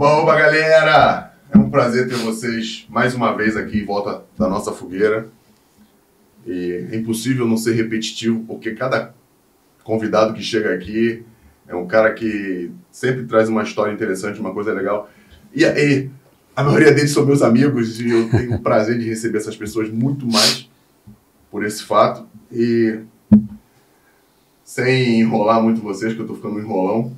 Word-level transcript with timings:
Oba, 0.00 0.16
oba, 0.16 0.34
galera! 0.34 1.34
É 1.52 1.58
um 1.58 1.68
prazer 1.68 2.08
ter 2.08 2.14
vocês 2.14 2.86
mais 2.88 3.14
uma 3.14 3.36
vez 3.36 3.54
aqui 3.54 3.80
em 3.80 3.84
volta 3.84 4.24
da 4.38 4.48
nossa 4.48 4.72
fogueira. 4.72 5.28
E 6.46 6.88
é 6.90 6.96
impossível 6.96 7.46
não 7.46 7.58
ser 7.58 7.74
repetitivo, 7.74 8.42
porque 8.46 8.70
cada 8.74 9.12
convidado 9.84 10.32
que 10.32 10.42
chega 10.42 10.72
aqui 10.72 11.22
é 11.68 11.74
um 11.74 11.86
cara 11.86 12.14
que 12.14 12.70
sempre 12.90 13.26
traz 13.26 13.50
uma 13.50 13.62
história 13.62 13.92
interessante, 13.92 14.40
uma 14.40 14.54
coisa 14.54 14.72
legal. 14.72 15.10
E 15.54 15.66
a 16.56 16.64
maioria 16.64 16.94
deles 16.94 17.10
são 17.10 17.26
meus 17.26 17.42
amigos 17.42 18.00
e 18.00 18.08
eu 18.08 18.30
tenho 18.30 18.54
o 18.54 18.62
prazer 18.62 18.98
de 18.98 19.06
receber 19.06 19.36
essas 19.36 19.54
pessoas 19.54 19.90
muito 19.90 20.26
mais 20.26 20.66
por 21.50 21.62
esse 21.62 21.82
fato. 21.82 22.26
E 22.50 23.00
sem 24.64 25.20
enrolar 25.20 25.62
muito 25.62 25.82
vocês, 25.82 26.14
que 26.14 26.20
eu 26.20 26.26
tô 26.26 26.36
ficando 26.36 26.58
enrolão. 26.58 27.14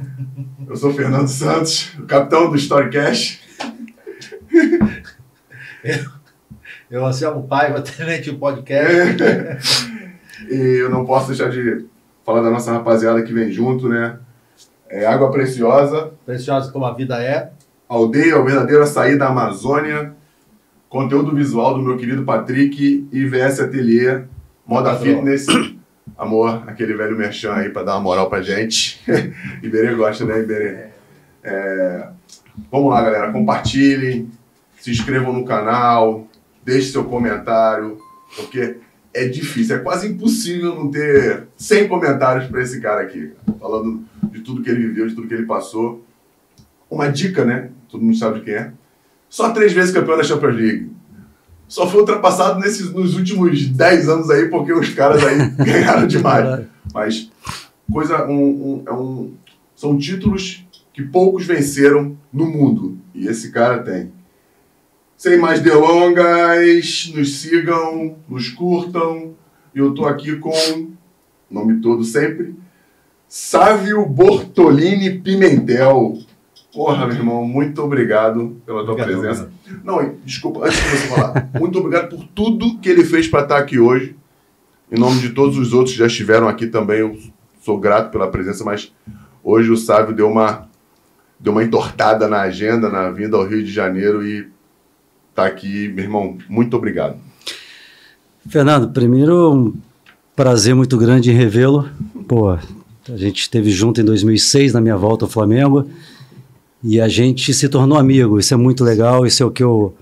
Eu 0.68 0.76
sou 0.76 0.90
o 0.90 0.94
Fernando 0.94 1.28
Santos, 1.28 1.94
o 1.98 2.04
capitão 2.04 2.50
do 2.50 2.56
Storycast. 2.56 3.40
Eu, 5.84 6.04
eu 6.90 7.06
Anselmo 7.06 7.46
Paiva, 7.46 7.80
tenente 7.80 8.32
do 8.32 8.38
podcast. 8.38 9.22
e 10.50 10.80
eu 10.80 10.90
não 10.90 11.06
posso 11.06 11.28
deixar 11.28 11.48
de 11.48 11.86
falar 12.24 12.42
da 12.42 12.50
nossa 12.50 12.72
rapaziada 12.72 13.22
que 13.22 13.32
vem 13.32 13.52
junto, 13.52 13.88
né? 13.88 14.18
É 14.88 15.06
Água 15.06 15.30
Preciosa, 15.30 16.10
Preciosa 16.24 16.72
como 16.72 16.84
a 16.84 16.92
vida 16.92 17.22
é. 17.22 17.52
Aldeia, 17.88 18.40
o 18.40 18.44
verdadeiro 18.44 18.82
açaí 18.82 19.16
da 19.16 19.28
Amazônia, 19.28 20.12
conteúdo 20.88 21.36
visual 21.36 21.74
do 21.74 21.82
meu 21.82 21.96
querido 21.96 22.24
Patrick 22.24 23.06
e 23.12 23.26
VS 23.26 23.60
Atelier, 23.60 24.26
Moda. 24.66 24.96
Fitness. 24.96 25.46
Amor, 26.16 26.64
aquele 26.66 26.94
velho 26.94 27.16
merchan 27.16 27.52
aí 27.54 27.68
pra 27.68 27.82
dar 27.82 27.94
uma 27.94 28.00
moral 28.00 28.28
pra 28.28 28.42
gente. 28.42 29.00
Iberê 29.62 29.94
gosta, 29.94 30.24
né, 30.24 30.40
Iberê? 30.40 30.86
É, 31.42 32.08
Vamos 32.70 32.90
lá, 32.90 33.02
galera, 33.02 33.32
compartilhem, 33.32 34.30
se 34.80 34.90
inscrevam 34.90 35.32
no 35.32 35.44
canal, 35.44 36.26
deixe 36.64 36.90
seu 36.90 37.04
comentário, 37.04 37.98
porque 38.34 38.78
é 39.12 39.26
difícil, 39.26 39.76
é 39.76 39.78
quase 39.78 40.08
impossível 40.08 40.74
não 40.74 40.90
ter 40.90 41.46
100 41.56 41.88
comentários 41.88 42.48
pra 42.48 42.62
esse 42.62 42.80
cara 42.80 43.02
aqui, 43.02 43.32
falando 43.60 44.04
de 44.30 44.40
tudo 44.40 44.62
que 44.62 44.70
ele 44.70 44.88
viveu, 44.88 45.06
de 45.06 45.14
tudo 45.14 45.28
que 45.28 45.34
ele 45.34 45.46
passou. 45.46 46.04
Uma 46.90 47.08
dica, 47.08 47.44
né? 47.44 47.70
Todo 47.88 48.02
mundo 48.02 48.16
sabe 48.16 48.38
de 48.38 48.44
quem 48.44 48.54
é. 48.54 48.72
Só 49.28 49.50
três 49.50 49.72
vezes 49.72 49.94
campeão 49.94 50.16
da 50.16 50.22
Champions 50.22 50.56
League. 50.56 50.90
Só 51.68 51.88
foi 51.88 52.00
ultrapassado 52.00 52.60
nesses, 52.60 52.92
nos 52.92 53.16
últimos 53.16 53.66
10 53.68 54.08
anos 54.08 54.30
aí, 54.30 54.48
porque 54.48 54.72
os 54.72 54.88
caras 54.90 55.22
aí 55.24 55.48
ganharam 55.58 56.06
demais. 56.06 56.66
Mas 56.94 57.30
coisa 57.92 58.24
um, 58.26 58.34
um- 58.44 58.82
é 58.86 58.92
um, 58.92 59.32
são 59.74 59.98
títulos 59.98 60.64
que 60.92 61.02
poucos 61.02 61.44
venceram 61.44 62.16
no 62.32 62.46
mundo. 62.46 62.98
E 63.14 63.26
esse 63.26 63.50
cara 63.50 63.82
tem. 63.82 64.12
Sem 65.16 65.38
mais 65.38 65.60
delongas, 65.60 67.10
nos 67.14 67.38
sigam, 67.38 68.16
nos 68.28 68.48
curtam. 68.50 69.34
E 69.74 69.78
eu 69.78 69.92
tô 69.94 70.06
aqui 70.06 70.36
com 70.36 70.50
o 70.50 70.88
nome 71.50 71.80
todo 71.80 72.04
sempre. 72.04 72.54
Sávio 73.28 74.06
Bortolini 74.06 75.18
Pimentel. 75.18 76.18
Porra, 76.76 77.06
meu 77.06 77.16
irmão, 77.16 77.42
muito 77.42 77.82
obrigado 77.82 78.60
pela 78.66 78.84
tua 78.84 78.92
Obrigado, 78.92 79.18
presença. 79.18 79.50
Não, 79.82 80.14
desculpa, 80.26 80.66
antes 80.66 80.76
de 80.76 80.88
você 80.90 81.08
falar, 81.08 81.48
muito 81.58 81.78
obrigado 81.78 82.10
por 82.10 82.22
tudo 82.34 82.78
que 82.80 82.90
ele 82.90 83.02
fez 83.02 83.26
para 83.26 83.44
estar 83.44 83.56
aqui 83.56 83.78
hoje. 83.78 84.14
Em 84.92 85.00
nome 85.00 85.18
de 85.22 85.30
todos 85.30 85.56
os 85.56 85.72
outros 85.72 85.94
que 85.94 85.98
já 85.98 86.06
estiveram 86.06 86.46
aqui 86.46 86.66
também, 86.66 86.98
eu 86.98 87.18
sou 87.62 87.80
grato 87.80 88.10
pela 88.10 88.30
presença, 88.30 88.62
mas 88.62 88.92
hoje 89.42 89.70
o 89.70 89.76
Sávio 89.76 90.14
deu 90.14 90.28
uma, 90.28 90.68
deu 91.40 91.54
uma 91.54 91.64
entortada 91.64 92.28
na 92.28 92.42
agenda, 92.42 92.90
na 92.90 93.10
vinda 93.10 93.38
ao 93.38 93.46
Rio 93.46 93.64
de 93.64 93.72
Janeiro 93.72 94.22
e 94.22 94.46
tá 95.34 95.46
aqui, 95.46 95.88
meu 95.88 96.04
irmão, 96.04 96.36
muito 96.46 96.76
obrigado. 96.76 97.16
Fernando, 98.50 98.90
primeiro, 98.90 99.50
um 99.50 99.74
prazer 100.36 100.74
muito 100.74 100.98
grande 100.98 101.30
em 101.30 101.34
revê-lo. 101.34 101.88
Pô, 102.28 102.50
a 102.50 103.16
gente 103.16 103.40
esteve 103.40 103.70
junto 103.70 103.98
em 103.98 104.04
2006 104.04 104.74
na 104.74 104.80
minha 104.82 104.96
volta 104.98 105.24
ao 105.24 105.30
Flamengo 105.30 105.88
e 106.86 107.00
a 107.00 107.08
gente 107.08 107.52
se 107.52 107.68
tornou 107.68 107.98
amigo. 107.98 108.38
Isso 108.38 108.54
é 108.54 108.56
muito 108.56 108.84
legal, 108.84 109.26
isso 109.26 109.42
é 109.42 109.46
o 109.46 109.50
que 109.50 109.62
eu, 109.62 109.94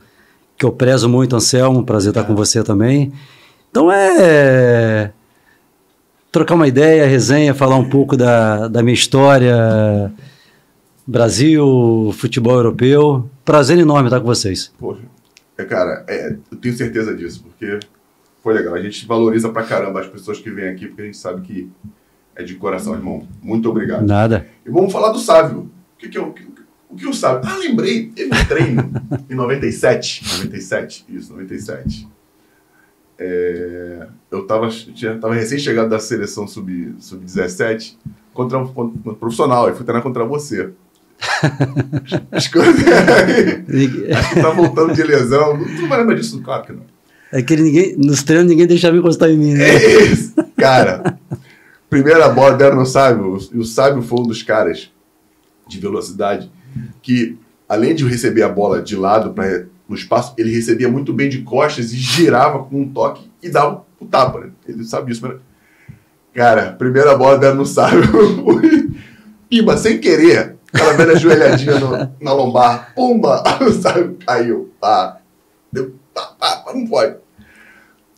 que 0.56 0.66
eu 0.66 0.70
prezo 0.70 1.08
muito, 1.08 1.34
Anselmo. 1.34 1.84
Prazer 1.84 2.10
estar 2.10 2.24
com 2.24 2.34
você 2.34 2.62
também. 2.62 3.12
Então 3.70 3.90
é 3.90 5.10
trocar 6.30 6.54
uma 6.56 6.68
ideia, 6.68 7.06
resenha, 7.06 7.54
falar 7.54 7.76
um 7.76 7.88
pouco 7.88 8.16
da, 8.16 8.68
da 8.68 8.82
minha 8.82 8.92
história, 8.92 10.12
Brasil, 11.06 12.12
futebol 12.12 12.56
europeu. 12.56 13.30
Prazer 13.44 13.78
enorme 13.78 14.08
estar 14.08 14.20
com 14.20 14.26
vocês. 14.26 14.72
Poxa, 14.78 15.02
é, 15.56 15.64
cara, 15.64 16.04
é, 16.08 16.36
eu 16.50 16.58
tenho 16.58 16.76
certeza 16.76 17.14
disso, 17.14 17.42
porque 17.42 17.78
foi 18.42 18.52
legal. 18.52 18.74
A 18.74 18.82
gente 18.82 19.06
valoriza 19.06 19.48
pra 19.48 19.62
caramba 19.62 20.00
as 20.00 20.06
pessoas 20.06 20.38
que 20.38 20.50
vêm 20.50 20.68
aqui, 20.68 20.86
porque 20.88 21.02
a 21.02 21.06
gente 21.06 21.16
sabe 21.16 21.40
que 21.40 21.70
é 22.36 22.42
de 22.42 22.54
coração, 22.56 22.94
irmão. 22.94 23.26
Muito 23.40 23.70
obrigado. 23.70 24.04
Nada. 24.04 24.46
E 24.66 24.70
vamos 24.70 24.92
falar 24.92 25.12
do 25.12 25.18
Sávio. 25.18 25.70
O 25.94 25.98
que, 25.98 26.08
que 26.08 26.18
é 26.18 26.20
o, 26.20 26.32
que, 26.32 26.44
o 26.94 26.96
que 26.96 27.06
o 27.06 27.12
Sávio? 27.12 27.42
Ah, 27.44 27.56
lembrei, 27.58 28.06
teve 28.14 28.30
um 28.34 28.44
treino 28.46 28.90
em 29.28 29.34
97. 29.34 30.22
97, 30.38 31.04
isso, 31.08 31.32
97. 31.32 32.08
É, 33.18 34.06
eu 34.30 34.46
tava, 34.46 34.68
tinha, 34.68 35.16
tava 35.18 35.34
recém-chegado 35.34 35.88
da 35.88 35.98
seleção 35.98 36.46
sub- 36.48 36.94
sub-17 36.98 37.96
contra 38.32 38.58
um, 38.58 38.66
contra 38.66 39.12
um 39.12 39.14
profissional, 39.14 39.68
e 39.70 39.74
fui 39.74 39.84
treinar 39.84 40.02
contra 40.02 40.24
você. 40.24 40.70
Acho 42.32 42.50
que 42.50 42.58
tá 44.42 44.50
voltando 44.50 44.92
de 44.94 45.02
lesão. 45.02 45.58
Tu 45.58 45.82
não 45.82 45.88
vai 45.88 46.00
lembrar 46.00 46.16
disso, 46.16 46.40
claro 46.42 46.64
que 46.64 46.72
não. 46.72 46.82
É 47.32 47.42
que 47.42 47.56
ninguém, 47.56 47.96
nos 47.96 48.22
treinos 48.22 48.48
ninguém 48.48 48.66
deixava 48.66 48.96
encostar 48.96 49.28
em 49.30 49.36
mim, 49.38 49.54
né? 49.54 49.68
É 49.68 50.02
isso. 50.04 50.34
Cara, 50.56 51.18
primeira 51.90 52.28
bola 52.28 52.56
deram 52.56 52.76
no 52.76 52.86
Sábio, 52.86 53.38
e 53.52 53.58
o 53.58 53.64
Sábio 53.64 54.02
foi 54.02 54.20
um 54.20 54.26
dos 54.26 54.42
caras 54.42 54.90
de 55.66 55.80
velocidade 55.80 56.50
que, 57.02 57.38
além 57.68 57.94
de 57.94 58.04
receber 58.06 58.42
a 58.42 58.48
bola 58.48 58.82
de 58.82 58.96
lado 58.96 59.32
pra, 59.32 59.64
no 59.88 59.94
espaço, 59.94 60.34
ele 60.38 60.54
recebia 60.54 60.88
muito 60.88 61.12
bem 61.12 61.28
de 61.28 61.42
costas 61.42 61.92
e 61.92 61.96
girava 61.96 62.64
com 62.64 62.80
um 62.82 62.88
toque 62.88 63.30
e 63.42 63.48
dava 63.50 63.84
o 64.00 64.06
tapa, 64.06 64.40
né? 64.40 64.50
Ele 64.66 64.84
sabe 64.84 65.12
disso, 65.12 65.26
mas... 65.26 65.36
Cara, 66.34 66.72
primeira 66.72 67.16
bola 67.16 67.38
deram 67.38 67.56
no 67.56 67.66
Sábio, 67.66 68.02
pimba, 69.48 69.76
sem 69.76 69.98
querer, 70.00 70.56
aquela 70.72 70.92
velha 70.94 71.12
ajoelhadinha 71.14 71.78
no- 71.78 72.12
na 72.20 72.32
lombar, 72.32 72.92
pumba, 72.94 73.42
o 73.62 73.70
Sábio 73.72 74.16
caiu, 74.26 74.70
pá, 74.80 75.18
deu, 75.72 75.94
pá, 76.12 76.22
pá, 76.38 76.72
não 76.74 76.86
pode. 76.86 77.16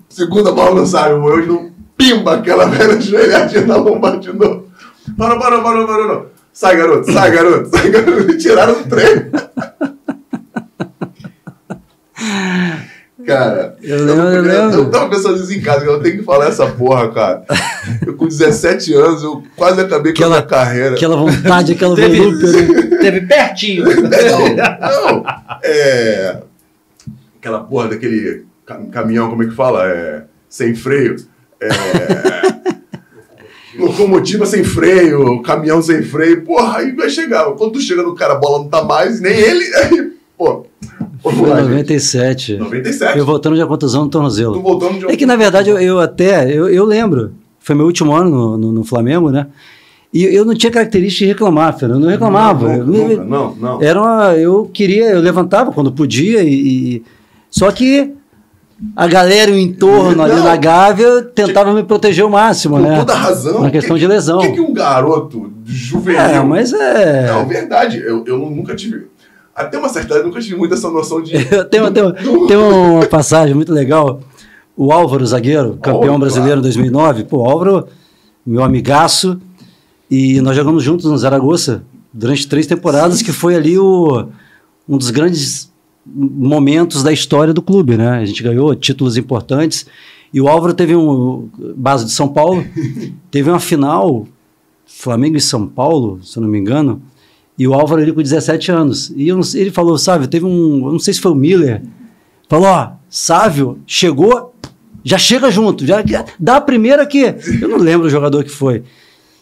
Segunda 0.09 0.50
bola 0.53 0.81
no 0.81 0.87
Sábio, 0.87 1.23
hoje 1.23 1.47
não 1.49 1.71
pimba, 1.97 2.37
aquela 2.37 2.67
velha 2.67 2.99
joelhadinha 3.00 3.67
na 3.67 3.77
lombar 3.77 4.19
de 4.19 4.33
novo. 4.33 4.67
Para, 5.17 5.38
para, 5.38 5.61
para, 5.61 5.87
para, 5.87 6.06
não. 6.06 6.27
Sai, 6.59 6.75
garoto, 6.75 7.12
sai, 7.12 7.31
garoto, 7.33 7.69
sai, 7.69 7.91
garoto. 7.91 8.25
Me 8.28 8.39
tiraram 8.39 8.83
do 8.83 8.89
treino. 8.89 9.31
Cara, 13.27 13.77
Eu 13.83 14.05
lembro, 14.05 14.22
eu 14.25 14.33
eu, 14.37 14.43
lembro. 14.43 14.78
eu 14.81 14.91
tava 14.91 15.11
pensando 15.11 15.37
isso 15.37 15.53
em 15.53 15.61
casa, 15.61 15.83
que 15.84 15.91
eu 15.91 16.00
tenho 16.00 16.19
que 16.19 16.22
falar 16.25 16.47
essa 16.49 16.67
porra, 16.67 17.12
cara. 17.12 17.44
Eu 18.06 18.15
com 18.17 18.27
17 18.27 18.94
anos, 18.94 19.22
eu 19.22 19.43
quase 19.55 19.81
acabei 19.83 20.15
com 20.15 20.22
a 20.22 20.27
Aquela- 20.27 20.37
minha 20.37 20.47
carreira. 20.49 20.94
Aquela 20.94 21.17
vontade, 21.17 21.72
aquela 21.72 21.94
Teve- 21.94 22.17
volúpia. 22.21 22.99
Teve 23.00 23.21
pertinho. 23.27 23.84
Não, 24.00 25.12
não. 25.12 25.25
É. 25.62 26.38
Aquela 27.38 27.65
porra 27.65 27.88
daquele 27.88 28.47
ca- 28.65 28.81
caminhão, 28.91 29.28
como 29.28 29.43
é 29.43 29.47
que 29.47 29.55
fala? 29.55 29.87
É, 29.88 30.23
sem 30.49 30.75
freio. 30.75 31.17
É. 31.61 31.69
Locomotiva 33.78 34.47
sem 34.47 34.62
freio, 34.64 35.41
caminhão 35.42 35.81
sem 35.82 36.03
freio, 36.03 36.42
porra, 36.42 36.78
aí 36.78 36.92
vai 36.92 37.08
chegar. 37.11 37.44
Quando 37.52 37.73
tu 37.73 37.81
chega 37.81 38.02
no 38.02 38.14
cara, 38.14 38.34
a 38.34 38.38
bola 38.38 38.58
não 38.61 38.69
tá 38.69 38.82
mais, 38.84 39.20
nem 39.20 39.32
ele, 39.32 39.64
aí, 39.76 40.12
pô. 40.37 40.64
Foi 41.23 41.49
lá, 41.49 41.56
gente. 41.61 41.70
97. 41.70 42.56
97. 42.58 43.19
Eu 43.19 43.26
voltando 43.26 43.56
de 43.56 43.62
uma 43.62 43.67
contusão 43.69 44.05
no 44.05 44.11
tornozelo. 44.11 44.61
voltando 44.62 44.99
de 45.00 45.06
É 45.12 45.17
que, 45.17 45.26
na 45.26 45.34
verdade, 45.37 45.70
eu, 45.70 45.78
eu 45.78 45.99
até, 45.99 46.49
eu, 46.52 46.69
eu 46.69 46.84
lembro, 46.84 47.32
foi 47.58 47.75
meu 47.75 47.87
último 47.87 48.14
ano 48.14 48.31
no, 48.31 48.56
no- 48.58 48.73
no 48.73 48.84
Flamengo, 48.84 49.31
né? 49.31 49.46
E 50.14 50.22
eu 50.25 50.44
não 50.44 50.55
tinha 50.55 50.70
característica 50.70 51.25
de 51.26 51.32
reclamar, 51.32 51.76
Fernando, 51.76 51.99
eu 51.99 52.05
não 52.05 52.11
reclamava. 52.11 52.69
Não, 52.69 52.75
Eu- 52.76 52.87
nunca, 52.87 53.25
não, 53.25 53.55
não. 53.56 53.82
Era 53.82 54.00
uma, 54.00 54.37
eu 54.37 54.70
queria, 54.72 55.11
eu 55.11 55.20
levantava 55.20 55.72
quando 55.72 55.90
podia 55.90 56.43
e, 56.44 56.55
e- 56.96 57.02
só 57.50 57.70
que 57.72 58.12
a 58.94 59.06
galera 59.06 59.50
em 59.50 59.73
torno 59.73 60.23
ali 60.23 60.34
na 60.40 60.56
Gávea 60.56 61.23
tentava 61.23 61.73
me 61.73 61.82
proteger 61.82 62.25
o 62.25 62.31
máximo, 62.31 62.76
Com 62.76 62.82
né? 62.82 62.99
toda 62.99 63.14
razão. 63.14 63.58
Uma 63.58 63.70
questão 63.70 63.94
que- 63.96 64.00
de 64.00 64.06
lesão. 64.06 64.38
O 64.38 64.43
que, 64.43 64.52
que 64.52 64.61
um 64.61 64.75
garoto 64.75 65.50
juvenil. 65.64 66.20
É, 66.20 66.40
mas 66.43 66.73
é. 66.73 67.26
Não, 67.28 67.46
verdade. 67.46 67.99
Eu, 67.99 68.25
eu 68.26 68.38
nunca 68.38 68.75
tive. 68.76 69.06
Até 69.55 69.78
uma 69.78 69.88
certa 69.88 70.08
idade, 70.14 70.26
nunca 70.28 70.40
tive 70.40 70.56
muito 70.56 70.75
essa 70.75 70.90
noção 70.90 71.23
de. 71.23 71.32
Eu 71.50 71.64
tenho, 71.64 71.90
tenho, 71.90 72.12
tem 72.46 72.56
uma 72.61 73.06
passagem 73.06 73.55
muito 73.55 73.73
legal. 73.73 74.20
O 74.76 74.93
Álvaro, 74.93 75.25
zagueiro, 75.25 75.79
campeão 75.81 76.12
Álvaro, 76.12 76.19
brasileiro 76.19 76.58
em 76.58 76.62
2009. 76.62 77.25
Pô, 77.25 77.49
Álvaro, 77.49 77.87
meu 78.46 78.62
amigaço. 78.62 79.40
E 80.11 80.38
nós 80.43 80.55
jogamos 80.55 80.82
juntos 80.84 81.06
no 81.06 81.17
Zaragoza, 81.17 81.82
durante 82.12 82.46
três 82.46 82.67
temporadas, 82.67 83.22
que 83.22 83.32
foi 83.32 83.56
ali 83.56 83.79
o, 83.79 84.26
um 84.87 84.99
dos 84.99 85.11
grandes 85.11 85.72
momentos 86.14 87.03
da 87.03 87.12
história 87.12 87.53
do 87.53 87.61
clube, 87.61 87.97
né? 87.97 88.11
A 88.11 88.25
gente 88.25 88.43
ganhou 88.43 88.75
títulos 88.75 89.17
importantes 89.17 89.87
e 90.32 90.41
o 90.41 90.49
Álvaro 90.49 90.75
teve 90.75 90.94
um 90.94 91.49
base 91.76 92.05
de 92.05 92.12
São 92.12 92.29
Paulo, 92.29 92.64
teve 93.31 93.50
uma 93.50 93.61
final 93.61 94.26
Flamengo 94.87 95.37
e 95.37 95.41
São 95.41 95.67
Paulo, 95.67 96.20
se 96.23 96.38
eu 96.38 96.43
não 96.43 96.49
me 96.49 96.58
engano, 96.58 97.03
e 97.58 97.67
o 97.67 97.75
Álvaro 97.75 98.03
ali 98.03 98.12
com 98.12 98.23
17 98.23 98.70
anos. 98.70 99.12
E 99.17 99.29
eu, 99.29 99.41
ele 99.55 99.70
falou, 99.70 99.99
Sávio, 99.99 100.29
teve 100.29 100.44
um, 100.44 100.87
eu 100.87 100.93
não 100.93 100.99
sei 100.99 101.14
se 101.14 101.20
foi 101.20 101.32
o 101.32 101.35
Miller, 101.35 101.82
falou, 102.49 102.67
ó, 102.67 102.93
Sávio 103.08 103.79
chegou, 103.87 104.55
já 105.03 105.19
chega 105.19 105.50
junto, 105.50 105.87
já, 105.87 106.05
já 106.05 106.25
dá 106.38 106.56
a 106.56 106.61
primeira 106.61 107.03
aqui. 107.03 107.35
Eu 107.61 107.69
não 107.69 107.79
lembro 107.79 108.06
o 108.06 108.11
jogador 108.11 108.44
que 108.44 108.50
foi. 108.50 108.82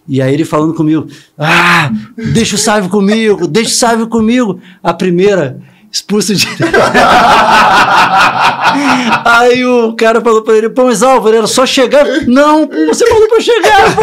E 0.07 0.21
aí 0.21 0.35
ele 0.35 0.45
falando 0.45 0.75
comigo, 0.75 1.07
ah, 1.39 1.91
deixa 2.33 2.57
o 2.57 2.59
Sávio 2.59 2.91
comigo, 2.91 3.47
deixa 3.47 3.71
o 3.71 3.75
Sávio 3.75 4.07
comigo. 4.07 4.61
A 4.83 4.93
primeira, 4.93 5.61
expulso 5.95 6.35
de. 6.35 6.49
Aí 9.25 9.65
o 9.65 9.95
cara 9.95 10.21
falou 10.21 10.43
pra 10.43 10.55
ele, 10.55 10.69
pô, 10.69 10.87
mas 10.87 11.03
Álvaro, 11.05 11.37
era 11.37 11.47
só 11.47 11.65
chegar. 11.65 12.05
Não, 12.27 12.69
você 12.69 13.07
falou 13.07 13.29
pra 13.29 13.41
chegar, 13.41 13.95
pô. 13.95 14.03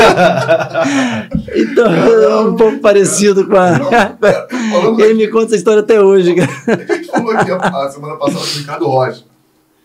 Então, 1.54 1.94
é 1.94 2.40
um 2.40 2.56
pouco 2.56 2.80
parecido 2.80 3.46
com 3.46 3.58
a. 3.58 3.78
Ele 5.00 5.16
me 5.16 5.28
conta 5.28 5.48
essa 5.48 5.58
história 5.58 5.82
até 5.82 6.02
hoje, 6.02 6.34
cara. 6.34 6.50
A 6.68 6.94
gente 6.94 7.08
falou 7.08 7.32
aqui 7.32 7.52
a 7.52 7.90
semana 7.90 8.16
passada 8.16 8.40
do 8.40 8.58
Ricardo 8.60 8.88
Rocha. 8.88 9.24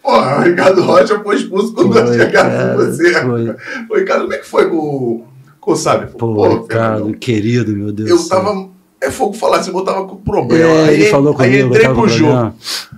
Porra, 0.01 0.39
o 0.39 0.43
Ricardo 0.43 0.83
Rocha 0.83 1.19
foi 1.19 1.35
expulso 1.37 1.75
quando 1.75 1.93
foi, 1.93 2.17
chegasse 2.17 2.71
com 2.71 2.77
você. 2.77 3.13
Foi. 3.23 3.57
Ô, 3.91 3.99
Ricardo, 3.99 4.23
como 4.23 4.35
é 4.35 4.39
que 4.39 4.47
foi 4.47 4.71
com, 4.71 5.25
com 5.61 5.73
o 5.73 5.77
Sábio? 5.77 6.09
Pô, 6.17 6.33
Pô 6.33 6.49
Ricardo, 6.49 7.13
querido, 7.15 7.73
meu 7.73 7.91
Deus. 7.91 8.09
Eu 8.09 8.29
tava 8.29 8.76
é 9.01 9.11
fogo 9.11 9.35
falar 9.35 9.59
assim, 9.59 9.73
eu 9.73 9.81
tava 9.83 10.07
com 10.07 10.17
problema. 10.17 10.65
É, 10.65 10.89
aí 10.89 10.95
ele 10.95 11.11
falou 11.11 11.35
comigo, 11.35 11.55
aí 11.55 11.63
entrei 11.63 11.89
pro 11.89 12.09
jogo. 12.09 12.55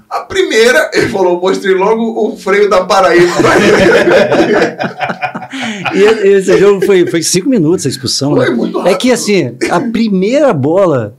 A 0.08 0.20
primeira, 0.20 0.90
ele 0.94 1.08
falou, 1.08 1.40
mostrei 1.40 1.74
logo 1.74 2.26
o 2.26 2.36
freio 2.36 2.70
da 2.70 2.84
Paraíba. 2.84 3.34
e 5.94 6.28
esse 6.28 6.56
jogo 6.58 6.84
foi, 6.84 7.06
foi 7.06 7.22
cinco 7.22 7.48
minutos 7.48 7.84
a 7.84 7.88
expulsão. 7.88 8.34
Foi 8.34 8.48
né? 8.48 8.54
muito 8.54 8.78
rápido. 8.78 8.94
É 8.94 8.96
que 8.96 9.12
assim, 9.12 9.56
a 9.70 9.80
primeira 9.80 10.52
bola, 10.52 11.16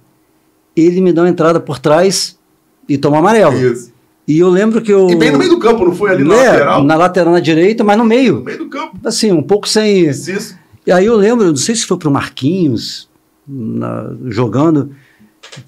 ele 0.76 1.02
me 1.02 1.12
dá 1.12 1.24
uma 1.24 1.30
entrada 1.30 1.60
por 1.60 1.78
trás 1.78 2.38
e 2.88 2.98
toma 2.98 3.20
amarelo. 3.20 3.56
Isso. 3.56 3.92
E 4.28 4.40
eu 4.40 4.50
lembro 4.50 4.82
que 4.82 4.94
eu. 4.94 5.10
E 5.10 5.16
bem 5.16 5.32
no 5.32 5.40
meio 5.40 5.50
do 5.50 5.60
campo, 5.60 5.84
não 5.84 5.94
foi 5.94 6.12
ali 6.12 6.24
na 6.24 6.36
é, 6.36 6.52
lateral? 6.52 6.84
Na 6.84 6.96
lateral 6.96 7.34
na 7.34 7.40
direita, 7.40 7.84
mas 7.84 7.98
no 7.98 8.06
meio. 8.06 8.36
No 8.36 8.44
meio 8.44 8.60
do 8.60 8.70
campo. 8.70 8.96
Assim, 9.04 9.32
um 9.32 9.42
pouco 9.42 9.68
sem. 9.68 10.08
Isso. 10.08 10.56
E 10.86 10.92
aí 10.92 11.08
eu 11.08 11.16
lembro, 11.16 11.48
não 11.48 11.56
sei 11.56 11.76
se 11.76 11.86
foi 11.86 11.98
pro 11.98 12.12
Marquinhos, 12.12 13.09
na, 13.50 14.14
jogando, 14.28 14.92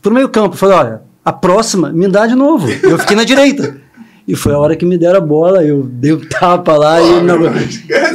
pro 0.01 0.13
meio 0.13 0.29
campo. 0.29 0.55
Falei, 0.55 0.77
olha, 0.77 1.01
a 1.25 1.33
próxima 1.33 1.91
me 1.91 2.07
dá 2.07 2.27
de 2.27 2.35
novo. 2.35 2.67
Eu 2.83 2.99
fiquei 2.99 3.15
na 3.15 3.23
direita. 3.23 3.81
E 4.27 4.35
foi 4.35 4.53
a 4.53 4.59
hora 4.59 4.75
que 4.75 4.85
me 4.85 4.97
deram 4.97 5.17
a 5.17 5.21
bola, 5.21 5.63
eu 5.63 5.83
dei 5.83 6.13
um 6.13 6.19
tapa 6.19 6.77
lá 6.77 7.01
oh, 7.01 7.05
e, 7.05 7.09
ele 7.09 7.21
não, 7.21 7.37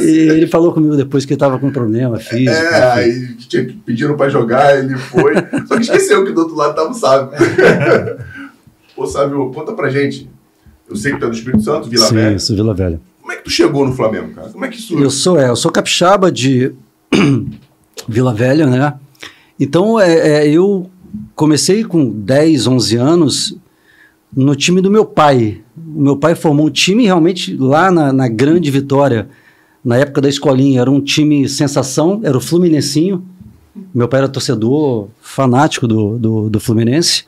e, 0.01 0.29
ele 0.29 0.47
falou 0.47 0.71
comigo 0.73 0.95
depois 0.95 1.25
que 1.25 1.33
ele 1.33 1.39
tava 1.39 1.59
com 1.59 1.69
problema 1.69 2.17
físico. 2.17 2.49
É, 2.49 2.91
aí 2.93 3.37
pediram 3.85 4.15
para 4.15 4.29
jogar, 4.29 4.79
ele 4.79 4.97
foi. 4.97 5.33
Só 5.67 5.75
que 5.75 5.81
esqueceu 5.81 6.25
que 6.25 6.31
do 6.31 6.41
outro 6.41 6.55
lado 6.55 6.75
tava 6.75 6.89
o 6.89 6.93
Sábio. 6.93 7.37
Ô, 8.95 9.05
Sábio, 9.05 9.51
conta 9.53 9.73
pra 9.73 9.89
gente. 9.89 10.29
Eu 10.89 10.95
sei 10.95 11.11
que 11.11 11.19
tu 11.19 11.25
é 11.25 11.29
do 11.29 11.35
Espírito 11.35 11.63
Santo, 11.63 11.89
Vila 11.89 12.05
Sim, 12.05 12.15
Velha. 12.15 12.35
Isso, 12.35 12.55
Vila 12.55 12.73
Velha. 12.73 12.99
Como 13.21 13.31
é 13.33 13.35
que 13.35 13.43
tu 13.43 13.49
chegou 13.49 13.85
no 13.85 13.93
Flamengo, 13.93 14.33
cara? 14.33 14.49
Como 14.49 14.63
é 14.63 14.69
que 14.69 14.77
isso. 14.77 14.97
Eu 14.97 15.11
sou, 15.11 15.37
é, 15.37 15.49
eu 15.49 15.55
sou 15.55 15.69
capixaba 15.69 16.31
de 16.31 16.71
Vila 18.07 18.33
Velha, 18.33 18.65
né? 18.65 18.93
Então, 19.59 19.99
é, 19.99 20.45
é, 20.45 20.49
eu 20.49 20.89
comecei 21.35 21.83
com 21.83 22.09
10, 22.09 22.67
11 22.67 22.95
anos 22.97 23.57
no 24.35 24.55
time 24.55 24.81
do 24.81 24.91
meu 24.91 25.05
pai. 25.05 25.61
O 25.75 26.01
meu 26.01 26.17
pai 26.17 26.35
formou 26.35 26.67
um 26.67 26.71
time 26.71 27.05
realmente 27.05 27.55
lá 27.55 27.89
na, 27.91 28.13
na 28.13 28.27
Grande 28.27 28.69
Vitória, 28.69 29.27
na 29.83 29.97
época 29.97 30.21
da 30.21 30.29
escolinha. 30.29 30.81
Era 30.81 30.91
um 30.91 31.01
time 31.01 31.47
sensação, 31.47 32.21
era 32.23 32.37
o 32.37 32.41
Fluminensinho. 32.41 33.23
Meu 33.93 34.07
pai 34.07 34.19
era 34.19 34.29
torcedor 34.29 35.07
fanático 35.21 35.87
do, 35.87 36.17
do, 36.17 36.49
do 36.49 36.59
Fluminense. 36.59 37.25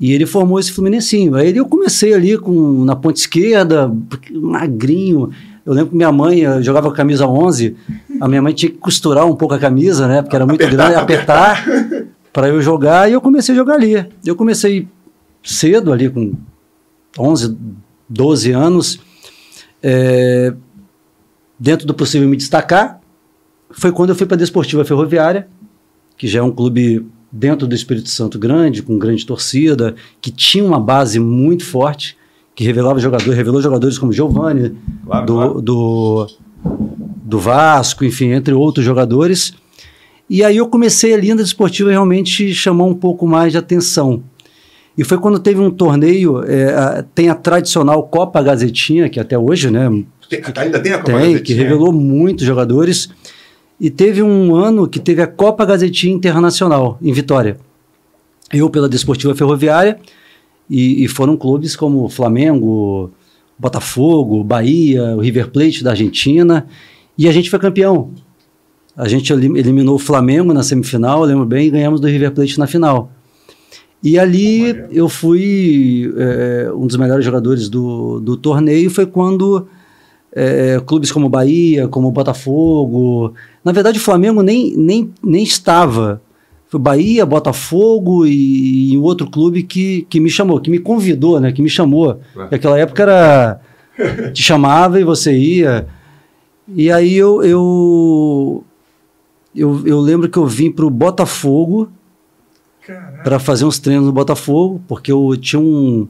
E 0.00 0.12
ele 0.12 0.26
formou 0.26 0.60
esse 0.60 0.70
Fluminensinho. 0.70 1.34
Aí 1.34 1.56
eu 1.56 1.66
comecei 1.66 2.14
ali 2.14 2.38
com, 2.38 2.84
na 2.84 2.94
ponta 2.94 3.18
esquerda, 3.18 3.92
magrinho. 4.32 5.30
Eu 5.66 5.72
lembro 5.72 5.90
que 5.90 5.96
minha 5.96 6.12
mãe 6.12 6.62
jogava 6.62 6.90
camisa 6.92 7.26
11, 7.26 7.76
a 8.20 8.28
minha 8.28 8.42
mãe 8.42 8.52
tinha 8.52 8.70
que 8.70 8.78
costurar 8.78 9.26
um 9.26 9.34
pouco 9.34 9.54
a 9.54 9.58
camisa, 9.58 10.06
né? 10.06 10.22
Porque 10.22 10.36
era 10.36 10.46
muito 10.46 10.62
apertar, 10.62 10.88
grande, 10.88 11.00
apertar, 11.00 11.64
para 12.32 12.48
eu 12.50 12.60
jogar, 12.60 13.08
e 13.08 13.12
eu 13.12 13.20
comecei 13.20 13.54
a 13.54 13.58
jogar 13.58 13.74
ali. 13.74 14.06
Eu 14.24 14.36
comecei 14.36 14.88
cedo, 15.42 15.92
ali 15.92 16.08
com 16.08 16.34
11, 17.18 17.56
12 18.08 18.52
anos, 18.52 19.00
é, 19.82 20.54
dentro 21.58 21.86
do 21.86 21.94
possível 21.94 22.28
me 22.28 22.36
destacar, 22.36 23.00
foi 23.70 23.92
quando 23.92 24.10
eu 24.10 24.16
fui 24.16 24.26
para 24.26 24.36
a 24.36 24.38
Desportiva 24.38 24.84
Ferroviária, 24.84 25.48
que 26.16 26.26
já 26.26 26.40
é 26.40 26.42
um 26.42 26.50
clube 26.50 27.06
dentro 27.30 27.66
do 27.66 27.74
Espírito 27.74 28.08
Santo 28.08 28.38
grande, 28.38 28.82
com 28.82 28.98
grande 28.98 29.24
torcida, 29.24 29.94
que 30.20 30.30
tinha 30.30 30.64
uma 30.64 30.80
base 30.80 31.18
muito 31.18 31.64
forte 31.64 32.16
que 32.54 32.64
revelava 32.64 32.98
jogadores, 32.98 33.36
revelou 33.36 33.62
jogadores 33.62 33.98
como 33.98 34.12
Giovanni, 34.12 34.76
claro, 35.04 35.26
do, 35.26 35.34
claro. 35.34 35.62
do, 35.62 36.26
do 37.28 37.38
Vasco, 37.38 38.04
enfim, 38.04 38.30
entre 38.30 38.54
outros 38.54 38.84
jogadores. 38.84 39.52
E 40.28 40.42
aí 40.42 40.56
eu 40.56 40.66
comecei 40.66 41.12
a 41.12 41.16
linda 41.16 41.42
desportiva 41.42 41.90
realmente 41.90 42.54
chamou 42.54 42.88
um 42.88 42.94
pouco 42.94 43.26
mais 43.26 43.52
de 43.52 43.58
atenção. 43.58 44.22
E 44.96 45.04
foi 45.04 45.18
quando 45.18 45.38
teve 45.38 45.60
um 45.60 45.70
torneio, 45.70 46.42
é, 46.44 46.74
a, 46.74 47.04
tem 47.14 47.28
a 47.28 47.34
tradicional 47.34 48.02
Copa 48.08 48.42
Gazetinha, 48.42 49.08
que 49.08 49.20
até 49.20 49.38
hoje, 49.38 49.70
né? 49.70 49.88
Tem, 50.28 50.42
ainda 50.56 50.80
tem 50.80 50.92
a 50.92 50.98
Copa 50.98 51.12
tem, 51.12 51.14
Gazetinha? 51.14 51.40
que 51.42 51.54
revelou 51.54 51.92
muitos 51.92 52.44
jogadores. 52.44 53.08
E 53.80 53.90
teve 53.90 54.22
um 54.22 54.56
ano 54.56 54.88
que 54.88 54.98
teve 54.98 55.22
a 55.22 55.26
Copa 55.26 55.64
Gazetinha 55.64 56.12
Internacional, 56.12 56.98
em 57.00 57.12
Vitória. 57.12 57.58
Eu 58.52 58.68
pela 58.68 58.88
Desportiva 58.88 59.34
Ferroviária, 59.34 59.98
e, 60.68 61.04
e 61.04 61.08
foram 61.08 61.36
clubes 61.36 61.76
como 61.76 62.08
Flamengo, 62.08 63.12
Botafogo, 63.58 64.44
Bahia, 64.44 65.16
o 65.16 65.20
River 65.20 65.50
Plate 65.50 65.82
da 65.82 65.90
Argentina. 65.90 66.66
E 67.18 67.28
a 67.28 67.32
gente 67.32 67.50
foi 67.50 67.58
campeão. 67.58 68.12
A 68.96 69.08
gente 69.08 69.32
eliminou 69.32 69.96
o 69.96 69.98
Flamengo 69.98 70.54
na 70.54 70.62
semifinal, 70.62 71.22
lembro 71.22 71.44
bem, 71.44 71.66
e 71.66 71.70
ganhamos 71.70 72.00
do 72.00 72.06
River 72.06 72.32
Plate 72.32 72.58
na 72.58 72.66
final. 72.66 73.10
E 74.02 74.18
ali 74.18 74.84
eu 74.92 75.08
fui 75.08 76.12
é, 76.16 76.70
um 76.72 76.86
dos 76.86 76.96
melhores 76.96 77.24
jogadores 77.24 77.68
do, 77.68 78.20
do 78.20 78.36
torneio. 78.36 78.88
Foi 78.88 79.06
quando 79.06 79.66
é, 80.32 80.80
clubes 80.86 81.10
como 81.10 81.28
Bahia, 81.28 81.88
como 81.88 82.10
Botafogo. 82.10 83.34
Na 83.64 83.72
verdade, 83.72 83.98
o 83.98 84.02
Flamengo 84.02 84.42
nem, 84.42 84.76
nem, 84.76 85.12
nem 85.22 85.42
estava 85.42 86.22
foi 86.68 86.78
Bahia, 86.78 87.24
Botafogo 87.24 88.26
e, 88.26 88.92
e 88.92 88.98
outro 88.98 89.28
clube 89.28 89.62
que, 89.62 90.06
que 90.08 90.20
me 90.20 90.28
chamou, 90.28 90.60
que 90.60 90.70
me 90.70 90.78
convidou, 90.78 91.40
né? 91.40 91.50
Que 91.50 91.62
me 91.62 91.70
chamou. 91.70 92.20
É. 92.36 92.48
Naquela 92.50 92.78
época 92.78 93.02
era. 93.02 93.60
Te 94.32 94.42
chamava 94.42 95.00
e 95.00 95.04
você 95.04 95.36
ia. 95.36 95.86
E 96.74 96.90
aí 96.90 97.14
eu, 97.14 97.42
eu, 97.42 98.64
eu, 99.54 99.86
eu 99.86 100.00
lembro 100.00 100.28
que 100.28 100.38
eu 100.38 100.46
vim 100.46 100.70
para 100.70 100.84
o 100.84 100.90
Botafogo 100.90 101.90
para 103.22 103.38
fazer 103.38 103.64
uns 103.64 103.78
treinos 103.78 104.06
no 104.06 104.12
Botafogo, 104.12 104.80
porque 104.88 105.12
eu 105.12 105.36
tinha 105.36 105.60
um, 105.60 106.08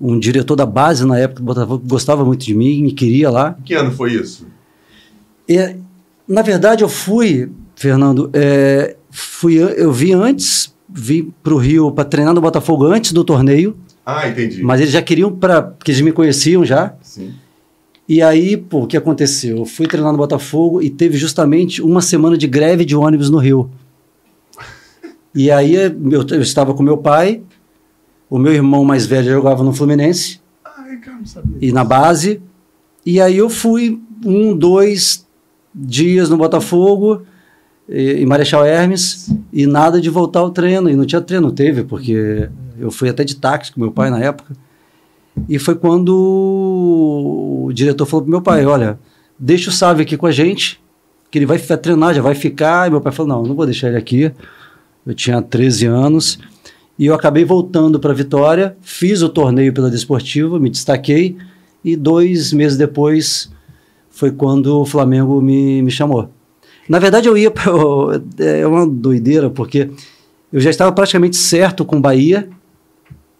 um 0.00 0.18
diretor 0.18 0.56
da 0.56 0.66
base 0.66 1.04
na 1.04 1.18
época 1.18 1.40
do 1.40 1.46
Botafogo 1.46 1.82
que 1.82 1.88
gostava 1.88 2.24
muito 2.24 2.44
de 2.44 2.54
mim, 2.54 2.82
me 2.82 2.92
queria 2.92 3.30
lá. 3.30 3.56
Que 3.64 3.74
ano 3.74 3.90
foi 3.90 4.12
isso? 4.12 4.46
É, 5.48 5.76
na 6.26 6.42
verdade, 6.42 6.84
eu 6.84 6.88
fui, 6.88 7.50
Fernando, 7.74 8.30
é, 8.32 8.96
fui, 9.10 9.56
eu 9.56 9.92
vi 9.92 10.12
antes, 10.12 10.72
vim 10.88 11.32
para 11.42 11.54
o 11.54 11.58
Rio 11.58 11.90
para 11.90 12.04
treinar 12.04 12.34
no 12.34 12.40
Botafogo 12.40 12.86
antes 12.86 13.12
do 13.12 13.24
torneio. 13.24 13.76
Ah, 14.06 14.28
entendi. 14.28 14.62
Mas 14.62 14.80
eles 14.80 14.92
já 14.92 15.02
queriam 15.02 15.30
para. 15.30 15.62
Porque 15.62 15.90
eles 15.90 16.00
me 16.00 16.12
conheciam 16.12 16.64
já. 16.64 16.94
Sim. 17.02 17.32
E 18.10 18.20
aí, 18.20 18.56
pô, 18.56 18.80
o 18.80 18.86
que 18.88 18.96
aconteceu? 18.96 19.58
Eu 19.58 19.64
fui 19.64 19.86
treinar 19.86 20.10
no 20.10 20.18
Botafogo 20.18 20.82
e 20.82 20.90
teve 20.90 21.16
justamente 21.16 21.80
uma 21.80 22.02
semana 22.02 22.36
de 22.36 22.48
greve 22.48 22.84
de 22.84 22.96
ônibus 22.96 23.30
no 23.30 23.38
Rio. 23.38 23.70
E 25.32 25.48
aí 25.48 25.76
eu, 25.76 26.26
eu 26.28 26.40
estava 26.42 26.74
com 26.74 26.82
meu 26.82 26.98
pai, 26.98 27.40
o 28.28 28.36
meu 28.36 28.52
irmão 28.52 28.84
mais 28.84 29.06
velho 29.06 29.30
jogava 29.30 29.62
no 29.62 29.72
Fluminense. 29.72 30.40
Ai, 30.64 30.96
cara, 30.96 31.18
não 31.18 31.24
sabia. 31.24 31.56
E 31.60 31.70
na 31.70 31.84
base. 31.84 32.42
E 33.06 33.20
aí 33.20 33.36
eu 33.36 33.48
fui 33.48 34.02
um, 34.26 34.56
dois 34.56 35.24
dias 35.72 36.28
no 36.28 36.36
Botafogo 36.36 37.22
em 37.88 38.26
Marechal 38.26 38.66
Hermes 38.66 39.32
e 39.52 39.68
nada 39.68 40.00
de 40.00 40.10
voltar 40.10 40.40
ao 40.40 40.50
treino. 40.50 40.90
E 40.90 40.96
não 40.96 41.06
tinha 41.06 41.20
treino, 41.20 41.52
teve, 41.52 41.84
porque 41.84 42.50
eu 42.76 42.90
fui 42.90 43.08
até 43.08 43.22
de 43.22 43.36
táxi 43.36 43.70
com 43.70 43.80
meu 43.80 43.92
pai 43.92 44.10
na 44.10 44.18
época. 44.18 44.56
E 45.48 45.58
foi 45.58 45.74
quando 45.74 46.14
o 47.66 47.72
diretor 47.72 48.06
falou 48.06 48.22
pro 48.22 48.30
meu 48.30 48.42
pai: 48.42 48.64
Olha, 48.66 48.98
deixa 49.38 49.70
o 49.70 49.72
Sávio 49.72 50.02
aqui 50.02 50.16
com 50.16 50.26
a 50.26 50.32
gente, 50.32 50.80
que 51.30 51.38
ele 51.38 51.46
vai 51.46 51.58
treinar, 51.58 52.14
já 52.14 52.22
vai 52.22 52.34
ficar. 52.34 52.86
E 52.86 52.90
meu 52.90 53.00
pai 53.00 53.12
falou: 53.12 53.36
Não, 53.36 53.42
não 53.48 53.54
vou 53.54 53.66
deixar 53.66 53.88
ele 53.88 53.96
aqui. 53.96 54.32
Eu 55.06 55.14
tinha 55.14 55.40
13 55.40 55.86
anos 55.86 56.38
e 56.98 57.06
eu 57.06 57.14
acabei 57.14 57.46
voltando 57.46 57.98
para 57.98 58.12
Vitória, 58.12 58.76
fiz 58.82 59.22
o 59.22 59.28
torneio 59.30 59.72
pela 59.72 59.90
Desportiva, 59.90 60.60
me 60.60 60.68
destaquei 60.68 61.36
e 61.82 61.96
dois 61.96 62.52
meses 62.52 62.76
depois 62.76 63.50
foi 64.10 64.30
quando 64.30 64.80
o 64.80 64.84
Flamengo 64.84 65.40
me, 65.40 65.80
me 65.80 65.90
chamou. 65.90 66.28
Na 66.86 66.98
verdade, 66.98 67.26
eu 67.26 67.38
ia 67.38 67.50
para. 67.50 67.72
É 68.38 68.66
uma 68.66 68.86
doideira, 68.86 69.48
porque 69.48 69.90
eu 70.52 70.60
já 70.60 70.68
estava 70.68 70.92
praticamente 70.92 71.36
certo 71.36 71.86
com 71.86 71.98
Bahia, 71.98 72.50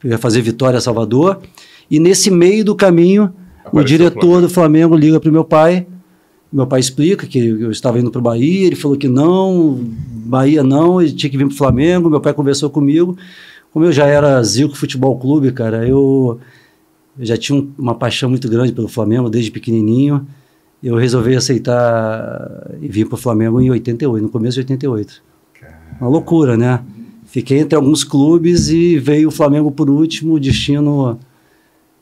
eu 0.03 0.11
ia 0.11 0.19
fazer 0.19 0.41
Vitória 0.41 0.81
Salvador, 0.81 1.43
e 1.91 1.99
nesse 1.99 2.31
meio 2.31 2.65
do 2.65 2.75
caminho, 2.75 3.33
Apareceu 3.65 3.81
o 3.81 3.85
diretor 3.85 4.39
o 4.39 4.41
do 4.43 4.49
Flamengo 4.49 4.97
liga 4.97 5.19
para 5.21 5.29
o 5.29 5.33
meu 5.33 5.45
pai. 5.45 5.87
Meu 6.53 6.67
pai 6.67 6.81
explica 6.81 7.27
que 7.27 7.39
eu 7.39 7.71
estava 7.71 7.99
indo 7.99 8.11
para 8.11 8.19
o 8.19 8.23
Bahia, 8.23 8.67
ele 8.67 8.77
falou 8.77 8.97
que 8.97 9.09
não, 9.09 9.79
Bahia 10.27 10.63
não, 10.63 11.01
ele 11.01 11.13
tinha 11.13 11.31
que 11.31 11.37
vir 11.37 11.47
para 11.47 11.55
o 11.55 11.57
Flamengo. 11.57 12.11
Meu 12.11 12.21
pai 12.21 12.33
conversou 12.33 12.71
comigo. 12.71 13.17
Como 13.73 13.85
eu 13.85 13.93
já 13.93 14.07
era 14.07 14.43
Zico 14.43 14.77
Futebol 14.77 15.17
Clube, 15.19 15.53
cara, 15.53 15.87
eu, 15.87 16.41
eu 17.19 17.25
já 17.25 17.37
tinha 17.37 17.65
uma 17.79 17.95
paixão 17.95 18.29
muito 18.29 18.49
grande 18.49 18.73
pelo 18.73 18.89
Flamengo 18.89 19.31
desde 19.31 19.51
pequenininho 19.51 20.27
eu 20.83 20.97
resolvi 20.97 21.37
aceitar 21.37 22.71
e 22.81 22.89
vir 22.89 23.07
para 23.07 23.15
o 23.15 23.19
Flamengo 23.19 23.61
em 23.61 23.71
88, 23.71 24.23
no 24.23 24.31
começo 24.31 24.55
de 24.55 24.61
88. 24.61 25.23
Uma 26.01 26.09
loucura, 26.09 26.57
né? 26.57 26.83
Fiquei 27.27 27.59
entre 27.59 27.77
alguns 27.77 28.03
clubes 28.03 28.69
e 28.69 28.99
veio 28.99 29.29
o 29.29 29.31
Flamengo 29.31 29.71
por 29.71 29.91
último, 29.91 30.41
destino 30.41 31.19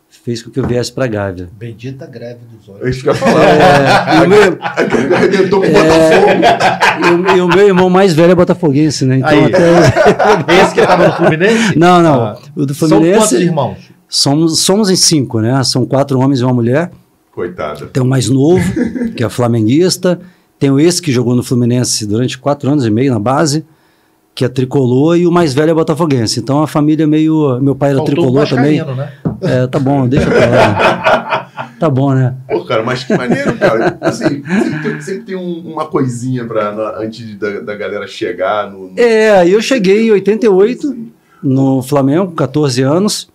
fez 0.08 0.42
com 0.42 0.50
que 0.50 0.60
eu 0.60 0.66
viesse 0.66 0.92
para 0.92 1.06
Gávea. 1.06 1.48
Bendita 1.58 2.06
greve 2.06 2.40
dos 2.52 2.68
olhos. 2.68 2.86
É 2.86 2.90
isso 2.90 3.02
que 3.02 3.08
eu 3.08 3.12
ia 3.14 3.18
falar. 3.18 3.44
É, 3.44 4.16
e, 4.16 4.26
o 4.26 4.28
meu, 4.28 4.58
Arrebentou 5.16 5.60
com 5.60 5.66
é, 5.66 5.72
Botafogo. 5.72 7.36
E, 7.36 7.40
o, 7.40 7.48
meu 7.48 7.66
irmão 7.66 7.88
mais 7.90 8.14
velho 8.14 8.32
é 8.32 8.34
botafoguense, 8.34 9.04
né? 9.04 9.18
Então, 9.18 9.44
até... 9.46 9.78
Esse 10.62 10.74
que 10.74 10.80
estava 10.80 11.08
no 11.08 11.14
Fluminense? 11.14 11.78
Não, 11.78 12.02
não. 12.02 12.22
Ah. 12.24 12.38
O 12.56 12.66
do 12.66 12.74
Fluminense... 12.74 13.12
São 13.12 13.20
quantos 13.20 13.40
irmãos? 13.40 13.78
Somos, 14.08 14.60
somos 14.60 14.90
em 14.90 14.96
cinco, 14.96 15.40
né? 15.40 15.62
São 15.64 15.84
quatro 15.84 16.18
homens 16.18 16.40
e 16.40 16.44
uma 16.44 16.54
mulher. 16.54 16.90
Coitada. 17.30 17.86
Tem 17.86 18.02
o 18.02 18.06
mais 18.06 18.28
novo, 18.28 18.64
que 19.14 19.22
é 19.22 19.28
flamenguista. 19.28 20.18
Tem 20.58 20.70
o 20.70 20.80
esse 20.80 21.00
que 21.00 21.12
jogou 21.12 21.36
no 21.36 21.42
Fluminense 21.42 22.06
durante 22.06 22.36
quatro 22.36 22.70
anos 22.70 22.84
e 22.84 22.90
meio 22.90 23.12
na 23.12 23.20
base, 23.20 23.64
que 24.34 24.44
é 24.44 24.48
tricolor, 24.48 25.16
e 25.16 25.26
o 25.26 25.30
mais 25.30 25.54
velho 25.54 25.70
é 25.70 25.74
botafoguense. 25.74 26.40
Então 26.40 26.62
a 26.62 26.66
família 26.66 27.06
meio. 27.06 27.60
Meu 27.60 27.76
pai 27.76 27.90
era 27.90 27.98
Faltou 27.98 28.14
tricolor 28.14 28.48
também. 28.48 28.84
Né? 28.84 29.12
É, 29.40 29.66
tá 29.66 29.78
bom, 29.78 30.08
deixa 30.08 30.26
pra 30.26 30.46
lá. 30.46 31.44
Tá 31.78 31.88
bom, 31.88 32.12
né? 32.12 32.34
Pô, 32.48 32.64
cara, 32.64 32.82
mas 32.82 33.04
que 33.04 33.16
maneiro, 33.16 33.56
cara. 33.56 33.96
Assim, 34.00 34.42
sempre 34.42 34.82
tem, 34.82 35.00
sempre 35.00 35.22
tem 35.22 35.36
um, 35.36 35.60
uma 35.60 35.86
coisinha 35.86 36.44
pra, 36.44 36.72
na, 36.72 36.98
antes 36.98 37.36
da, 37.36 37.60
da 37.60 37.76
galera 37.76 38.06
chegar 38.08 38.68
no, 38.68 38.90
no... 38.90 38.98
É, 38.98 39.48
eu 39.48 39.62
cheguei 39.62 40.08
em 40.08 40.10
88 40.10 40.96
no 41.40 41.80
Flamengo, 41.82 42.26
com 42.26 42.34
14 42.34 42.82
anos. 42.82 43.28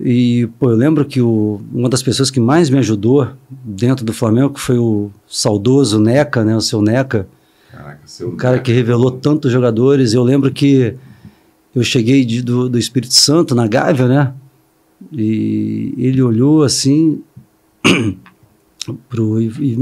E 0.00 0.48
pô, 0.58 0.70
eu 0.70 0.76
lembro 0.76 1.04
que 1.04 1.20
o, 1.20 1.60
uma 1.72 1.88
das 1.88 2.02
pessoas 2.02 2.30
que 2.30 2.38
mais 2.38 2.70
me 2.70 2.78
ajudou 2.78 3.28
dentro 3.50 4.04
do 4.04 4.12
Flamengo 4.12 4.54
que 4.54 4.60
foi 4.60 4.78
o 4.78 5.10
saudoso 5.26 5.98
Neca, 5.98 6.44
né, 6.44 6.56
o 6.56 6.60
seu 6.60 6.82
Neca. 6.82 7.26
Caraca, 7.70 8.00
seu 8.04 8.28
o 8.28 8.36
cara 8.36 8.54
Neca. 8.54 8.64
que 8.64 8.72
revelou 8.72 9.10
tantos 9.10 9.50
jogadores. 9.50 10.12
Eu 10.12 10.22
lembro 10.22 10.52
que 10.52 10.94
eu 11.74 11.82
cheguei 11.82 12.24
de, 12.24 12.42
do, 12.42 12.68
do 12.68 12.78
Espírito 12.78 13.14
Santo 13.14 13.54
na 13.54 13.66
Gávea, 13.66 14.06
né? 14.06 14.32
E 15.12 15.94
ele 15.98 16.22
olhou 16.22 16.62
assim 16.62 17.22
pro 19.08 19.40
e, 19.40 19.48
e, 19.60 19.78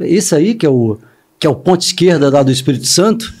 esse 0.00 0.34
aí 0.34 0.54
que 0.54 0.64
é 0.64 0.68
o 0.68 0.98
que 1.38 1.46
é 1.46 1.50
o 1.50 1.54
ponto 1.54 1.82
esquerda 1.82 2.30
lá 2.30 2.42
do 2.42 2.50
Espírito 2.50 2.86
Santo 2.86 3.32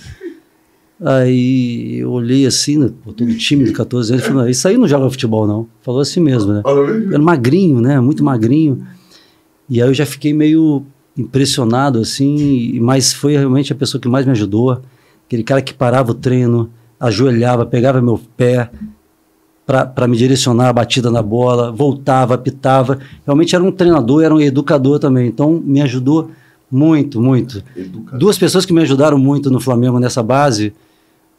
Aí 1.04 1.98
eu 1.98 2.10
olhei 2.12 2.46
assim, 2.46 2.78
né, 2.78 2.90
todo 3.04 3.36
time 3.36 3.64
de 3.64 3.72
14 3.72 4.12
anos, 4.12 4.24
falou, 4.24 4.48
isso 4.48 4.66
aí 4.66 4.78
não 4.78 4.86
joga 4.86 5.10
futebol 5.10 5.46
não. 5.46 5.66
Falou 5.82 6.00
assim 6.00 6.20
mesmo, 6.20 6.52
né? 6.52 6.62
Era 7.08 7.18
magrinho, 7.18 7.80
né? 7.80 8.00
Muito 8.00 8.22
magrinho. 8.22 8.86
E 9.68 9.82
aí 9.82 9.88
eu 9.88 9.94
já 9.94 10.06
fiquei 10.06 10.32
meio 10.32 10.84
impressionado, 11.16 11.98
assim, 11.98 12.78
mas 12.80 13.12
foi 13.12 13.36
realmente 13.36 13.72
a 13.72 13.76
pessoa 13.76 14.00
que 14.00 14.08
mais 14.08 14.24
me 14.24 14.32
ajudou. 14.32 14.80
Aquele 15.26 15.42
cara 15.42 15.60
que 15.60 15.74
parava 15.74 16.12
o 16.12 16.14
treino, 16.14 16.70
ajoelhava, 16.98 17.66
pegava 17.66 18.00
meu 18.00 18.20
pé 18.36 18.70
para 19.66 20.06
me 20.06 20.16
direcionar 20.16 20.68
a 20.68 20.72
batida 20.72 21.10
na 21.10 21.22
bola, 21.22 21.72
voltava, 21.72 22.34
apitava. 22.34 22.98
Realmente 23.24 23.54
era 23.54 23.64
um 23.64 23.72
treinador, 23.72 24.22
era 24.22 24.34
um 24.34 24.40
educador 24.40 24.98
também. 24.98 25.26
Então 25.26 25.62
me 25.64 25.80
ajudou 25.80 26.30
muito, 26.70 27.20
muito. 27.20 27.62
Educador. 27.76 28.18
Duas 28.18 28.36
pessoas 28.36 28.66
que 28.66 28.72
me 28.72 28.82
ajudaram 28.82 29.16
muito 29.18 29.50
no 29.50 29.60
Flamengo 29.60 29.98
nessa 29.98 30.22
base 30.22 30.72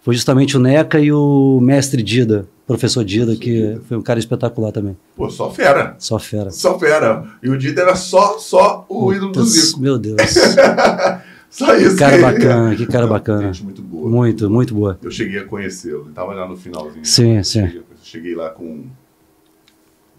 foi 0.01 0.13
justamente 0.13 0.55
o 0.55 0.59
Neca 0.59 0.99
e 0.99 1.11
o 1.11 1.59
mestre 1.61 2.03
Dida, 2.03 2.47
professor 2.67 3.03
Dida, 3.03 3.35
que 3.35 3.51
Dida. 3.51 3.81
foi 3.87 3.97
um 3.97 4.01
cara 4.01 4.19
espetacular 4.19 4.71
também. 4.71 4.95
Pô, 5.15 5.29
só 5.29 5.51
fera. 5.51 5.95
Só 5.97 6.19
fera. 6.19 6.51
Só 6.51 6.77
fera. 6.77 7.25
E 7.41 7.49
o 7.49 7.57
Dida 7.57 7.81
era 7.81 7.95
só, 7.95 8.37
só 8.37 8.85
o 8.87 9.11
ídolo 9.11 9.31
do 9.31 9.43
Zico. 9.43 9.79
Meu 9.79 9.97
Deus. 9.97 10.17
só 11.49 11.75
isso. 11.75 11.91
Que 11.91 11.97
cara 11.97 12.17
bacana, 12.19 12.75
que 12.75 12.85
cara 12.87 13.07
bacana. 13.07 13.53
Gente, 13.53 13.63
muito 13.63 13.81
boa. 13.81 14.09
Muito, 14.09 14.49
muito 14.49 14.75
boa. 14.75 14.99
Eu 15.01 15.09
cheguei 15.09 15.39
a 15.39 15.43
conhecê-lo. 15.43 16.01
Ele 16.01 16.09
estava 16.09 16.33
lá 16.33 16.47
no 16.47 16.55
finalzinho. 16.55 17.03
Sim, 17.03 17.41
sim. 17.41 17.81
Cheguei, 18.15 18.33
lá 18.33 18.49
com 18.49 18.85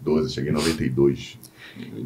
12, 0.01 0.31
cheguei 0.31 0.51
em 0.51 0.53
92. 0.53 1.39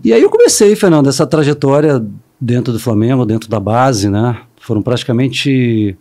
E 0.02 0.14
aí 0.14 0.22
eu 0.22 0.30
comecei, 0.30 0.74
Fernando, 0.74 1.10
essa 1.10 1.28
trajetória 1.28 2.02
dentro 2.40 2.72
do 2.72 2.80
Flamengo, 2.80 3.26
dentro 3.26 3.50
da 3.50 3.60
base, 3.60 4.10
né? 4.10 4.42
Foram 4.62 4.82
praticamente 4.82 5.98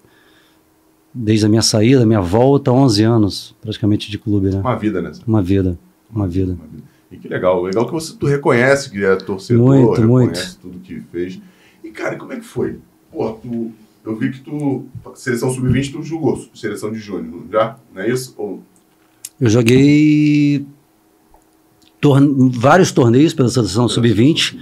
desde 1.13 1.45
a 1.45 1.49
minha 1.49 1.61
saída, 1.61 2.07
minha 2.07 2.21
volta, 2.21 2.71
11 2.71 3.03
anos 3.03 3.57
praticamente 3.61 4.09
de 4.13 4.17
clube, 4.17 4.51
né? 4.51 4.61
Uma 4.61 4.77
vida, 4.77 5.03
né? 5.03 5.11
Uma 5.27 5.43
vida, 5.43 5.77
uma 6.09 6.29
vida. 6.29 6.53
Uma 6.53 6.67
vida. 6.69 6.85
E 7.11 7.17
que 7.17 7.27
legal, 7.27 7.61
legal 7.65 7.85
que 7.85 7.93
você 7.93 8.15
tu 8.17 8.27
reconhece 8.27 8.91
que 8.91 9.05
é 9.05 9.17
torcedor, 9.17 9.67
muito, 9.67 10.01
reconhece 10.01 10.43
muito. 10.45 10.59
tudo 10.61 10.79
que 10.79 11.01
fez. 11.11 11.41
E 11.83 11.91
cara, 11.91 12.17
como 12.17 12.33
é 12.33 12.37
que 12.37 12.45
foi? 12.45 12.79
Pô, 13.11 13.33
tu, 13.33 13.73
eu 14.05 14.15
vi 14.15 14.31
que 14.31 14.39
tu 14.39 14.85
seleção 15.17 15.51
sub-20 15.51 15.91
tu 15.91 16.03
jogou, 16.05 16.49
seleção 16.55 16.93
de 16.93 17.01
júnior, 17.01 17.43
já? 17.51 17.77
Não 17.93 18.03
é 18.03 18.09
isso? 18.09 18.33
Ou... 18.39 18.63
Eu 19.41 19.49
joguei 19.49 20.67
vários 22.53 22.93
torneios 22.93 23.35
pela 23.35 23.49
seleção 23.49 23.89
sub-20 23.89 24.39
sub 24.39 24.61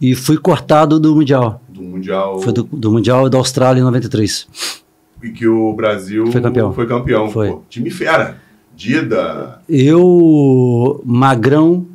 e 0.00 0.14
fui 0.14 0.36
cortado 0.36 0.98
do 0.98 1.14
mundial. 1.14 1.62
Do 1.68 1.82
mundial. 1.82 2.40
Foi 2.40 2.52
do, 2.52 2.64
do 2.64 2.90
mundial 2.90 3.28
da 3.28 3.38
Austrália 3.38 3.80
em 3.80 3.84
93 3.84 4.48
e 5.22 5.30
que 5.30 5.46
o 5.46 5.72
Brasil 5.72 6.26
foi 6.26 6.40
campeão. 6.40 6.72
Foi 6.72 6.86
campeão. 6.86 7.30
Foi. 7.30 7.48
Pô, 7.50 7.62
time 7.68 7.90
fera. 7.90 8.38
Dida. 8.74 9.60
Eu, 9.68 11.00
Magrão, 11.04 11.86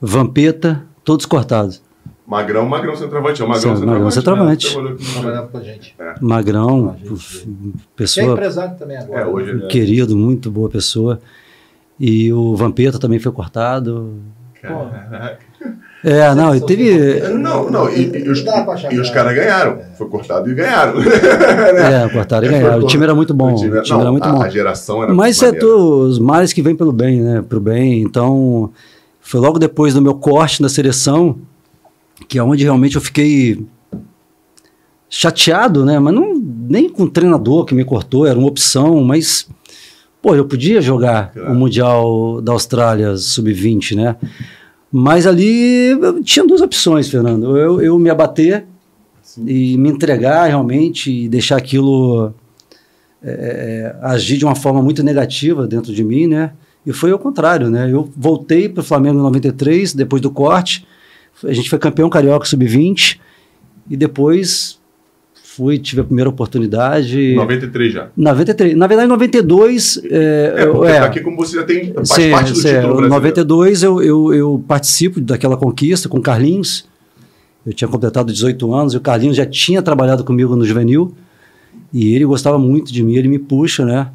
Vampeta, 0.00 0.84
todos 1.04 1.26
cortados. 1.26 1.82
Magrão, 2.26 2.66
Magrão 2.66 2.96
centroavante. 2.96 3.42
É 3.42 3.44
o 3.44 3.48
Magrão 3.48 3.76
Sim, 3.76 3.84
Magrão 3.84 4.10
centroavante. 4.10 4.78
Né? 4.78 4.96
Trabalhava 5.12 5.46
com 5.48 5.58
a 5.58 5.62
gente. 5.62 5.94
É. 5.98 6.14
Magrão, 6.20 6.96
gente, 7.02 7.74
pessoa. 7.94 8.26
é 8.26 8.30
empresário 8.30 8.78
também 8.78 8.96
agora. 8.96 9.20
É, 9.20 9.26
hoje 9.26 9.62
é. 9.64 9.66
Querido, 9.66 10.16
muito 10.16 10.50
boa 10.50 10.70
pessoa. 10.70 11.20
E 12.00 12.32
o 12.32 12.56
Vampeta 12.56 12.98
também 12.98 13.18
foi 13.18 13.30
cortado. 13.30 14.14
Caraca. 14.60 15.38
É, 16.02 16.34
não, 16.34 16.54
e 16.54 16.60
teve. 16.60 17.20
Não, 17.30 17.70
não, 17.70 17.88
e, 17.88 18.24
e 18.24 18.28
os, 18.28 18.44
e 18.90 18.98
os 19.00 19.10
caras 19.10 19.34
ganharam. 19.34 19.78
Foi 19.96 20.06
cortado 20.06 20.50
e 20.50 20.54
ganharam. 20.54 21.00
é, 21.00 22.08
cortaram 22.10 22.46
e 22.46 22.50
ganharam. 22.50 22.82
O 22.82 22.86
time 22.86 23.04
era 23.04 23.14
muito 23.14 23.32
bom. 23.32 23.52
O 23.52 23.56
time, 23.56 23.80
não, 23.88 24.00
era 24.00 24.10
muito 24.10 24.28
a, 24.28 24.32
bom. 24.32 24.42
A 24.42 24.48
geração 24.50 25.02
era 25.02 25.14
Mas 25.14 25.42
é 25.42 25.50
tu, 25.50 25.66
os 25.66 26.18
males 26.18 26.52
que 26.52 26.60
vêm 26.60 26.76
pelo 26.76 26.92
bem, 26.92 27.22
né? 27.22 27.42
Pro 27.48 27.58
bem. 27.58 28.02
Então, 28.02 28.70
foi 29.20 29.40
logo 29.40 29.58
depois 29.58 29.94
do 29.94 30.02
meu 30.02 30.14
corte 30.14 30.60
na 30.60 30.68
seleção, 30.68 31.38
que 32.34 32.38
é 32.40 32.42
onde 32.42 32.64
realmente 32.64 32.96
eu 32.96 33.00
fiquei 33.00 33.64
chateado, 35.08 35.84
né? 35.84 36.00
Mas 36.00 36.12
não 36.12 36.34
nem 36.36 36.88
com 36.88 37.04
o 37.04 37.08
treinador 37.08 37.64
que 37.64 37.76
me 37.76 37.84
cortou, 37.84 38.26
era 38.26 38.36
uma 38.36 38.48
opção, 38.48 39.04
mas 39.04 39.48
pô, 40.20 40.34
eu 40.34 40.44
podia 40.44 40.80
jogar 40.80 41.30
claro. 41.32 41.52
o 41.52 41.54
Mundial 41.54 42.40
da 42.42 42.50
Austrália 42.50 43.16
Sub-20, 43.16 43.94
né? 43.94 44.16
Mas 44.90 45.28
ali 45.28 45.96
tinha 46.24 46.44
duas 46.44 46.60
opções, 46.60 47.08
Fernando. 47.08 47.56
Eu, 47.56 47.80
eu 47.80 47.96
me 48.00 48.10
abater 48.10 48.66
Sim. 49.22 49.44
e 49.46 49.78
me 49.78 49.90
entregar 49.90 50.46
realmente 50.46 51.12
e 51.12 51.28
deixar 51.28 51.56
aquilo 51.56 52.34
é, 53.22 53.94
é 53.94 53.96
agir 54.04 54.38
de 54.38 54.44
uma 54.44 54.56
forma 54.56 54.82
muito 54.82 55.04
negativa 55.04 55.68
dentro 55.68 55.94
de 55.94 56.02
mim, 56.02 56.26
né? 56.26 56.50
E 56.84 56.92
foi 56.92 57.12
ao 57.12 57.18
contrário, 57.20 57.70
né? 57.70 57.88
Eu 57.92 58.10
voltei 58.16 58.68
para 58.68 58.80
o 58.80 58.84
Flamengo 58.84 59.20
em 59.20 59.22
93, 59.22 59.94
depois 59.94 60.20
do 60.20 60.32
corte. 60.32 60.84
A 61.42 61.52
gente 61.52 61.68
foi 61.68 61.78
campeão 61.78 62.08
carioca 62.08 62.46
sub-20 62.46 63.18
e 63.90 63.96
depois 63.96 64.78
fui, 65.54 65.78
tive 65.78 66.00
a 66.00 66.04
primeira 66.04 66.28
oportunidade. 66.28 67.34
93 67.34 67.92
já. 67.92 68.08
93. 68.16 68.76
Na 68.76 68.86
verdade, 68.86 69.08
92. 69.08 70.00
É, 70.04 70.54
é 70.56 70.66
porque 70.66 70.92
é, 70.92 70.98
aqui, 70.98 71.20
como 71.20 71.36
você 71.36 71.56
já 71.56 71.62
tem. 71.62 71.92
Faz 71.92 72.08
sim, 72.08 72.30
parte 72.30 72.52
do 72.52 72.58
sim, 72.58 72.68
título 72.68 73.08
92 73.08 73.82
eu, 73.82 74.02
eu, 74.02 74.34
eu 74.34 74.64
participo 74.66 75.20
daquela 75.20 75.56
conquista 75.56 76.08
com 76.08 76.18
o 76.18 76.22
Carlinhos. 76.22 76.86
Eu 77.64 77.72
tinha 77.72 77.88
completado 77.88 78.32
18 78.32 78.74
anos 78.74 78.94
e 78.94 78.96
o 78.96 79.00
Carlinhos 79.00 79.36
já 79.36 79.46
tinha 79.46 79.80
trabalhado 79.80 80.24
comigo 80.24 80.54
no 80.56 80.64
juvenil. 80.64 81.14
E 81.92 82.14
ele 82.14 82.24
gostava 82.24 82.58
muito 82.58 82.92
de 82.92 83.02
mim, 83.02 83.14
ele 83.14 83.28
me 83.28 83.38
puxa, 83.38 83.84
né? 83.84 84.08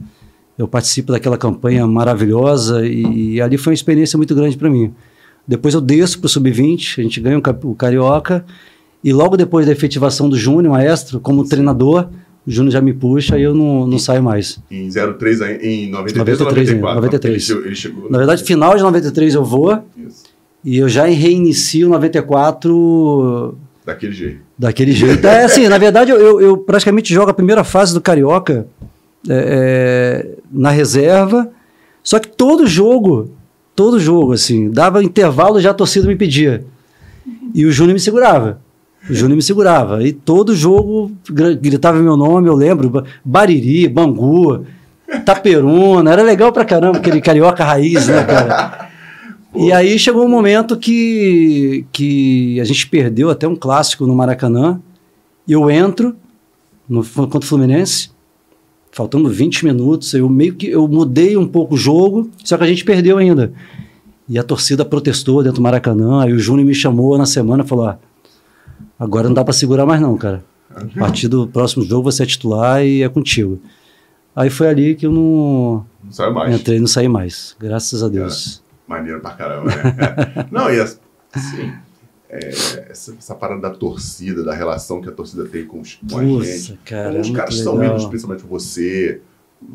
Eu 0.57 0.67
participo 0.67 1.13
daquela 1.13 1.37
campanha 1.37 1.87
maravilhosa 1.87 2.85
e, 2.85 3.35
e 3.35 3.41
ali 3.41 3.57
foi 3.57 3.71
uma 3.71 3.75
experiência 3.75 4.17
muito 4.17 4.35
grande 4.35 4.57
para 4.57 4.69
mim. 4.69 4.93
Depois 5.49 5.73
eu 5.73 5.81
desço 5.81 6.19
para 6.19 6.27
o 6.27 6.29
sub-20, 6.29 6.99
a 6.99 7.01
gente 7.01 7.19
ganha 7.19 7.39
o, 7.63 7.73
Carioca 7.75 8.45
e 9.03 9.11
logo 9.11 9.35
depois 9.35 9.65
da 9.65 9.71
efetivação 9.71 10.29
do 10.29 10.37
Júnior, 10.37 10.73
maestro, 10.73 11.19
como 11.19 11.43
treinador, 11.43 12.07
o 12.45 12.51
Júnior 12.51 12.71
já 12.71 12.79
me 12.81 12.93
puxa 12.93 13.35
e 13.35 13.41
eu 13.41 13.55
não, 13.55 13.87
não 13.87 13.97
saio 13.97 14.21
mais. 14.21 14.59
Em 14.69 14.87
03, 14.91 15.41
aí- 15.41 15.57
em 15.57 15.89
93, 15.89 16.37
93, 16.39 16.69
ou 16.69 16.75
94? 16.75 16.95
93. 16.95 17.49
Ele 17.49 17.67
ele 17.69 17.75
chegou 17.75 18.11
Na 18.11 18.17
verdade, 18.19 18.43
final 18.43 18.75
de 18.77 18.83
93 18.83 19.33
eu 19.33 19.43
vou 19.43 19.81
Isso, 19.97 20.23
e 20.63 20.77
eu 20.77 20.87
já 20.87 21.05
reinicio 21.05 21.89
94 21.89 23.57
daquele 23.85 24.13
jeito. 24.13 24.39
daquele 24.57 24.91
jeito. 24.91 25.25
É 25.25 25.45
assim, 25.45 25.67
na 25.67 25.77
verdade, 25.79 26.11
eu, 26.11 26.17
eu- 26.19 26.41
eu 26.41 26.57
praticamente 26.57 27.11
jogo 27.11 27.31
a 27.31 27.33
primeira 27.33 27.63
fase 27.63 27.91
do 27.93 28.01
Carioca 28.01 28.67
é, 29.27 29.33
é, 30.27 30.37
na 30.51 30.69
reserva, 30.69 31.49
só 32.03 32.19
que 32.19 32.27
todo 32.29 32.65
jogo, 32.67 33.31
todo 33.79 33.97
jogo, 33.97 34.33
assim, 34.33 34.69
dava 34.69 35.01
intervalo 35.01 35.57
já 35.61 35.71
a 35.71 35.73
torcida 35.73 36.05
me 36.05 36.17
pedia. 36.17 36.65
E 37.55 37.65
o 37.65 37.71
Júnior 37.71 37.93
me 37.93 37.99
segurava. 38.01 38.59
O 39.09 39.13
Júnior 39.13 39.37
me 39.37 39.41
segurava. 39.41 40.03
E 40.03 40.11
todo 40.11 40.53
jogo 40.53 41.09
gritava 41.61 41.97
meu 41.99 42.17
nome, 42.17 42.49
eu 42.49 42.55
lembro. 42.55 42.89
Ba- 42.89 43.05
Bariri, 43.23 43.87
Bangu, 43.87 44.65
Taperuna. 45.23 46.11
Era 46.11 46.21
legal 46.23 46.51
pra 46.51 46.65
caramba, 46.65 46.97
aquele 46.97 47.21
carioca 47.21 47.63
raiz, 47.63 48.05
né, 48.09 48.21
cara? 48.25 48.89
E 49.55 49.71
aí 49.71 49.97
chegou 49.97 50.25
um 50.25 50.29
momento 50.29 50.75
que, 50.75 51.85
que 51.93 52.59
a 52.59 52.65
gente 52.65 52.85
perdeu 52.89 53.29
até 53.29 53.47
um 53.47 53.55
clássico 53.55 54.05
no 54.05 54.13
Maracanã. 54.13 54.81
E 55.47 55.53
eu 55.53 55.71
entro 55.71 56.17
no, 56.87 57.01
contra 57.05 57.39
o 57.39 57.43
Fluminense, 57.45 58.09
faltando 58.91 59.29
20 59.29 59.65
minutos. 59.65 60.13
Eu 60.13 60.29
meio 60.29 60.55
que 60.55 60.67
eu 60.67 60.87
mudei 60.87 61.35
um 61.37 61.47
pouco 61.47 61.75
o 61.75 61.77
jogo, 61.77 62.29
só 62.43 62.57
que 62.57 62.63
a 62.63 62.67
gente 62.67 62.83
perdeu 62.83 63.17
ainda. 63.17 63.51
E 64.27 64.37
a 64.37 64.43
torcida 64.43 64.85
protestou 64.85 65.41
dentro 65.41 65.57
do 65.57 65.61
Maracanã. 65.63 66.21
Aí 66.23 66.33
o 66.33 66.39
Júnior 66.39 66.67
me 66.67 66.73
chamou 66.75 67.17
na 67.17 67.25
semana 67.25 67.63
e 67.63 67.67
falou: 67.67 67.87
ah, 67.87 67.97
agora 68.99 69.27
não 69.27 69.33
dá 69.33 69.43
para 69.43 69.53
segurar 69.53 69.85
mais, 69.85 69.99
não, 70.01 70.15
cara. 70.17 70.43
A 70.95 70.99
partir 70.99 71.27
do 71.27 71.47
próximo 71.47 71.83
jogo 71.83 72.11
você 72.11 72.23
é 72.23 72.25
titular 72.25 72.85
e 72.85 73.01
é 73.01 73.09
contigo. 73.09 73.59
Aí 74.35 74.49
foi 74.49 74.67
ali 74.67 74.95
que 74.95 75.05
eu 75.07 75.11
não 75.11 75.83
Não 76.03 76.11
saiu 76.11 76.33
mais. 76.33 76.55
entrei 76.55 76.77
e 76.77 76.79
não 76.79 76.87
saí 76.87 77.07
mais. 77.07 77.55
Graças 77.59 78.03
a 78.03 78.07
Deus. 78.07 78.61
Maneiro 78.87 79.19
pra 79.19 79.31
caramba, 79.31 79.65
né? 79.71 80.47
Não, 80.51 80.71
e 80.71 80.79
as- 80.79 80.99
assim, 81.33 81.71
é, 82.29 82.47
essa, 82.89 83.15
essa 83.17 83.35
parada 83.35 83.61
da 83.61 83.69
torcida, 83.71 84.43
da 84.43 84.53
relação 84.53 85.01
que 85.01 85.09
a 85.09 85.11
torcida 85.11 85.45
tem 85.45 85.65
com, 85.65 85.79
os, 85.81 85.99
com 86.09 86.17
a 86.17 86.21
Nossa, 86.21 86.45
gente. 86.45 86.79
cara. 86.85 87.09
Como 87.09 87.21
os 87.21 87.29
é 87.29 87.33
caras 87.33 87.53
muito 87.55 87.63
são 87.63 87.75
legal. 87.75 87.91
unidos, 87.93 88.09
principalmente 88.09 88.45
você, 88.47 89.21
o 89.61 89.65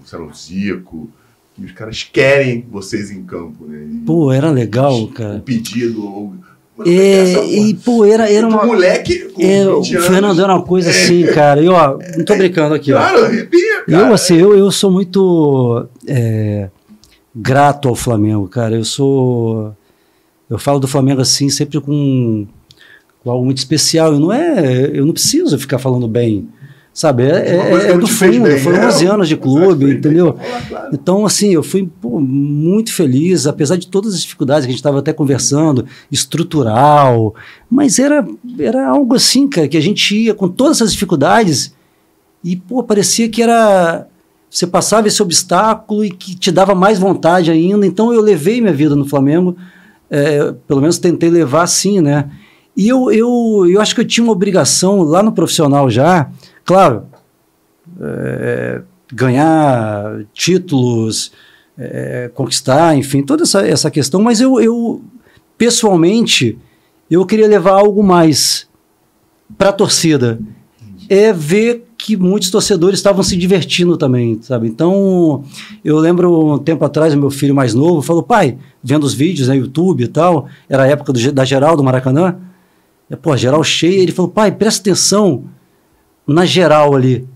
Luciano 0.00 0.34
Zico, 0.34 1.10
que 1.54 1.64
os 1.64 1.72
caras 1.72 2.02
querem 2.02 2.66
vocês 2.70 3.10
em 3.10 3.22
campo, 3.22 3.64
né? 3.66 3.84
E 3.92 3.96
Pô, 4.04 4.32
era 4.32 4.50
legal, 4.50 5.06
cara. 5.08 5.40
pedido. 5.44 6.04
o- 6.04 6.34
Mano, 6.76 6.90
essa, 6.90 7.38
É, 7.38 7.46
e, 7.46 7.74
pô, 7.74 8.04
era, 8.04 8.28
era 8.28 8.44
um 8.44 8.50
uma. 8.50 8.66
moleque 8.66 9.32
É, 9.38 9.64
o 9.68 9.80
20 9.80 9.94
anos. 9.94 10.06
Fernando 10.08 10.42
era 10.42 10.52
uma 10.56 10.64
coisa 10.64 10.90
assim, 10.90 11.24
cara. 11.26 11.60
E 11.62 11.68
ó, 11.68 11.96
não 12.16 12.24
tô 12.24 12.34
brincando 12.34 12.74
aqui, 12.74 12.92
ó. 12.92 12.96
Claro, 12.96 13.24
arrepia, 13.26 13.84
cara. 13.86 14.08
Eu, 14.08 14.12
assim, 14.12 14.34
eu, 14.36 14.58
eu 14.58 14.68
sou 14.72 14.90
muito 14.90 15.86
é, 16.04 16.68
grato 17.32 17.88
ao 17.88 17.94
Flamengo, 17.94 18.48
cara. 18.48 18.74
Eu 18.74 18.84
sou. 18.84 19.72
Eu 20.54 20.58
falo 20.58 20.78
do 20.78 20.88
Flamengo 20.88 21.20
assim, 21.20 21.48
sempre 21.50 21.80
com, 21.80 22.46
com 23.22 23.30
algo 23.30 23.44
muito 23.44 23.58
especial. 23.58 24.12
Eu 24.12 24.20
não 24.20 24.32
é. 24.32 24.90
Eu 24.92 25.04
não 25.04 25.12
preciso 25.12 25.58
ficar 25.58 25.78
falando 25.78 26.08
bem. 26.08 26.48
Sabe? 26.92 27.24
É, 27.24 27.56
é, 27.56 27.90
é 27.90 27.98
do 27.98 28.06
fundo. 28.06 28.44
bem, 28.44 28.58
Foram 28.60 28.78
né? 28.78 28.86
11 28.86 29.06
anos 29.06 29.28
de 29.28 29.36
clube, 29.36 29.90
entendeu? 29.90 30.38
Então, 30.92 31.26
assim, 31.26 31.52
eu 31.52 31.62
fui 31.62 31.90
pô, 32.00 32.20
muito 32.20 32.92
feliz, 32.92 33.48
apesar 33.48 33.76
de 33.76 33.88
todas 33.88 34.14
as 34.14 34.22
dificuldades 34.22 34.64
que 34.64 34.68
a 34.68 34.70
gente 34.70 34.78
estava 34.78 35.00
até 35.00 35.12
conversando, 35.12 35.84
estrutural, 36.08 37.34
mas 37.68 37.98
era, 37.98 38.24
era 38.60 38.86
algo 38.86 39.16
assim, 39.16 39.48
cara, 39.48 39.66
que 39.66 39.76
a 39.76 39.82
gente 39.82 40.14
ia 40.16 40.34
com 40.34 40.48
todas 40.48 40.76
essas 40.76 40.92
dificuldades 40.92 41.74
e, 42.44 42.54
pô, 42.54 42.82
parecia 42.84 43.28
que 43.28 43.42
era. 43.42 44.06
Você 44.50 44.66
passava 44.66 45.08
esse 45.08 45.20
obstáculo 45.20 46.04
e 46.04 46.10
que 46.10 46.36
te 46.36 46.52
dava 46.52 46.76
mais 46.76 46.96
vontade 46.96 47.50
ainda. 47.50 47.84
Então, 47.84 48.12
eu 48.12 48.20
levei 48.20 48.60
minha 48.60 48.72
vida 48.72 48.94
no 48.94 49.04
Flamengo, 49.04 49.56
é, 50.14 50.52
pelo 50.68 50.80
menos 50.80 50.98
tentei 50.98 51.28
levar 51.28 51.62
assim, 51.62 52.00
né? 52.00 52.30
E 52.76 52.88
eu, 52.88 53.10
eu, 53.10 53.66
eu 53.68 53.80
acho 53.80 53.94
que 53.96 54.00
eu 54.00 54.06
tinha 54.06 54.22
uma 54.22 54.32
obrigação 54.32 55.02
lá 55.02 55.24
no 55.24 55.32
profissional 55.32 55.90
já, 55.90 56.30
claro, 56.64 57.06
é, 58.00 58.82
ganhar 59.12 60.24
títulos, 60.32 61.32
é, 61.76 62.30
conquistar, 62.32 62.96
enfim, 62.96 63.22
toda 63.22 63.42
essa, 63.42 63.66
essa 63.66 63.90
questão, 63.90 64.22
mas 64.22 64.40
eu, 64.40 64.60
eu, 64.60 65.02
pessoalmente, 65.58 66.56
eu 67.10 67.26
queria 67.26 67.48
levar 67.48 67.72
algo 67.72 68.02
mais 68.02 68.68
para 69.58 69.70
a 69.70 69.72
torcida. 69.72 70.38
É 71.08 71.32
ver 71.32 71.88
que 72.04 72.18
muitos 72.18 72.50
torcedores 72.50 72.98
estavam 72.98 73.22
se 73.22 73.34
divertindo 73.34 73.96
também, 73.96 74.38
sabe? 74.42 74.68
Então, 74.68 75.42
eu 75.82 75.96
lembro 75.98 76.52
um 76.52 76.58
tempo 76.58 76.84
atrás, 76.84 77.14
meu 77.14 77.30
filho 77.30 77.54
mais 77.54 77.72
novo 77.72 78.02
falou, 78.02 78.22
pai, 78.22 78.58
vendo 78.82 79.04
os 79.04 79.14
vídeos 79.14 79.48
no 79.48 79.54
YouTube 79.54 80.04
e 80.04 80.08
tal, 80.08 80.46
era 80.68 80.82
a 80.82 80.86
época 80.86 81.14
do, 81.14 81.32
da 81.32 81.46
geral 81.46 81.78
do 81.78 81.82
Maracanã, 81.82 82.36
é, 83.10 83.16
pô, 83.16 83.34
geral 83.38 83.64
cheia, 83.64 84.02
ele 84.02 84.12
falou, 84.12 84.30
pai, 84.30 84.52
presta 84.52 84.82
atenção 84.82 85.44
na 86.26 86.44
geral 86.44 86.94
ali. 86.94 87.26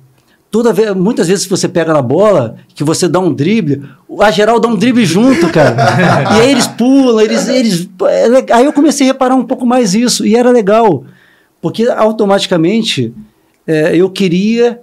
Toda 0.50 0.70
vez, 0.70 0.94
muitas 0.94 1.28
vezes 1.28 1.44
que 1.44 1.50
você 1.50 1.66
pega 1.66 1.94
na 1.94 2.02
bola, 2.02 2.57
que 2.74 2.85
você 2.85 3.09
dá 3.09 3.20
um 3.20 3.33
drible, 3.33 3.88
a 4.20 4.31
geral 4.31 4.61
dá 4.61 4.68
um 4.68 4.76
drible 4.76 5.07
junto, 5.07 5.48
cara. 5.48 5.76
e 6.37 6.40
aí 6.42 6.50
eles 6.50 6.66
pulam, 6.66 7.22
eles. 7.22 7.48
eles 7.48 7.88
é 8.02 8.52
aí 8.52 8.66
eu 8.66 8.72
comecei 8.74 9.09
a 9.09 9.12
reparar 9.12 9.35
um 9.35 9.44
pouco 9.44 9.64
mais 9.64 9.94
isso, 9.94 10.26
e 10.26 10.37
era 10.37 10.50
legal, 10.50 11.04
porque 11.62 11.88
automaticamente 11.88 13.14
é, 13.68 13.94
eu 13.94 14.11
queria 14.11 14.81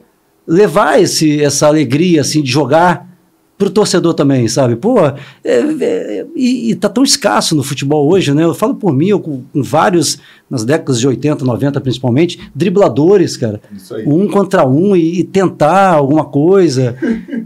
levar 0.47 1.01
esse, 1.01 1.41
essa 1.43 1.67
alegria 1.67 2.21
assim, 2.21 2.41
de 2.41 2.49
jogar 2.51 3.13
pro 3.57 3.69
torcedor 3.69 4.13
também, 4.13 4.47
sabe? 4.49 4.75
Pô, 4.75 4.99
é, 4.99 5.15
é, 5.45 6.25
e, 6.35 6.69
e 6.71 6.75
tá 6.75 6.89
tão 6.89 7.03
escasso 7.05 7.55
no 7.55 7.63
futebol 7.63 8.05
hoje, 8.11 8.33
né? 8.33 8.43
Eu 8.43 8.53
falo 8.53 8.75
por 8.75 8.93
mim, 8.93 9.07
eu 9.07 9.19
com, 9.19 9.43
com 9.51 9.63
vários, 9.63 10.19
nas 10.49 10.65
décadas 10.65 10.99
de 10.99 11.07
80, 11.07 11.45
90 11.45 11.79
principalmente, 11.79 12.51
dribladores, 12.53 13.37
cara 13.37 13.61
Isso 13.73 13.95
aí. 13.95 14.03
um 14.05 14.27
contra 14.27 14.67
um 14.67 14.93
e, 14.95 15.19
e 15.21 15.23
tentar 15.23 15.93
alguma 15.93 16.25
coisa. 16.25 16.97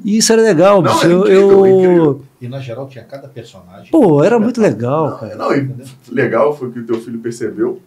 E 0.03 0.17
isso 0.17 0.33
era 0.33 0.41
legal, 0.41 0.81
Não, 0.81 0.91
bicho. 0.93 1.05
é 1.05 1.11
eu, 1.11 1.19
incrível, 1.21 1.65
eu- 1.65 1.77
incrível. 1.79 2.21
E 2.41 2.47
na 2.47 2.59
geral 2.59 2.87
tinha 2.87 3.03
cada 3.03 3.27
personagem. 3.27 3.91
Pô, 3.91 4.23
era 4.23 4.39
muito 4.39 4.59
legal, 4.59 5.11
Não, 5.11 5.17
cara. 5.19 5.35
não, 5.35 5.53
e 5.55 5.69
legal 6.11 6.57
foi 6.57 6.71
que 6.71 6.79
o 6.79 6.85
teu 6.85 6.99
filho 6.99 7.19
percebeu, 7.19 7.79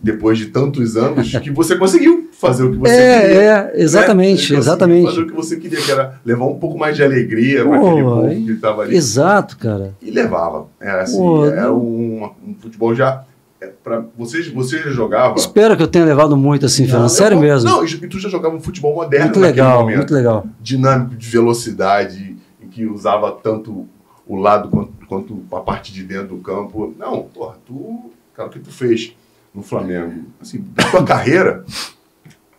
depois 0.00 0.38
de 0.38 0.46
tantos 0.46 0.96
anos, 0.96 1.30
que 1.38 1.50
você 1.50 1.74
conseguiu 1.76 2.21
fazer 2.42 2.64
o 2.64 2.72
que 2.72 2.76
você 2.78 2.92
É, 2.92 3.20
queria. 3.20 3.40
é, 3.40 3.62
né? 3.64 3.70
exatamente, 3.76 4.36
conseguiu 4.40 4.58
exatamente. 4.58 5.06
Fazer 5.06 5.20
o 5.22 5.26
que 5.26 5.32
você 5.32 5.56
queria, 5.56 5.80
que 5.80 5.90
era 5.90 6.20
levar 6.24 6.44
um 6.44 6.58
pouco 6.58 6.76
mais 6.78 6.94
de 6.96 7.02
alegria 7.02 7.64
para 7.64 7.76
aquele 7.78 8.02
povo 8.02 8.28
que 8.28 8.52
estava 8.52 8.82
ali. 8.82 8.96
Exato, 8.96 9.56
cara. 9.56 9.94
E 10.02 10.10
levava. 10.10 10.66
Era 10.80 11.02
assim, 11.02 11.16
Pô, 11.16 11.46
era 11.46 11.72
um, 11.72 12.30
um 12.46 12.54
futebol 12.60 12.94
já. 12.94 13.24
é, 13.60 13.68
Pra, 13.82 14.02
você, 14.18 14.42
você 14.50 14.78
já 14.78 14.90
jogava. 14.90 15.36
Espero 15.36 15.76
que 15.76 15.82
eu 15.82 15.88
tenha 15.88 16.04
levado 16.04 16.36
muito 16.36 16.66
assim, 16.66 16.86
Fernando. 16.86 17.08
Sério 17.08 17.36
Eu- 17.38 17.40
mesmo. 17.42 17.70
Não, 17.70 17.84
e 17.84 17.96
tu 18.08 18.18
já 18.18 18.28
jogava 18.28 18.54
um 18.56 18.60
futebol 18.60 18.94
moderno 18.94 19.26
muito 19.26 19.40
naquele 19.40 19.62
legal, 19.62 19.80
momento. 19.80 19.96
muito 19.98 20.14
legal. 20.14 20.46
dinâmico 20.60 21.14
de 21.16 21.28
velocidade, 21.30 22.36
em 22.62 22.66
que 22.68 22.84
usava 22.86 23.30
tanto 23.32 23.86
o 24.26 24.36
lado 24.36 24.68
quanto, 24.68 24.92
quanto 25.08 25.42
a 25.52 25.60
parte 25.60 25.92
de 25.92 26.02
dentro 26.02 26.28
do 26.36 26.38
campo. 26.38 26.94
Não, 26.98 27.22
porra, 27.22 27.56
tu, 27.66 28.10
cara, 28.34 28.48
o 28.48 28.52
que 28.52 28.58
tu 28.60 28.70
fez 28.72 29.14
no 29.54 29.62
Flamengo? 29.62 30.24
Assim, 30.40 30.64
da 30.74 30.84
tua 30.90 31.04
carreira, 31.04 31.64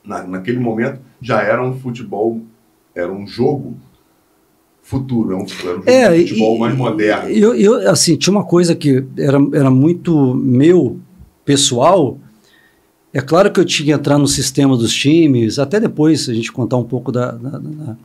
na, 0.06 0.24
naquele 0.24 0.60
momento, 0.60 1.00
já 1.22 1.42
era 1.42 1.64
um 1.64 1.78
futebol, 1.80 2.42
era 2.96 3.12
um 3.12 3.26
jogo 3.26 3.76
futuro, 4.82 5.32
era 5.34 5.38
um, 5.42 5.46
era 5.70 5.80
um 5.80 5.84
É, 6.14 6.20
futebol 6.20 6.56
e- 6.56 6.60
mais 6.60 6.76
moderno. 6.76 7.30
Eu, 7.30 7.56
eu, 7.56 7.90
assim, 7.90 8.18
tinha 8.18 8.32
uma 8.36 8.44
coisa 8.46 8.76
que 8.76 9.04
era, 9.18 9.38
era 9.54 9.72
muito 9.72 10.34
meu, 10.36 11.00
pessoal. 11.46 12.18
É 13.14 13.22
claro 13.22 13.52
que 13.52 13.60
eu 13.60 13.66
tinha 13.66 13.86
que 13.86 13.92
entrar 13.92 14.18
no 14.18 14.28
sistema 14.28 14.76
dos 14.76 14.94
times, 14.94 15.60
até 15.60 15.80
depois 15.80 16.28
a 16.28 16.34
gente 16.34 16.52
contar 16.52 16.78
um 16.78 16.84
pouco 16.84 17.12
da. 17.12 17.32
da- 17.32 17.50
da- 17.52 17.60
da- 17.60 17.98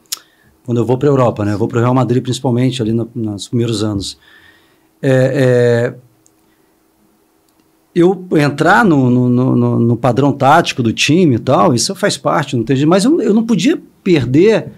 quando 0.64 0.78
eu 0.78 0.84
vou 0.84 0.98
para 0.98 1.08
a 1.08 1.12
Europa, 1.12 1.44
né? 1.46 1.54
Eu 1.54 1.58
vou 1.58 1.66
para 1.66 1.78
o 1.78 1.80
Real 1.80 1.94
Madrid, 1.94 2.22
principalmente, 2.22 2.82
ali 2.82 2.92
no- 2.92 3.08
nos 3.14 3.48
primeiros 3.48 3.82
anos. 3.82 4.18
É, 5.00 5.94
é, 5.94 5.94
eu 7.98 8.26
entrar 8.36 8.84
no, 8.84 9.10
no, 9.10 9.28
no- 9.28 9.78
no- 9.80 9.96
padrão 9.96 10.32
tático 10.32 10.82
do 10.82 10.92
time 10.92 11.36
e 11.36 11.38
tal, 11.38 11.74
isso 11.74 11.94
faz 11.94 12.16
parte, 12.16 12.56
não 12.56 12.64
tem 12.64 12.84
mas 12.86 13.04
eu, 13.04 13.20
eu 13.20 13.34
não 13.34 13.42
podia 13.44 13.80
perder 14.02 14.68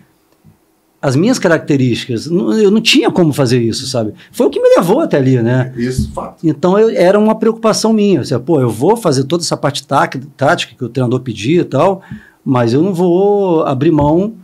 as 1.03 1.17
minhas 1.17 1.39
características. 1.39 2.27
Eu 2.27 2.71
não 2.71 2.81
tinha 2.81 3.11
como 3.11 3.33
fazer 3.33 3.61
isso, 3.63 3.87
sabe? 3.87 4.13
Foi 4.31 4.47
o 4.47 4.51
que 4.51 4.61
me 4.61 4.69
levou 4.77 5.01
até 5.01 5.17
ali, 5.17 5.41
né? 5.41 5.73
Isso, 5.77 6.11
fato. 6.13 6.47
Então 6.47 6.79
eu- 6.79 6.91
era 6.91 7.19
uma 7.19 7.35
preocupação 7.35 7.93
minha. 7.93 8.21
Assim, 8.21 8.39
pô, 8.39 8.61
eu 8.61 8.69
vou 8.69 8.97
fazer 8.97 9.25
toda 9.25 9.43
essa 9.43 9.57
parte 9.57 9.87
tática, 9.87 10.27
tática 10.37 10.75
que 10.77 10.85
o 10.85 10.89
treinador 10.91 11.21
pedia 11.21 11.63
e 11.63 11.65
tal, 11.65 12.03
mas 12.45 12.75
eu 12.75 12.83
não 12.83 12.93
vou 12.93 13.63
abrir 13.65 13.91
mão 13.91 14.35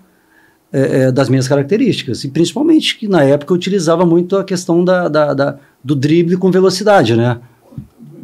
é, 0.72 1.02
é, 1.04 1.12
das 1.12 1.28
minhas 1.28 1.46
características. 1.46 2.24
E 2.24 2.28
principalmente 2.28 2.98
que 2.98 3.06
na 3.06 3.22
época 3.22 3.52
eu 3.52 3.56
utilizava 3.56 4.04
muito 4.06 4.36
a 4.36 4.44
questão 4.44 4.82
da, 4.84 5.08
da, 5.08 5.34
da 5.34 5.56
do 5.84 5.94
drible 5.94 6.36
com 6.36 6.50
velocidade, 6.50 7.14
né? 7.14 7.38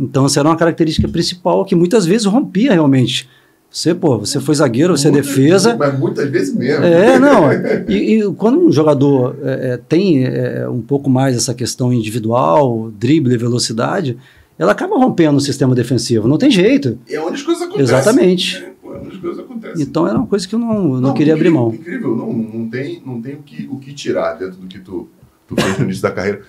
Então, 0.02 0.26
essa 0.26 0.40
era 0.40 0.48
uma 0.48 0.56
característica 0.56 1.08
principal 1.08 1.64
que 1.64 1.74
muitas 1.74 2.04
vezes 2.04 2.26
rompia 2.26 2.72
realmente. 2.72 3.28
Você, 3.70 3.94
pô, 3.94 4.18
você 4.18 4.38
foi 4.38 4.54
zagueiro, 4.54 4.94
você 4.94 5.08
é 5.08 5.10
defesa. 5.10 5.74
Mas 5.78 5.98
muitas 5.98 6.28
vezes 6.28 6.54
mesmo. 6.54 6.84
É, 6.84 7.18
não. 7.18 7.50
E, 7.88 8.18
e 8.18 8.34
quando 8.34 8.60
um 8.60 8.70
jogador 8.70 9.34
é, 9.42 9.70
é 9.70 9.76
tem 9.76 10.26
é, 10.26 10.68
um 10.68 10.82
pouco 10.82 11.08
mais 11.08 11.34
essa 11.34 11.54
questão 11.54 11.90
individual, 11.90 12.90
drible, 12.98 13.34
velocidade, 13.38 14.18
ela 14.58 14.72
acaba 14.72 14.98
rompendo 14.98 15.38
o 15.38 15.40
sistema 15.40 15.74
defensivo. 15.74 16.28
Não 16.28 16.36
tem 16.36 16.50
jeito. 16.50 16.98
É 17.08 17.18
onde 17.18 17.36
as 17.36 17.42
coisas 17.42 17.62
acontecem. 17.62 17.96
Exatamente. 17.96 18.56
É, 18.56 18.66
é 18.66 18.88
onde 18.98 19.08
as 19.08 19.16
coisas 19.16 19.38
acontecem. 19.38 19.82
Então 19.82 20.06
era 20.06 20.18
uma 20.18 20.26
coisa 20.26 20.46
que 20.46 20.54
eu 20.54 20.58
não, 20.58 20.84
não, 20.84 21.00
não 21.00 21.14
queria 21.14 21.32
incrível, 21.32 21.58
abrir 21.58 21.70
mão. 21.70 21.74
Incrível, 21.74 22.14
não, 22.14 22.30
não 22.30 22.68
tem, 22.68 23.02
não 23.06 23.22
tem 23.22 23.36
o, 23.36 23.42
que, 23.42 23.66
o 23.72 23.76
que 23.78 23.94
tirar 23.94 24.34
dentro 24.34 24.58
do 24.58 24.66
que 24.66 24.80
tu, 24.80 25.08
tu 25.48 25.54
fez 25.54 25.78
no 25.78 25.84
início 25.84 26.02
da 26.02 26.10
carreira. 26.10 26.42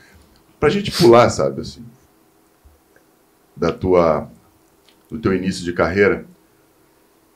Pra 0.59 0.69
gente 0.69 0.91
pular, 0.91 1.29
sabe, 1.29 1.61
assim, 1.61 1.81
da 3.55 3.71
tua, 3.71 4.29
do 5.09 5.19
teu 5.19 5.33
início 5.33 5.63
de 5.63 5.73
carreira, 5.73 6.25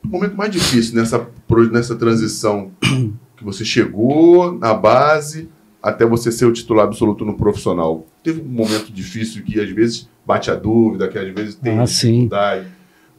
o 0.04 0.08
momento 0.08 0.36
mais 0.36 0.50
difícil 0.50 0.94
nessa, 0.94 1.28
nessa 1.72 1.96
transição 1.96 2.70
que 3.36 3.44
você 3.44 3.64
chegou 3.64 4.52
na 4.58 4.74
base 4.74 5.48
até 5.82 6.04
você 6.04 6.32
ser 6.32 6.44
o 6.46 6.52
titular 6.52 6.86
absoluto 6.86 7.24
no 7.24 7.36
profissional. 7.36 8.06
Teve 8.22 8.40
um 8.40 8.44
momento 8.48 8.92
difícil 8.92 9.42
que 9.44 9.60
às 9.60 9.70
vezes 9.70 10.08
bate 10.26 10.50
a 10.50 10.54
dúvida, 10.54 11.08
que 11.08 11.18
às 11.18 11.32
vezes 11.32 11.54
tem 11.54 11.78
Ah, 11.78 11.84
dificuldade. 11.84 12.66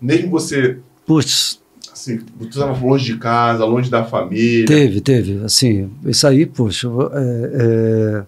Mesmo 0.02 0.30
você, 0.30 0.78
Putz, 1.06 1.62
assim, 1.92 2.20
você 2.38 2.50
estava 2.50 2.78
longe 2.86 3.06
de 3.14 3.18
casa, 3.18 3.66
longe 3.66 3.90
da 3.90 4.04
família. 4.04 4.66
teve, 4.66 5.02
teve. 5.02 5.44
Assim, 5.44 5.90
isso 6.06 6.28
aí, 6.28 6.46
poxa, 6.46 6.88
é, 7.14 7.52
é, 7.54 8.24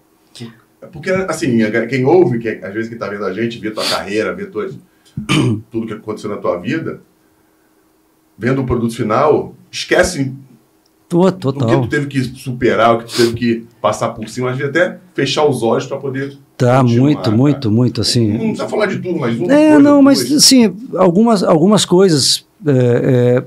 Porque, 0.90 1.10
assim, 1.10 1.58
quem 1.88 2.04
ouve, 2.04 2.38
quem, 2.38 2.62
às 2.64 2.72
vezes 2.74 2.88
quem 2.88 2.96
está 2.96 3.08
vendo 3.08 3.24
a 3.24 3.32
gente, 3.32 3.58
vê 3.58 3.70
tua 3.70 3.84
carreira, 3.84 4.34
vê 4.34 4.46
tua, 4.46 4.68
tudo 5.70 5.86
que 5.86 5.92
aconteceu 5.92 6.30
na 6.30 6.36
tua 6.38 6.58
vida, 6.58 7.00
vendo 8.36 8.62
o 8.62 8.66
produto 8.66 8.94
final, 8.94 9.54
esquece 9.70 10.32
tô, 11.08 11.30
do 11.30 11.32
que 11.32 11.38
tu 11.38 11.52
total. 11.52 11.88
teve 11.88 12.06
que 12.06 12.20
superar, 12.22 12.94
o 12.94 12.98
que 12.98 13.04
tu 13.04 13.16
teve 13.16 13.34
que 13.34 13.66
passar 13.80 14.08
por 14.10 14.28
cima, 14.28 14.50
às 14.50 14.56
vezes 14.56 14.70
até 14.74 14.98
fechar 15.14 15.44
os 15.46 15.62
olhos 15.62 15.86
para 15.86 15.96
poder. 15.98 16.36
Tá, 16.56 16.82
muito, 16.82 17.22
cara. 17.22 17.36
muito, 17.36 17.70
muito, 17.70 17.98
Não 17.98 18.02
assim. 18.02 18.38
precisa 18.38 18.68
falar 18.68 18.86
de 18.86 18.98
tudo, 18.98 19.18
mas 19.18 19.38
uma 19.38 19.52
É, 19.52 19.66
coisa, 19.72 19.78
não, 19.80 20.02
mas 20.02 20.28
duas. 20.28 20.44
assim, 20.44 20.74
algumas, 20.96 21.42
algumas 21.42 21.84
coisas. 21.84 22.46
é, 22.66 23.36
é, 23.38 23.44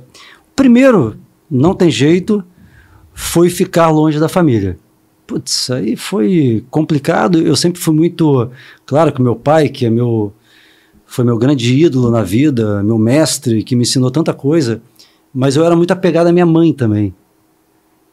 primeiro, 0.55 1.17
não 1.49 1.73
tem 1.73 1.89
jeito, 1.89 2.43
foi 3.13 3.49
ficar 3.49 3.89
longe 3.89 4.19
da 4.19 4.27
família. 4.29 4.77
Putz, 5.27 5.71
aí 5.71 5.95
foi 5.95 6.63
complicado. 6.69 7.39
Eu 7.41 7.55
sempre 7.55 7.81
fui 7.81 7.93
muito. 7.95 8.49
Claro 8.85 9.11
que 9.11 9.21
meu 9.21 9.35
pai, 9.35 9.69
que 9.69 9.85
é 9.85 9.89
meu. 9.89 10.33
Foi 11.05 11.23
meu 11.23 11.37
grande 11.37 11.73
ídolo 11.73 12.09
na 12.09 12.23
vida, 12.23 12.83
meu 12.83 12.97
mestre, 12.97 13.63
que 13.63 13.75
me 13.75 13.83
ensinou 13.83 14.09
tanta 14.09 14.33
coisa, 14.33 14.81
mas 15.33 15.55
eu 15.55 15.63
era 15.63 15.75
muito 15.75 15.91
apegado 15.91 16.27
à 16.27 16.31
minha 16.31 16.45
mãe 16.45 16.73
também. 16.73 17.13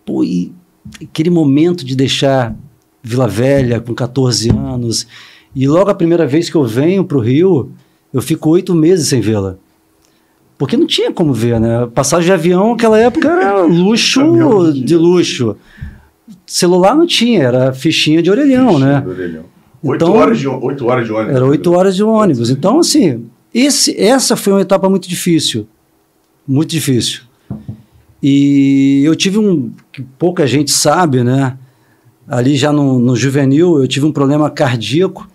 Pô, 0.04 0.22
e 0.22 0.52
aquele 1.02 1.30
momento 1.30 1.84
de 1.84 1.96
deixar 1.96 2.54
Vila 3.02 3.26
Velha 3.26 3.80
com 3.80 3.94
14 3.94 4.50
anos, 4.50 5.06
e 5.54 5.66
logo 5.66 5.90
a 5.90 5.94
primeira 5.94 6.26
vez 6.26 6.48
que 6.50 6.54
eu 6.54 6.64
venho 6.64 7.04
para 7.04 7.16
o 7.16 7.20
Rio, 7.20 7.72
eu 8.12 8.20
fico 8.20 8.50
oito 8.50 8.74
meses 8.74 9.08
sem 9.08 9.20
vê-la. 9.20 9.56
Porque 10.58 10.76
não 10.76 10.86
tinha 10.86 11.12
como 11.12 11.32
ver, 11.32 11.58
né? 11.58 11.88
Passagem 11.92 12.26
de 12.26 12.32
avião 12.32 12.70
naquela 12.70 12.98
época 12.98 13.28
era 13.28 13.62
luxo 13.62 14.72
de 14.72 14.96
luxo. 14.96 15.56
Celular 16.52 16.94
não 16.94 17.06
tinha, 17.06 17.42
era 17.44 17.72
fichinha 17.72 18.22
de 18.22 18.30
orelhão, 18.30 18.78
né? 18.78 19.00
Do 19.00 19.08
orelhão. 19.10 19.44
Oito, 19.82 20.04
Então- 20.04 20.14
horas 20.14 20.38
de, 20.38 20.46
oito 20.46 20.86
horas 20.86 21.06
de 21.06 21.12
ônibus. 21.12 21.34
Era 21.34 21.46
oito 21.46 21.72
horas 21.72 21.96
de 21.96 22.02
ônibus. 22.04 22.50
Então, 22.50 22.78
assim, 22.78 23.24
esse, 23.54 23.98
essa 23.98 24.36
foi 24.36 24.52
uma 24.52 24.60
etapa 24.60 24.86
muito 24.90 25.08
difícil. 25.08 25.66
Muito 26.46 26.68
difícil. 26.68 27.22
E 28.22 29.00
eu 29.02 29.16
tive 29.16 29.38
um. 29.38 29.72
que 29.90 30.02
pouca 30.18 30.46
gente 30.46 30.70
sabe, 30.70 31.24
né? 31.24 31.56
Ali 32.28 32.54
já 32.54 32.70
no, 32.70 32.98
no 32.98 33.16
juvenil, 33.16 33.80
eu 33.80 33.88
tive 33.88 34.04
um 34.04 34.12
problema 34.12 34.50
cardíaco. 34.50 35.26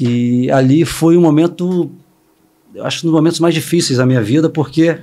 E 0.00 0.50
ali 0.50 0.86
foi 0.86 1.14
um 1.16 1.20
momento. 1.20 1.90
eu 2.74 2.86
Acho 2.86 3.06
um 3.06 3.10
dos 3.10 3.14
momentos 3.18 3.38
mais 3.38 3.52
difíceis 3.54 3.98
da 3.98 4.06
minha 4.06 4.22
vida, 4.22 4.48
porque 4.48 4.96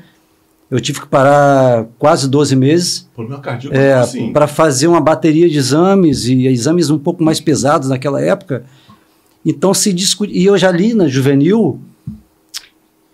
eu 0.75 0.81
tive 0.81 1.01
que 1.01 1.07
parar 1.07 1.85
quase 1.99 2.27
12 2.27 2.55
meses 2.55 3.07
Problema 3.15 3.39
cardíaco, 3.41 3.75
é, 3.75 3.93
assim. 3.93 4.33
para 4.33 4.47
fazer 4.47 4.87
uma 4.87 4.99
bateria 4.99 5.47
de 5.49 5.57
exames 5.57 6.25
e 6.25 6.47
exames 6.47 6.89
um 6.89 6.97
pouco 6.97 7.23
mais 7.23 7.39
pesados 7.39 7.89
naquela 7.89 8.19
época. 8.19 8.63
Então 9.45 9.73
se 9.73 9.93
discutia. 9.93 10.35
E 10.35 10.45
eu 10.45 10.57
já 10.57 10.71
li 10.71 10.93
na 10.93 11.07
juvenil, 11.07 11.79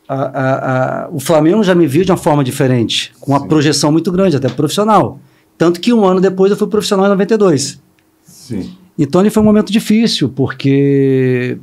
a- 0.07 0.15
a- 0.15 1.03
a- 1.05 1.09
o 1.11 1.19
Flamengo 1.19 1.61
já 1.63 1.75
me 1.75 1.85
viu 1.85 2.03
de 2.05 2.11
uma 2.11 2.17
forma 2.17 2.43
diferente, 2.43 3.11
com 3.19 3.31
uma 3.33 3.41
Sim. 3.41 3.47
projeção 3.47 3.91
muito 3.91 4.11
grande, 4.11 4.37
até 4.37 4.47
profissional. 4.49 5.19
Tanto 5.57 5.79
que 5.81 5.91
um 5.91 6.05
ano 6.05 6.21
depois 6.21 6.51
eu 6.51 6.57
fui 6.57 6.67
profissional 6.67 7.05
em 7.05 7.09
92. 7.09 7.79
Sim. 8.23 8.71
Então 8.97 9.19
ali 9.21 9.29
foi 9.29 9.43
um 9.43 9.45
momento 9.45 9.71
difícil, 9.71 10.29
porque 10.29 11.57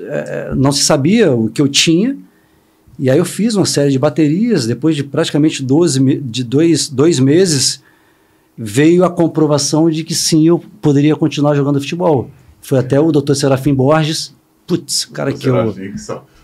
eh, 0.00 0.52
não 0.54 0.70
se 0.70 0.82
sabia 0.82 1.32
o 1.32 1.48
que 1.48 1.60
eu 1.62 1.68
tinha. 1.68 2.16
E 2.98 3.08
aí 3.08 3.18
eu 3.18 3.24
fiz 3.24 3.54
uma 3.54 3.66
série 3.66 3.90
de 3.90 3.98
baterias, 3.98 4.66
depois 4.66 4.96
de 4.96 5.04
praticamente 5.04 5.62
12, 5.62 6.00
me- 6.00 6.16
de 6.20 6.42
dois, 6.42 6.88
dois 6.88 7.20
meses, 7.20 7.80
veio 8.56 9.04
a 9.04 9.10
comprovação 9.10 9.88
de 9.88 10.02
que 10.02 10.14
sim, 10.14 10.46
eu 10.48 10.58
poderia 10.82 11.14
continuar 11.14 11.54
jogando 11.54 11.80
futebol. 11.80 12.28
Foi 12.60 12.78
até 12.78 12.98
o 12.98 13.12
Dr. 13.12 13.34
Serafim 13.34 13.72
Borges, 13.72 14.34
putz, 14.66 15.04
cara 15.04 15.32
que 15.32 15.48
eu 15.48 15.72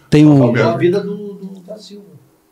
tenho 0.09 0.31
um... 0.31 0.55
A 0.55 0.77
vida 0.77 1.01
do, 1.01 1.35
do 1.35 1.61
da 1.67 1.77
Silva. 1.77 2.05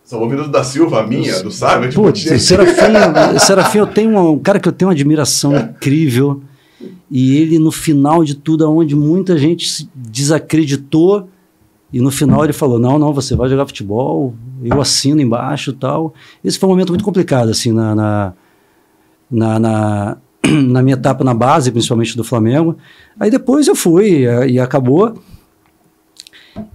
são 0.04 0.20
ouvindo 0.20 0.48
da 0.48 0.64
Silva, 0.64 1.00
a 1.02 1.06
minha, 1.06 1.40
do 1.40 1.50
Sábio, 1.52 1.88
tipo, 1.88 2.02
Putz, 2.02 2.20
tinha- 2.22 2.34
o 2.34 2.40
Serafim, 2.40 3.36
o 3.36 3.38
Serafim, 3.40 3.78
eu 3.78 3.86
tenho 3.86 4.10
um, 4.10 4.30
um 4.32 4.38
cara 4.40 4.58
que 4.58 4.68
eu 4.68 4.72
tenho 4.72 4.88
uma 4.88 4.94
admiração 4.94 5.56
incrível. 5.56 6.42
E 7.08 7.36
ele, 7.36 7.58
no 7.60 7.70
final 7.70 8.24
de 8.24 8.34
tudo, 8.34 8.68
onde 8.68 8.96
muita 8.96 9.38
gente 9.38 9.70
se 9.70 9.88
desacreditou, 9.94 11.28
e 11.92 12.00
no 12.00 12.10
final 12.10 12.42
ele 12.44 12.52
falou: 12.52 12.78
Não, 12.78 12.98
não, 12.98 13.12
você 13.12 13.36
vai 13.36 13.48
jogar 13.48 13.66
futebol, 13.66 14.34
eu 14.64 14.80
assino 14.80 15.20
embaixo 15.20 15.70
e 15.70 15.74
tal. 15.74 16.14
Esse 16.42 16.58
foi 16.58 16.68
um 16.68 16.72
momento 16.72 16.88
muito 16.90 17.04
complicado, 17.04 17.50
assim, 17.50 17.70
na, 17.70 17.94
na, 17.94 18.32
na, 19.30 19.58
na, 19.58 20.16
na 20.66 20.82
minha 20.82 20.94
etapa 20.94 21.22
na 21.22 21.34
base, 21.34 21.70
principalmente 21.70 22.16
do 22.16 22.24
Flamengo. 22.24 22.76
Aí 23.20 23.30
depois 23.30 23.68
eu 23.68 23.76
fui 23.76 24.24
eh, 24.24 24.48
e 24.50 24.60
acabou. 24.60 25.14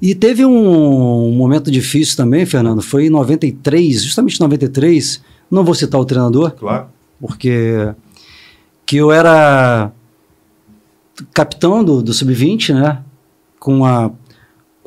E 0.02 0.16
teve 0.16 0.46
um, 0.46 1.32
momento 1.32 1.70
difícil 1.70 2.18
também, 2.18 2.46
Fernando, 2.46 2.82
foi 2.82 3.06
em 3.06 3.10
93, 3.10 4.04
justamente 4.04 4.36
em 4.38 4.44
93, 4.44 5.22
não 5.52 5.64
vou 5.64 5.76
citar 5.76 6.02
o 6.02 6.06
treinador, 6.06 6.52
Claro. 6.52 6.88
porque 7.20 7.94
que 8.88 8.98
eu 8.98 9.12
era 9.12 9.92
capitão 11.34 11.84
do, 11.84 12.02
do 12.02 12.12
Sub-20, 12.14 12.74
né? 12.74 13.04
Com, 13.60 13.86
a, 13.86 14.12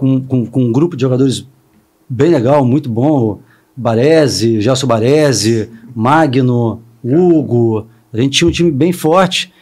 com, 0.01 0.19
com, 0.19 0.47
com 0.47 0.65
um 0.65 0.73
grupo 0.73 0.97
de 0.97 1.03
jogadores 1.03 1.47
bem 2.09 2.31
legal, 2.31 2.65
muito 2.65 2.89
bom. 2.89 3.41
Baresi, 3.77 4.59
Gelson 4.59 4.87
Baresi, 4.87 5.69
Magno, 5.95 6.83
Hugo. 7.05 7.87
A 8.11 8.19
gente 8.19 8.39
tinha 8.39 8.49
um 8.49 8.51
time 8.51 8.71
bem 8.71 8.93
forte. 8.93 9.53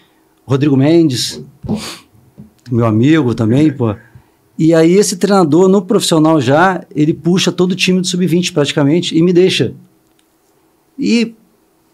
Rodrigo 0.46 0.76
Mendes, 0.76 1.44
meu 2.70 2.86
amigo 2.86 3.34
também, 3.34 3.72
pô. 3.72 3.96
E 4.56 4.72
aí 4.72 4.92
esse 4.92 5.16
treinador, 5.16 5.68
no 5.68 5.82
profissional 5.82 6.40
já, 6.40 6.84
ele 6.94 7.12
puxa 7.12 7.50
todo 7.50 7.72
o 7.72 7.76
time 7.76 8.00
do 8.00 8.06
Sub-20 8.06 8.52
praticamente 8.52 9.18
e 9.18 9.22
me 9.22 9.32
deixa. 9.32 9.74
E 10.96 11.34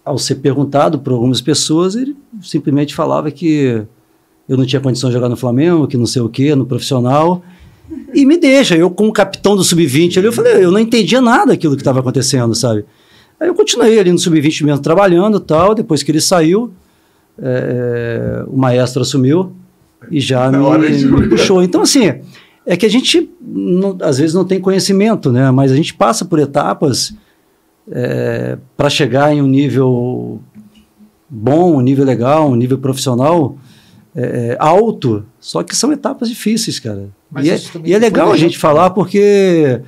ao 0.05 0.19
ser 0.19 0.37
perguntado 0.37 0.99
por 0.99 1.15
algumas 1.15 1.41
pessoas, 1.41 1.95
ele 1.95 2.15
simplesmente 2.43 2.95
falava 2.95 3.31
que 3.31 3.83
eu 4.47 4.57
não 4.57 4.67
tinha 4.67 4.81
condição 4.81 5.09
de 5.09 5.15
jogar 5.15 5.31
no 5.31 5.37
Flamengo, 5.37 5.89
que 5.89 5.97
não 5.97 6.07
sei 6.07 6.21
o 6.21 6.29
quê, 6.29 6.55
no 6.55 6.67
profissional. 6.67 7.43
E 8.15 8.25
me 8.25 8.37
deixa, 8.39 8.77
eu 8.77 8.91
como 8.91 9.13
capitão 9.13 9.55
do 9.57 9.63
Sub-20 9.65 10.19
ali, 10.19 10.27
eu 10.27 10.33
falei, 10.33 10.65
eu 10.65 10.71
não 10.71 10.79
entendia 10.79 11.21
nada 11.21 11.47
daquilo 11.47 11.75
que 11.77 11.83
estava 11.83 12.01
acontecendo, 12.01 12.55
sabe? 12.55 12.85
Aí 13.39 13.49
eu 13.49 13.55
continuei 13.55 13.99
ali 13.99 14.11
no 14.13 14.19
Sub-20 14.19 14.65
mesmo, 14.65 14.81
trabalhando 14.83 15.39
e 15.39 15.41
tal, 15.41 15.75
depois 15.75 16.03
que 16.03 16.11
ele 16.11 16.21
saiu, 16.21 16.73
é, 17.39 18.45
o 18.47 18.57
maestro 18.57 19.03
assumiu 19.03 19.53
e 20.11 20.21
já 20.21 20.51
me, 20.51 20.59
me 21.05 21.29
puxou. 21.29 21.63
Então, 21.63 21.83
assim, 21.83 22.13
é 22.65 22.77
que 22.77 22.87
a 22.87 22.91
gente, 22.91 23.29
não- 23.43 23.99
às 24.01 24.19
vezes, 24.19 24.35
não 24.35 24.45
tem 24.45 24.61
conhecimento, 24.61 25.31
né? 25.33 25.51
Mas 25.51 25.73
a 25.73 25.77
gente 25.77 25.93
passa 25.95 26.25
por 26.25 26.39
etapas 26.39 27.13
para 28.77 28.89
chegar 28.89 29.35
em 29.35 29.43
um 29.43 29.47
nível 29.47 30.41
bom, 31.29 31.77
um 31.77 31.81
nível 31.81 32.05
legal, 32.05 32.49
um 32.51 32.57
nível 32.57 32.79
profissional 32.79 33.57
é, 34.17 34.57
alto, 34.61 35.25
só 35.41 35.63
que 35.63 35.75
são 35.75 35.93
etapas 35.93 36.29
difíceis, 36.29 36.79
cara. 36.79 37.09
Mas 37.31 37.47
E 37.47 37.51
é, 37.51 37.61
e 37.85 37.95
é 37.95 37.99
legal 37.99 38.31
a 38.33 38.37
gente 38.37 38.59
falar 38.59 38.91
porque 38.91 39.81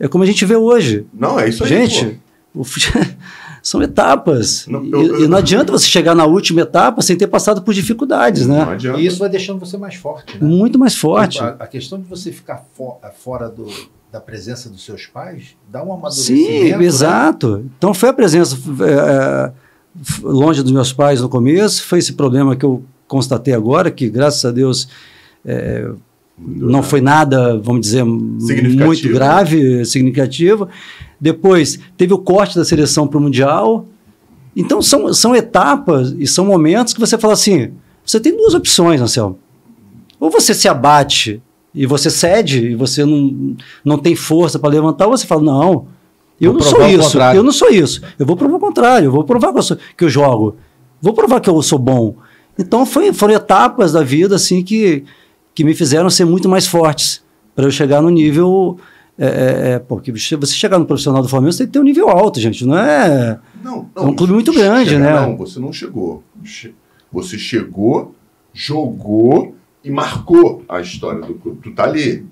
é 0.00 0.08
como 0.08 0.24
a 0.24 0.26
gente 0.26 0.44
vê 0.44 0.56
hoje. 0.56 1.06
Não, 1.12 1.38
é 1.38 1.48
isso 1.48 1.62
aí. 1.64 1.68
Gente, 1.70 2.20
pô. 2.52 2.60
O 2.60 2.64
fute- 2.64 2.92
São 3.62 3.82
etapas. 3.82 4.66
Não, 4.66 4.84
E- 4.84 4.90
eu- 4.92 5.24
e, 5.24 5.28
não 5.28 5.38
adianta 5.38 5.72
você 5.72 5.86
chegar 5.88 6.14
na 6.14 6.26
última 6.26 6.60
etapa 6.60 7.00
sem 7.00 7.16
ter 7.16 7.26
passado 7.26 7.62
por 7.62 7.72
dificuldades, 7.72 8.46
Não 8.46 8.56
né? 8.66 8.72
adianta. 8.74 9.00
E 9.00 9.06
isso 9.06 9.18
vai 9.18 9.28
deixando 9.30 9.58
você 9.58 9.78
mais 9.78 9.94
forte, 9.94 10.36
né? 10.38 10.46
Muito 10.46 10.78
mais 10.78 10.94
forte. 10.94 11.40
A, 11.40 11.56
a 11.60 11.66
questão 11.66 11.98
de 11.98 12.06
você 12.06 12.30
ficar 12.30 12.62
fo- 12.74 12.98
fora 13.22 13.48
do- 13.48 13.66
da 14.12 14.20
presença 14.20 14.68
dos 14.68 14.84
seus 14.84 15.06
pais 15.06 15.56
dá 15.72 15.82
um 15.82 15.92
amadurecimento. 15.94 16.46
Sim, 16.46 16.76
né? 16.76 16.84
exato. 16.84 17.64
Então 17.78 17.94
foi 17.94 18.10
a 18.10 18.12
presença 18.12 18.54
é, 18.80 19.50
é, 19.50 19.52
longe 20.22 20.62
dos 20.62 20.70
meus 20.70 20.92
pais 20.92 21.22
no 21.22 21.28
começo, 21.30 21.82
foi 21.84 21.98
esse 22.00 22.12
problema 22.12 22.54
que 22.54 22.64
eu 22.66 22.84
constatei 23.08 23.54
agora, 23.54 23.90
que 23.90 24.08
graças 24.08 24.44
a 24.44 24.50
Deus 24.50 24.88
é, 25.44 25.88
não 26.38 26.82
foi 26.82 27.00
nada, 27.00 27.58
vamos 27.58 27.80
dizer, 27.82 28.04
muito 28.04 29.08
grave, 29.12 29.84
significativo. 29.84 30.68
Depois 31.20 31.78
teve 31.96 32.12
o 32.12 32.18
corte 32.18 32.56
da 32.56 32.64
seleção 32.64 33.06
para 33.06 33.18
o 33.18 33.20
Mundial. 33.20 33.86
Então 34.56 34.80
são, 34.82 35.12
são 35.12 35.34
etapas 35.34 36.14
e 36.18 36.26
são 36.26 36.44
momentos 36.46 36.92
que 36.92 37.00
você 37.00 37.16
fala 37.18 37.34
assim: 37.34 37.72
você 38.04 38.20
tem 38.20 38.36
duas 38.36 38.54
opções, 38.54 39.00
Anselmo. 39.00 39.38
Ou 40.20 40.30
você 40.30 40.54
se 40.54 40.68
abate 40.68 41.42
e 41.74 41.86
você 41.86 42.08
cede 42.08 42.68
e 42.70 42.74
você 42.74 43.04
não, 43.04 43.56
não 43.84 43.98
tem 43.98 44.14
força 44.14 44.58
para 44.58 44.70
levantar, 44.70 45.06
ou 45.06 45.16
você 45.16 45.26
fala: 45.26 45.42
não, 45.42 45.86
eu 46.40 46.52
Vou 46.52 46.60
não 46.60 46.68
sou 46.68 46.86
isso, 46.86 47.02
contrário. 47.02 47.38
eu 47.38 47.42
não 47.42 47.52
sou 47.52 47.68
isso. 47.68 48.00
Eu 48.18 48.24
vou 48.26 48.36
provar 48.36 48.56
o 48.56 48.60
contrário, 48.60 49.06
eu 49.06 49.12
vou 49.12 49.24
provar 49.24 49.52
que 49.52 49.58
eu, 49.58 49.62
sou- 49.62 49.76
que 49.96 50.04
eu 50.04 50.08
jogo, 50.08 50.56
vou 51.02 51.12
provar 51.14 51.40
que 51.40 51.50
eu 51.50 51.60
sou 51.62 51.78
bom. 51.78 52.14
Então 52.58 52.84
foi, 52.86 53.12
foram 53.12 53.34
etapas 53.34 53.92
da 53.92 54.02
vida 54.02 54.36
assim 54.36 54.62
que, 54.62 55.04
que 55.54 55.64
me 55.64 55.74
fizeram 55.74 56.08
ser 56.10 56.24
muito 56.24 56.48
mais 56.48 56.66
fortes 56.66 57.22
para 57.54 57.64
eu 57.66 57.70
chegar 57.70 58.00
no 58.02 58.10
nível. 58.10 58.78
É, 59.16 59.26
é, 59.26 59.70
é, 59.74 59.78
porque 59.78 60.10
você 60.10 60.46
chegar 60.48 60.76
no 60.78 60.86
profissional 60.86 61.22
do 61.22 61.28
Flamengo, 61.28 61.52
você 61.52 61.58
tem 61.58 61.66
que 61.68 61.72
ter 61.74 61.78
um 61.78 61.84
nível 61.84 62.08
alto, 62.08 62.40
gente. 62.40 62.66
Não 62.66 62.76
é. 62.76 63.38
Não, 63.62 63.88
É 63.94 64.00
um 64.00 64.14
clube 64.14 64.32
muito 64.32 64.52
grande, 64.52 64.90
chegar, 64.90 65.20
né? 65.20 65.26
Não, 65.28 65.36
você 65.36 65.60
não 65.60 65.72
chegou. 65.72 66.22
Che- 66.42 66.74
Você 67.12 67.38
chegou, 67.38 68.12
jogou 68.52 69.54
e 69.84 69.90
marcou 69.90 70.64
a 70.68 70.80
história 70.80 71.20
do 71.20 71.34
clube. 71.34 71.60
Tu 71.62 71.72
tá 71.72 71.84
ali. 71.84 72.26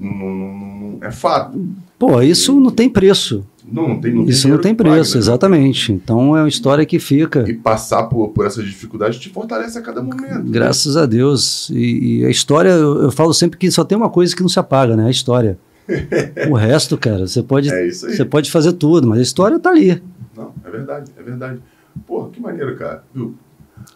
Não, 0.00 0.10
não- 0.12 0.54
não- 0.54 0.98
é 1.02 1.10
fato. 1.10 1.58
Pô, 1.98 2.20
isso 2.20 2.58
não 2.60 2.70
tem 2.70 2.88
preço. 2.88 3.44
Não, 3.64 3.88
não 3.88 4.00
tem, 4.00 4.12
não 4.12 4.24
Isso 4.24 4.42
dinheiro 4.42 4.56
não 4.56 4.62
tem 4.62 4.74
preço, 4.74 5.14
né? 5.14 5.20
exatamente. 5.20 5.92
Então 5.92 6.36
é 6.36 6.42
uma 6.42 6.48
história 6.48 6.84
que 6.84 6.98
fica. 6.98 7.44
E 7.48 7.54
passar 7.54 8.04
por, 8.04 8.28
por 8.30 8.44
essas 8.44 8.64
dificuldades 8.64 9.18
te 9.18 9.30
fortalece 9.30 9.78
a 9.78 9.82
cada 9.82 10.02
momento. 10.02 10.42
Graças 10.44 10.96
a 10.96 11.06
Deus. 11.06 11.70
E, 11.70 12.18
e 12.20 12.26
a 12.26 12.30
história, 12.30 12.70
eu, 12.70 13.04
eu 13.04 13.10
falo 13.10 13.32
sempre 13.32 13.58
que 13.58 13.70
só 13.70 13.84
tem 13.84 13.96
uma 13.96 14.10
coisa 14.10 14.34
que 14.34 14.42
não 14.42 14.48
se 14.48 14.58
apaga, 14.58 14.96
né? 14.96 15.06
A 15.06 15.10
história. 15.10 15.58
o 16.50 16.54
resto, 16.54 16.96
cara, 16.98 17.26
você 17.26 17.42
pode, 17.42 17.70
É 17.70 17.88
você 17.90 18.24
pode 18.24 18.50
fazer 18.50 18.72
tudo, 18.74 19.06
mas 19.08 19.18
a 19.18 19.22
história 19.22 19.58
tá 19.58 19.70
ali. 19.70 20.02
Não, 20.36 20.52
é 20.64 20.70
verdade, 20.70 21.10
é 21.18 21.22
verdade. 21.22 21.58
Porra, 22.06 22.30
que 22.30 22.40
maneiro, 22.40 22.76
cara. 22.76 23.04
Viu? 23.14 23.34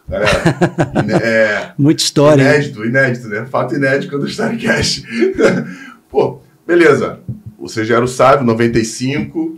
Galera, 0.07 0.29
iné- 1.03 1.15
é, 1.23 1.71
Muita 1.77 2.01
história. 2.03 2.41
hein? 2.41 2.47
inédito, 2.49 2.85
inédito, 2.85 3.27
né? 3.27 3.45
Fato 3.45 3.75
inédito 3.75 4.17
do 4.17 4.27
Starcast. 4.27 5.05
Pô, 6.09 6.39
beleza. 6.65 7.19
Você 7.59 7.83
já 7.83 7.95
era 7.95 8.05
o 8.05 8.07
sábio, 8.07 8.45
95. 8.45 9.57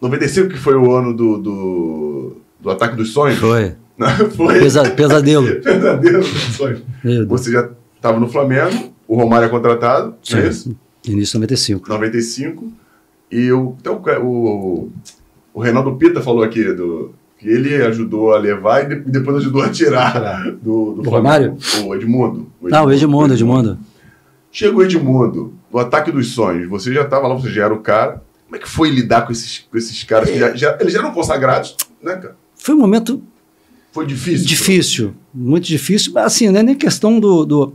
95 0.00 0.48
que 0.50 0.58
foi 0.58 0.74
o 0.76 0.94
ano 0.94 1.14
do, 1.14 1.38
do, 1.38 2.36
do 2.60 2.70
Ataque 2.70 2.96
dos 2.96 3.12
Sonhos? 3.12 3.38
Foi. 3.38 3.74
Não, 3.96 4.08
foi. 4.30 4.58
Pesa- 4.60 4.90
pesadelo. 4.90 5.60
Pesadelo 5.62 6.18
dos 6.20 6.28
sonhos. 6.54 6.82
Você 7.28 7.50
já 7.50 7.70
estava 7.96 8.20
no 8.20 8.28
Flamengo, 8.28 8.92
o 9.08 9.16
Romário 9.16 9.46
é 9.46 9.48
contratado, 9.48 10.14
não 10.30 10.38
é 10.38 10.42
Sim. 10.42 10.48
isso? 10.50 10.76
Início 11.08 11.32
de 11.32 11.46
95. 11.46 11.88
95. 11.88 12.72
E 13.32 13.50
o, 13.52 13.74
então, 13.80 14.02
o, 14.22 14.90
o 15.54 15.60
Reinaldo 15.60 15.96
Pita 15.96 16.20
falou 16.20 16.42
aqui 16.42 16.62
do, 16.74 17.14
que 17.38 17.48
ele 17.48 17.74
ajudou 17.82 18.32
a 18.34 18.38
levar 18.38 18.84
e 18.84 18.88
de- 18.94 19.10
depois 19.10 19.36
ajudou 19.38 19.62
a 19.62 19.68
tirar 19.70 20.50
do, 20.52 20.94
do 20.94 21.02
O. 21.06 21.10
Romário? 21.10 21.56
O 21.84 21.94
Edmundo. 21.94 22.50
Ah, 22.72 22.82
o 22.82 22.92
Edmundo, 22.92 23.34
Edmundo. 23.34 23.78
Chega 24.50 24.76
o 24.76 24.82
Edmundo, 24.82 25.52
no 25.72 25.78
ataque 25.78 26.10
dos 26.10 26.28
sonhos. 26.32 26.68
Você 26.70 26.92
já 26.92 27.02
estava 27.02 27.28
lá, 27.28 27.34
você 27.34 27.50
já 27.50 27.64
era 27.66 27.74
o 27.74 27.80
cara. 27.80 28.22
Como 28.46 28.56
é 28.56 28.58
que 28.58 28.68
foi 28.68 28.88
lidar 28.90 29.26
com 29.26 29.32
esses, 29.32 29.66
com 29.70 29.76
esses 29.76 30.02
caras 30.04 30.30
que 30.30 30.38
já, 30.38 30.54
já- 30.54 30.78
eles 30.80 30.92
já 30.92 31.00
eram 31.00 31.12
consagrados, 31.12 31.76
né, 32.02 32.14
cara? 32.16 32.36
Foi 32.56 32.74
um 32.74 32.78
momento 32.78 33.22
Foi 33.92 34.06
difícil. 34.06 34.46
Difícil, 34.46 35.14
muito 35.34 35.66
difícil. 35.66 36.12
Mas 36.14 36.24
assim, 36.26 36.48
não 36.50 36.60
é 36.60 36.62
nem 36.62 36.74
questão 36.74 37.18
do. 37.20 37.44
do- 37.44 37.72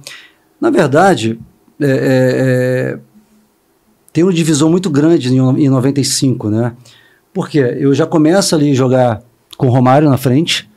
Na 0.60 0.70
verdade, 0.70 1.40
é, 1.80 1.86
é, 1.86 1.92
é, 2.96 3.00
tem 4.14 4.24
um 4.24 4.32
divisor 4.32 4.70
muito 4.70 4.90
grande 4.90 5.30
em, 5.34 5.38
em 5.66 5.70
95, 5.70 6.50
né? 6.50 6.74
Porque 7.34 7.60
eu 7.60 7.94
já 7.94 8.06
começo 8.06 8.56
ali 8.56 8.72
a 8.72 8.76
jogar 8.76 9.22
com 9.62 9.68
o 9.68 9.70
Romário 9.70 10.10
na 10.10 10.18
frente, 10.18 10.68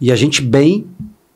e 0.00 0.10
a 0.10 0.16
gente 0.16 0.40
bem, 0.40 0.86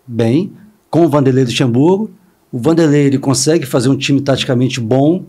bem, 0.07 0.51
com 0.88 1.05
o 1.05 1.09
Vanderlei 1.11 1.44
do 1.44 1.48
Luxemburgo. 1.48 2.11
O 2.51 2.59
Vanderlei 2.59 3.03
ele 3.03 3.18
consegue 3.18 3.66
fazer 3.66 3.90
um 3.90 3.96
time 3.96 4.22
taticamente 4.22 4.81
bom. 4.81 5.22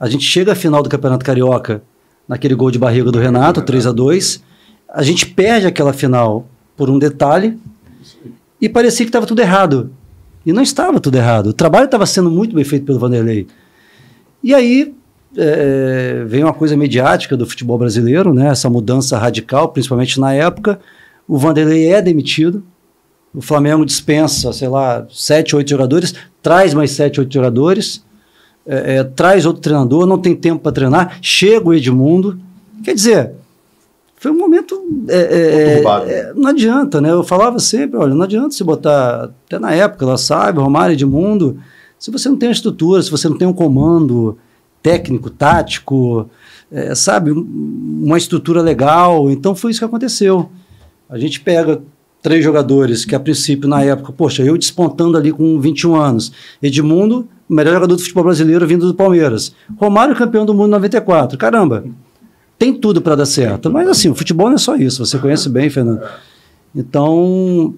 A 0.00 0.08
gente 0.08 0.24
chega 0.24 0.50
à 0.50 0.54
final 0.56 0.82
do 0.82 0.88
Campeonato 0.88 1.24
Carioca 1.24 1.80
naquele 2.26 2.56
gol 2.56 2.72
de 2.72 2.78
barriga 2.80 3.12
do 3.12 3.20
Renato, 3.20 3.62
3 3.62 3.86
a 3.86 3.92
2 3.92 4.42
A 4.88 5.04
gente 5.04 5.26
perde 5.26 5.68
aquela 5.68 5.92
final 5.92 6.44
por 6.76 6.90
um 6.90 6.98
detalhe 6.98 7.56
e 8.60 8.68
parecia 8.68 9.06
que 9.06 9.10
estava 9.10 9.26
tudo 9.26 9.40
errado. 9.40 9.92
E 10.44 10.52
não 10.52 10.62
estava 10.64 10.98
tudo 10.98 11.16
errado. 11.16 11.50
O 11.50 11.52
trabalho 11.52 11.84
estava 11.84 12.04
sendo 12.04 12.32
muito 12.32 12.52
bem 12.52 12.64
feito 12.64 12.84
pelo 12.84 12.98
Vanderlei. 12.98 13.46
E 14.42 14.52
aí 14.52 14.92
é, 15.36 16.24
vem 16.26 16.42
uma 16.42 16.52
coisa 16.52 16.76
mediática 16.76 17.36
do 17.36 17.46
futebol 17.46 17.78
brasileiro, 17.78 18.34
né? 18.34 18.48
essa 18.48 18.68
mudança 18.68 19.16
radical, 19.16 19.68
principalmente 19.68 20.18
na 20.18 20.34
época. 20.34 20.80
O 21.28 21.36
Vanderlei 21.38 21.88
é 21.92 22.00
demitido. 22.00 22.62
O 23.34 23.40
Flamengo 23.42 23.84
dispensa, 23.84 24.52
sei 24.52 24.68
lá, 24.68 25.06
sete, 25.10 25.54
oito 25.54 25.68
jogadores, 25.68 26.14
traz 26.42 26.72
mais 26.72 26.92
sete, 26.92 27.20
oito 27.20 27.32
jogadores, 27.34 28.02
é, 28.66 28.96
é, 28.96 29.04
traz 29.04 29.44
outro 29.44 29.60
treinador, 29.60 30.06
não 30.06 30.18
tem 30.18 30.34
tempo 30.34 30.62
para 30.62 30.72
treinar, 30.72 31.18
chega 31.20 31.68
o 31.68 31.74
Edmundo. 31.74 32.38
Quer 32.82 32.94
dizer, 32.94 33.32
foi 34.16 34.30
um 34.30 34.38
momento. 34.38 34.80
é, 35.08 35.16
é, 35.16 35.68
Conturbado. 35.74 36.10
é, 36.10 36.32
não 36.34 36.48
adianta, 36.48 37.00
né? 37.00 37.10
Eu 37.10 37.22
falava 37.22 37.58
sempre: 37.58 37.98
olha, 37.98 38.14
não 38.14 38.22
adianta 38.22 38.50
se 38.52 38.64
botar, 38.64 39.30
até 39.46 39.58
na 39.58 39.72
época, 39.72 40.04
ela 40.06 40.16
sabe, 40.16 40.58
Romário 40.60 40.94
Edmundo, 40.94 41.58
se 41.98 42.10
você 42.10 42.28
não 42.30 42.36
tem 42.38 42.48
uma 42.48 42.54
estrutura, 42.54 43.02
se 43.02 43.10
você 43.10 43.28
não 43.28 43.36
tem 43.36 43.46
um 43.46 43.52
comando 43.52 44.38
técnico, 44.82 45.28
tático, 45.28 46.30
é, 46.72 46.94
sabe, 46.94 47.32
um- 47.32 48.00
uma 48.04 48.16
estrutura 48.16 48.62
legal. 48.62 49.30
Então 49.30 49.54
foi 49.54 49.72
isso 49.72 49.80
que 49.80 49.84
aconteceu. 49.84 50.48
A 51.08 51.18
gente 51.18 51.40
pega 51.40 51.80
três 52.22 52.42
jogadores 52.42 53.04
que, 53.04 53.14
a 53.14 53.20
princípio, 53.20 53.68
na 53.68 53.82
época, 53.82 54.12
poxa, 54.12 54.42
eu 54.42 54.58
despontando 54.58 55.16
ali 55.16 55.30
com 55.30 55.60
21 55.60 55.94
anos. 55.94 56.32
Edmundo, 56.60 57.28
melhor 57.48 57.74
jogador 57.74 57.94
do 57.94 58.02
futebol 58.02 58.24
brasileiro 58.24 58.66
vindo 58.66 58.86
do 58.86 58.94
Palmeiras. 58.94 59.54
Romário, 59.76 60.16
campeão 60.16 60.44
do 60.44 60.52
mundo 60.52 60.68
em 60.68 60.72
94. 60.72 61.38
Caramba, 61.38 61.84
tem 62.58 62.74
tudo 62.74 63.00
para 63.00 63.14
dar 63.14 63.26
certo. 63.26 63.70
Mas 63.70 63.88
assim, 63.88 64.08
o 64.08 64.14
futebol 64.14 64.48
não 64.48 64.56
é 64.56 64.58
só 64.58 64.74
isso. 64.76 65.04
Você 65.04 65.18
conhece 65.18 65.48
bem, 65.48 65.70
Fernando. 65.70 66.02
Então, 66.74 67.74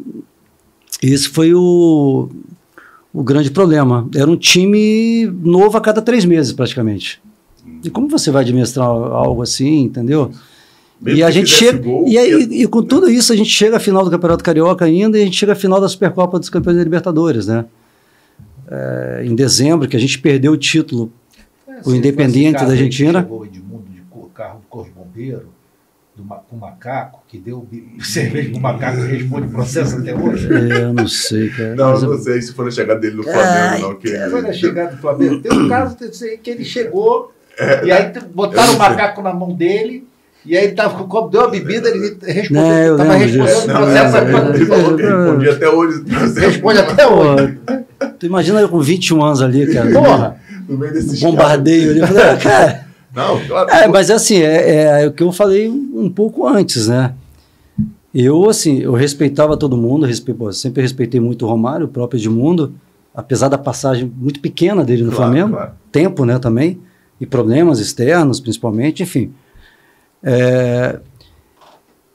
esse 1.03 1.29
foi 1.29 1.53
o, 1.55 2.29
o 3.13 3.23
grande 3.23 3.51
problema. 3.51 4.09
Era 4.15 4.31
um 4.31 4.37
time 4.37 5.27
novo 5.43 5.77
a 5.77 5.81
cada 5.81 6.01
três 6.01 6.25
meses, 6.25 6.53
praticamente. 6.53 7.21
E 7.85 7.91
como 7.91 8.09
você 8.09 8.31
vai 8.31 8.43
administrar 8.43 8.87
algo 8.87 9.43
assim, 9.43 9.83
entendeu? 9.83 10.31
Mesmo 11.01 11.19
e 11.21 11.23
a 11.23 11.31
gente 11.31 11.49
chega. 11.51 11.79
gol, 11.79 12.09
e, 12.09 12.19
aí, 12.19 12.33
e 12.63 12.67
com 12.67 12.83
tudo 12.83 13.09
isso, 13.09 13.33
a 13.33 13.37
gente 13.37 13.51
chega 13.51 13.77
à 13.77 13.81
final 13.81 14.05
do 14.05 14.11
Campeonato 14.11 14.43
Carioca 14.43 14.85
ainda 14.85 15.17
e 15.19 15.23
a 15.23 15.25
gente 15.25 15.37
chega 15.37 15.53
à 15.53 15.57
final 15.57 15.81
da 15.81 15.89
Supercopa 15.89 16.39
dos 16.39 16.51
Campeões 16.51 16.77
da 16.77 16.83
Libertadores, 16.85 17.47
né? 17.47 17.65
É, 18.71 19.23
em 19.25 19.35
dezembro, 19.35 19.89
que 19.89 19.97
a 19.97 20.01
gente 20.01 20.19
perdeu 20.19 20.53
o 20.53 20.57
título. 20.57 21.11
Foi 21.83 21.93
O 21.93 21.97
Independiente 21.97 22.55
caso 22.55 22.67
da 22.67 22.73
Argentina. 22.73 23.21
Chegou 23.23 23.41
o 23.41 23.45
Edmundo 23.45 23.85
de 23.91 24.03
carro 24.35 24.59
do 24.61 24.67
Corpo 24.69 24.91
de 24.91 24.95
Bombeiro, 24.99 25.49
do 26.17 26.25
ma- 26.25 26.37
com 26.49 26.57
macaco, 26.57 27.23
que 27.29 27.39
deu 27.39 27.67
cerveja 28.03 28.51
pro 28.51 28.59
macaco 28.61 28.99
e 28.99 29.07
responde 29.07 29.49
processo 29.49 29.97
até 29.99 30.15
hoje. 30.15 30.49
É, 30.53 30.83
eu 30.85 30.93
não 30.93 31.07
sei, 31.09 31.49
cara. 31.51 31.75
Não, 31.77 31.93
Mas 31.93 32.03
eu- 32.03 32.11
não 32.11 32.19
sei 32.19 32.43
se 32.43 32.53
foi 32.53 32.65
na 32.67 32.71
chegada 32.73 33.01
dele 33.01 33.17
no 33.17 33.23
Flamengo, 33.23 33.83
não. 33.83 33.95
Que 33.97 34.09
Foi 34.31 34.43
na 34.43 34.53
chegada 34.53 34.91
do 34.97 34.99
Flamengo. 35.01 35.41
Tem 35.41 35.53
um 35.53 35.69
caso 35.69 35.97
que 36.43 36.51
ele 36.51 36.65
chegou 36.65 37.33
É, 37.59 37.85
e 37.87 37.91
aí 37.93 38.13
eu 38.15 38.23
botaram 38.29 38.75
o 38.75 38.79
macaco 38.79 39.23
na 39.23 39.33
mão 39.33 39.53
dele. 39.55 40.07
E 40.47 40.57
aí 40.57 40.65
ele 40.65 40.73
tava 40.73 40.95
com 40.97 41.05
o 41.05 41.09
copo, 41.09 41.29
deu 41.31 41.43
a 41.43 41.49
bebida, 41.49 41.89
ele 41.89 42.17
respondeu. 42.23 42.63
Não, 42.63 42.71
eu 42.79 42.97
tava 42.97 43.15
respondendo 43.15 43.59
o 43.59 43.77
processo 43.77 44.17
é, 44.17 44.21
até 44.21 44.57
ele 44.57 44.67
falou 44.67 44.97
que 44.97 45.03
respondia 45.03 45.53
até 45.53 45.69
hoje. 45.69 46.05
Responde 46.39 46.79
até 46.79 47.07
hoje. 47.07 47.59
Tu 48.19 48.27
imagina 48.27 48.61
eu 48.61 48.69
com 48.69 48.81
21 48.81 49.23
anos 49.25 49.43
ali, 49.43 49.73
cara. 49.73 49.91
Porra! 49.93 50.37
No 50.69 50.79
meio 50.79 50.93
desses 50.93 51.21
Bombardeio 51.21 51.91
ali. 51.91 52.01
Eu 52.01 52.07
falei, 52.07 52.23
ah, 52.23 52.37
cara. 52.37 52.87
Não, 53.15 53.41
claro. 53.47 53.71
É, 53.71 53.89
mas 53.89 54.11
assim, 54.11 54.37
é, 54.39 55.03
é 55.03 55.07
o 55.09 55.13
que 55.13 55.23
eu 55.23 55.33
falei 55.33 55.69
um, 55.69 56.09
pouco 56.11 56.47
antes, 56.47 56.89
né? 56.89 57.13
Eu, 58.15 58.49
assim, 58.49 58.79
eu 58.81 58.93
respeitava 58.95 59.57
todo 59.57 59.77
mundo, 59.77 60.07
respe- 60.07 60.33
pô, 60.35 60.51
sempre 60.53 60.83
respeitei 60.83 61.21
muito 61.21 61.45
o 61.45 61.49
Romário, 61.49 61.87
o 61.87 61.89
próprio 61.89 62.19
Edmundo, 62.19 62.75
apesar 63.15 63.49
da 63.49 63.59
passagem 63.59 64.11
muito 64.17 64.41
pequena 64.41 64.83
dele 64.85 65.03
no 65.03 65.11
Claro, 65.13 65.31
Flamengo, 65.33 65.57
claro. 65.57 65.73
tempo, 65.93 66.25
né, 66.25 66.39
também, 66.39 66.81
e 67.21 67.27
problemas 67.27 67.81
externos, 67.81 68.41
principalmente, 68.41 69.03
enfim. 69.03 69.33
É, 70.23 71.01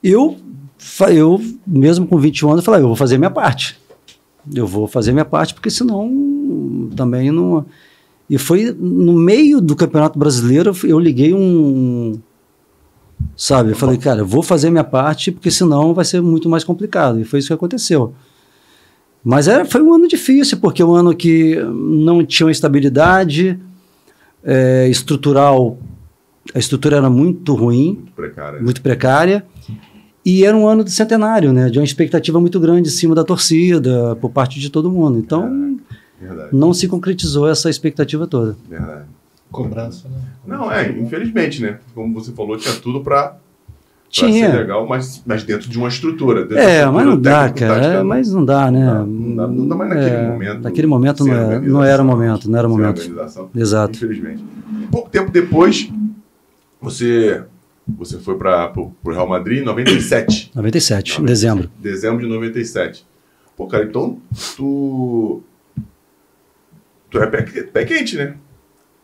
eu, 0.03 0.37
eu, 1.09 1.41
mesmo 1.65 2.05
com 2.05 2.17
21 2.17 2.51
anos, 2.51 2.65
falei, 2.65 2.81
eu 2.81 2.87
vou 2.87 2.95
fazer 2.95 3.17
minha 3.17 3.31
parte. 3.31 3.79
Eu 4.53 4.67
vou 4.67 4.87
fazer 4.87 5.11
minha 5.13 5.25
parte, 5.25 5.53
porque 5.53 5.69
senão 5.69 6.89
também 6.95 7.31
não. 7.31 7.65
E 8.29 8.37
foi 8.37 8.75
no 8.77 9.13
meio 9.13 9.61
do 9.61 9.75
Campeonato 9.75 10.19
Brasileiro, 10.19 10.75
eu 10.83 10.99
liguei 10.99 11.33
um. 11.33 12.19
Sabe, 13.37 13.71
eu 13.71 13.75
falei, 13.75 13.97
cara, 13.97 14.19
eu 14.19 14.25
vou 14.25 14.43
fazer 14.43 14.69
minha 14.69 14.83
parte, 14.83 15.31
porque 15.31 15.49
senão 15.49 15.93
vai 15.93 16.03
ser 16.03 16.21
muito 16.21 16.49
mais 16.49 16.63
complicado. 16.63 17.19
E 17.19 17.23
foi 17.23 17.39
isso 17.39 17.47
que 17.47 17.53
aconteceu. 17.53 18.13
Mas 19.23 19.47
era, 19.47 19.63
foi 19.63 19.81
um 19.81 19.93
ano 19.93 20.07
difícil, 20.07 20.57
porque 20.57 20.83
um 20.83 20.93
ano 20.93 21.15
que 21.15 21.55
não 21.73 22.25
tinha 22.25 22.51
estabilidade 22.51 23.57
é, 24.43 24.87
estrutural, 24.89 25.77
a 26.53 26.59
estrutura 26.59 26.97
era 26.97 27.09
muito 27.09 27.53
ruim, 27.55 27.93
Muito 27.95 28.11
precário. 28.13 28.63
muito 28.63 28.81
precária. 28.81 29.45
E 30.25 30.45
era 30.45 30.55
um 30.55 30.67
ano 30.67 30.83
de 30.83 30.91
centenário, 30.91 31.51
né? 31.51 31.69
De 31.69 31.77
uma 31.79 31.83
expectativa 31.83 32.39
muito 32.39 32.59
grande 32.59 32.87
em 32.87 32.91
cima 32.91 33.13
da 33.13 33.23
torcida, 33.25 34.15
por 34.21 34.29
parte 34.31 34.59
de 34.59 34.69
todo 34.69 34.89
mundo. 34.89 35.17
Então, 35.19 35.77
Verdade, 36.21 36.49
não 36.53 36.73
se 36.73 36.87
concretizou 36.87 37.49
essa 37.49 37.69
expectativa 37.69 38.25
toda. 38.25 38.55
verdade. 38.69 39.03
Cobrança, 39.51 40.07
né? 40.09 40.15
Não, 40.47 40.71
é, 40.71 40.89
infelizmente, 40.91 41.61
né? 41.61 41.77
Como 41.93 42.13
você 42.13 42.31
falou, 42.31 42.57
tinha 42.57 42.73
tudo 42.75 43.01
pra 43.01 43.35
ser 44.09 44.55
legal, 44.57 44.87
mas, 44.87 45.21
mas 45.25 45.43
dentro 45.43 45.69
de 45.69 45.77
uma 45.77 45.89
estrutura. 45.89 46.41
É, 46.41 46.43
estrutura 46.45 46.91
mas 46.91 47.05
não 47.05 47.19
dá, 47.21 47.49
cara. 47.49 47.85
É, 47.85 48.03
mas 48.03 48.31
não 48.33 48.45
dá, 48.45 48.71
né? 48.71 48.85
Não, 48.85 49.05
não 49.05 49.35
dá- 49.35 49.47
não 49.47 49.67
dá 49.67 49.75
mais 49.75 49.89
naquele 49.89 50.09
É, 50.15 50.27
momento, 50.29 50.61
Naquele 50.61 50.87
momento 50.87 51.25
não, 51.25 51.33
é- 51.35 51.59
não 51.59 51.83
era 51.83 52.03
momento, 52.03 52.49
não 52.49 52.57
era 52.59 52.67
momento. 52.69 53.01
Exato. 53.55 53.95
Infelizmente. 53.97 54.43
Pouco 54.89 55.09
tempo 55.09 55.29
depois, 55.31 55.89
você, 56.83 57.43
você 57.87 58.19
foi 58.19 58.37
para 58.37 58.73
o 58.75 59.09
Real 59.09 59.27
Madrid 59.27 59.61
em 59.61 59.65
97. 59.65 60.51
97, 60.53 61.21
em 61.21 61.25
dezembro. 61.25 61.71
Dezembro 61.79 62.25
de 62.25 62.31
97. 62.31 63.05
Pô, 63.55 63.67
cara, 63.67 63.85
então 63.85 64.19
tu. 64.55 65.41
Tu 67.09 67.19
é 67.19 67.27
pé, 67.27 67.41
pé 67.41 67.85
quente, 67.85 68.17
né? 68.17 68.35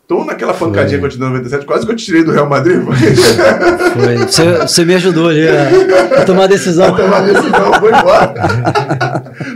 Então, 0.04 0.24
naquela 0.24 0.52
pancadinha 0.52 0.98
que 0.98 1.06
eu 1.06 1.08
te 1.08 1.16
dei 1.16 1.28
em 1.28 1.30
97, 1.30 1.64
quase 1.64 1.86
que 1.86 1.92
eu 1.92 1.96
te 1.96 2.04
tirei 2.04 2.24
do 2.24 2.32
Real 2.32 2.48
Madrid. 2.48 2.82
Foi. 3.94 4.16
Você, 4.16 4.58
você 4.58 4.84
me 4.84 4.94
ajudou 4.96 5.28
ali 5.28 5.46
a, 5.46 6.20
a 6.20 6.24
tomar 6.24 6.44
a 6.44 6.46
decisão. 6.48 6.96
tomar 6.96 7.20
decisão, 7.20 7.72
foi 7.78 7.92
embora. 7.92 8.34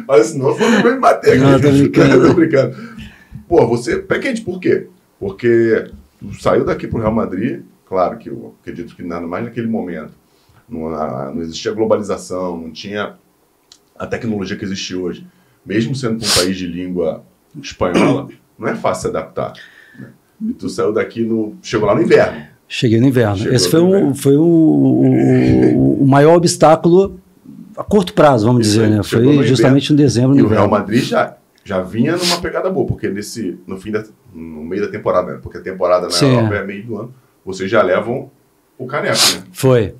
Mas 0.06 0.26
senão 0.26 0.54
você 0.54 0.80
vai 0.80 0.92
me 0.94 1.00
bater 1.00 1.32
aqui. 1.32 1.40
Não, 1.40 1.58
tô 1.58 1.70
brincando. 1.72 2.28
Tô 2.28 2.34
brincando. 2.34 2.76
Pô, 3.48 3.66
você. 3.66 3.96
Pé 3.96 4.20
quente, 4.20 4.42
por 4.42 4.60
quê? 4.60 4.86
Porque 5.18 5.90
tu 6.20 6.40
saiu 6.40 6.64
daqui 6.64 6.86
pro 6.86 7.00
Real 7.00 7.12
Madrid, 7.12 7.62
claro 7.94 8.18
que 8.18 8.28
eu 8.28 8.54
acredito 8.60 8.96
que 8.96 9.02
nada 9.04 9.24
mais 9.26 9.44
naquele 9.44 9.68
momento. 9.68 10.12
Não, 10.68 10.88
a- 10.88 11.30
não 11.32 11.40
existia 11.42 11.72
globalização, 11.72 12.56
não 12.58 12.70
tinha 12.72 13.14
a 13.96 14.06
tecnologia 14.06 14.56
que 14.56 14.64
existe 14.64 14.96
hoje. 14.96 15.24
Mesmo 15.64 15.94
sendo 15.94 16.16
um 16.16 16.28
país 16.36 16.56
de 16.56 16.66
língua 16.66 17.22
espanhola, 17.62 18.28
não 18.58 18.66
é 18.68 18.74
fácil 18.74 19.02
se 19.02 19.08
adaptar. 19.16 19.52
né? 19.98 20.08
E 20.48 20.52
tu 20.54 20.68
saiu 20.68 20.92
daqui 20.92 21.22
no. 21.22 21.54
Chegou 21.62 21.86
lá 21.86 21.94
no 21.94 22.02
inverno. 22.02 22.46
Cheguei 22.66 22.98
no 23.00 23.06
inverno. 23.06 23.36
Chegou 23.36 23.52
Esse 23.54 23.70
foi, 23.70 23.80
no 23.80 24.10
o, 24.10 24.14
foi 24.14 24.36
o, 24.36 24.42
o, 24.42 26.02
o 26.02 26.06
maior 26.06 26.36
obstáculo 26.36 27.20
a 27.76 27.84
curto 27.84 28.12
prazo, 28.14 28.46
vamos 28.46 28.62
dizer, 28.62 28.88
né? 28.88 29.02
chegou 29.02 29.30
no 29.32 29.38
Foi 29.38 29.46
justamente 29.46 29.92
em 29.92 29.96
dezembro 29.96 30.36
E 30.36 30.40
no 30.42 30.46
o 30.46 30.50
Real. 30.50 30.68
Madrid 30.68 31.02
já, 31.02 31.36
já 31.64 31.80
vinha 31.82 32.16
numa 32.16 32.40
pegada 32.40 32.70
boa, 32.70 32.86
porque 32.86 33.08
nesse, 33.08 33.58
no 33.66 33.76
fim 33.76 33.90
da, 33.90 34.04
no 34.32 34.62
meio 34.64 34.82
da 34.82 34.88
temporada, 34.90 35.32
né? 35.34 35.38
porque 35.42 35.58
a 35.58 35.60
temporada 35.60 36.04
na 36.06 36.10
Sim, 36.12 36.34
Europa 36.36 36.54
é. 36.54 36.64
meio 36.64 36.84
do 36.86 36.96
ano, 36.98 37.14
vocês 37.44 37.70
já 37.70 37.82
levam 37.82 38.30
o 38.78 38.86
caneco, 38.86 39.18
né? 39.34 39.44
Foi. 39.52 39.94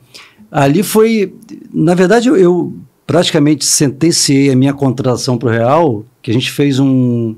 Ali 0.51 0.83
foi. 0.83 1.35
Na 1.73 1.95
verdade, 1.95 2.29
eu, 2.29 2.37
eu 2.37 2.73
praticamente 3.07 3.65
sentenciei 3.65 4.51
a 4.51 4.57
minha 4.57 4.73
contratação 4.73 5.37
para 5.37 5.49
o 5.49 5.53
Real, 5.53 6.05
que 6.23 6.31
a 6.31 6.35
gente 6.35 6.51
fez 6.51 6.79
um, 6.79 7.35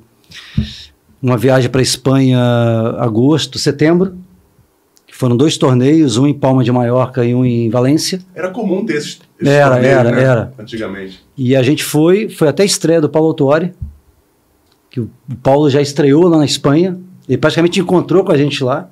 uma 1.21 1.37
viagem 1.37 1.69
para 1.71 1.83
Espanha 1.83 2.39
agosto, 2.99 3.59
setembro, 3.59 4.17
que 5.07 5.15
foram 5.15 5.37
dois 5.37 5.57
torneios, 5.57 6.17
um 6.17 6.27
em 6.27 6.35
Palma 6.35 6.63
de 6.63 6.71
Maiorca 6.71 7.25
e 7.25 7.35
um 7.35 7.45
em 7.45 7.69
Valência. 7.71 8.21
Era 8.35 8.51
comum 8.51 8.85
ter 8.85 8.95
esses, 8.97 9.21
esses 9.41 9.53
Era, 9.53 9.75
torneios, 9.75 9.99
era, 9.99 10.11
né? 10.11 10.23
era. 10.23 10.53
Antigamente. 10.59 11.25
E 11.37 11.57
a 11.57 11.63
gente 11.63 11.83
foi, 11.85 12.29
foi 12.29 12.49
até 12.49 12.63
a 12.63 12.67
estreia 12.67 13.01
do 13.01 13.09
Paulo 13.09 13.29
Autori, 13.29 13.73
que 14.91 15.01
o 15.01 15.11
o 15.31 15.37
Paulo 15.37 15.69
já 15.69 15.81
estreou 15.81 16.29
lá 16.29 16.39
na 16.39 16.45
Espanha, 16.45 16.99
ele 17.29 17.39
praticamente 17.39 17.81
encontrou 17.81 18.25
com 18.25 18.33
a 18.33 18.37
gente 18.37 18.63
lá. 18.63 18.89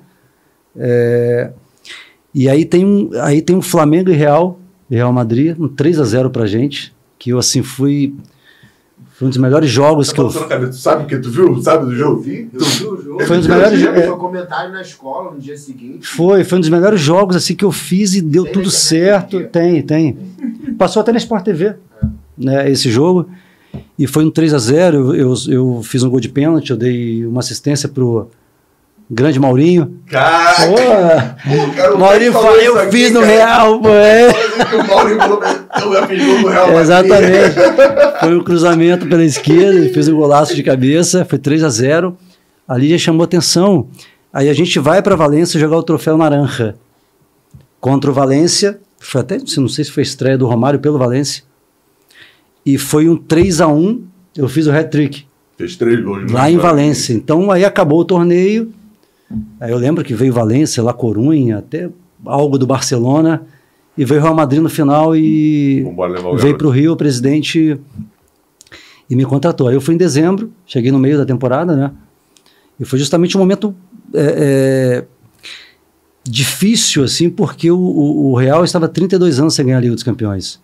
É, 0.77 1.51
e 2.33 2.49
aí 2.49 2.65
tem, 2.65 2.85
um, 2.85 3.09
aí 3.21 3.41
tem 3.41 3.55
um 3.55 3.61
Flamengo 3.61 4.09
e 4.09 4.13
Real, 4.13 4.59
Real 4.89 5.11
Madrid, 5.13 5.55
um 5.59 5.67
3 5.67 5.99
a 5.99 6.03
0 6.03 6.29
pra 6.29 6.45
gente, 6.45 6.93
que 7.17 7.29
eu 7.31 7.37
assim 7.39 7.63
fui. 7.63 8.13
Foi 9.13 9.27
um 9.27 9.29
dos 9.29 9.37
melhores 9.37 9.69
jogos 9.69 10.09
Tá 10.09 10.13
que 10.15 10.19
eu. 10.19 10.23
balançando 10.25 10.45
a 10.45 10.49
cabeça. 10.49 10.71
Tu 10.73 10.77
sabe 10.77 11.05
que 11.05 11.17
tu 11.17 11.29
viu? 11.31 11.61
Sabe 11.61 11.85
do 11.85 11.91
Eu 11.93 11.97
jogo? 11.97 12.21
vi, 12.21 12.49
eu 12.53 12.59
vi 12.59 12.83
o 12.85 13.01
jogo. 13.01 13.23
Foi 13.25 13.37
um 13.37 13.39
dos 13.39 13.47
melhores 13.47 13.81
Eu 13.81 13.93
vi 13.93 14.01
jo- 14.03 14.13
o 14.13 14.17
comentário 14.17 14.73
na 14.73 14.81
escola 14.81 15.31
no 15.31 15.39
dia 15.39 15.55
seguinte. 15.57 16.05
Foi, 16.05 16.43
foi 16.43 16.57
um 16.57 16.61
dos 16.61 16.69
melhores 16.69 16.99
jogos 16.99 17.33
assim 17.37 17.55
que 17.55 17.63
eu 17.63 17.71
fiz 17.71 18.13
e 18.13 18.21
deu 18.21 18.43
Tem 18.43 18.51
tudo 18.51 18.69
certo. 18.69 19.41
Tem, 19.45 19.81
tem. 19.81 20.17
Passou 20.77 21.01
até 21.01 21.13
na 21.13 21.17
Sport 21.17 21.45
TV, 21.45 21.75
né, 22.37 22.69
esse 22.69 22.91
jogo. 22.91 23.29
E 23.97 24.05
foi 24.05 24.25
um 24.25 24.29
3 24.31 24.53
a 24.53 24.57
0 24.57 25.15
eu, 25.15 25.15
eu, 25.15 25.33
eu 25.47 25.81
fiz 25.83 26.03
um 26.03 26.09
gol 26.09 26.19
de 26.19 26.27
pênalti, 26.27 26.71
eu 26.71 26.77
dei 26.77 27.25
uma 27.25 27.39
assistência 27.39 27.87
pro 27.87 28.29
grande 29.09 29.39
Maurinho. 29.39 29.99
Cara, 30.07 30.55
Pô, 30.67 30.75
pô, 30.75 31.75
cara, 31.75 31.97
Maurinho 31.97 32.33
falou, 32.33 32.55
eu 32.55 32.79
aqui, 32.79 32.91
fiz 32.91 33.11
no 33.11 33.21
cara. 33.21 33.31
Real, 33.31 33.79
pô, 33.81 33.89
é. 33.89 34.33
Que 34.33 34.75
o 34.75 34.87
Maurinho 34.87 35.17
falou, 35.17 35.93
eu 35.93 36.07
fiz 36.07 36.41
no 36.41 36.47
Real. 36.49 36.79
Exatamente. 36.79 37.55
Foi 38.19 38.35
um 38.37 38.43
cruzamento 38.43 39.05
pela 39.07 39.23
esquerda, 39.23 39.77
ele 39.79 39.89
fez 39.89 40.07
um 40.07 40.15
golaço 40.15 40.55
de 40.55 40.63
cabeça, 40.63 41.25
foi 41.25 41.37
3 41.39 41.63
a 41.63 41.69
0 41.69 42.17
Ali 42.67 42.89
já 42.89 42.97
chamou 42.97 43.23
atenção. 43.23 43.87
Aí 44.33 44.49
a 44.49 44.53
gente 44.53 44.79
vai 44.79 45.01
para 45.01 45.15
Valência 45.15 45.59
jogar 45.59 45.77
o 45.77 45.83
troféu 45.83 46.17
Naranja 46.17 46.75
contra 47.79 48.09
o 48.09 48.13
Valência. 48.13 48.79
Foi 48.99 49.21
até, 49.21 49.37
não 49.57 49.67
sei 49.67 49.83
se 49.85 49.91
foi 49.91 50.01
estreia 50.03 50.37
do 50.37 50.47
Romário 50.47 50.79
pelo 50.79 50.97
Valência. 50.97 51.43
E 52.65 52.77
foi 52.77 53.07
um 53.07 53.15
3 53.15 53.61
a 53.61 53.67
1 53.67 54.03
Eu 54.35 54.49
fiz 54.49 54.65
o 54.65 54.71
hat-trick 54.71 55.25
Fez 55.57 55.75
três 55.77 56.03
gols. 56.03 56.29
lá 56.31 56.49
em. 56.49 56.57
Valência. 56.57 57.13
Então 57.13 57.49
aí 57.51 57.63
acabou 57.63 57.99
o 58.01 58.05
torneio. 58.05 58.73
Aí 59.59 59.71
eu 59.71 59.77
lembro 59.77 60.03
que 60.03 60.13
veio 60.13 60.33
Valência, 60.33 60.83
La 60.83 60.93
Corunha, 60.93 61.59
até 61.59 61.89
algo 62.25 62.57
do 62.57 62.65
Barcelona. 62.65 63.43
E 63.97 64.03
veio 64.03 64.19
o 64.19 64.23
Real 64.23 64.35
Madrid 64.35 64.61
no 64.61 64.69
final 64.69 65.15
e 65.15 65.85
veio 66.37 66.57
para 66.57 66.67
o 66.67 66.69
Rio, 66.69 66.91
o 66.93 66.97
presidente, 66.97 67.79
e 69.09 69.15
me 69.15 69.23
contratou. 69.25 69.69
Aí 69.69 69.75
eu 69.75 69.81
fui 69.81 69.95
em 69.95 69.97
dezembro, 69.97 70.51
cheguei 70.65 70.91
no 70.91 70.99
meio 70.99 71.17
da 71.17 71.25
temporada, 71.25 71.75
né? 71.75 71.91
E 72.77 72.83
foi 72.83 72.99
justamente 72.99 73.37
um 73.37 73.39
momento 73.39 73.73
é, 74.13 75.03
é, 75.03 75.05
difícil, 76.23 77.05
assim, 77.05 77.29
porque 77.29 77.71
o, 77.71 77.77
o, 77.77 78.31
o 78.31 78.35
Real 78.35 78.65
estava 78.65 78.89
32 78.89 79.39
anos 79.39 79.53
sem 79.53 79.65
ganhar 79.65 79.77
a 79.77 79.81
Liga 79.81 79.93
dos 79.93 80.03
Campeões. 80.03 80.59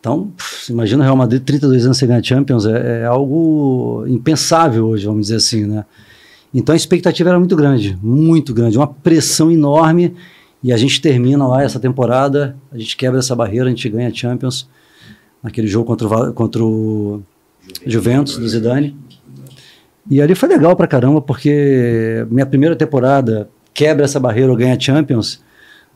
Então, 0.00 0.32
pff, 0.36 0.72
imagina 0.72 1.02
o 1.02 1.04
Real 1.04 1.16
Madrid 1.16 1.42
32 1.42 1.84
anos 1.84 1.98
sem 1.98 2.08
ganhar 2.08 2.22
Champions, 2.22 2.64
é, 2.64 3.02
é 3.02 3.04
algo 3.04 4.04
impensável 4.06 4.86
hoje, 4.86 5.04
vamos 5.04 5.22
dizer 5.22 5.36
assim, 5.36 5.66
né? 5.66 5.84
Então 6.54 6.72
a 6.72 6.76
expectativa 6.76 7.30
era 7.30 7.38
muito 7.38 7.54
grande, 7.56 7.98
muito 8.02 8.54
grande, 8.54 8.76
uma 8.78 8.86
pressão 8.86 9.50
enorme. 9.50 10.14
E 10.62 10.72
a 10.72 10.76
gente 10.76 11.00
termina 11.00 11.46
lá 11.46 11.62
essa 11.62 11.78
temporada, 11.78 12.56
a 12.72 12.78
gente 12.78 12.96
quebra 12.96 13.18
essa 13.18 13.36
barreira, 13.36 13.66
a 13.66 13.68
gente 13.68 13.88
ganha 13.88 14.08
a 14.08 14.12
Champions 14.14 14.68
naquele 15.42 15.66
jogo 15.68 15.86
contra 15.86 16.06
o, 16.08 16.32
contra 16.32 16.64
o 16.64 17.22
Juventus 17.86 18.36
do 18.38 18.48
Zidane. 18.48 18.96
E 20.10 20.20
ali 20.20 20.34
foi 20.34 20.48
legal 20.48 20.74
pra 20.74 20.86
caramba, 20.86 21.20
porque 21.20 22.26
minha 22.30 22.46
primeira 22.46 22.74
temporada 22.74 23.48
quebra 23.74 24.04
essa 24.04 24.18
barreira, 24.18 24.50
eu 24.50 24.56
ganho 24.56 24.74
a 24.74 24.80
Champions. 24.80 25.42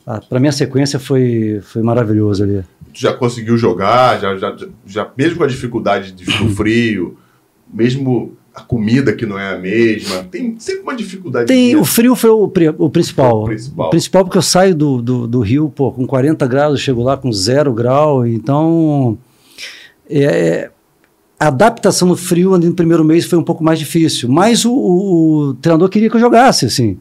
Ah, 0.05 0.19
pra 0.19 0.39
minha 0.39 0.51
sequência 0.51 0.99
foi, 0.99 1.59
foi 1.63 1.81
maravilhoso 1.81 2.43
ali. 2.43 2.63
Tu 2.93 2.99
já 3.01 3.13
conseguiu 3.13 3.57
jogar, 3.57 4.19
já, 4.19 4.35
já, 4.37 4.55
já, 4.85 5.11
mesmo 5.17 5.37
com 5.37 5.43
a 5.43 5.47
dificuldade 5.47 6.11
de- 6.11 6.25
do 6.25 6.49
frio, 6.49 7.17
mesmo 7.73 8.33
a 8.53 8.61
comida 8.61 9.13
que 9.13 9.25
não 9.25 9.39
é 9.39 9.53
a 9.53 9.57
mesma, 9.57 10.23
tem 10.23 10.55
sempre 10.59 10.81
uma 10.83 10.95
dificuldade. 10.95 11.45
Tem, 11.47 11.75
o 11.75 11.85
frio 11.85 12.15
foi 12.15 12.29
o, 12.29 12.43
o 12.43 12.89
principal. 12.89 13.43
O 13.43 13.45
principal. 13.45 13.87
O 13.87 13.89
principal 13.89 14.23
porque 14.25 14.37
eu 14.37 14.41
saio 14.41 14.75
do, 14.75 15.01
do, 15.01 15.27
do 15.27 15.39
Rio, 15.39 15.69
pô, 15.69 15.91
com 15.91 16.05
40 16.05 16.45
graus, 16.47 16.79
chego 16.81 17.01
lá 17.01 17.15
com 17.15 17.31
zero 17.31 17.73
grau, 17.73 18.25
então 18.27 19.17
é, 20.09 20.69
a 21.39 21.47
adaptação 21.47 22.07
no 22.07 22.17
frio 22.17 22.53
ali 22.53 22.67
no 22.67 22.73
primeiro 22.75 23.03
mês 23.05 23.25
foi 23.25 23.39
um 23.39 23.43
pouco 23.43 23.63
mais 23.63 23.79
difícil, 23.79 24.27
mas 24.29 24.65
o, 24.65 24.71
o- 24.73 25.37
o 25.49 25.53
treinador 25.55 25.87
queria 25.89 26.09
que 26.09 26.15
eu 26.17 26.19
jogasse, 26.21 26.65
assim. 26.65 26.97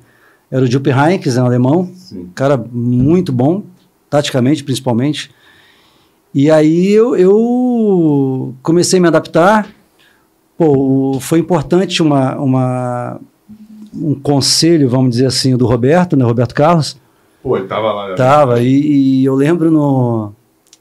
Era 0.51 0.65
o 0.65 0.71
Jupp 0.71 0.89
Heynckes, 0.91 1.37
um 1.37 1.45
alemão, 1.45 1.91
Sim. 1.95 2.29
cara 2.35 2.57
muito 2.73 3.33
bom, 3.33 3.63
taticamente 4.09 4.65
principalmente. 4.65 5.31
E 6.35 6.51
aí 6.51 6.91
eu, 6.91 7.17
eu 7.17 8.55
comecei 8.63 8.99
a 8.99 9.03
me 9.03 9.09
adaptar. 9.09 9.69
Pô, 10.61 11.19
foi 11.19 11.39
importante 11.39 12.03
uma, 12.03 12.37
uma, 12.37 13.21
um 13.95 14.15
conselho, 14.15 14.91
vamos 14.91 15.13
dizer 15.13 15.25
assim, 15.25 15.57
do 15.57 15.65
Roberto, 15.67 16.19
né, 16.19 16.23
Roberto 16.23 16.55
Carlos, 16.55 16.99
Pô, 17.43 17.57
ele 17.57 17.67
tava 17.67 17.91
lá. 17.95 18.15
Tava, 18.15 18.61
e, 18.61 19.21
e 19.21 19.25
eu 19.25 19.35
lembro 19.35 19.71
no, 19.71 20.35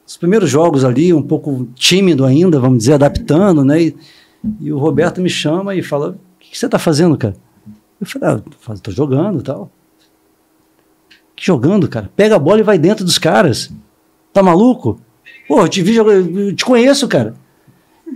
nos 0.04 0.18
primeiros 0.18 0.50
jogos 0.50 0.84
ali, 0.84 1.14
um 1.14 1.22
pouco 1.22 1.66
tímido 1.74 2.26
ainda, 2.26 2.60
vamos 2.60 2.76
dizer, 2.80 2.92
adaptando, 2.92 3.64
né? 3.64 3.84
E, 3.84 3.96
e 4.60 4.70
o 4.70 4.76
Roberto 4.76 5.18
me 5.22 5.30
chama 5.30 5.74
e 5.74 5.82
fala: 5.82 6.10
O 6.10 6.14
que, 6.38 6.50
que 6.50 6.58
você 6.58 6.68
tá 6.68 6.78
fazendo, 6.78 7.16
cara? 7.16 7.34
Eu 7.98 8.06
falei: 8.06 8.28
Ah, 8.36 8.74
tô- 8.82 8.90
jogando 8.90 9.40
e 9.40 9.42
tal. 9.42 9.70
Que 11.34 11.46
jogando, 11.46 11.88
cara? 11.88 12.10
Pega 12.14 12.36
a 12.36 12.38
bola 12.38 12.60
e 12.60 12.62
vai 12.62 12.78
dentro 12.78 13.02
dos 13.02 13.16
caras. 13.16 13.72
Tá 14.30 14.42
maluco? 14.42 15.00
Pô, 15.48 15.62
eu 15.62 15.68
te 15.68 15.80
vi 15.80 15.94
jogar, 15.94 16.12
eu 16.12 16.54
te 16.54 16.66
conheço, 16.66 17.08
cara. 17.08 17.34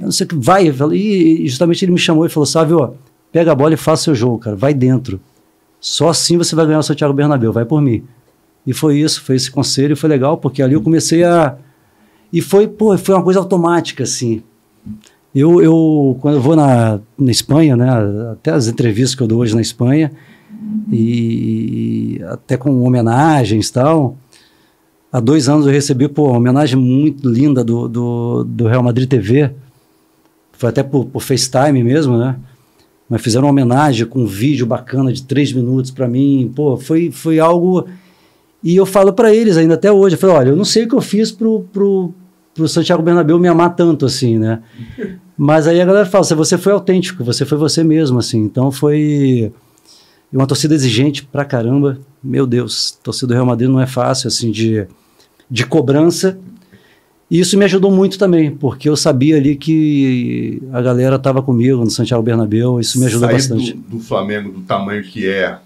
Eu 0.00 0.06
não 0.06 0.12
sei 0.12 0.24
o 0.24 0.28
que, 0.28 0.36
vai. 0.36 0.68
E 0.92 1.48
justamente 1.48 1.84
ele 1.84 1.92
me 1.92 1.98
chamou 1.98 2.26
e 2.26 2.28
falou: 2.28 2.46
Sabe, 2.46 2.72
ó, 2.72 2.90
pega 3.32 3.52
a 3.52 3.54
bola 3.54 3.74
e 3.74 3.76
faça 3.76 4.04
seu 4.04 4.14
jogo, 4.14 4.38
cara, 4.38 4.56
vai 4.56 4.72
dentro. 4.72 5.20
Só 5.80 6.08
assim 6.08 6.38
você 6.38 6.54
vai 6.54 6.66
ganhar 6.66 6.78
o 6.78 6.82
Santiago 6.82 7.12
Bernabéu, 7.12 7.52
vai 7.52 7.64
por 7.64 7.80
mim. 7.80 8.04
E 8.66 8.72
foi 8.72 8.98
isso, 8.98 9.22
foi 9.22 9.36
esse 9.36 9.50
conselho, 9.50 9.96
foi 9.96 10.08
legal, 10.08 10.38
porque 10.38 10.62
ali 10.62 10.74
eu 10.74 10.82
comecei 10.82 11.24
a. 11.24 11.56
E 12.32 12.40
foi, 12.40 12.66
pô, 12.66 12.96
foi 12.96 13.14
uma 13.14 13.22
coisa 13.22 13.38
automática, 13.38 14.04
assim. 14.04 14.42
Eu, 15.34 15.60
eu 15.60 16.16
quando 16.20 16.36
eu 16.36 16.40
vou 16.40 16.56
na, 16.56 17.00
na 17.18 17.30
Espanha, 17.30 17.76
né, 17.76 17.88
até 18.32 18.52
as 18.52 18.68
entrevistas 18.68 19.14
que 19.14 19.22
eu 19.22 19.26
dou 19.26 19.40
hoje 19.40 19.54
na 19.54 19.60
Espanha, 19.60 20.10
e 20.90 22.20
até 22.28 22.56
com 22.56 22.82
homenagens 22.82 23.68
e 23.68 23.72
tal, 23.72 24.16
há 25.12 25.20
dois 25.20 25.48
anos 25.48 25.66
eu 25.66 25.72
recebi, 25.72 26.08
pô, 26.08 26.28
uma 26.28 26.38
homenagem 26.38 26.78
muito 26.78 27.28
linda 27.28 27.64
do, 27.64 27.88
do, 27.88 28.44
do 28.44 28.68
Real 28.68 28.82
Madrid 28.82 29.08
TV, 29.08 29.52
foi 30.56 30.68
até 30.68 30.82
por, 30.82 31.06
por 31.06 31.20
FaceTime 31.22 31.82
mesmo, 31.82 32.16
né? 32.16 32.36
Mas 33.08 33.22
fizeram 33.22 33.46
uma 33.46 33.50
homenagem 33.50 34.06
com 34.06 34.20
um 34.20 34.26
vídeo 34.26 34.66
bacana 34.66 35.12
de 35.12 35.22
três 35.22 35.52
minutos 35.52 35.90
para 35.90 36.08
mim, 36.08 36.52
pô, 36.54 36.76
foi, 36.76 37.10
foi 37.10 37.38
algo... 37.38 37.86
E 38.62 38.74
eu 38.74 38.86
falo 38.86 39.12
para 39.12 39.34
eles 39.34 39.58
ainda 39.58 39.74
até 39.74 39.92
hoje, 39.92 40.16
eu 40.16 40.18
falo, 40.18 40.32
olha, 40.32 40.48
eu 40.48 40.56
não 40.56 40.64
sei 40.64 40.84
o 40.84 40.88
que 40.88 40.94
eu 40.94 41.00
fiz 41.02 41.30
pro, 41.30 41.66
pro, 41.70 42.14
pro 42.54 42.66
Santiago 42.66 43.02
Bernabéu 43.02 43.38
me 43.38 43.48
amar 43.48 43.74
tanto 43.76 44.06
assim, 44.06 44.38
né? 44.38 44.62
Mas 45.36 45.66
aí 45.66 45.80
a 45.80 45.84
galera 45.84 46.06
fala, 46.06 46.22
"Se 46.22 46.34
você 46.34 46.56
foi 46.56 46.72
autêntico, 46.72 47.24
você 47.24 47.44
foi 47.44 47.58
você 47.58 47.82
mesmo, 47.82 48.20
assim. 48.20 48.38
Então 48.38 48.70
foi 48.70 49.52
uma 50.32 50.46
torcida 50.46 50.74
exigente 50.74 51.24
pra 51.24 51.44
caramba. 51.44 51.98
Meu 52.22 52.46
Deus, 52.46 52.98
torcida 53.02 53.28
do 53.28 53.34
Real 53.34 53.46
Madrid 53.46 53.68
não 53.68 53.80
é 53.80 53.86
fácil, 53.86 54.28
assim, 54.28 54.50
de, 54.50 54.86
de 55.50 55.66
cobrança. 55.66 56.38
E 57.30 57.40
isso 57.40 57.58
me 57.58 57.64
ajudou 57.64 57.90
muito 57.90 58.18
também, 58.18 58.50
porque 58.50 58.88
eu 58.88 58.96
sabia 58.96 59.36
ali 59.36 59.56
que 59.56 60.62
a 60.72 60.80
galera 60.82 61.16
estava 61.16 61.42
comigo 61.42 61.82
no 61.82 61.90
Santiago 61.90 62.22
Bernabéu, 62.22 62.78
isso 62.78 62.98
me 63.00 63.06
ajudou 63.06 63.28
Sair 63.28 63.36
bastante. 63.36 63.72
Do, 63.72 63.96
do 63.96 64.00
Flamengo, 64.00 64.52
do 64.52 64.60
tamanho 64.60 65.02
que 65.02 65.26
é, 65.28 65.56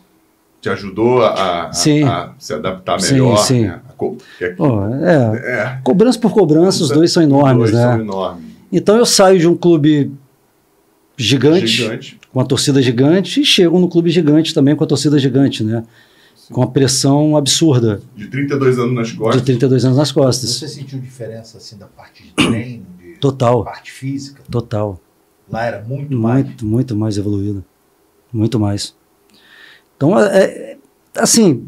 te 0.62 0.68
ajudou 0.70 1.20
a, 1.22 1.66
a- 1.68 1.72
Sim. 1.72 2.04
a 2.04 2.32
se 2.38 2.54
adaptar 2.54 3.00
Sim, 3.00 3.14
melhor. 3.14 3.36
sim. 3.38 3.62
né? 3.62 3.80
Co- 3.96 4.16
que 4.38 4.44
aqui- 4.44 4.56
Pô, 4.56 4.84
é, 4.86 5.36
é, 5.36 5.78
cobrança 5.82 6.18
por 6.18 6.32
cobrança, 6.32 6.82
os 6.84 6.90
dois 6.90 7.10
são 7.12 7.22
enormes, 7.22 7.70
dois 7.70 7.72
né? 7.72 7.82
são 7.92 8.00
enormes. 8.00 8.44
Então 8.72 8.96
eu 8.96 9.04
saio 9.04 9.38
de 9.38 9.48
um 9.48 9.56
clube 9.56 10.12
gigante, 11.16 11.66
Gigante. 11.66 12.18
com 12.32 12.40
a 12.40 12.44
torcida 12.44 12.80
gigante, 12.80 13.40
e 13.40 13.44
chego 13.44 13.78
no 13.80 13.88
clube 13.88 14.10
gigante 14.10 14.54
também 14.54 14.76
com 14.76 14.84
a 14.84 14.86
torcida 14.86 15.18
gigante, 15.18 15.64
né? 15.64 15.82
Com 16.50 16.62
a 16.62 16.66
pressão 16.66 17.36
absurda 17.36 18.00
De 18.16 18.26
32 18.28 18.78
anos 18.78 18.94
nas 18.94 19.08
de 19.08 19.16
costas. 19.16 19.42
32 19.42 19.84
anos 19.84 19.98
nas 19.98 20.10
costas. 20.12 20.50
Você 20.50 20.68
sentiu 20.68 20.98
diferença 20.98 21.58
assim 21.58 21.76
da 21.76 21.86
parte 21.86 22.22
de 22.22 22.30
treino, 22.32 22.86
de 22.98 23.18
Total, 23.18 23.64
parte 23.64 23.90
física? 23.92 24.42
total. 24.50 25.00
Lá 25.50 25.64
era 25.64 25.82
muito, 25.82 26.16
mais. 26.16 26.44
Muito, 26.44 26.66
muito 26.66 26.96
mais 26.96 27.16
evoluído. 27.18 27.64
Muito 28.32 28.58
mais. 28.60 28.94
Então, 29.96 30.18
é, 30.18 30.44
é, 30.44 30.76
assim, 31.16 31.66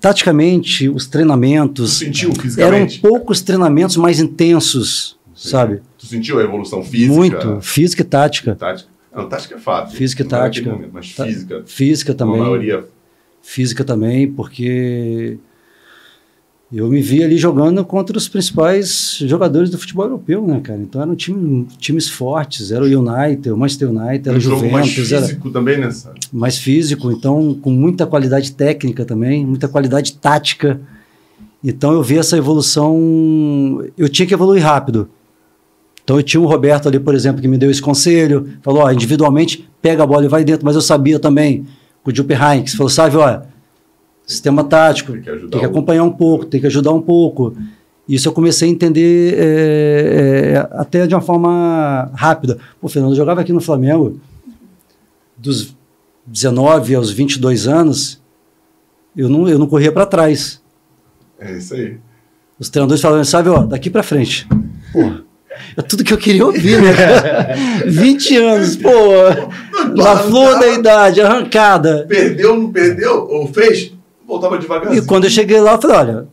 taticamente, 0.00 0.88
os 0.88 1.06
Tu 1.06 1.10
treinamentos 1.12 1.98
sentiu 1.98 2.30
eram 2.30 2.40
fisicamente? 2.40 2.98
poucos 3.00 3.40
treinamentos 3.42 3.96
mais 3.96 4.18
intensos, 4.20 5.18
Sim. 5.34 5.48
sabe? 5.50 5.82
Tu 5.98 6.06
sentiu 6.06 6.38
a 6.38 6.42
evolução 6.42 6.82
física? 6.82 7.12
Muito. 7.14 7.60
Física 7.60 8.02
e 8.02 8.04
tática. 8.04 8.54
Tática. 8.54 8.88
Não, 9.14 9.28
tática 9.28 9.54
é 9.56 9.58
fato. 9.58 9.94
Física 9.94 10.22
e 10.22 10.26
é 10.26 10.28
tática. 10.28 10.70
momento, 10.70 10.90
mas 10.92 11.14
Tá- 11.14 11.24
física. 11.24 11.62
Física 11.66 12.12
A 12.12 12.14
também. 12.14 12.40
maioria. 12.40 12.84
Física 13.48 13.82
também, 13.82 14.30
porque 14.30 15.38
eu 16.70 16.86
me 16.88 17.00
vi 17.00 17.24
ali 17.24 17.38
jogando 17.38 17.82
contra 17.82 18.18
os 18.18 18.28
principais 18.28 19.16
jogadores 19.22 19.70
do 19.70 19.78
futebol 19.78 20.04
europeu, 20.04 20.46
né, 20.46 20.60
cara? 20.60 20.78
Então 20.78 21.00
eram 21.00 21.16
time, 21.16 21.66
times 21.78 22.10
fortes, 22.10 22.70
era 22.70 22.84
o 22.84 22.86
United, 22.86 23.50
o 23.50 23.56
Manchester 23.56 23.88
United, 23.88 24.28
era 24.28 24.34
um 24.34 24.38
o 24.38 24.40
jogo 24.42 24.70
mais 24.70 24.88
Juventus, 24.88 25.12
era 25.12 25.22
físico 25.22 25.50
também, 25.50 25.78
né? 25.78 25.90
Sara? 25.90 26.14
mais 26.30 26.58
físico, 26.58 27.10
então 27.10 27.54
com 27.54 27.70
muita 27.70 28.06
qualidade 28.06 28.52
técnica 28.52 29.06
também, 29.06 29.46
muita 29.46 29.66
qualidade 29.66 30.12
tática. 30.16 30.78
Então 31.64 31.94
eu 31.94 32.02
vi 32.02 32.18
essa 32.18 32.36
evolução, 32.36 33.82
eu 33.96 34.10
tinha 34.10 34.26
que 34.26 34.34
evoluir 34.34 34.62
rápido. 34.62 35.08
Então 36.04 36.18
eu 36.18 36.22
tinha 36.22 36.40
o 36.40 36.46
Roberto 36.46 36.86
ali, 36.86 37.00
por 37.00 37.14
exemplo, 37.14 37.40
que 37.40 37.48
me 37.48 37.56
deu 37.56 37.70
esse 37.70 37.80
conselho, 37.80 38.46
falou, 38.60 38.82
ó, 38.82 38.92
individualmente 38.92 39.66
pega 39.80 40.02
a 40.02 40.06
bola 40.06 40.26
e 40.26 40.28
vai 40.28 40.44
dentro, 40.44 40.66
mas 40.66 40.74
eu 40.74 40.82
sabia 40.82 41.18
também, 41.18 41.66
com 42.08 42.12
o 42.12 42.14
Jupp 42.14 42.32
Heynckes, 42.32 42.74
falou, 42.74 42.88
sabe, 42.88 43.16
ó, 43.16 43.42
sistema 44.26 44.64
tático, 44.64 45.12
Tem 45.12 45.22
que 45.22 45.30
tem 45.48 45.60
que 45.60 45.66
acompanhar 45.66 46.04
um 46.04 46.10
pouco, 46.10 46.46
tem 46.46 46.60
que 46.60 46.66
ajudar 46.66 46.92
um 46.92 47.02
pouco. 47.02 47.54
Isso 48.08 48.26
eu 48.26 48.32
comecei 48.32 48.66
a 48.66 48.72
entender 48.72 49.34
é, 49.36 50.52
é, 50.54 50.68
até 50.72 51.06
de 51.06 51.14
uma 51.14 51.20
forma 51.20 52.10
rápida. 52.14 52.58
Pô, 52.80 52.86
o 52.86 52.88
Fernando 52.88 53.14
jogava 53.14 53.42
aqui 53.42 53.52
no 53.52 53.60
Flamengo, 53.60 54.18
dos 55.36 55.74
19 56.26 56.94
aos 56.94 57.10
22 57.10 57.68
anos, 57.68 58.22
eu 59.14 59.28
não, 59.28 59.46
eu 59.46 59.58
não 59.58 59.66
corria 59.66 59.92
para 59.92 60.06
trás. 60.06 60.62
É 61.38 61.58
isso 61.58 61.74
aí. 61.74 61.98
Os 62.58 62.70
treinadores 62.70 63.02
falavam, 63.02 63.24
sabe, 63.24 63.50
ó, 63.50 63.64
daqui 63.66 63.90
para 63.90 64.02
frente. 64.02 64.48
Pô, 64.92 65.12
é 65.76 65.82
tudo 65.82 66.04
que 66.04 66.12
eu 66.12 66.18
queria 66.18 66.44
ouvir, 66.46 66.80
né? 66.80 66.92
cara? 66.94 67.54
20 67.86 68.36
anos, 68.36 68.76
pô, 68.76 68.90
na 69.96 70.16
flor 70.18 70.58
da 70.58 70.68
idade, 70.68 71.20
arrancada. 71.20 72.04
Perdeu, 72.08 72.56
não 72.56 72.72
perdeu? 72.72 73.26
Ou 73.28 73.46
fez? 73.52 73.92
Voltava 74.26 74.58
devagarzinho. 74.58 75.02
E 75.02 75.06
quando 75.06 75.24
eu 75.24 75.30
cheguei 75.30 75.60
lá, 75.60 75.72
eu 75.72 75.80
falei, 75.80 75.96
olha, 75.96 76.28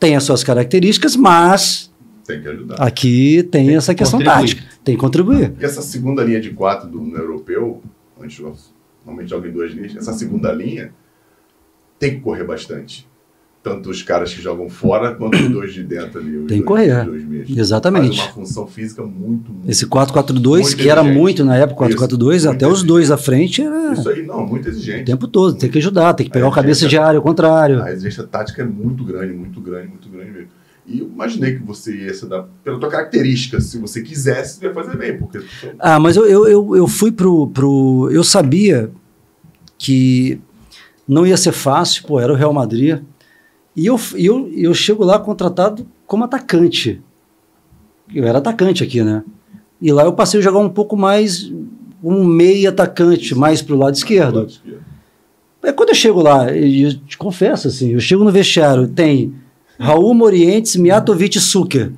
tem 0.00 0.16
as 0.16 0.24
suas 0.24 0.42
características, 0.42 1.14
mas 1.16 1.90
Tem 2.26 2.40
que 2.40 2.48
ajudar. 2.48 2.76
aqui 2.76 3.42
tem, 3.50 3.66
Tem 3.66 3.76
essa 3.76 3.94
que 3.94 3.98
questão 3.98 4.18
contribuir. 4.18 4.54
tática. 4.54 4.62
Tem 4.84 4.94
que 4.94 5.00
contribuir. 5.00 5.50
Porque 5.50 5.64
essa 5.64 5.82
segunda 5.82 6.22
linha 6.24 6.40
de 6.40 6.50
quatro 6.50 6.88
do, 6.88 7.16
europeu, 7.16 7.82
onde 8.20 8.42
normalmente 9.04 9.30
joga 9.30 9.48
em 9.48 9.52
duas 9.52 9.72
linhas, 9.72 9.96
essa 9.96 10.12
segunda 10.12 10.50
linha 10.52 10.92
tem 11.98 12.14
que 12.14 12.20
correr 12.20 12.44
bastante. 12.44 13.06
Tanto 13.64 13.88
os 13.88 14.02
caras 14.02 14.34
que 14.34 14.42
jogam 14.42 14.68
fora 14.68 15.14
quanto 15.14 15.38
os 15.38 15.48
dois 15.48 15.72
de 15.72 15.82
dentro 15.82 16.20
ali. 16.20 16.44
Tem 16.46 16.58
que 16.58 16.64
correr. 16.64 17.08
Exatamente. 17.48 18.18
Faz 18.18 18.28
uma 18.28 18.34
função 18.34 18.66
física 18.66 19.02
muito, 19.02 19.50
muito. 19.50 19.70
Esse 19.70 19.86
4-4-2, 19.86 20.60
Muito 20.60 20.76
que 20.76 20.90
era 20.90 21.02
muito 21.02 21.42
na 21.42 21.56
época, 21.56 21.86
4-4-2, 21.88 22.36
Isso, 22.36 22.50
até 22.50 22.68
os 22.68 22.82
dois 22.82 23.10
à 23.10 23.16
frente 23.16 23.62
era 23.62 23.94
Isso 23.94 24.06
aí, 24.06 24.22
não, 24.22 24.46
muito 24.46 24.66
o 24.66 24.68
exigente. 24.68 25.04
tempo 25.04 25.26
todo. 25.26 25.56
Tem 25.56 25.70
que 25.70 25.78
ajudar, 25.78 26.12
tem 26.12 26.26
que 26.26 26.30
pegar 26.32 26.44
Aí, 26.44 26.52
o 26.52 26.54
cabeça 26.54 26.86
de 26.86 26.98
área, 26.98 27.16
ao 27.16 27.22
contrário. 27.22 27.82
A 27.82 27.90
exigência 27.90 28.24
tática 28.24 28.60
é 28.60 28.66
muito 28.66 29.02
grande, 29.02 29.32
muito 29.32 29.58
grande, 29.62 29.88
muito 29.88 30.10
grande 30.10 30.30
mesmo. 30.30 30.48
E 30.86 30.98
eu 30.98 31.06
imaginei 31.06 31.56
que 31.56 31.62
você 31.64 31.96
ia 31.96 32.12
se 32.12 32.26
dar, 32.26 32.44
pela 32.62 32.78
tua 32.78 32.90
característica, 32.90 33.58
se 33.62 33.78
você 33.78 34.02
quisesse, 34.02 34.58
você 34.58 34.66
ia 34.66 34.74
fazer 34.74 34.94
bem, 34.98 35.16
porque 35.16 35.40
Ah, 35.78 35.98
mas 35.98 36.16
eu, 36.16 36.26
eu, 36.26 36.46
eu, 36.46 36.76
eu 36.76 36.86
fui 36.86 37.10
pro, 37.10 37.46
pro. 37.46 38.10
Eu 38.12 38.22
sabia 38.22 38.90
que 39.78 40.38
não 41.08 41.26
ia 41.26 41.38
ser 41.38 41.52
fácil, 41.52 42.04
pô, 42.06 42.20
era 42.20 42.30
o 42.30 42.36
Real 42.36 42.52
Madrid. 42.52 42.98
E 43.76 43.86
eu, 43.86 43.98
eu, 44.14 44.50
eu 44.54 44.74
chego 44.74 45.04
lá 45.04 45.18
contratado 45.18 45.86
como 46.06 46.24
atacante. 46.24 47.00
Eu 48.14 48.24
era 48.24 48.38
atacante 48.38 48.84
aqui, 48.84 49.02
né? 49.02 49.22
E 49.80 49.92
lá 49.92 50.04
eu 50.04 50.12
passei 50.12 50.40
a 50.40 50.42
jogar 50.42 50.60
um 50.60 50.68
pouco 50.68 50.96
mais, 50.96 51.52
um 52.02 52.24
meio 52.24 52.68
atacante, 52.68 53.34
mais 53.34 53.60
pro 53.60 53.76
lado 53.76 53.94
esquerdo. 53.94 54.38
lado 54.40 54.48
esquerdo. 54.48 54.84
É 55.62 55.72
quando 55.72 55.88
eu 55.90 55.94
chego 55.94 56.20
lá, 56.20 56.52
e 56.52 56.82
eu 56.82 56.94
te 56.94 57.16
confesso 57.16 57.68
assim, 57.68 57.92
eu 57.92 58.00
chego 58.00 58.22
no 58.22 58.30
vestiário, 58.30 58.86
tem 58.86 59.34
Raul 59.78 60.12
Morientes, 60.12 60.76
Mijatovic 60.76 61.38
e 61.38 61.40
Suker. 61.40 61.90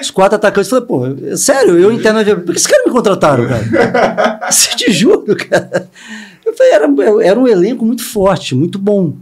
Os 0.00 0.10
quatro 0.10 0.36
atacantes, 0.36 0.70
eu 0.70 0.86
falei, 0.86 1.16
pô, 1.16 1.36
sério, 1.36 1.78
eu 1.78 1.92
entendo, 1.92 2.22
por 2.36 2.52
que 2.52 2.58
esses 2.58 2.66
caras 2.66 2.86
me 2.86 2.92
contrataram, 2.92 3.46
cara? 3.46 4.40
Você 4.50 4.76
te 4.76 4.92
juro, 4.92 5.34
cara. 5.36 5.88
Eu 6.44 6.54
falei, 6.54 6.72
era, 6.72 6.86
era 7.22 7.40
um 7.40 7.48
elenco 7.48 7.84
muito 7.84 8.04
forte, 8.04 8.54
muito 8.54 8.78
bom. 8.78 9.14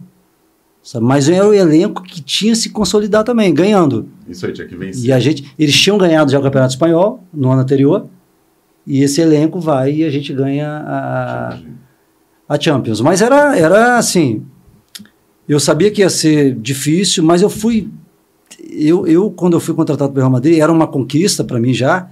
Sabe? 0.89 1.05
Mas 1.05 1.29
era 1.29 1.47
um 1.47 1.53
elenco 1.53 2.03
que 2.03 2.23
tinha 2.23 2.55
se 2.55 2.71
consolidar 2.71 3.23
também, 3.23 3.53
ganhando. 3.53 4.09
Isso 4.27 4.47
aí, 4.47 4.55
tinha 4.55 4.67
que 4.67 4.75
vencer. 4.75 5.05
E 5.05 5.13
a 5.13 5.21
gente, 5.21 5.53
eles 5.59 5.79
tinham 5.79 5.99
ganhado 5.99 6.33
já 6.33 6.39
o 6.39 6.43
Campeonato 6.43 6.73
Espanhol 6.73 7.23
no 7.33 7.51
ano 7.51 7.61
anterior, 7.61 8.07
e 8.87 9.03
esse 9.03 9.21
elenco 9.21 9.61
vai 9.61 9.93
e 9.97 10.05
a 10.05 10.11
gente 10.11 10.33
ganha 10.33 10.83
a, 10.87 11.59
a 12.49 12.59
Champions. 12.59 13.03
Mas 13.03 13.21
era, 13.21 13.55
era 13.55 13.99
assim. 13.99 14.47
Eu 15.47 15.61
sabia 15.61 15.91
que 15.91 16.01
ia 16.01 16.09
ser 16.09 16.55
difícil, 16.55 17.23
mas 17.23 17.43
eu 17.43 17.51
fui. 17.51 17.91
Eu, 18.71 19.07
eu 19.07 19.31
quando 19.31 19.55
eu 19.55 19.61
fui 19.61 19.75
contratado 19.75 20.11
pelo 20.11 20.23
Real 20.23 20.33
Madrid, 20.33 20.59
era 20.59 20.73
uma 20.73 20.87
conquista 20.87 21.45
para 21.45 21.61
mim 21.61 21.75
já. 21.75 22.09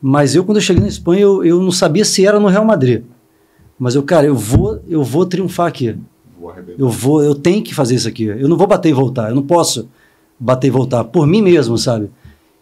Mas 0.00 0.36
eu, 0.36 0.44
quando 0.44 0.58
eu 0.58 0.62
cheguei 0.62 0.80
na 0.80 0.88
Espanha, 0.88 1.22
eu, 1.22 1.44
eu 1.44 1.60
não 1.60 1.72
sabia 1.72 2.04
se 2.04 2.24
era 2.24 2.38
no 2.38 2.46
Real 2.46 2.64
Madrid. 2.64 3.02
Mas 3.76 3.96
eu, 3.96 4.04
cara, 4.04 4.24
eu 4.24 4.36
vou, 4.36 4.80
eu 4.88 5.02
vou 5.02 5.26
triunfar 5.26 5.66
aqui. 5.66 5.96
Vou. 6.38 6.54
Eu 6.78 6.88
vou, 6.88 7.22
eu 7.22 7.34
tenho 7.34 7.62
que 7.62 7.74
fazer 7.74 7.94
isso 7.94 8.08
aqui. 8.08 8.24
Eu 8.24 8.48
não 8.48 8.56
vou 8.56 8.66
bater 8.66 8.90
e 8.90 8.92
voltar. 8.92 9.30
Eu 9.30 9.34
não 9.34 9.42
posso 9.42 9.88
bater 10.38 10.68
e 10.68 10.70
voltar 10.70 11.04
por 11.04 11.26
mim 11.26 11.42
mesmo, 11.42 11.76
sabe? 11.76 12.10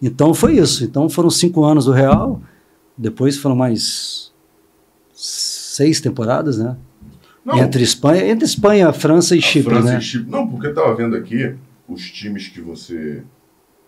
Então 0.01 0.33
foi 0.33 0.57
isso. 0.59 0.85
Então 0.85 1.09
foram 1.09 1.31
cinco 1.31 1.64
anos 1.64 1.85
do 1.85 1.93
Real. 1.93 2.41
Depois 2.97 3.37
foram 3.37 3.55
mais 3.55 4.33
seis 5.12 6.01
temporadas, 6.01 6.59
né? 6.59 6.77
Não, 7.45 7.59
Entre 7.59 7.83
Espanha, 7.83 8.27
entre 8.27 8.45
Espanha, 8.45 8.93
França 8.93 9.37
e 9.37 9.39
a 9.39 9.43
Chipre, 9.43 9.70
França 9.70 9.93
né? 9.93 9.99
e 9.99 10.03
Chipre. 10.03 10.31
Não, 10.31 10.49
porque 10.49 10.66
eu 10.66 10.74
tava 10.74 10.95
vendo 10.97 11.14
aqui 11.14 11.55
os 11.89 12.11
times 12.11 12.49
que 12.49 12.61
você. 12.61 13.22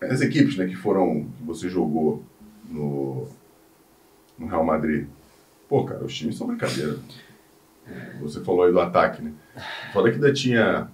As 0.01 0.21
equipes 0.21 0.55
né, 0.55 0.65
que 0.65 0.75
foram. 0.75 1.25
que 1.37 1.45
você 1.45 1.67
jogou 1.67 2.23
no, 2.69 3.27
no 4.37 4.47
Real 4.47 4.63
Madrid. 4.63 5.07
Pô, 5.67 5.83
cara, 5.83 6.05
os 6.05 6.15
times 6.15 6.37
são 6.37 6.47
brincadeira. 6.47 6.97
Você 8.21 8.39
falou 8.41 8.63
aí 8.63 8.71
do 8.71 8.79
ataque, 8.79 9.21
né? 9.21 9.31
Fora 9.93 10.09
que 10.09 10.15
ainda 10.15 10.31
tinha 10.33 10.87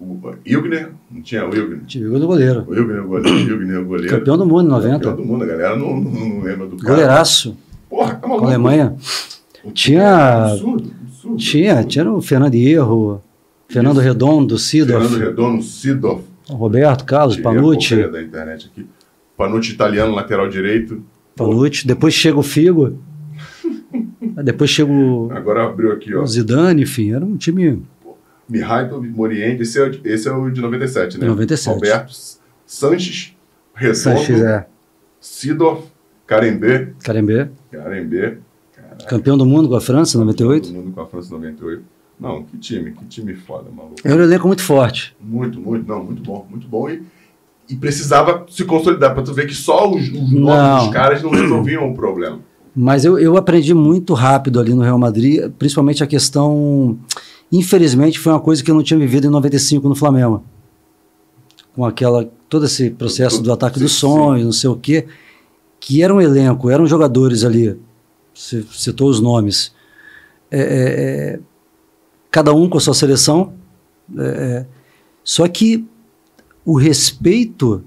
o 0.00 0.18
Ilgner, 0.44 0.90
não 1.10 1.22
tinha 1.22 1.48
o 1.48 1.54
Ilgner. 1.54 1.84
Tive 1.86 2.08
gol 2.08 2.18
do 2.20 2.26
goleiro. 2.26 2.64
O 2.68 2.74
Ilgner, 2.74 3.04
o 3.04 3.08
goleiro. 3.08 3.36
O 3.36 3.40
Ilgner, 3.50 3.80
o 3.80 3.84
goleiro. 3.84 4.16
Campeão 4.18 4.36
do 4.38 4.46
mundo 4.46 4.62
em 4.66 4.68
90. 4.70 4.98
Campeão 4.98 5.16
do 5.16 5.24
mundo, 5.24 5.44
a 5.44 5.46
galera 5.46 5.76
não, 5.76 6.00
não, 6.00 6.10
não 6.10 6.40
lembra 6.42 6.66
do 6.66 6.76
cara. 6.76 6.90
Goleiraço. 6.94 7.56
Porra, 7.88 8.14
tá 8.14 8.20
Com 8.20 8.28
maluco. 8.28 8.46
a 8.46 8.48
Alemanha. 8.48 8.96
O 9.64 9.70
Tinha- 9.70 10.44
Absurdo, 10.52 10.90
absurdo. 11.08 11.36
Tinha, 11.36 11.84
tinha 11.84 12.10
o 12.10 12.20
Fernando 12.20 12.54
Hierro, 12.54 13.22
Fernando 13.68 13.96
Isso. 13.98 14.04
Redondo, 14.08 14.58
Sidorf, 14.58 15.06
Fernando 15.08 15.20
Redondo, 15.24 15.62
Sidorf. 15.62 16.24
Roberto 16.48 17.04
Carlos, 17.04 17.36
Tirei 17.36 17.54
Panucci. 17.54 17.96
da 18.08 18.20
internet 18.22 18.70
aqui. 18.72 18.86
Panucci 19.36 19.72
italiano, 19.72 20.12
lateral 20.14 20.48
direito. 20.48 21.02
Panucci. 21.36 21.86
Depois 21.86 22.12
chega 22.12 22.38
o 22.38 22.42
Figo. 22.42 22.98
Depois 24.44 24.70
chega 24.70 24.90
o, 24.90 25.30
Agora 25.32 25.64
abriu 25.66 25.92
aqui, 25.92 26.14
ó. 26.14 26.22
o 26.22 26.26
Zidane, 26.26 26.82
enfim, 26.82 27.12
era 27.12 27.24
um 27.24 27.36
time. 27.36 27.82
Mihailo 28.48 29.02
Moriente, 29.02 29.62
esse 29.62 29.78
é, 29.78 29.82
o- 29.88 30.00
esse 30.04 30.28
é 30.28 30.32
o 30.32 30.50
de 30.50 30.60
97, 30.60 31.18
né? 31.18 31.26
97. 31.26 31.74
Roberto 31.74 32.12
Sanches, 32.66 33.34
Redondo, 33.74 33.96
Sanches, 33.98 34.40
é. 34.42 34.66
Sidorf, 35.20 35.84
Carembé. 36.26 36.90
Carembé. 37.02 37.48
Carembé. 37.70 38.38
Campeão 39.08 39.36
do 39.38 39.46
mundo 39.46 39.68
com 39.68 39.76
a 39.76 39.80
França, 39.80 40.18
98. 40.18 40.68
Todo 40.68 40.74
mundo 40.76 40.92
com 40.92 41.00
a 41.00 41.06
França 41.06 41.30
98. 41.34 41.82
Não, 42.20 42.42
que 42.44 42.56
time, 42.58 42.92
que 42.92 43.04
time 43.06 43.34
foda, 43.34 43.70
maluco. 43.74 43.96
Era 44.04 44.20
um 44.20 44.24
elenco 44.24 44.46
muito 44.46 44.62
forte. 44.62 45.16
Muito, 45.20 45.58
muito, 45.60 45.88
não, 45.88 46.04
muito 46.04 46.22
bom, 46.22 46.46
muito 46.48 46.68
bom. 46.68 46.88
E, 46.88 47.02
e 47.68 47.74
precisava 47.76 48.44
se 48.48 48.64
consolidar, 48.64 49.14
pra 49.14 49.22
tu 49.22 49.32
ver 49.32 49.46
que 49.46 49.54
só 49.54 49.90
os, 49.90 50.08
os 50.08 50.30
dos 50.30 50.92
caras 50.92 51.22
não 51.22 51.30
resolviam 51.30 51.90
o 51.90 51.94
problema. 51.94 52.40
Mas 52.74 53.04
eu, 53.04 53.18
eu 53.18 53.36
aprendi 53.36 53.74
muito 53.74 54.14
rápido 54.14 54.58
ali 54.58 54.72
no 54.72 54.82
Real 54.82 54.98
Madrid, 54.98 55.50
principalmente 55.58 56.02
a 56.02 56.06
questão. 56.06 56.98
Infelizmente, 57.50 58.18
foi 58.18 58.32
uma 58.32 58.40
coisa 58.40 58.62
que 58.62 58.70
eu 58.70 58.74
não 58.74 58.82
tinha 58.82 58.98
vivido 58.98 59.26
em 59.26 59.30
95 59.30 59.88
no 59.88 59.94
Flamengo. 59.94 60.42
Com 61.74 61.84
aquela. 61.84 62.28
todo 62.48 62.64
esse 62.64 62.90
processo 62.90 63.42
do 63.42 63.52
ataque 63.52 63.78
dos 63.78 63.92
sonhos, 63.92 64.44
não 64.44 64.52
sei 64.52 64.70
o 64.70 64.76
quê. 64.76 65.06
Que 65.78 66.02
era 66.02 66.14
um 66.14 66.20
elenco, 66.20 66.70
eram 66.70 66.86
jogadores 66.86 67.44
ali. 67.44 67.78
Você 68.34 68.64
citou 68.72 69.08
os 69.08 69.20
nomes. 69.20 69.72
É, 70.50 70.60
é, 70.60 70.64
é, 70.64 71.40
cada 72.30 72.54
um 72.54 72.68
com 72.68 72.78
a 72.78 72.80
sua 72.80 72.94
seleção. 72.94 73.52
é, 74.18 74.22
é, 74.22 74.66
só 75.24 75.46
que 75.46 75.86
o 76.64 76.76
respeito 76.76 77.84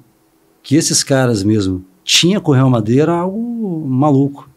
que 0.61 0.75
esses 0.75 1.03
caras 1.03 1.43
mesmo 1.43 1.85
tinham 2.03 2.41
com 2.41 2.51
o 2.51 2.55
Real 2.55 2.69
Madrid 2.69 2.99
era 2.99 3.13
algo 3.13 3.85
maluco. 3.87 4.49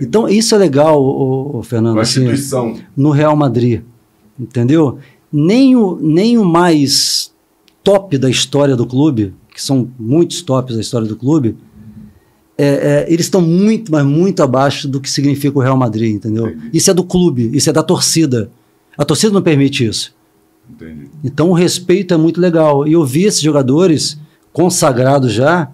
Então, 0.00 0.28
isso 0.28 0.54
é 0.54 0.58
legal, 0.58 1.02
ô, 1.02 1.62
Fernando, 1.62 1.98
assim, 2.00 2.26
no 2.96 3.10
Real 3.10 3.36
Madrid, 3.36 3.82
entendeu? 4.38 4.98
Nem 5.32 5.76
o, 5.76 5.98
nem 6.00 6.38
o 6.38 6.44
mais 6.44 7.32
top 7.82 8.16
da 8.18 8.30
história 8.30 8.76
do 8.76 8.86
clube, 8.86 9.34
que 9.52 9.62
são 9.62 9.90
muitos 9.98 10.42
tops 10.42 10.74
da 10.74 10.80
história 10.80 11.06
do 11.06 11.16
clube, 11.16 11.56
é, 12.56 12.66
é, 12.66 13.12
eles 13.12 13.26
estão 13.26 13.40
muito, 13.40 13.92
mas 13.92 14.04
muito 14.04 14.42
abaixo 14.42 14.88
do 14.88 15.00
que 15.00 15.08
significa 15.08 15.56
o 15.56 15.62
Real 15.62 15.76
Madrid, 15.76 16.14
entendeu? 16.14 16.48
Entendi. 16.48 16.70
Isso 16.72 16.90
é 16.90 16.94
do 16.94 17.04
clube, 17.04 17.50
isso 17.52 17.70
é 17.70 17.72
da 17.72 17.84
torcida. 17.84 18.50
A 18.96 19.04
torcida 19.04 19.32
não 19.32 19.40
permite 19.40 19.86
isso. 19.86 20.12
Entendi. 20.68 21.08
Então 21.22 21.50
o 21.50 21.52
respeito 21.52 22.12
é 22.12 22.16
muito 22.16 22.40
legal. 22.40 22.86
E 22.86 22.94
eu 22.94 23.04
vi 23.04 23.24
esses 23.24 23.40
jogadores 23.40 24.18
consagrados 24.52 25.32
já, 25.32 25.70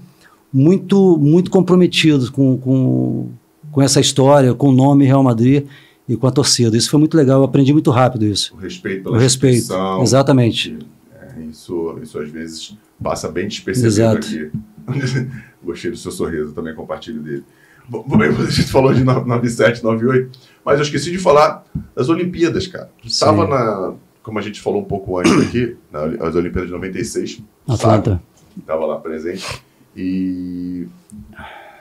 muito, 0.53 1.17
muito 1.17 1.51
comprometidos 1.51 2.29
com, 2.29 2.59
com, 2.59 3.31
com 3.75 3.83
essa 3.83 3.99
história, 3.99 4.55
com 4.55 4.69
o 4.69 4.73
nome 4.73 5.05
Real 5.05 5.23
Madrid 5.23 5.67
e 6.09 6.17
com 6.17 6.29
a 6.29 6.31
torcida. 6.31 6.77
Isso 6.77 6.89
foi 6.89 7.01
muito 7.01 7.17
legal, 7.17 7.41
eu 7.41 7.45
aprendi 7.45 7.73
muito 7.73 7.91
rápido 7.91 8.25
isso. 8.25 8.55
O 8.55 8.59
respeito 8.59 9.03
pela 9.03 9.17
O 9.17 9.19
respeito, 9.19 9.75
exatamente. 10.01 10.79
É, 11.13 11.41
isso, 11.51 11.99
isso 12.01 12.17
às 12.17 12.31
vezes 12.31 12.79
passa 13.03 13.29
bem 13.29 13.49
despercebido 13.49 13.89
Exato. 13.89 14.29
aqui. 14.29 14.51
Gostei 15.65 15.91
do 15.91 15.97
seu 15.97 16.13
sorriso, 16.13 16.53
também 16.53 16.73
compartilho 16.73 17.21
dele. 17.21 17.43
Bom, 17.89 18.07
a 18.23 18.51
gente 18.51 18.71
falou 18.71 18.95
de 18.95 19.03
97, 19.03 19.83
98, 19.83 20.39
mas 20.65 20.77
eu 20.77 20.85
esqueci 20.85 21.11
de 21.11 21.19
falar 21.19 21.65
das 21.97 22.09
Olimpíadas, 22.09 22.69
cara. 22.69 22.89
Estava 23.05 23.45
na, 23.45 23.95
como 24.23 24.39
a 24.39 24.43
gente 24.43 24.61
falou 24.61 24.83
um 24.83 24.85
pouco 24.85 25.19
antes 25.19 25.33
aqui, 25.33 25.77
nas 25.91 26.37
Olimpíadas 26.37 26.69
de 26.69 26.73
96. 26.75 27.43
Atlanta. 27.67 28.23
Estava 28.57 28.87
lá 28.87 28.99
presente. 29.01 29.63
E 29.97 30.87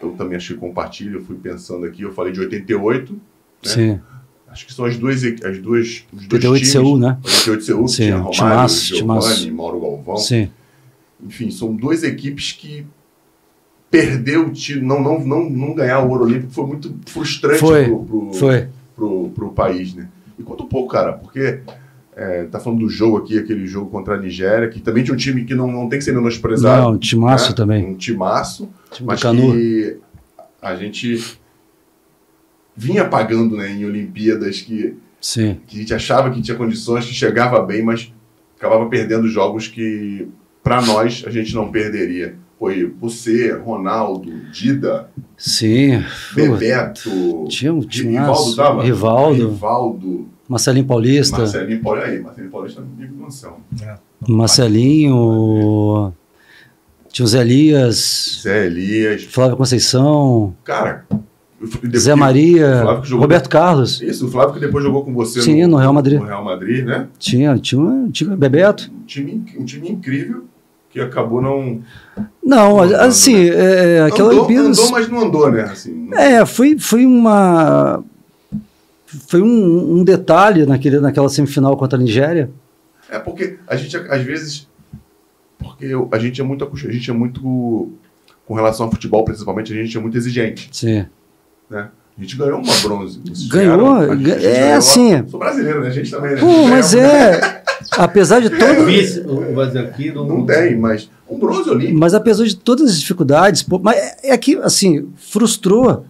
eu 0.04 0.12
também 0.14 0.38
achei 0.38 0.56
compartilho, 0.56 1.20
eu 1.20 1.24
fui 1.24 1.36
pensando 1.36 1.86
aqui, 1.86 2.02
eu 2.02 2.14
falei 2.14 2.32
de 2.32 2.40
88, 2.40 3.20
Sim. 3.64 4.00
acho 4.48 4.66
que 4.66 4.74
são 4.74 4.86
as 4.86 4.98
duas, 4.98 5.24
as 5.24 5.60
duas, 5.60 6.06
os 6.14 6.28
dois 6.28 6.44
88 6.44 6.56
times. 6.58 6.72
Seul, 6.72 7.00
né? 7.00 7.18
88 7.24 7.60
de 7.60 7.66
Seul, 7.66 7.88
Sim, 7.88 7.96
tinha 7.96 8.18
Romário, 8.18 8.34
timaço, 8.34 8.96
Giovanni, 8.96 9.22
timaço. 9.22 9.54
Mauro 9.54 9.80
Galvão. 9.80 10.18
Sim. 10.18 10.50
Enfim, 11.26 11.50
são 11.52 11.74
duas 11.74 12.04
equipes 12.04 12.52
que 12.52 12.86
perdeu 13.90 14.48
o 14.48 14.52
título, 14.52 14.88
não, 14.88 15.02
não, 15.02 15.20
não, 15.24 15.50
não 15.50 15.74
ganhar 15.76 16.00
o 16.00 16.10
Ouro 16.10 16.24
Olímpico 16.24 16.52
foi 16.52 16.66
muito 16.66 16.96
frustrante 17.06 17.60
Foi, 17.60 17.86
pro, 17.86 18.04
pro, 18.04 18.34
Foi. 18.34 18.68
pro, 18.96 19.30
pro 19.30 19.50
país, 19.52 19.94
né? 19.94 20.10
E 20.38 20.42
conta 20.42 20.64
um 20.64 20.68
pouco, 20.68 20.92
cara, 20.92 21.14
porque 21.14 21.60
é, 22.16 22.44
tá 22.46 22.60
falando 22.60 22.80
do 22.80 22.90
jogo 22.90 23.18
aqui, 23.18 23.38
aquele 23.38 23.66
jogo 23.66 23.90
contra 23.90 24.16
a 24.16 24.18
Nigéria, 24.18 24.68
que 24.68 24.80
também 24.80 25.04
tinha 25.04 25.14
um 25.14 25.18
time 25.18 25.44
que 25.46 25.54
não, 25.54 25.72
não 25.72 25.88
tem 25.88 26.00
que 26.00 26.06
ser 26.06 26.14
menosprezado. 26.14 26.92
Não, 26.92 26.98
timaço 26.98 27.50
né? 27.50 27.56
também. 27.56 27.86
Um 27.86 27.96
timaço, 27.96 28.70
Mas 29.02 29.22
que 29.22 29.98
a 30.62 30.76
gente 30.76 31.38
vinha 32.76 33.06
pagando 33.06 33.58
né, 33.58 33.72
em 33.72 33.86
Olimpíadas 33.86 34.62
que, 34.62 34.96
Sim. 35.20 35.60
que 35.68 35.78
a 35.78 35.80
gente 35.80 35.94
achava 35.94 36.32
que 36.32 36.42
tinha 36.42 36.58
condições, 36.58 37.06
que 37.06 37.14
chegava 37.14 37.62
bem, 37.62 37.84
mas 37.84 38.12
acabava 38.58 38.88
perdendo 38.88 39.28
jogos 39.28 39.68
que, 39.68 40.28
para 40.64 40.82
nós, 40.82 41.24
a 41.26 41.30
gente 41.30 41.54
não 41.54 41.72
perderia. 41.72 42.36
Foi 42.58 42.94
você, 42.98 43.52
Ronaldo, 43.52 44.32
Dida, 44.52 45.10
Sim. 45.38 46.02
Bebeto, 46.34 47.46
tinha 47.50 47.74
um 47.74 47.80
Rivaldo 47.82 48.56
tava? 48.56 48.84
Rivaldo. 48.84 49.50
Rivaldo, 49.50 50.30
Marcelinho 50.48 50.86
Paulista. 50.86 51.40
Marcelinho 51.40 51.82
Paulista. 51.82 52.10
Aí, 52.10 52.22
Marcelinho 52.22 52.52
Paulista 52.52 52.82
é 52.82 52.84
amigo 52.84 53.16
do 53.16 53.26
Anselmo. 53.26 53.58
Marcelinho. 54.26 56.14
Tinha 57.14 57.24
o 57.26 57.28
Zé 57.28 57.40
Elias. 57.42 58.40
Zé 58.44 58.66
Elias. 58.66 59.24
Flávio 59.26 59.56
Conceição. 59.56 60.54
Cara, 60.66 61.06
depois- 61.62 62.02
Zé 62.04 62.16
Maria. 62.16 62.84
Roberto 63.12 63.48
Carlos. 63.50 64.02
Isso, 64.02 64.26
o 64.28 64.32
Flávio 64.32 64.56
que 64.56 64.60
depois 64.60 64.84
jogou 64.84 65.06
com 65.06 65.14
você 65.14 65.42
Sim, 65.42 65.66
no 65.68 65.78
Real 65.78 65.94
Madrid. 65.94 66.20
no 66.20 66.26
Real 66.26 66.44
Madrid, 66.44 66.84
né? 66.84 67.08
Tinha, 67.20 67.56
tinha, 67.60 67.80
um- 67.80 68.10
tinha 68.10 68.36
Bebeto. 68.36 68.92
Um 68.92 69.06
time, 69.06 69.46
um 69.60 69.64
time 69.64 69.90
incrível 69.92 70.44
que 70.90 71.00
acabou 71.00 71.40
não. 71.42 71.82
Não, 72.44 72.82
Andando, 72.82 73.02
assim, 73.02 73.48
é, 73.50 74.02
aquela 74.02 74.30
andou, 74.32 74.46
Olimpíadas. 74.46 74.80
andou, 74.80 74.92
mas 74.92 75.08
não 75.08 75.20
andou, 75.22 75.52
né? 75.52 75.62
Assim, 75.64 75.94
não- 76.10 76.18
É, 76.18 76.46
foi, 76.46 76.78
foi 76.80 77.06
uma. 77.06 78.04
Foi 79.28 79.42
um, 79.42 80.00
um 80.00 80.04
detalhe 80.04 80.66
naquele, 80.66 81.00
naquela 81.00 81.30
semifinal 81.30 81.78
contra 81.78 81.98
a 81.98 82.02
Nigéria. 82.02 82.50
É 83.08 83.20
porque 83.20 83.58
a 83.68 83.76
gente, 83.76 83.96
às 83.96 84.24
vezes. 84.24 84.68
Porque 85.64 85.86
eu- 85.86 86.08
a 86.12 86.20
gente 86.20 86.40
é 86.40 86.44
muito 86.44 86.64
a 86.72 86.92
gente 86.92 87.10
é 87.10 87.14
muito. 87.14 87.90
Com 88.46 88.54
relação 88.56 88.86
ao 88.88 88.92
futebol, 88.92 89.24
principalmente, 89.24 89.72
a 89.72 89.76
gente 89.76 89.98
é 89.98 90.02
muito 90.02 90.18
exigente. 90.18 90.70
Sim. 90.72 91.06
Né? 91.70 91.88
A 92.18 92.22
gente 92.22 92.36
ganhou 92.36 92.60
uma 92.60 92.76
bronze. 92.84 93.20
Ganhou, 93.48 93.78
ganharam, 93.96 94.18
gente 94.18 94.32
é 94.46 94.60
ganhou. 94.62 94.78
assim. 94.78 95.28
Sou 95.28 95.40
brasileiro, 95.40 95.82
né? 95.82 95.88
A 95.88 95.92
gente 95.92 96.12
também, 96.12 96.36
né? 96.36 96.40
Pô, 96.42 96.68
mas 96.68 96.94
Ganhamos, 96.94 97.14
né? 97.40 97.40
é. 97.60 97.64
Apesar 97.98 98.40
de 98.42 98.50
todo. 98.56 98.86
Vice, 98.86 99.22
o- 99.22 99.56
mas 99.56 99.76
aqui 99.76 100.12
não, 100.12 100.26
Não 100.28 100.46
tem, 100.46 100.78
mas 100.78 101.10
um 101.28 101.40
bronze 101.40 101.70
olímpico. 101.70 101.98
Mas 101.98 102.14
apesar 102.14 102.44
de 102.46 102.56
todas 102.56 102.90
as 102.92 103.00
dificuldades, 103.00 103.64
pô, 103.64 103.80
mas 103.80 103.98
é 103.98 104.18
é 104.34 104.38
que, 104.38 104.58
assim, 104.58 105.08
frustrou 105.16 106.06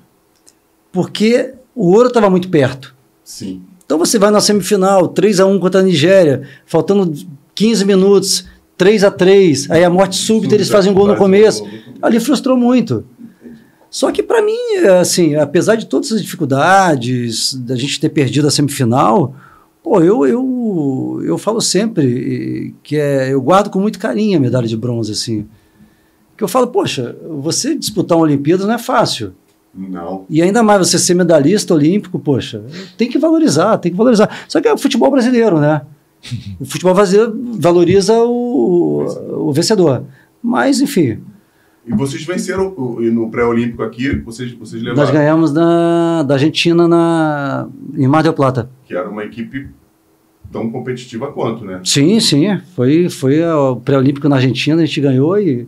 porque 0.91 1.54
o 1.76 1.91
ouro 1.91 2.08
estava 2.08 2.30
muito 2.30 2.49
perto. 2.49 2.93
Sim. 3.24 3.62
Então 3.86 3.97
você 3.97 4.18
vai 4.20 4.32
na 4.32 4.41
semifinal, 4.41 5.08
3 5.08 5.39
a 5.39 5.45
1 5.45 5.60
contra 5.60 5.80
a 5.80 5.84
Nigéria, 5.84 6.43
faltando 6.66 7.14
15 7.56 7.86
minutos, 7.86 8.45
3 8.78 9.03
a 9.03 9.11
3 9.11 9.69
aí 9.71 9.84
a 9.84 9.89
morte 9.89 10.15
súbita, 10.15 10.55
eles 10.55 10.69
fazem 10.69 10.91
um 10.91 10.95
gol 10.95 11.07
no 11.07 11.13
um 11.13 11.17
começo. 11.17 11.63
gol. 11.63 11.71
Ali 12.01 12.19
frustrou 12.19 12.57
muito. 12.57 13.05
Só 13.89 14.11
que 14.11 14.24
para 14.24 14.41
mim, 14.41 14.57
é, 14.84 14.99
assim, 14.99 15.36
apesar 15.36 15.76
de 15.76 15.86
todas 15.86 16.11
as 16.11 16.21
dificuldades, 16.21 17.53
da 17.53 17.76
gente 17.76 17.99
ter 17.99 18.09
perdido 18.09 18.47
a 18.47 18.51
semifinal, 18.51 19.36
Pô, 19.84 19.99
eu, 20.01 20.26
eu, 20.26 21.21
eu 21.26 21.38
falo 21.38 21.59
sempre 21.59 22.74
que 22.82 22.95
é, 22.95 23.34
eu 23.34 23.41
guardo 23.41 23.69
com 23.69 23.82
muito 23.82 23.99
carinho 23.99 24.38
a 24.38 24.41
medalha 24.41 24.65
de 24.65 24.78
bronze, 24.78 25.11
assim. 25.11 25.45
Que 26.38 26.43
eu 26.43 26.47
falo, 26.47 26.67
poxa, 26.67 27.17
você 27.30 27.76
disputar 27.76 28.17
uma 28.17 28.24
Olimpíada 28.24 28.65
não 28.65 28.74
é 28.74 28.78
fácil. 28.78 29.34
Não. 29.76 30.26
E 30.30 30.41
ainda 30.41 30.63
mais 30.63 30.88
você 30.88 30.97
ser 30.97 31.15
medalhista 31.15 31.74
olímpico, 31.74 32.17
poxa, 32.17 32.63
tem 32.97 33.09
que 33.09 33.19
valorizar, 33.19 33.78
tem 33.78 33.91
que 33.91 33.97
valorizar. 33.97 34.45
Só 34.47 34.61
que 34.61 34.69
é 34.69 34.74
o 34.74 34.78
futebol 34.78 35.11
brasileiro, 35.11 35.59
né? 35.59 35.82
O 36.59 36.65
futebol 36.65 36.93
brasileiro 36.93 37.34
valoriza 37.59 38.13
o, 38.24 39.05
o 39.47 39.53
vencedor. 39.53 40.03
Mas, 40.41 40.82
enfim, 40.82 41.19
E 41.86 41.91
vocês 41.93 42.24
venceram 42.24 42.71
no 42.71 43.30
pré-olímpico 43.30 43.84
aqui, 43.84 44.15
vocês, 44.19 44.51
vocês 44.53 44.82
nós 44.84 44.95
levaram, 44.95 45.13
ganhamos 45.13 45.51
da, 45.53 46.24
da 46.24 46.34
Argentina 46.36 46.88
na, 46.88 47.67
em 47.95 48.07
Mar 48.07 48.24
del 48.24 48.34
Plata. 48.34 48.69
que 48.86 48.95
era 48.95 49.09
uma 49.09 49.24
equipe 49.24 49.67
tão 50.51 50.69
competitiva 50.69 51.32
quanto, 51.32 51.65
né? 51.65 51.82
Sim, 51.84 52.19
sim. 52.19 52.57
Foi, 52.76 53.09
foi 53.09 53.43
o 53.43 53.78
pré-olímpico 53.78 54.30
na 54.30 54.36
Argentina, 54.38 54.82
a 54.82 54.86
gente 54.86 55.01
ganhou 55.01 55.38
e 55.39 55.67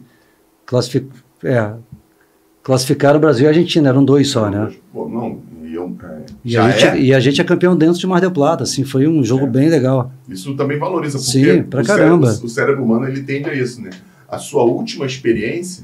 classific, 0.65 1.07
é, 1.43 1.73
classificaram 2.63 3.17
o 3.17 3.21
Brasil 3.21 3.43
e 3.43 3.47
a 3.47 3.49
Argentina, 3.49 3.89
eram 3.89 4.05
dois 4.05 4.29
só, 4.29 4.49
né? 4.49 4.71
Pô, 4.93 5.09
não, 5.09 5.39
e 6.45 6.49
é, 6.49 6.51
já 6.51 6.65
a, 6.65 6.69
gente, 6.71 6.85
é, 6.85 6.99
e 7.01 7.13
a 7.13 7.19
gente 7.19 7.41
é 7.41 7.43
campeão 7.43 7.75
dentro 7.75 7.99
de 7.99 8.05
Mar 8.07 8.21
del 8.21 8.31
Plata, 8.31 8.63
assim, 8.63 8.83
foi 8.83 9.07
um 9.07 9.23
jogo 9.23 9.45
É. 9.45 9.49
bem 9.49 9.67
legal. 9.69 10.11
isso 10.29 10.53
também 10.55 10.77
valoriza, 10.79 11.17
porque 11.17 11.31
Sim, 11.31 11.63
pra 11.63 11.81
o, 11.81 11.85
caramba. 11.85 12.27
Cérebro, 12.27 12.45
o 12.45 12.49
cérebro 12.49 12.83
humano 12.83 13.07
ele 13.07 13.23
tende 13.23 13.49
a 13.49 13.53
isso, 13.53 13.81
né? 13.81 13.89
A 14.29 14.37
sua 14.37 14.63
última 14.63 15.05
experiência 15.05 15.83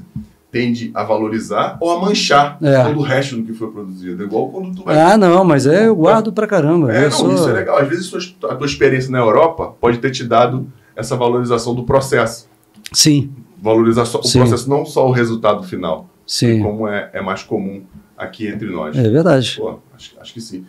tende 0.50 0.90
a 0.94 1.02
valorizar 1.02 1.78
ou 1.80 1.90
a 1.90 2.00
manchar 2.00 2.58
É. 2.62 2.84
todo 2.84 2.98
o 2.98 3.02
resto 3.02 3.36
do 3.36 3.42
que 3.42 3.52
foi 3.54 3.70
produzido. 3.70 4.22
Igual 4.22 4.50
quando 4.50 4.74
tu 4.76 4.84
vai 4.84 5.00
Ah, 5.00 5.16
não, 5.16 5.44
mas 5.44 5.66
é, 5.66 5.86
eu 5.86 5.96
guardo 5.96 6.30
pra 6.32 6.46
caramba. 6.46 6.92
É, 6.92 7.04
não, 7.04 7.10
sou- 7.10 7.34
isso 7.34 7.48
é 7.48 7.52
legal. 7.52 7.78
Às 7.78 7.88
vezes 7.88 8.12
a 8.44 8.54
tua 8.54 8.66
experiência 8.66 9.10
na 9.10 9.18
Europa 9.18 9.74
pode 9.80 9.98
ter 9.98 10.10
te 10.10 10.22
dado 10.24 10.66
essa 10.94 11.16
valorização 11.16 11.74
do 11.74 11.84
processo. 11.84 12.46
Sim, 12.92 13.30
Valorizar 13.62 14.02
o 14.02 14.22
Sim. 14.24 14.40
processo, 14.40 14.68
não 14.68 14.84
só 14.84 15.08
o 15.08 15.12
resultado 15.12 15.62
final, 15.62 16.08
sim. 16.26 16.60
como 16.60 16.88
é, 16.88 17.08
é 17.12 17.22
mais 17.22 17.44
comum 17.44 17.82
aqui 18.22 18.46
entre 18.48 18.68
nós. 18.70 18.96
É 18.96 19.08
verdade. 19.08 19.54
Pô, 19.58 19.78
acho, 19.94 20.14
acho 20.20 20.32
que 20.34 20.40
sim. 20.40 20.64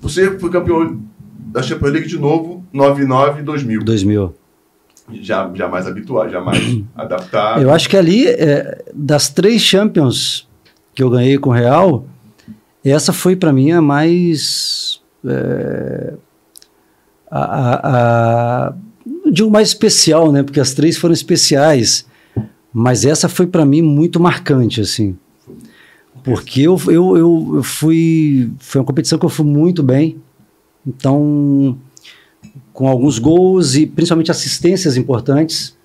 Você 0.00 0.38
foi 0.38 0.50
campeão 0.50 1.00
da 1.38 1.62
Champions 1.62 1.92
League 1.92 2.08
de 2.08 2.18
novo, 2.18 2.64
99 2.72 3.40
e 3.40 3.42
2000. 3.44 3.82
2000. 3.84 4.34
Já, 5.22 5.50
já 5.54 5.68
mais 5.68 5.86
habituado, 5.86 6.30
já 6.30 6.40
mais 6.40 6.60
adaptado. 6.94 7.62
Eu 7.62 7.70
acho 7.72 7.88
que 7.88 7.96
ali, 7.96 8.26
é, 8.26 8.82
das 8.94 9.28
três 9.28 9.62
Champions 9.62 10.48
que 10.94 11.02
eu 11.02 11.08
ganhei 11.10 11.38
com 11.38 11.50
o 11.50 11.52
Real, 11.52 12.06
essa 12.84 13.12
foi 13.12 13.36
pra 13.36 13.52
mim 13.52 13.70
a 13.72 13.80
mais. 13.80 15.00
é, 15.24 16.14
a, 17.30 17.40
a- 17.40 17.80
a- 18.68 18.74
não 19.24 19.30
digo 19.32 19.50
mais 19.50 19.68
especial, 19.68 20.30
né? 20.32 20.42
Porque 20.42 20.60
as 20.60 20.72
três 20.74 20.96
foram 20.96 21.12
especiais. 21.14 22.06
Mas 22.72 23.04
essa 23.04 23.28
foi 23.28 23.46
pra 23.46 23.64
mim 23.64 23.80
muito 23.82 24.20
marcante, 24.20 24.80
assim. 24.80 25.16
Porque 26.26 26.62
eu, 26.62 26.76
eu, 26.88 27.16
eu, 27.16 27.62
fui. 27.62 28.50
Foi 28.58 28.80
uma 28.80 28.84
competição 28.86 29.18
que 29.18 29.24
eu 29.24 29.30
fui 29.30 29.46
muito 29.46 29.82
bem. 29.82 30.16
Então, 30.86 31.78
com 32.72 32.88
alguns 32.88 33.18
gols 33.18 33.74
e 33.76 33.86
principalmente 33.86 34.30
assistências 34.30 34.96
importantes. 34.96 35.76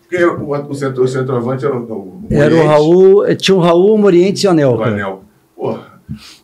Porque 0.00 0.22
o, 0.24 0.50
o, 0.50 0.74
centro, 0.74 1.02
o 1.04 1.08
centroavante 1.08 1.64
era 1.64 1.76
o, 1.76 1.82
o 1.82 2.26
Era 2.28 2.54
o 2.54 2.66
Raul, 2.66 3.26
eh, 3.26 3.34
tinha 3.34 3.54
o 3.56 3.60
Raul, 3.60 3.94
o 3.94 3.98
Morientes 3.98 4.42
e 4.42 4.46
o 4.46 4.50
Anel. 4.50 4.72
o. 4.76 4.82
Anel. 4.82 5.24
Porra, 5.54 6.00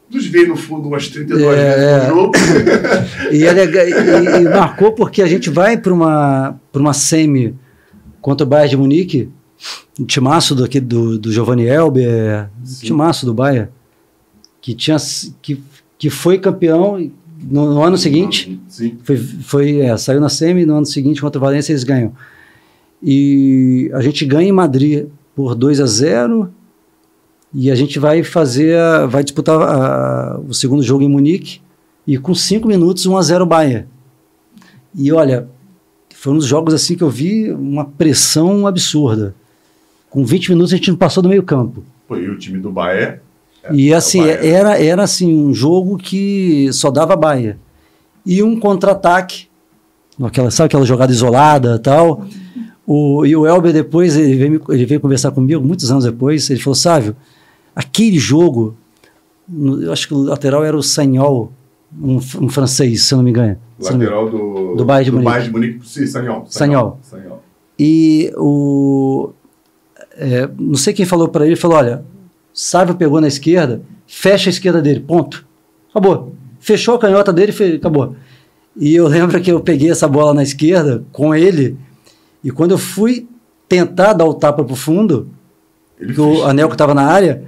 desviei 0.09 0.47
no 0.47 0.55
fundo 0.57 0.87
umas 0.89 1.09
32 1.09 1.43
É, 1.43 1.74
vezes 1.76 1.85
é. 1.85 2.09
no 2.09 2.14
jogo. 2.14 2.32
E, 3.32 3.43
e- 3.45 4.43
e 4.43 4.49
marcou 4.49 4.93
porque 4.93 5.22
a 5.22 5.26
gente 5.26 5.51
vai 5.51 5.76
para 5.76 5.93
uma, 5.93 6.61
pra 6.70 6.80
uma 6.80 6.93
semi 6.93 7.55
contra 8.20 8.47
o 8.47 8.49
Bayern 8.49 8.70
de 8.70 8.76
Munique, 8.76 9.28
timaço 10.07 10.55
do, 10.55 10.65
aqui 10.65 10.81
do, 10.81 11.19
do 11.19 11.33
Giovanni 11.33 11.65
Elber, 11.67 12.49
um 12.62 12.67
Sim. 12.67 12.87
timaço 12.87 13.25
do 13.27 13.33
Bayern, 13.35 13.69
que, 14.61 14.75
tinha, 14.75 14.97
que, 15.43 15.62
que 15.99 16.11
foi 16.11 16.39
campeão 16.39 16.99
no, 17.43 17.75
no 17.75 17.83
ano 17.83 17.97
seguinte. 17.99 18.61
Sim. 18.69 18.99
Foi, 19.03 19.17
foi, 19.17 19.79
é, 19.81 19.97
saiu 19.97 20.21
na 20.21 20.29
semi, 20.29 20.65
no 20.67 20.77
ano 20.77 20.87
seguinte 20.87 21.21
contra 21.21 21.39
o 21.39 21.41
Valência 21.41 21.73
eles 21.73 21.85
ganham. 21.85 22.12
E 23.03 23.91
a 23.93 24.01
gente 24.01 24.25
ganha 24.25 24.49
em 24.49 24.53
Madrid 24.53 25.07
por 25.35 25.55
2 25.55 25.81
a 25.81 25.87
0 25.87 26.51
e 27.53 27.71
a 27.71 27.75
gente 27.75 27.99
vai 27.99 28.23
fazer, 28.25 28.77
a- 28.79 29.07
vai 29.07 29.23
disputar 29.23 29.61
a- 29.61 30.41
o 30.49 30.55
segundo 30.55 30.83
jogo 30.83 31.03
em 31.05 31.09
Munique 31.09 31.61
e 32.07 32.17
com 32.19 32.35
5 32.35 32.67
minutos 32.67 33.05
1 33.07 33.17
a 33.17 33.23
0 33.23 33.47
Bayern. 33.47 33.87
E 34.95 35.12
olha, 35.12 35.49
foi 36.15 36.33
um 36.33 36.37
dos 36.39 36.47
jogos 36.47 36.73
assim 36.73 36.97
que 36.97 37.03
eu 37.03 37.11
vi 37.11 37.53
uma 37.53 37.85
pressão 37.85 38.67
absurda. 38.67 39.35
Com 40.15 40.25
20 40.25 40.51
minutos 40.51 40.73
a 40.73 40.77
gente 40.77 40.91
não 40.93 40.97
passou 40.97 41.21
do 41.21 41.29
meio 41.29 41.43
campo. 41.43 41.83
Pô, 42.07 42.17
e 42.17 42.31
o 42.31 42.39
time 42.39 42.61
do 42.61 42.71
Bahia. 42.71 43.21
é- 43.65 43.75
E 43.75 43.93
assim, 43.93 44.21
Bayern. 44.21 44.47
era, 44.47 44.81
era 44.81 45.03
assim, 45.03 45.35
um 45.35 45.53
jogo 45.53 45.97
que 45.99 46.73
só 46.73 46.89
dava 46.89 47.17
baia. 47.17 47.59
E 48.25 48.41
um 48.41 48.61
contra-ataque, 48.61 49.49
aquela, 50.23 50.53
sabe 50.53 50.67
aquela 50.67 50.85
jogada 50.87 51.11
isolada 51.11 51.75
e 51.75 51.79
tal. 51.81 52.25
O, 52.87 53.27
e 53.27 53.35
o 53.35 53.45
Elber 53.45 53.73
depois, 53.73 54.17
ele 54.17 54.37
veio, 54.37 54.62
ele 54.69 54.87
veio 54.87 55.01
conversar 55.01 55.33
comigo, 55.33 55.61
muitos 55.67 55.91
anos 55.91 56.05
depois, 56.05 56.49
ele 56.49 56.61
falou, 56.61 56.77
Sávio, 56.77 57.17
aquele 57.75 58.19
jogo, 58.21 58.77
eu 59.83 59.91
acho 59.93 60.07
que 60.07 60.15
o 60.15 60.19
lateral 60.19 60.62
era 60.62 60.77
o 60.77 60.83
Sanhol, 60.83 61.51
um, 62.01 62.17
um 62.41 62.49
francês, 62.49 63.03
se 63.03 63.12
eu 63.15 63.17
não 63.17 63.25
me 63.25 63.31
engano. 63.31 63.57
Lateral 63.81 64.31
do, 64.31 64.77
Do 64.77 64.85
Bayern 64.85 65.07
de 65.07 65.11
Munique. 65.11 65.29
Bayern 65.31 65.47
de 65.49 65.53
Munique. 65.53 65.89
Sim, 65.89 66.07
Sanhol. 66.07 66.45
Sanhol. 66.49 67.01
Sanhol. 67.03 67.43
E 67.77 68.33
o. 68.37 69.31
é, 70.17 70.49
não 70.59 70.75
sei 70.77 70.93
quem 70.93 71.05
falou 71.07 71.29
para 71.29 71.47
ele, 71.47 71.57
falou: 71.57 71.77
olha, 71.77 72.05
Sávio 72.53 72.95
pegou 72.95 73.21
na 73.21 73.29
esquerda, 73.29 73.83
fecha 74.07 74.49
a 74.49 74.53
esquerda 74.53 74.81
dele, 74.81 75.01
ponto. 75.01 75.45
Acabou. 75.91 76.35
Fechou 76.61 76.95
a 76.95 76.99
canhota 76.99 77.33
dele, 77.33 77.53
fe- 77.53 77.75
acabou. 77.77 78.17
E 78.77 78.95
eu 78.95 79.07
lembro 79.09 79.41
que 79.41 79.51
eu 79.53 79.61
peguei 79.61 79.91
essa 79.91 80.09
bola 80.09 80.33
na 80.35 80.43
esquerda 80.43 81.05
com 81.12 81.35
ele, 81.35 81.77
e 82.43 82.51
quando 82.51 82.73
eu 82.73 82.79
fui 82.79 83.27
tentar 83.69 84.12
dar 84.12 84.25
o 84.25 84.35
tapa 84.35 84.62
pro 84.65 84.77
fundo, 84.77 85.29
Ele 86.01 86.12
que 86.15 86.21
o 86.21 86.45
anel 86.45 86.69
que 86.69 86.75
estava 86.75 86.95
na 86.95 87.03
área, 87.07 87.43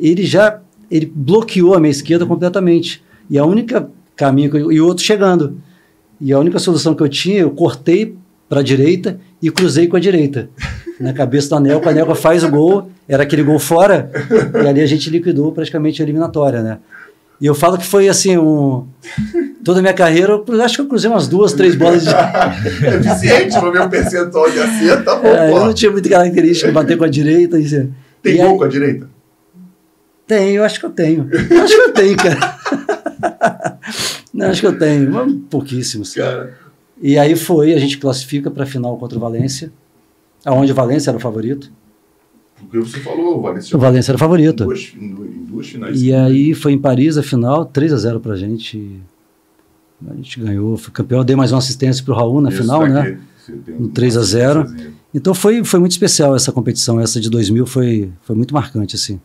ele 0.00 0.24
já 0.24 0.60
ele 0.90 1.06
bloqueou 1.14 1.74
a 1.74 1.80
minha 1.80 1.90
esquerda 1.90 2.26
completamente. 2.26 3.02
E 3.30 3.38
a 3.38 3.44
única 3.44 3.88
caminho 4.16 4.50
que 4.50 4.56
eu, 4.58 4.70
e 4.72 4.80
o 4.80 4.86
outro 4.86 5.02
chegando. 5.04 5.56
E 6.20 6.32
a 6.32 6.38
única 6.38 6.58
solução 6.58 6.94
que 6.94 7.02
eu 7.02 7.08
tinha, 7.08 7.40
eu 7.40 7.50
cortei 7.50 8.14
para 8.48 8.60
a 8.60 8.62
direita 8.62 9.18
e 9.40 9.50
cruzei 9.50 9.86
com 9.88 9.96
a 9.96 10.00
direita. 10.00 10.50
Na 11.02 11.12
cabeça 11.12 11.48
do 11.50 11.56
Anelco, 11.56 11.86
o 11.86 11.88
Anelco 11.90 12.14
faz 12.14 12.44
o 12.44 12.48
gol, 12.50 12.88
era 13.08 13.24
aquele 13.24 13.42
gol 13.42 13.58
fora, 13.58 14.10
e 14.62 14.66
ali 14.68 14.80
a 14.80 14.86
gente 14.86 15.10
liquidou 15.10 15.50
praticamente 15.52 16.00
a 16.00 16.04
eliminatória, 16.04 16.62
né? 16.62 16.78
E 17.40 17.46
eu 17.46 17.56
falo 17.56 17.76
que 17.76 17.84
foi 17.84 18.08
assim, 18.08 18.38
um, 18.38 18.86
toda 19.64 19.80
a 19.80 19.82
minha 19.82 19.92
carreira, 19.92 20.40
eu 20.46 20.62
acho 20.62 20.76
que 20.76 20.80
eu 20.82 20.86
cruzei 20.86 21.10
umas 21.10 21.26
duas, 21.26 21.52
três 21.52 21.74
bolas 21.74 22.04
de. 22.04 22.10
É 22.86 22.94
eficiente, 22.96 23.56
o 23.58 23.88
percentual 23.90 24.48
de 24.48 24.60
acerto, 24.60 25.04
tá 25.04 25.16
bom, 25.16 25.26
É, 25.26 25.50
eu 25.50 25.58
não 25.66 25.74
tinha 25.74 25.90
muita 25.90 26.08
característica 26.08 26.68
de 26.68 26.74
bater 26.74 26.96
com 26.96 27.02
a 27.04 27.08
direita. 27.08 27.58
E, 27.58 27.64
assim. 27.64 27.92
Tem 28.22 28.36
E 28.36 28.40
aí- 28.40 28.46
gol 28.46 28.58
com 28.58 28.64
a 28.64 28.68
direita? 28.68 29.08
Tenho, 30.24 30.56
eu 30.58 30.64
acho 30.64 30.78
que 30.78 30.86
eu 30.86 30.90
tenho. 30.90 31.28
Acho 31.32 31.74
que 31.74 31.80
eu 31.82 31.92
tenho, 31.92 32.16
cara. 32.16 32.58
Não, 34.32 34.46
acho 34.46 34.60
que 34.60 34.66
eu 34.66 34.78
tenho, 34.78 35.10
mas 35.10 35.32
pouquíssimos. 35.50 36.14
Cara, 36.14 36.54
E 37.02 37.18
aí 37.18 37.34
foi, 37.34 37.74
a 37.74 37.78
gente 37.78 37.98
classifica 37.98 38.50
para 38.52 38.62
a 38.62 38.66
final 38.66 38.96
contra 38.98 39.18
o 39.18 39.20
Valência, 39.20 39.72
aonde 40.44 40.72
o 40.72 40.74
Valência 40.74 41.10
era 41.10 41.16
o 41.16 41.20
favorito. 41.20 41.70
porque 42.58 42.78
você 42.78 43.00
falou, 43.00 43.38
o 43.38 43.42
Valência 43.42 43.76
O 43.76 43.80
Valência 43.80 44.10
era 44.12 44.16
o 44.16 44.18
favorito. 44.18 44.62
em 44.64 44.66
duas, 44.66 44.94
em 44.96 45.44
duas 45.44 45.68
finais. 45.68 46.00
E 46.02 46.12
aí 46.12 46.54
foi 46.54 46.72
em 46.72 46.78
Paris 46.78 47.16
a 47.18 47.22
final, 47.22 47.64
3 47.64 47.92
a 47.92 47.96
0 47.96 48.20
pra 48.20 48.36
gente. 48.36 49.00
A 50.10 50.14
gente 50.14 50.40
ganhou, 50.40 50.76
foi 50.76 50.92
campeão, 50.92 51.20
eu 51.20 51.24
dei 51.24 51.36
mais 51.36 51.52
uma 51.52 51.58
assistência 51.58 52.04
pro 52.04 52.14
Raul 52.14 52.40
na 52.40 52.48
Isso 52.48 52.60
final, 52.62 52.82
aqui, 52.82 52.92
né? 52.92 53.20
No 53.78 53.86
uma 53.86 53.88
3 53.90 54.16
a 54.16 54.22
0. 54.22 54.60
assistênciazinha. 54.60 55.02
Então 55.14 55.34
foi, 55.34 55.62
foi 55.62 55.78
muito 55.78 55.92
especial 55.92 56.34
essa 56.34 56.50
competição, 56.50 56.98
essa 56.98 57.20
de 57.20 57.28
2000 57.30 57.66
foi, 57.66 58.10
foi 58.22 58.34
muito 58.34 58.52
marcante, 58.54 58.96
assim. 58.96 59.20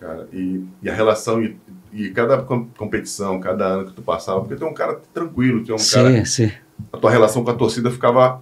Cara, 0.00 0.26
e, 0.32 0.64
e 0.82 0.88
a 0.90 0.94
relação, 0.94 1.42
e, 1.42 1.56
e 1.92 2.08
cada 2.10 2.38
com- 2.38 2.66
competição, 2.76 3.38
cada 3.38 3.66
ano 3.66 3.86
que 3.86 3.92
tu 3.92 4.02
passava, 4.02 4.40
porque 4.40 4.56
tu 4.56 4.64
é 4.64 4.68
um 4.68 4.74
cara 4.74 5.00
tranquilo, 5.14 5.62
tu 5.62 5.72
é 5.72 5.74
um 5.74 5.78
cara. 5.78 6.24
sim, 6.24 6.46
sim. 6.48 6.52
A 6.92 6.96
tua 6.96 7.10
relação 7.10 7.44
com 7.44 7.50
a 7.50 7.54
torcida 7.54 7.90
ficava 7.90 8.40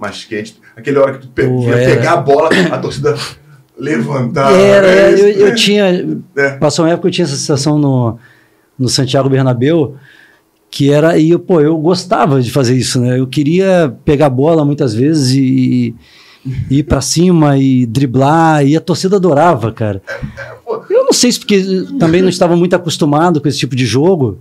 mais 0.00 0.24
quente. 0.24 0.56
Aquele 0.74 0.98
hora 0.98 1.12
que 1.12 1.26
tu 1.26 1.28
pe 1.28 1.46
Pô, 1.46 1.62
ia 1.64 1.74
era. 1.74 1.94
pegar 1.94 2.12
a 2.12 2.16
bola, 2.16 2.48
a 2.72 2.78
torcida 2.78 3.14
levantava. 3.78 4.56
Era, 4.56 4.86
era, 4.86 5.18
eu, 5.18 5.28
eu 5.28 5.48
né? 5.48 5.54
tinha. 5.54 6.20
É. 6.36 6.50
Passou 6.56 6.84
uma 6.84 6.92
época 6.92 7.02
que 7.02 7.08
eu 7.08 7.12
tinha 7.12 7.24
essa 7.26 7.36
sensação 7.36 7.78
no, 7.78 8.18
no 8.78 8.88
Santiago 8.88 9.28
Bernabéu, 9.28 9.96
que 10.70 10.90
era. 10.90 11.18
E 11.18 11.30
eu, 11.30 11.38
pô, 11.38 11.60
eu 11.60 11.76
gostava 11.76 12.40
de 12.40 12.50
fazer 12.50 12.76
isso, 12.76 13.00
né? 13.00 13.18
Eu 13.18 13.26
queria 13.26 13.94
pegar 14.04 14.26
a 14.26 14.30
bola 14.30 14.64
muitas 14.64 14.94
vezes 14.94 15.34
e, 15.34 15.94
e 16.70 16.78
ir 16.78 16.82
pra 16.84 17.00
cima 17.00 17.58
e 17.58 17.84
driblar, 17.84 18.64
e 18.64 18.76
a 18.76 18.80
torcida 18.80 19.16
adorava, 19.16 19.70
cara. 19.70 20.02
Eu 20.88 21.04
não 21.04 21.12
sei 21.12 21.30
se 21.32 21.38
porque 21.38 21.62
também 21.98 22.22
não 22.22 22.28
estava 22.28 22.56
muito 22.56 22.74
acostumado 22.74 23.40
com 23.40 23.48
esse 23.48 23.58
tipo 23.58 23.76
de 23.76 23.84
jogo. 23.84 24.38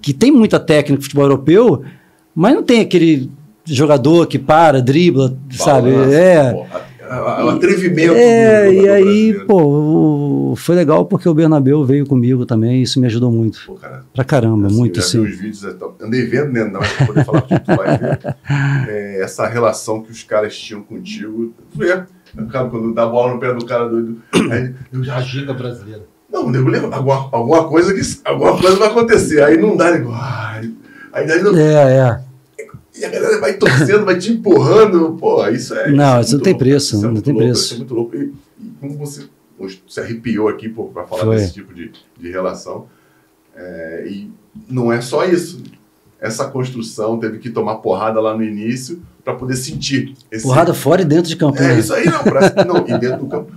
que 0.00 0.12
tem 0.12 0.30
muita 0.30 0.60
técnica 0.60 0.96
no 0.96 1.02
futebol 1.02 1.24
europeu, 1.24 1.82
mas 2.34 2.54
não 2.54 2.62
tem 2.62 2.80
aquele 2.80 3.30
jogador 3.64 4.26
que 4.26 4.38
para, 4.38 4.80
dribla, 4.82 5.36
sabe? 5.50 5.90
É. 5.94 6.52
o 7.44 7.48
atrevimento 7.50 8.14
É, 8.14 8.66
do 8.66 8.72
e 8.72 8.88
aí, 8.88 9.04
brasileiro. 9.32 9.46
pô, 9.46 10.54
foi 10.56 10.74
legal 10.74 11.04
porque 11.04 11.28
o 11.28 11.34
Bernabéu 11.34 11.84
veio 11.84 12.06
comigo 12.06 12.46
também, 12.46 12.82
isso 12.82 12.98
me 13.00 13.06
ajudou 13.06 13.30
muito. 13.30 13.60
Pô, 13.66 13.74
cara, 13.74 14.02
Pra 14.14 14.24
caramba, 14.24 14.66
assim, 14.68 14.76
muito 14.76 14.96
já 15.00 15.02
vi 15.06 15.10
sim. 15.10 15.20
os 15.20 15.38
vídeos, 15.38 15.64
andei 16.00 16.24
vendo, 16.26 16.52
né? 16.52 16.64
Não, 16.64 16.80
pra 16.80 17.06
poder 17.06 17.24
falar 17.24 17.42
que 17.42 17.58
tu 17.60 17.76
vai 17.76 17.98
ver. 17.98 18.18
É, 18.88 19.22
essa 19.22 19.46
relação 19.46 20.02
que 20.02 20.10
os 20.10 20.22
caras 20.22 20.56
tinham 20.56 20.82
contigo. 20.82 21.52
Tu 21.72 21.78
vê, 21.78 22.02
cara, 22.50 22.68
quando 22.68 22.92
dá 22.94 23.06
bola 23.06 23.34
no 23.34 23.40
pé 23.40 23.52
do 23.54 23.64
cara 23.64 23.88
doido. 23.88 24.18
Aí 24.50 24.74
eu 24.92 25.04
já 25.04 25.16
A 25.16 25.20
giga 25.20 25.52
brasileira. 25.54 26.02
Não, 26.32 26.48
nego 26.50 26.68
leva 26.70 26.94
alguma, 26.94 27.28
alguma, 27.30 27.64
coisa 27.68 27.92
que, 27.92 28.00
alguma 28.24 28.58
coisa 28.58 28.76
vai 28.76 28.88
acontecer. 28.88 29.42
Aí 29.42 29.58
não 29.58 29.76
dá, 29.76 29.90
nego. 29.92 30.10
Aí, 30.12 30.72
aí 31.12 31.42
não, 31.42 31.54
É, 31.56 31.96
é. 31.98 32.20
E 32.98 33.04
a 33.04 33.10
galera 33.10 33.40
vai 33.40 33.54
torcendo, 33.54 34.04
vai 34.04 34.18
te 34.18 34.32
empurrando. 34.32 35.16
Pô, 35.18 35.46
isso 35.48 35.74
é. 35.74 35.90
Não, 35.90 36.18
é 36.18 36.20
isso 36.20 36.32
não 36.32 36.38
muito 36.38 36.44
tem 36.44 36.52
louco, 36.52 36.64
preço, 36.64 36.86
isso 36.86 36.96
é 36.96 37.02
não 37.02 37.12
muito 37.12 37.24
tem 37.24 37.34
louco, 37.34 37.46
preço. 37.48 37.64
Isso 37.64 37.74
é 37.74 37.78
muito 37.78 37.94
louco. 37.94 38.16
E, 38.16 38.32
e 38.60 38.70
como 38.80 38.98
você 38.98 39.28
se 39.88 40.00
arrepiou 40.00 40.48
aqui 40.48 40.68
pô, 40.68 40.84
pra 40.84 41.04
falar 41.04 41.24
Foi. 41.24 41.36
desse 41.36 41.54
tipo 41.54 41.72
de, 41.72 41.92
de 42.18 42.30
relação. 42.30 42.86
É, 43.54 44.06
e 44.08 44.30
não 44.68 44.92
é 44.92 45.00
só 45.00 45.24
isso. 45.24 45.62
Essa 46.20 46.48
construção 46.48 47.18
teve 47.18 47.38
que 47.38 47.50
tomar 47.50 47.76
porrada 47.76 48.20
lá 48.20 48.36
no 48.36 48.44
início 48.44 49.02
para 49.24 49.34
poder 49.34 49.56
sentir. 49.56 50.14
Esse, 50.30 50.44
Porrada 50.44 50.72
fora 50.74 51.02
e 51.02 51.04
dentro 51.04 51.28
de 51.28 51.36
campo. 51.36 51.58
É 51.58 51.68
né? 51.68 51.78
isso 51.78 51.92
aí, 51.92 52.06
não. 52.06 52.22
Pra, 52.22 52.64
não, 52.64 52.86
e 52.86 52.98
dentro 52.98 53.18
do 53.18 53.26
campo. 53.26 53.52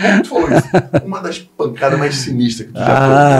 Como 0.00 0.22
tu 0.22 0.28
falou 0.30 0.48
isso? 0.50 0.68
Uma 1.04 1.20
das 1.20 1.38
pancadas 1.38 1.98
mais 1.98 2.14
sinistras 2.14 2.68
que 2.68 2.72
tu 2.74 2.78
já 2.78 2.86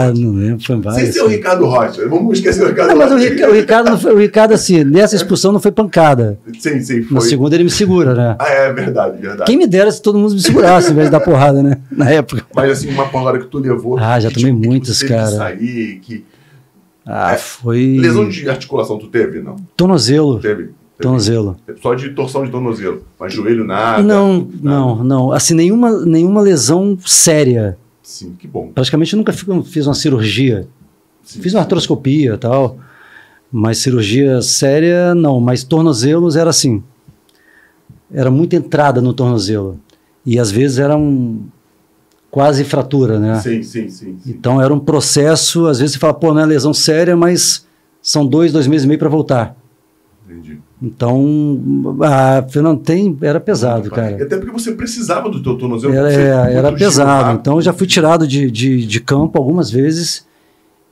Ah, 0.07 0.13
não 0.13 0.31
lembro, 0.33 0.63
foi 0.63 0.75
Sem 0.75 0.81
várias. 0.81 1.13
ser 1.13 1.21
o 1.21 1.27
Ricardo 1.27 1.65
Rocha. 1.65 2.07
Vamos 2.07 2.37
esquecer 2.37 2.63
o 2.63 2.67
Ricardo 2.67 2.89
Não, 2.89 2.97
mas 2.97 3.11
o. 3.11 3.17
Rica- 3.17 3.49
o 3.49 3.53
Ricardo, 3.53 3.97
foi- 3.97 4.13
o 4.13 4.17
Ricardo, 4.19 4.53
assim, 4.53 4.83
nessa 4.83 5.15
expulsão 5.15 5.51
não 5.51 5.59
foi 5.59 5.71
pancada. 5.71 6.37
Sim, 6.59 6.79
sim, 6.81 6.99
Na 7.09 7.19
foi. 7.21 7.29
segunda 7.29 7.55
ele 7.55 7.63
me 7.63 7.69
segura, 7.71 8.13
né? 8.13 8.35
Ah, 8.39 8.47
é 8.49 8.71
verdade, 8.71 9.17
verdade. 9.19 9.45
Quem 9.45 9.57
me 9.57 9.65
dera 9.65 9.91
se 9.91 10.01
todo 10.01 10.19
mundo 10.19 10.33
me 10.35 10.39
segurasse 10.41 10.91
em 10.91 10.95
vez 10.95 11.07
de 11.07 11.11
dar 11.11 11.21
porrada, 11.21 11.63
né? 11.63 11.77
Na 11.91 12.09
época. 12.09 12.45
Mas 12.55 12.71
assim, 12.71 12.89
uma 12.91 13.07
porrada 13.09 13.39
que 13.39 13.47
tu 13.47 13.57
levou. 13.57 13.97
Ah, 13.97 14.19
já 14.19 14.29
que, 14.29 14.35
tomei 14.35 14.53
tipo, 14.53 14.73
que 14.85 14.91
teve 14.91 14.99
que 14.99 15.07
cara. 15.07 15.27
sair, 15.31 15.99
que... 16.03 16.25
Ah, 17.05 17.33
É. 17.33 17.37
foi. 17.37 17.97
Lesão 17.99 18.29
de 18.29 18.47
articulação 18.49 18.97
tu 18.99 19.07
teve? 19.07 19.41
Não. 19.41 19.55
Tornozelo. 19.75 20.39
Teve? 20.39 20.69
Tornozelo. 20.99 21.57
Só 21.81 21.93
de 21.95 22.09
torção 22.11 22.45
de 22.45 22.51
tornozelo. 22.51 23.03
Mas 23.19 23.33
joelho 23.33 23.65
nada. 23.65 24.01
Não, 24.03 24.37
nada. 24.39 24.49
não, 24.61 25.03
não. 25.03 25.31
Assim, 25.31 25.53
nenhuma, 25.53 25.91
nenhuma 26.05 26.41
lesão 26.41 26.97
séria. 27.05 27.77
Sim, 28.01 28.35
que 28.37 28.47
bom. 28.47 28.69
Praticamente 28.73 29.13
eu 29.13 29.17
nunca 29.17 29.33
fi- 29.33 29.45
fiz 29.63 29.87
uma 29.87 29.95
cirurgia. 29.95 30.67
Sim, 31.23 31.41
Fiz 31.41 31.53
uma 31.53 31.61
artroscopia 31.61 32.33
e 32.33 32.37
tal. 32.37 32.77
Mas 33.51 33.79
cirurgia 33.79 34.41
séria, 34.41 35.13
não. 35.15 35.39
Mas 35.39 35.63
tornozelos 35.63 36.35
era 36.35 36.49
assim. 36.49 36.83
Era 38.13 38.29
muita 38.29 38.55
entrada 38.55 39.01
no 39.01 39.13
tornozelo. 39.13 39.79
E 40.25 40.37
às 40.39 40.51
vezes 40.51 40.77
era 40.79 40.95
um 40.95 41.41
quase 42.29 42.63
fratura, 42.63 43.19
né? 43.19 43.39
Sim, 43.41 43.61
sim, 43.63 43.89
sim. 43.89 44.17
sim. 44.23 44.31
Então 44.31 44.61
era 44.61 44.73
um 44.73 44.79
processo, 44.79 45.65
às 45.67 45.79
vezes 45.79 45.93
você 45.93 45.99
fala, 45.99 46.13
pô, 46.13 46.33
não 46.33 46.41
é 46.41 46.45
lesão 46.45 46.73
séria, 46.73 47.15
mas 47.15 47.65
são 48.01 48.25
dois, 48.25 48.51
dois 48.51 48.67
meses 48.67 48.85
e 48.85 48.87
meio 48.87 48.99
para 48.99 49.09
voltar. 49.09 49.55
Entendi. 50.27 50.59
Então, 50.85 51.95
ah, 52.03 52.45
Fernando, 52.49 52.81
tem, 52.81 53.17
era 53.21 53.39
pesado, 53.39 53.89
cara. 53.89 54.21
Até 54.21 54.35
porque 54.35 54.51
você 54.51 54.73
precisava 54.73 55.29
do 55.29 55.41
teu 55.41 55.57
tornozelo. 55.57 55.93
Era, 55.93 56.11
é, 56.11 56.55
era 56.55 56.67
giro 56.67 56.77
pesado. 56.77 57.09
rápido. 57.09 57.39
Então 57.39 57.55
eu 57.55 57.61
já 57.61 57.71
fui 57.71 57.87
tirado 57.87 58.27
de, 58.27 58.51
de, 58.51 58.85
de 58.85 58.99
campo 58.99 59.37
algumas 59.37 59.71
vezes 59.71 60.27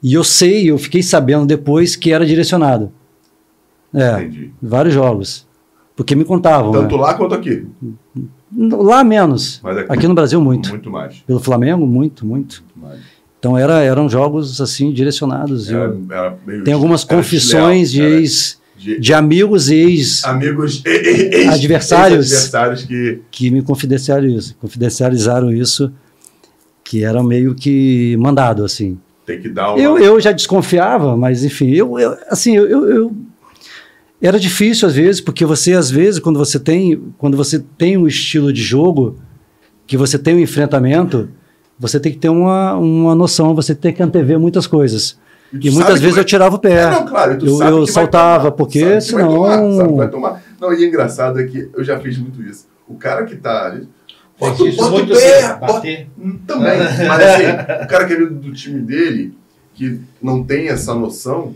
e 0.02 0.14
eu 0.14 0.24
sei, 0.24 0.72
eu 0.72 0.78
fiquei 0.78 1.04
sabendo 1.04 1.46
depois 1.46 1.98
que 1.98 2.12
era 2.14 2.26
direcionado. 2.26 2.90
É, 3.94 4.22
Entendi. 4.22 4.54
vários 4.62 4.94
jogos. 4.94 5.46
Porque 5.94 6.16
me 6.16 6.24
contavam. 6.24 6.72
Tanto 6.72 6.96
né? 6.96 7.02
lá 7.02 7.14
quanto 7.16 7.36
aqui. 7.36 7.68
Lá 8.58 9.04
menos. 9.04 9.60
Mas 9.62 9.78
aqui, 9.78 9.92
Aqui 9.92 10.08
no 10.08 10.14
Brasil, 10.16 10.40
muito. 10.40 10.70
Muito 10.70 10.90
mais. 10.90 11.18
Pelo 11.20 11.40
Flamengo, 11.42 11.86
muito, 11.86 12.26
muito. 12.26 12.64
Muito 12.76 12.88
mais. 12.88 13.02
Então 13.40 13.58
era, 13.58 13.82
eram 13.84 14.08
jogos 14.08 14.62
assim 14.62 14.94
direcionados. 14.94 15.70
Era, 15.70 15.84
eu- 15.86 16.02
era 16.10 16.38
meio- 16.48 16.64
Tem 16.64 16.74
algumas 16.74 17.04
confissões 17.04 17.92
de, 17.92 18.02
ex, 18.02 18.61
de 18.82 19.00
de 19.00 19.14
amigos 19.14 19.70
e 19.70 19.76
ex 19.76 20.24
amigos 20.26 20.82
e- 20.86 20.90
e- 20.90 21.36
ex- 21.36 21.50
Adversários. 21.54 22.84
que 22.86 23.20
que 23.30 23.52
me 23.52 23.62
confidenciaram 23.62 24.28
isso, 24.28 24.56
confidencializaram 24.60 25.52
isso, 25.54 25.92
que 26.84 27.04
era 27.04 27.22
meio 27.24 27.54
que 27.56 28.18
mandado 28.20 28.66
assim. 28.66 28.98
tem 29.26 29.40
que 29.40 29.50
dar 29.50 29.74
uma. 29.74 29.80
Eu, 29.80 29.98
eu 30.00 30.20
já 30.20 30.32
desconfiava, 30.32 31.16
mas 31.16 31.44
enfim, 31.44 31.70
eu, 31.72 31.98
eu- 32.00 32.18
assim, 32.28 32.56
eu, 32.58 32.68
eu- 32.68 32.90
eu- 32.90 33.16
era 34.22 34.40
difícil 34.40 34.88
às 34.88 34.94
vezes, 34.96 35.22
porque 35.22 35.46
você 35.46 35.74
às 35.74 35.90
vezes 35.92 36.20
quando 36.20 36.38
você 36.40 36.60
tem, 36.60 37.00
quando 37.18 37.38
você 37.38 37.60
tem 37.78 37.98
um 37.98 38.08
estilo 38.08 38.52
de 38.52 38.62
jogo, 38.62 39.18
que 39.88 39.96
você 39.98 40.18
tem 40.18 40.36
um 40.36 40.40
enfrentamento, 40.40 41.30
você 41.80 42.00
tem 42.00 42.12
que 42.12 42.18
ter 42.20 42.30
uma, 42.30 42.76
uma 42.76 43.14
noção, 43.16 43.54
você 43.56 43.74
tem 43.76 43.94
que 43.94 44.02
antever 44.04 44.40
muitas 44.40 44.66
coisas. 44.68 45.18
E 45.54 45.70
muitas 45.72 46.00
vezes 46.00 46.16
vai- 46.16 46.22
eu 46.22 46.26
tirava 46.26 46.56
o 46.56 46.60
pé. 46.60 46.74
É, 46.84 46.90
não, 46.90 47.06
claro, 47.06 47.38
tu 47.38 47.46
eu 47.46 47.58
sabe 47.58 47.72
eu 47.72 47.80
que 47.80 47.86
vai 47.86 47.94
saltava, 47.94 48.44
tomar, 48.46 48.52
porque 48.54 48.80
sabe 48.80 48.90
que 48.90 48.94
vai 48.94 49.02
senão. 49.02 49.34
tomar, 49.36 49.76
sabe 49.76 49.90
que 49.90 49.96
vai 49.98 50.08
tomar. 50.10 50.44
Não, 50.60 50.74
e 50.74 50.86
engraçado 50.86 51.40
é 51.42 51.44
que 51.44 51.70
eu 51.74 51.84
já 51.84 52.00
fiz 52.00 52.18
muito 52.18 52.42
isso. 52.42 52.68
O 52.88 52.96
cara 52.96 53.26
que 53.26 53.36
tá 53.36 53.66
ali. 53.68 53.90
Bota, 54.40 54.64
bota 54.64 54.84
o 54.86 54.92
muito 54.92 55.14
pé! 55.14 55.38
assim, 55.44 55.60
bota- 55.60 55.74
bater. 55.74 56.08
Hum, 56.18 56.40
Também. 56.48 56.78
Mas 57.08 57.22
assim, 57.22 57.84
o 57.84 57.88
cara 57.88 58.06
que 58.06 58.14
é 58.14 58.18
do 58.26 58.54
time 58.54 58.80
dele, 58.82 59.38
que 59.74 60.00
não 60.22 60.44
tem 60.44 60.68
essa 60.70 60.94
noção. 60.96 61.54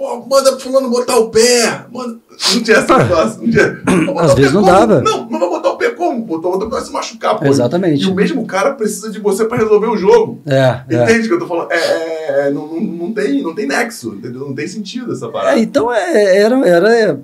Pô, 0.00 0.16
manda 0.26 0.52
pro 0.52 0.60
fulano 0.60 0.88
botar 0.88 1.18
o 1.18 1.28
pé. 1.28 1.84
Manda... 1.92 2.18
Não 2.54 2.62
tinha 2.62 2.78
essa 2.78 3.02
situação. 3.02 3.42
Não 3.42 3.50
tinha... 3.50 3.82
Botar 4.06 4.24
Às 4.24 4.34
vezes 4.34 4.52
não 4.54 4.62
como? 4.62 4.72
dava. 4.72 5.02
Não, 5.02 5.28
não 5.28 5.38
vai 5.38 5.48
botar 5.50 5.68
o 5.72 5.76
pé 5.76 5.90
como? 5.90 6.24
Botou 6.24 6.54
o 6.54 6.58
pé 6.58 6.66
vai 6.68 6.80
se 6.80 6.90
machucar, 6.90 7.38
pô. 7.38 7.44
Exatamente. 7.44 8.04
E 8.04 8.06
o 8.06 8.14
mesmo 8.14 8.46
cara 8.46 8.72
precisa 8.72 9.10
de 9.10 9.20
você 9.20 9.44
pra 9.44 9.58
resolver 9.58 9.88
o 9.88 9.98
jogo. 9.98 10.40
É, 10.46 10.80
é. 10.88 11.04
Entende 11.04 11.26
o 11.26 11.28
que 11.28 11.34
eu 11.34 11.38
tô 11.40 11.46
falando? 11.46 11.70
É, 11.70 11.76
é, 11.76 12.46
é, 12.46 12.50
não, 12.50 12.66
não, 12.66 12.80
não, 12.80 13.12
tem, 13.12 13.42
não 13.42 13.54
tem 13.54 13.66
nexo, 13.66 14.14
entendeu? 14.14 14.40
Não 14.40 14.54
tem 14.54 14.66
sentido 14.66 15.12
essa 15.12 15.28
parada. 15.28 15.58
É, 15.58 15.60
então 15.60 15.92
é, 15.92 16.38
era, 16.38 16.66
era 16.66 17.20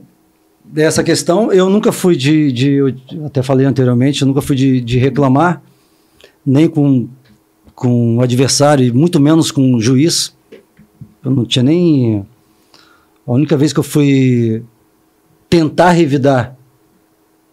essa 0.76 1.02
questão. 1.02 1.50
Eu 1.50 1.70
nunca 1.70 1.90
fui 1.92 2.14
de, 2.14 2.52
de 2.52 2.74
eu 2.74 2.94
até 3.24 3.42
falei 3.42 3.64
anteriormente, 3.64 4.20
eu 4.20 4.28
nunca 4.28 4.42
fui 4.42 4.54
de, 4.54 4.82
de 4.82 4.98
reclamar 4.98 5.62
nem 6.44 6.68
com 6.68 7.08
com 7.74 8.18
o 8.18 8.20
adversário, 8.20 8.94
muito 8.94 9.18
menos 9.18 9.50
com 9.50 9.74
o 9.74 9.80
juiz. 9.80 10.36
Eu 11.24 11.30
não 11.30 11.46
tinha 11.46 11.62
nem 11.62 12.26
a 13.26 13.32
única 13.32 13.56
vez 13.56 13.72
que 13.72 13.78
eu 13.80 13.84
fui 13.84 14.62
tentar 15.48 15.90
revidar 15.90 16.56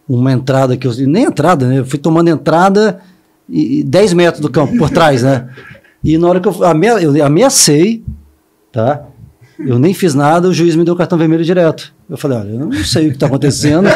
uma 0.08 0.32
entrada 0.32 0.76
que 0.76 0.86
eu 0.86 0.92
nem 1.06 1.24
entrada, 1.24 1.66
né? 1.66 1.78
Eu 1.78 1.86
fui 1.86 1.98
tomando 1.98 2.28
entrada 2.28 3.00
e, 3.48 3.80
e 3.80 3.84
10 3.84 4.12
metros 4.12 4.40
do 4.40 4.50
campo 4.50 4.76
por 4.76 4.90
trás, 4.90 5.22
né? 5.22 5.48
E 6.02 6.18
na 6.18 6.28
hora 6.28 6.40
que 6.40 6.48
eu, 6.48 6.64
amea- 6.64 7.00
eu 7.02 7.24
ameacei, 7.24 8.04
tá? 8.70 9.04
Eu 9.58 9.78
nem 9.78 9.94
fiz 9.94 10.14
nada, 10.14 10.48
o 10.48 10.52
juiz 10.52 10.74
me 10.76 10.84
deu 10.84 10.94
cartão 10.96 11.16
vermelho 11.16 11.44
direto. 11.44 11.94
Eu 12.10 12.16
falei, 12.18 12.38
olha, 12.38 12.50
eu 12.50 12.58
não 12.66 12.72
sei 12.84 13.06
o 13.06 13.08
que 13.10 13.14
está 13.16 13.26
acontecendo. 13.26 13.88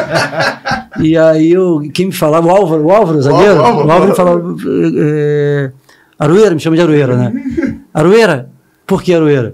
e 1.01 1.15
aí 1.17 1.51
eu, 1.51 1.81
quem 1.93 2.07
me 2.07 2.11
falava, 2.13 2.47
o 2.47 2.49
Álvaro, 2.49 2.85
o 2.85 2.91
Álvaro, 2.91 3.19
o 3.19 3.21
zagueiro, 3.21 3.59
Álvaro, 3.61 3.87
o 3.87 3.91
Álvaro 3.91 4.09
me 4.09 4.15
falava, 4.15 4.55
é, 4.97 5.71
Arueira, 6.17 6.55
me 6.55 6.59
chama 6.61 6.75
de 6.77 6.81
Arueira, 6.81 7.15
né? 7.15 7.33
Arueira, 7.93 8.49
por 8.87 9.03
que 9.03 9.13
Arueira? 9.13 9.53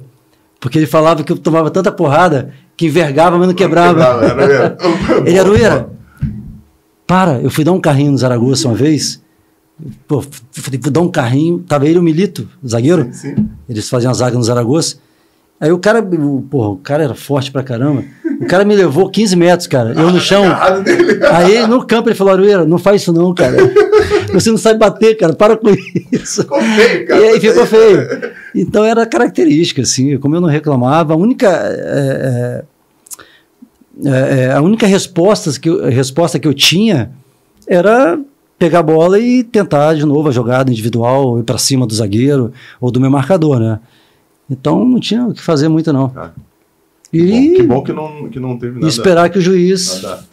Porque 0.65 0.79
ele 0.79 0.87
falava 0.87 1.23
que 1.23 1.31
eu 1.31 1.37
tomava 1.37 1.69
tanta 1.69 1.91
porrada 1.91 2.49
que 2.75 2.87
envergava, 2.87 3.37
mas 3.37 3.47
não 3.47 3.53
quebrava. 3.53 4.19
Quebrava, 4.19 4.41
era. 4.51 4.77
Ele, 5.23 5.37
Arueira, 5.37 5.89
para, 7.05 7.39
eu 7.39 7.51
fui 7.51 7.63
dar 7.63 7.71
um 7.71 7.79
carrinho 7.79 8.11
no 8.11 8.17
Zaragoza 8.17 8.67
uma 8.67 8.73
vez. 8.73 9.21
Pô, 10.07 10.23
falei, 10.51 10.79
vou 10.81 10.91
dar 10.91 11.01
um 11.01 11.11
carrinho. 11.11 11.59
Tava 11.59 11.85
ele 11.85 11.97
e 11.97 11.99
o 11.99 12.01
Milito, 12.01 12.49
o 12.63 12.67
zagueiro. 12.67 13.09
Sim, 13.11 13.35
sim. 13.35 13.49
Eles 13.69 13.87
faziam 13.87 14.09
a 14.09 14.13
zaga 14.15 14.35
no 14.35 14.43
Zaragoza. 14.43 14.95
Aí 15.61 15.71
o 15.71 15.77
cara, 15.77 15.99
o, 15.99 16.41
porra, 16.41 16.69
o 16.69 16.77
cara 16.77 17.03
era 17.03 17.13
forte 17.13 17.51
pra 17.51 17.61
caramba. 17.61 18.03
O 18.41 18.47
cara 18.47 18.65
me 18.65 18.75
levou 18.75 19.07
15 19.07 19.35
metros, 19.35 19.67
cara. 19.67 19.93
Eu 19.93 20.11
no 20.11 20.17
chão. 20.19 20.45
Aí 21.31 21.67
no 21.67 21.85
campo 21.85 22.09
ele 22.09 22.15
falou, 22.15 22.33
Arueira, 22.33 22.65
não 22.65 22.79
faz 22.79 23.03
isso 23.03 23.13
não, 23.13 23.35
cara. 23.35 23.55
Você 24.39 24.51
não 24.51 24.57
sabe 24.57 24.79
bater, 24.79 25.15
cara, 25.17 25.33
para 25.33 25.57
com 25.57 25.67
isso. 26.11 26.41
Ficou 26.43 26.61
feio, 26.61 27.07
cara. 27.07 27.21
E 27.21 27.27
aí 27.29 27.39
ficou 27.39 27.65
feio. 27.65 28.07
Então 28.53 28.83
era 28.85 29.05
característica, 29.05 29.81
assim, 29.81 30.17
como 30.17 30.35
eu 30.35 30.41
não 30.41 30.47
reclamava, 30.49 31.13
a 31.13 31.17
única. 31.17 31.47
é, 31.49 32.63
é, 34.05 34.09
é, 34.45 34.51
a 34.51 34.61
única 34.61 34.85
resposta 34.85 35.57
que, 35.59 35.69
eu, 35.69 35.85
resposta 35.89 36.37
que 36.39 36.47
eu 36.47 36.53
tinha 36.53 37.11
era 37.67 38.19
pegar 38.59 38.79
a 38.79 38.83
bola 38.83 39.19
e 39.19 39.43
tentar 39.43 39.93
de 39.95 40.05
novo 40.05 40.29
a 40.29 40.31
jogada 40.31 40.69
individual, 40.71 41.39
ir 41.39 41.43
para 41.43 41.57
cima 41.57 41.85
do 41.87 41.93
zagueiro 41.95 42.51
ou 42.79 42.91
do 42.91 42.99
meu 42.99 43.09
marcador, 43.09 43.59
né? 43.59 43.79
Então 44.49 44.85
não 44.85 44.99
tinha 44.99 45.25
o 45.25 45.33
que 45.33 45.41
fazer 45.41 45.67
muito, 45.67 45.91
não. 45.91 46.11
Ah, 46.15 46.29
E, 47.11 47.53
Que 47.55 47.63
bom 47.63 47.81
que 47.83 47.93
não, 47.93 48.29
que 48.29 48.39
não 48.39 48.57
teve 48.57 48.73
e 48.73 48.81
nada. 48.81 48.87
esperar 48.87 49.29
que 49.29 49.37
o 49.39 49.41
juiz. 49.41 50.01
nada- 50.01 50.23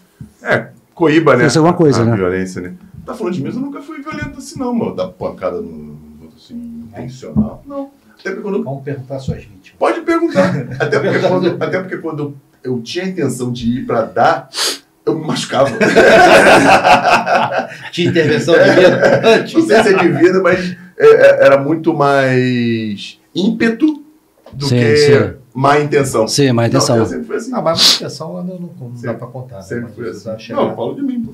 É, 0.42 0.66
coíba, 0.94 1.36
né? 1.36 1.44
Fosse 1.44 1.58
alguma 1.58 1.74
coisa, 1.74 2.02
a, 2.02 2.04
né? 2.04 2.16
violência, 2.16 2.60
né? 2.60 2.72
Tá 3.04 3.14
falando 3.14 3.34
de 3.34 3.42
mim, 3.42 3.48
eu 3.48 3.54
nunca 3.60 3.80
fui 3.82 4.00
violento 4.00 4.38
assim, 4.38 4.58
não, 4.58 4.72
mano. 4.74 4.94
Dar 4.94 5.08
pancada 5.08 5.60
no, 5.60 5.98
assim, 6.36 6.54
intencional. 6.88 7.62
Não. 7.66 7.90
Até 8.18 8.30
porque 8.30 8.42
quando 8.42 8.62
Vamos 8.62 8.84
perguntar 8.84 9.16
às 9.16 9.24
suas 9.24 9.38
vítimas. 9.38 9.72
Pode 9.78 10.00
perguntar. 10.02 10.54
Até 10.78 10.98
porque, 11.00 11.18
quando, 11.18 11.62
até 11.64 11.80
porque 11.80 11.96
quando 11.98 12.36
eu 12.62 12.80
tinha 12.80 13.04
a 13.04 13.08
intenção 13.08 13.52
de 13.52 13.78
ir 13.78 13.86
pra 13.86 14.02
dar, 14.02 14.48
eu 15.04 15.18
me 15.18 15.26
machucava. 15.26 15.70
Tinha 17.90 18.10
intervenção 18.10 18.54
de 18.54 18.60
medo 18.70 18.96
antes. 19.26 19.54
Não 19.54 19.66
sei 19.66 19.82
se 19.82 19.94
é 19.94 19.98
de 19.98 20.08
vida, 20.08 20.40
mas 20.40 20.76
é, 20.96 21.06
é, 21.06 21.46
era 21.46 21.58
muito 21.58 21.92
mais 21.94 23.18
ímpeto 23.34 24.02
do 24.52 24.66
Sim, 24.66 24.76
que 24.76 24.96
sim. 24.96 25.34
má 25.54 25.80
intenção. 25.80 26.28
Sim, 26.28 26.52
má 26.52 26.66
intenção. 26.68 26.96
Não, 26.96 27.02
eu 27.04 27.08
sempre 27.08 27.26
fui 27.26 27.36
assim. 27.36 27.50
Ah, 27.54 27.62
mas 27.62 27.80
a 27.80 27.94
intenção 27.96 28.32
não, 28.34 28.44
não, 28.44 28.70
não 28.80 28.92
dá 29.02 29.14
pra 29.14 29.26
contar. 29.26 29.56
né? 29.56 29.62
Sempre 29.62 29.84
Mas 29.84 29.94
fui 29.94 30.08
assim. 30.08 30.38
chegar. 30.38 30.60
Não, 30.62 30.76
falo 30.76 30.94
de 30.94 31.02
mim, 31.02 31.20
pô. 31.22 31.32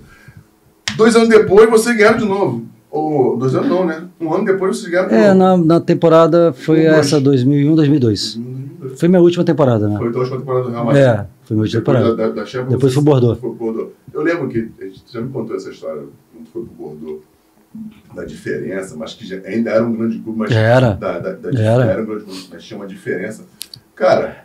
Dois 0.98 1.14
anos 1.16 1.28
depois, 1.28 1.70
você 1.70 1.94
ganharam 1.94 2.18
de 2.18 2.24
novo. 2.24 2.64
Ou, 2.90 3.36
dois 3.36 3.54
anos 3.54 3.68
não, 3.68 3.86
né? 3.86 4.04
Um 4.20 4.34
ano 4.34 4.44
depois, 4.44 4.76
vocês 4.78 4.90
ganharam 4.90 5.08
de 5.08 5.14
É, 5.14 5.32
novo. 5.32 5.64
na, 5.64 5.74
na 5.74 5.80
temporada 5.80 6.52
foi 6.52 6.82
Dois. 6.84 6.98
essa 6.98 7.20
2001, 7.20 7.74
2002. 7.76 8.40
Foi 8.96 9.08
minha 9.08 9.20
última 9.20 9.44
temporada, 9.44 9.86
né? 9.88 9.96
Foi 9.96 10.08
a 10.08 10.10
última 10.18 10.38
temporada 10.38 10.64
do 10.64 10.70
Real 10.72 10.84
Madrid. 10.84 11.02
É, 11.04 11.26
foi 11.44 11.54
minha 11.56 11.62
última 11.62 11.80
Depois 11.80 11.98
temporada. 11.98 12.16
da, 12.16 12.28
da, 12.28 12.34
da 12.40 12.46
Champions, 12.46 12.70
Depois 12.74 12.92
foi 12.94 13.02
o 13.02 13.04
Bordeaux. 13.04 13.38
Foi 13.40 13.50
Bordeaux. 13.52 13.90
Eu 14.12 14.22
lembro 14.22 14.48
que 14.48 14.70
a 14.80 14.84
gente 14.84 15.02
já 15.12 15.20
me 15.20 15.28
contou 15.30 15.54
essa 15.54 15.70
história 15.70 16.02
quando 16.32 16.46
foi 16.52 16.62
pro 16.64 16.72
Bordeaux, 16.74 17.20
da 18.14 18.24
diferença, 18.24 18.96
mas 18.96 19.14
que 19.14 19.24
já, 19.26 19.36
ainda 19.46 19.70
era 19.70 19.84
um 19.84 19.92
grande 19.94 20.18
clube, 20.18 20.38
mas 20.38 20.50
Era. 20.50 20.92
Da, 20.94 21.18
da, 21.20 21.32
da, 21.32 21.60
Era. 21.60 21.84
era 21.84 22.02
um 22.02 22.06
grande 22.06 22.24
clube, 22.24 22.40
mas 22.50 22.64
tinha 22.64 22.78
uma 22.80 22.86
diferença. 22.86 23.44
Cara, 23.94 24.44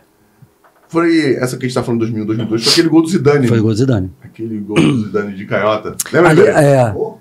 foi 0.94 1.34
essa 1.34 1.56
que 1.58 1.66
a 1.66 1.68
gente 1.68 1.74
tá 1.74 1.82
falando 1.82 2.00
2001, 2.00 2.24
2002, 2.26 2.62
foi 2.64 2.72
aquele 2.72 2.88
gol 2.88 3.02
do 3.02 3.08
Zidane. 3.08 3.48
Foi 3.48 3.58
o 3.58 3.62
gol 3.62 3.70
do 3.72 3.76
Zidane. 3.76 4.10
Aquele 4.22 4.58
gol 4.60 4.76
do 4.76 5.02
Zidane 5.04 5.34
de 5.34 5.44
canhota. 5.44 5.94
Lembra, 6.12 6.30
Ali, 6.30 6.40
Iberê? 6.40 6.56
é, 6.58 6.90
Pô, 6.90 7.18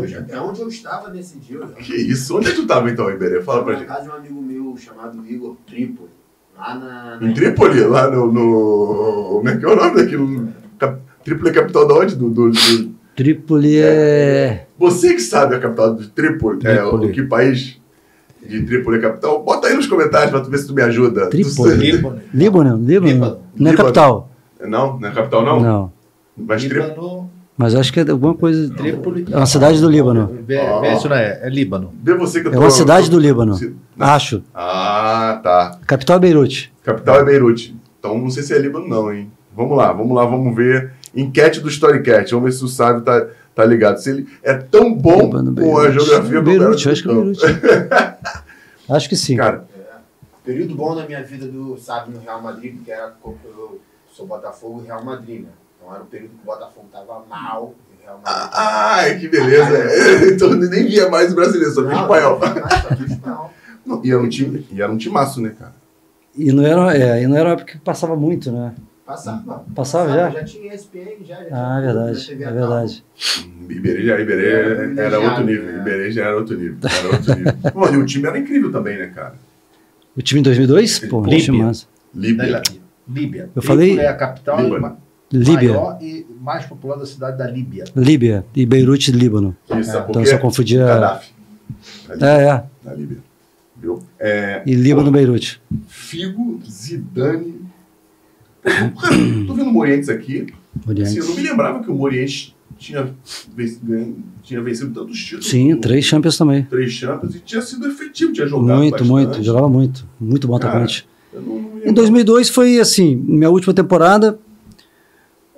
hoje, 0.00 0.14
até 0.16 0.40
onde 0.40 0.60
eu 0.60 0.68
estava 0.68 1.08
nesse 1.10 1.38
dia. 1.38 1.56
Eu 1.56 1.68
Que 1.68 1.94
isso? 1.94 2.36
Onde 2.36 2.48
é 2.48 2.50
que 2.50 2.56
tu 2.60 2.66
tava 2.66 2.90
então, 2.90 3.08
Iberê? 3.10 3.40
Fala 3.42 3.62
pra 3.64 3.72
na 3.74 3.78
gente. 3.78 3.88
casa 3.88 4.02
de 4.02 4.08
um 4.10 4.12
amigo 4.14 4.42
meu 4.42 4.76
chamado 4.76 5.24
Igor 5.26 5.56
Tripoli. 5.66 6.10
Lá 6.58 6.74
na. 6.74 7.20
na 7.20 7.30
Em 7.30 7.34
Trípoli, 7.34 7.80
lá 7.82 8.10
no, 8.10 8.32
no. 8.32 9.28
Como 9.36 9.48
é 9.48 9.56
que 9.56 9.64
é 9.64 9.68
o 9.68 9.76
nome 9.76 9.96
daquilo? 9.96 10.48
Cap- 10.78 11.00
Trípoli 11.24 11.50
é 11.50 11.52
capital 11.52 11.86
da 11.86 11.94
onde? 11.94 12.14
Do, 12.16 12.30
do, 12.30 12.50
do- 12.50 12.96
Trípoli 13.14 13.78
é. 13.78 14.66
Você 14.78 15.14
que 15.14 15.20
sabe 15.20 15.54
a 15.54 15.58
capital 15.60 15.94
de 15.94 16.08
Trípoli, 16.08 16.58
é, 16.66 16.76
Trípoli. 16.78 17.06
o 17.08 17.12
que 17.12 17.22
país 17.22 17.80
de 18.44 18.62
Trípoli 18.62 18.98
é 18.98 19.00
capital, 19.00 19.42
bota 19.42 19.68
aí 19.68 19.74
nos 19.74 19.86
comentários 19.86 20.30
pra 20.30 20.40
tu 20.40 20.50
ver 20.50 20.58
se 20.58 20.66
tu 20.66 20.74
me 20.74 20.82
ajuda. 20.82 21.28
Trípoli. 21.28 21.74
Líbano. 21.76 22.20
Líbano, 22.32 22.76
Líbano. 22.78 23.12
Líbano. 23.12 23.38
Não 23.56 23.70
é 23.70 23.74
capital. 23.76 24.30
Não, 24.60 24.98
não 24.98 25.08
é 25.08 25.12
capital 25.12 25.44
não? 25.44 25.60
Não. 25.60 25.92
Mas. 26.36 26.62
Líbano, 26.62 27.30
Mas 27.56 27.74
acho 27.74 27.92
que 27.92 28.00
é 28.00 28.10
alguma 28.10 28.34
coisa. 28.34 28.72
Trípoli. 28.74 29.26
É 29.30 29.36
uma 29.36 29.46
cidade 29.46 29.80
do 29.80 29.88
Líbano. 29.88 30.38
Isso 30.96 31.08
não 31.08 31.16
é, 31.16 31.40
é 31.42 31.48
Líbano. 31.48 31.92
Vê 32.02 32.14
você 32.14 32.40
que 32.40 32.48
eu 32.48 32.52
É 32.52 32.54
tô- 32.54 32.60
uma 32.60 32.70
cidade 32.70 33.10
do 33.10 33.18
Líbano. 33.18 33.54
Se- 33.54 33.74
Acho. 33.98 34.42
Ah, 34.54 35.40
tá. 35.42 35.78
Capital 35.86 36.16
é 36.16 36.20
Beirute. 36.20 36.72
Capital 36.84 37.20
é 37.20 37.24
Beirute. 37.24 37.76
Então 37.98 38.18
não 38.18 38.30
sei 38.30 38.42
se 38.42 38.54
é 38.54 38.58
Líbano 38.58 38.86
não, 38.86 39.12
hein? 39.12 39.30
Vamos 39.56 39.76
lá, 39.76 39.90
vamos 39.92 40.14
lá, 40.14 40.24
vamos 40.26 40.54
ver. 40.54 40.92
Enquete 41.14 41.60
do 41.60 41.68
Storycat. 41.70 42.30
Vamos 42.30 42.44
ver 42.44 42.52
se 42.58 42.62
o 42.64 42.68
Sábio 42.68 43.00
tá, 43.02 43.26
tá 43.56 43.64
ligado. 43.64 43.98
Se 43.98 44.10
ele 44.10 44.28
é 44.42 44.54
tão 44.54 44.94
bom 44.94 45.30
com 45.30 45.78
a 45.78 45.90
geografia 45.90 46.38
como 46.38 46.42
Beirute, 46.42 46.88
acho 46.88 47.02
que 47.02 47.08
é 47.08 47.12
então. 47.12 47.24
Beirute. 47.24 47.96
Acho 48.88 49.08
que 49.08 49.16
sim. 49.16 49.36
Cara, 49.36 49.66
Período 50.46 50.76
bom 50.76 50.94
na 50.94 51.04
minha 51.04 51.24
vida 51.24 51.48
do, 51.48 51.76
sabe, 51.76 52.12
no 52.12 52.20
Real 52.20 52.40
Madrid, 52.40 52.76
porque 52.76 52.92
era 52.92 53.12
eu 53.24 53.80
sou 54.12 54.28
Botafogo 54.28 54.80
e 54.80 54.86
Real 54.86 55.04
Madrid, 55.04 55.42
né? 55.42 55.48
Então 55.76 55.92
era 55.92 56.04
o 56.04 56.06
período 56.06 56.34
que 56.34 56.42
o 56.44 56.46
Botafogo 56.46 56.86
tava 56.92 57.24
mal 57.28 57.64
o 57.64 57.74
Real 58.00 58.20
Madrid. 58.24 58.50
ai, 58.52 59.18
que 59.18 59.28
beleza. 59.28 60.30
então 60.32 60.50
eu 60.50 60.70
nem 60.70 60.86
via 60.86 61.10
mais 61.10 61.32
o 61.32 61.34
brasileiro, 61.34 61.74
só 61.74 61.82
via 61.82 62.00
espanhol. 62.00 62.38
Não, 62.38 62.54
não, 62.54 62.70
só 62.70 62.94
vi 62.94 63.12
espanhol. 63.12 63.52
Não, 63.84 64.04
e, 64.04 64.12
era 64.12 64.22
um 64.22 64.28
time, 64.28 64.64
e 64.70 64.80
era 64.80 64.92
um 64.92 64.96
timaço, 64.96 65.40
né, 65.40 65.52
cara? 65.58 65.74
E 66.36 66.52
não 66.52 66.64
era, 66.64 66.96
é, 66.96 67.22
e 67.24 67.26
não 67.26 67.36
era 67.36 67.48
uma 67.48 67.54
época 67.54 67.72
que 67.72 67.78
passava 67.78 68.14
muito, 68.14 68.52
né? 68.52 68.72
Passava. 69.06 69.64
Passava 69.74 70.08
já? 70.12 70.30
Já 70.30 70.44
tinha 70.44 70.74
ESPN, 70.74 71.24
já. 71.24 71.36
já 71.36 71.46
Ah, 71.52 71.78
é 71.78 71.80
tinha 71.80 71.94
verdade. 71.94 72.26
TV 72.26 72.42
É 72.42 72.46
a 72.46 72.48
cabo. 72.50 72.60
verdade. 72.60 73.04
Iberê, 73.68 74.04
já, 74.06 74.20
Iberê 74.20 74.46
É, 74.46 74.58
era 74.58 74.76
privilegiado, 74.76 75.24
outro 75.26 75.44
nível. 75.44 75.64
né? 75.72 75.78
Iberê 75.80 76.10
já 76.10 76.24
era 76.24 76.36
outro 76.36 76.58
nível. 76.58 76.76
Era 76.82 77.08
outro 77.16 77.34
nível. 77.36 77.52
Bom, 77.74 77.94
e 77.94 77.96
o 77.98 78.06
time 78.06 78.26
era 78.26 78.38
incrível 78.38 78.72
também, 78.72 78.98
né, 78.98 79.06
cara? 79.14 79.34
O 80.16 80.22
time 80.22 80.40
em 80.40 80.42
2002? 80.42 80.98
Pô, 81.00 81.24
Líbia. 81.24 81.52
massa. 81.52 81.86
Da 82.12 82.20
Líbia. 82.20 82.44
Líbia. 82.46 82.62
Líbia. 83.08 83.42
Eu 83.54 83.62
Trípoli 83.62 83.66
falei- 83.66 83.98
é 83.98 84.08
a 84.08 84.14
capital 84.14 84.60
Líbano. 84.60 84.80
ma- 84.80 84.96
Líbia. 85.32 85.68
maior 85.72 85.98
e 86.02 86.26
mais 86.40 86.64
popular 86.66 86.96
da 86.96 87.06
cidade 87.06 87.38
da 87.38 87.46
Líbia. 87.46 87.84
Líbia 87.94 88.44
e 88.56 88.66
Beirute, 88.66 89.12
Líbano. 89.12 89.56
Isso, 89.78 89.92
por 90.02 90.10
Então 90.10 90.22
eu 90.22 90.26
só 90.26 90.38
confundia. 90.38 90.84
Gaddafi. 90.84 91.32
É, 92.20 92.42
é. 92.48 92.62
Na 92.84 92.92
Líbia. 92.94 93.18
Viu? 93.76 94.02
É, 94.18 94.62
E 94.66 94.74
Líbano, 94.74 95.10
Beirute. 95.12 95.60
Figo, 95.86 96.60
Zidane. 96.68 97.55
Tô 99.46 99.54
vendo 99.54 99.70
Morientes 99.70 100.08
aqui. 100.08 100.46
Assim, 100.80 100.90
Oriente. 100.90 101.18
eu 101.18 101.24
não 101.26 101.34
me 101.34 101.42
lembrava 101.42 101.82
que 101.82 101.90
o 101.90 101.94
Morientes 101.94 102.54
tinha, 102.78 103.14
venc- 103.56 103.78
ganho- 103.82 104.16
tinha 104.42 104.60
vencido 104.62 104.92
tantos 104.92 105.18
títulos. 105.18 105.48
Sim, 105.48 105.74
três 105.76 106.04
Champions 106.04 106.36
também. 106.36 106.64
Três 106.64 106.92
Champions 106.92 107.34
e 107.34 107.40
tinha 107.40 107.62
sido 107.62 107.86
efetivo, 107.86 108.32
tinha 108.32 108.46
jogado 108.46 108.76
Muito, 108.78 108.90
bastante. 108.92 109.10
muito. 109.10 109.42
Jogava 109.42 109.68
muito. 109.68 110.06
Muito 110.20 110.46
bom 110.46 110.56
atacante. 110.56 111.06
Em 111.34 111.38
lembrava. 111.38 111.92
2002 111.92 112.48
foi 112.48 112.78
assim, 112.80 113.16
minha 113.16 113.50
última 113.50 113.72
temporada, 113.72 114.38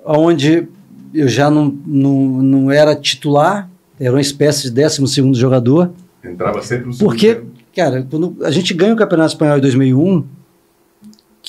onde 0.05 0.67
eu 1.13 1.27
já 1.27 1.49
não, 1.49 1.75
não, 1.85 2.27
não 2.41 2.71
era 2.71 2.95
titular, 2.95 3.69
era 3.99 4.11
uma 4.13 4.21
espécie 4.21 4.63
de 4.71 4.81
12 4.81 5.07
segundo 5.07 5.37
jogador. 5.37 5.91
Entrava 6.23 6.61
sempre 6.61 6.87
no 6.89 6.97
Porque, 6.97 7.35
tempo. 7.35 7.47
cara, 7.75 8.05
quando 8.09 8.37
a 8.43 8.51
gente 8.51 8.73
ganha 8.73 8.93
o 8.93 8.97
Campeonato 8.97 9.31
Espanhol 9.33 9.57
em 9.57 9.61
2001, 9.61 10.23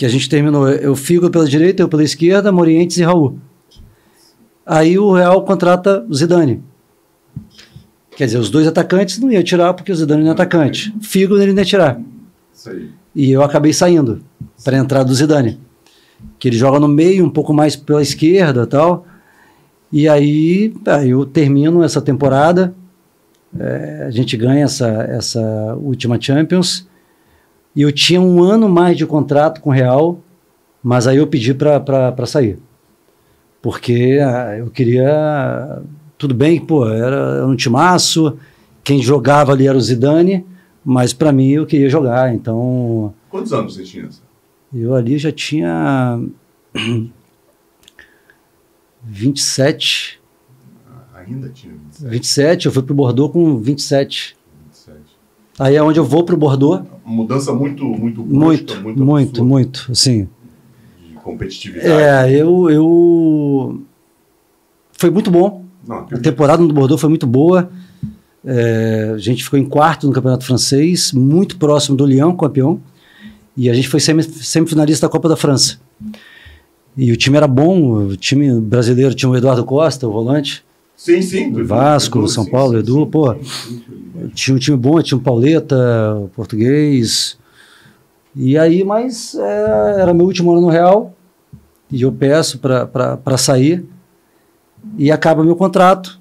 que 0.00 0.06
a 0.06 0.08
gente 0.08 0.30
terminou, 0.30 0.66
eu 0.66 0.96
Figo 0.96 1.28
pela 1.28 1.46
direita, 1.46 1.82
eu 1.82 1.88
pela 1.88 2.02
esquerda, 2.02 2.50
Morientes 2.50 2.96
e 2.96 3.02
Raul. 3.02 3.38
Aí 4.64 4.98
o 4.98 5.12
Real 5.12 5.44
contrata 5.44 6.06
o 6.08 6.14
Zidane. 6.14 6.62
Quer 8.16 8.24
dizer, 8.24 8.38
os 8.38 8.48
dois 8.48 8.66
atacantes 8.66 9.18
não 9.18 9.30
ia 9.30 9.42
tirar 9.42 9.74
porque 9.74 9.92
o 9.92 9.94
Zidane 9.94 10.22
não 10.22 10.30
é 10.30 10.32
atacante. 10.32 10.90
Figo 11.02 11.36
ele 11.36 11.52
não 11.52 11.58
ia 11.58 11.66
tirar. 11.66 12.00
E 13.14 13.30
eu 13.30 13.42
acabei 13.42 13.74
saindo 13.74 14.22
para 14.64 14.74
a 14.74 14.80
entrada 14.80 15.04
do 15.04 15.14
Zidane. 15.14 15.60
Que 16.38 16.48
ele 16.48 16.56
joga 16.56 16.80
no 16.80 16.88
meio, 16.88 17.22
um 17.22 17.30
pouco 17.30 17.52
mais 17.52 17.76
pela 17.76 18.00
esquerda 18.00 18.66
tal. 18.66 19.06
E 19.92 20.08
aí, 20.08 20.72
aí 20.86 21.10
eu 21.10 21.26
termino 21.26 21.84
essa 21.84 22.00
temporada. 22.00 22.72
é, 23.58 24.04
a 24.06 24.10
gente 24.10 24.34
ganha 24.34 24.64
essa, 24.64 24.88
essa 25.10 25.76
última 25.78 26.18
Champions. 26.18 26.88
E 27.74 27.82
eu 27.82 27.92
tinha 27.92 28.20
um 28.20 28.42
ano 28.42 28.68
mais 28.68 28.96
de 28.96 29.06
contrato 29.06 29.60
com 29.60 29.70
o 29.70 29.72
Real, 29.72 30.20
mas 30.82 31.06
aí 31.06 31.18
eu 31.18 31.26
pedi 31.26 31.54
para 31.54 32.26
sair. 32.26 32.58
Porque 33.62 34.18
ah, 34.22 34.56
eu 34.58 34.70
queria. 34.70 35.82
Tudo 36.16 36.34
bem, 36.34 36.60
pô, 36.60 36.88
era, 36.88 37.36
era 37.36 37.46
um 37.46 37.56
timaço. 37.56 38.38
Quem 38.82 39.02
jogava 39.02 39.52
ali 39.52 39.66
era 39.66 39.76
o 39.76 39.80
Zidane, 39.80 40.44
mas 40.84 41.12
para 41.12 41.32
mim 41.32 41.50
eu 41.50 41.66
queria 41.66 41.88
jogar. 41.88 42.34
Então 42.34 43.14
Quantos 43.28 43.52
anos 43.52 43.74
você 43.74 43.84
tinha? 43.84 44.08
eu 44.74 44.94
ali 44.94 45.18
já 45.18 45.30
tinha 45.32 46.20
27. 49.02 50.20
Ah, 50.88 51.18
ainda 51.18 51.48
tinha 51.50 51.74
27. 51.74 52.10
27, 52.10 52.66
eu 52.66 52.72
fui 52.72 52.82
pro 52.82 52.94
Bordeaux 52.94 53.32
com 53.32 53.58
27. 53.58 53.66
27. 53.66 54.39
Aí 55.60 55.76
é 55.76 55.82
onde 55.82 56.00
eu 56.00 56.04
vou 56.04 56.24
pro 56.24 56.38
Bordeaux. 56.38 56.86
Mudança 57.04 57.52
muito, 57.52 57.84
muito 57.84 58.22
Muito, 58.24 58.64
brusca, 58.72 58.80
muito, 58.82 59.04
muito, 59.04 59.44
muito, 59.44 59.88
assim. 59.92 60.26
de 61.06 61.14
competitividade. 61.22 61.90
É, 61.92 62.32
eu, 62.40 62.70
eu... 62.70 63.82
Foi 64.92 65.10
muito 65.10 65.30
bom. 65.30 65.62
Não, 65.86 65.98
A 66.10 66.18
temporada 66.18 66.62
no 66.62 66.72
Bordeaux 66.72 66.98
foi 66.98 67.10
muito 67.10 67.26
boa. 67.26 67.70
É, 68.42 69.12
a 69.14 69.18
gente 69.18 69.44
ficou 69.44 69.58
em 69.58 69.64
quarto 69.66 70.06
no 70.06 70.14
Campeonato 70.14 70.46
Francês, 70.46 71.12
muito 71.12 71.58
próximo 71.58 71.94
do 71.94 72.06
Lyon, 72.06 72.34
campeão. 72.34 72.80
E 73.54 73.68
a 73.68 73.74
gente 73.74 73.86
foi 73.88 74.00
semi- 74.00 74.22
semifinalista 74.22 75.06
da 75.06 75.10
Copa 75.10 75.28
da 75.28 75.36
França. 75.36 75.78
E 76.96 77.12
o 77.12 77.16
time 77.18 77.36
era 77.36 77.46
bom, 77.46 78.06
o 78.06 78.16
time 78.16 78.50
brasileiro 78.62 79.14
tinha 79.14 79.28
o 79.28 79.36
Eduardo 79.36 79.62
Costa, 79.64 80.08
o 80.08 80.12
volante. 80.12 80.64
Sim, 80.96 81.20
sim. 81.20 81.52
Vasco, 81.64 82.18
Edu, 82.20 82.28
São 82.28 82.44
sim, 82.44 82.50
Paulo, 82.50 82.72
sim, 82.72 82.78
Edu, 82.78 82.94
sim, 82.94 83.06
pô. 83.06 83.34
Tinha 84.28 84.56
um 84.56 84.58
time 84.58 84.76
bom, 84.76 85.00
tinha 85.02 85.18
o 85.18 85.22
Pauleta, 85.22 85.76
português. 86.34 87.38
E 88.34 88.56
aí, 88.56 88.84
mas 88.84 89.34
é, 89.34 90.00
era 90.00 90.14
meu 90.14 90.26
último 90.26 90.52
ano 90.52 90.62
no 90.62 90.68
Real. 90.68 91.14
E 91.90 92.02
eu 92.02 92.12
peço 92.12 92.58
para 92.58 93.36
sair. 93.36 93.84
E 94.96 95.10
acaba 95.10 95.44
meu 95.44 95.56
contrato. 95.56 96.20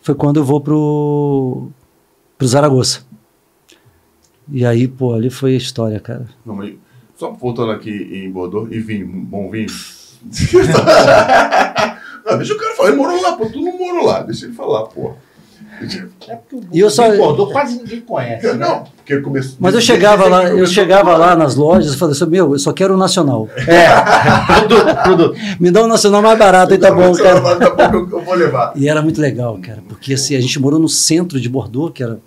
Foi 0.00 0.14
quando 0.14 0.38
eu 0.38 0.44
vou 0.44 0.60
pro, 0.60 1.68
pro 2.36 2.46
Zaragoza. 2.46 3.00
E 4.50 4.64
aí, 4.64 4.88
pô, 4.88 5.14
ali 5.14 5.30
foi 5.30 5.54
a 5.54 5.58
história, 5.58 6.00
cara. 6.00 6.26
Não, 6.44 6.54
mas 6.54 6.74
só 7.16 7.32
voltando 7.32 7.72
aqui 7.72 7.90
em 7.90 8.30
Bordeaux, 8.30 8.70
e 8.70 8.78
vinho, 8.78 9.06
bom 9.06 9.50
vinho. 9.50 9.66
não, 12.24 12.38
deixa 12.38 12.54
o 12.54 12.58
cara 12.58 12.76
falar, 12.76 12.88
ele 12.88 12.96
morou 12.96 13.20
lá, 13.20 13.36
pô, 13.36 13.46
tu 13.46 13.60
não 13.60 13.76
morou 13.76 14.06
lá, 14.06 14.22
deixa 14.22 14.46
ele 14.46 14.54
falar, 14.54 14.86
pô. 14.86 15.14
É 16.28 16.38
E 16.72 16.80
eu 16.80 16.90
só- 16.90 17.14
Bordeaux 17.16 17.52
quase 17.52 17.78
ninguém 17.78 18.00
conhece. 18.00 18.46
né? 18.46 18.54
Não, 18.54 18.84
porque 18.96 19.18
começou. 19.20 19.56
Mas 19.60 19.74
eu 19.74 19.80
chegava 19.80 20.26
lá, 20.28 20.44
eu 20.48 20.66
chegava 20.66 21.16
lá 21.16 21.36
nas 21.36 21.54
lojas 21.56 21.94
e 21.94 21.96
falei 21.96 22.14
assim, 22.14 22.26
meu, 22.26 22.52
eu 22.52 22.58
só 22.58 22.72
quero 22.72 22.94
o 22.94 22.96
nacional. 22.96 23.48
É, 23.66 23.86
produto, 24.58 25.02
produto. 25.02 25.34
Me 25.60 25.70
dá 25.70 25.82
o 25.84 25.86
nacional 25.88 26.20
mais 26.22 26.38
barato 26.38 26.72
aí 26.72 26.78
tá 26.78 26.90
bom, 26.92 27.12
cara. 27.14 27.40
Daqui 27.40 27.64
a 27.64 27.70
pouco 27.88 28.14
eu- 28.14 28.18
eu 28.18 28.24
vou 28.24 28.34
levar. 28.34 28.72
E 28.76 28.88
era 28.88 29.00
muito 29.02 29.20
legal, 29.20 29.58
cara, 29.62 29.82
porque 29.88 30.14
assim, 30.14 30.34
a 30.36 30.40
gente 30.40 30.58
morou 30.60 30.78
no 30.78 30.88
centro 30.88 31.40
de 31.40 31.48
Bordeaux, 31.48 31.92
que 31.94 32.02
era. 32.02 32.18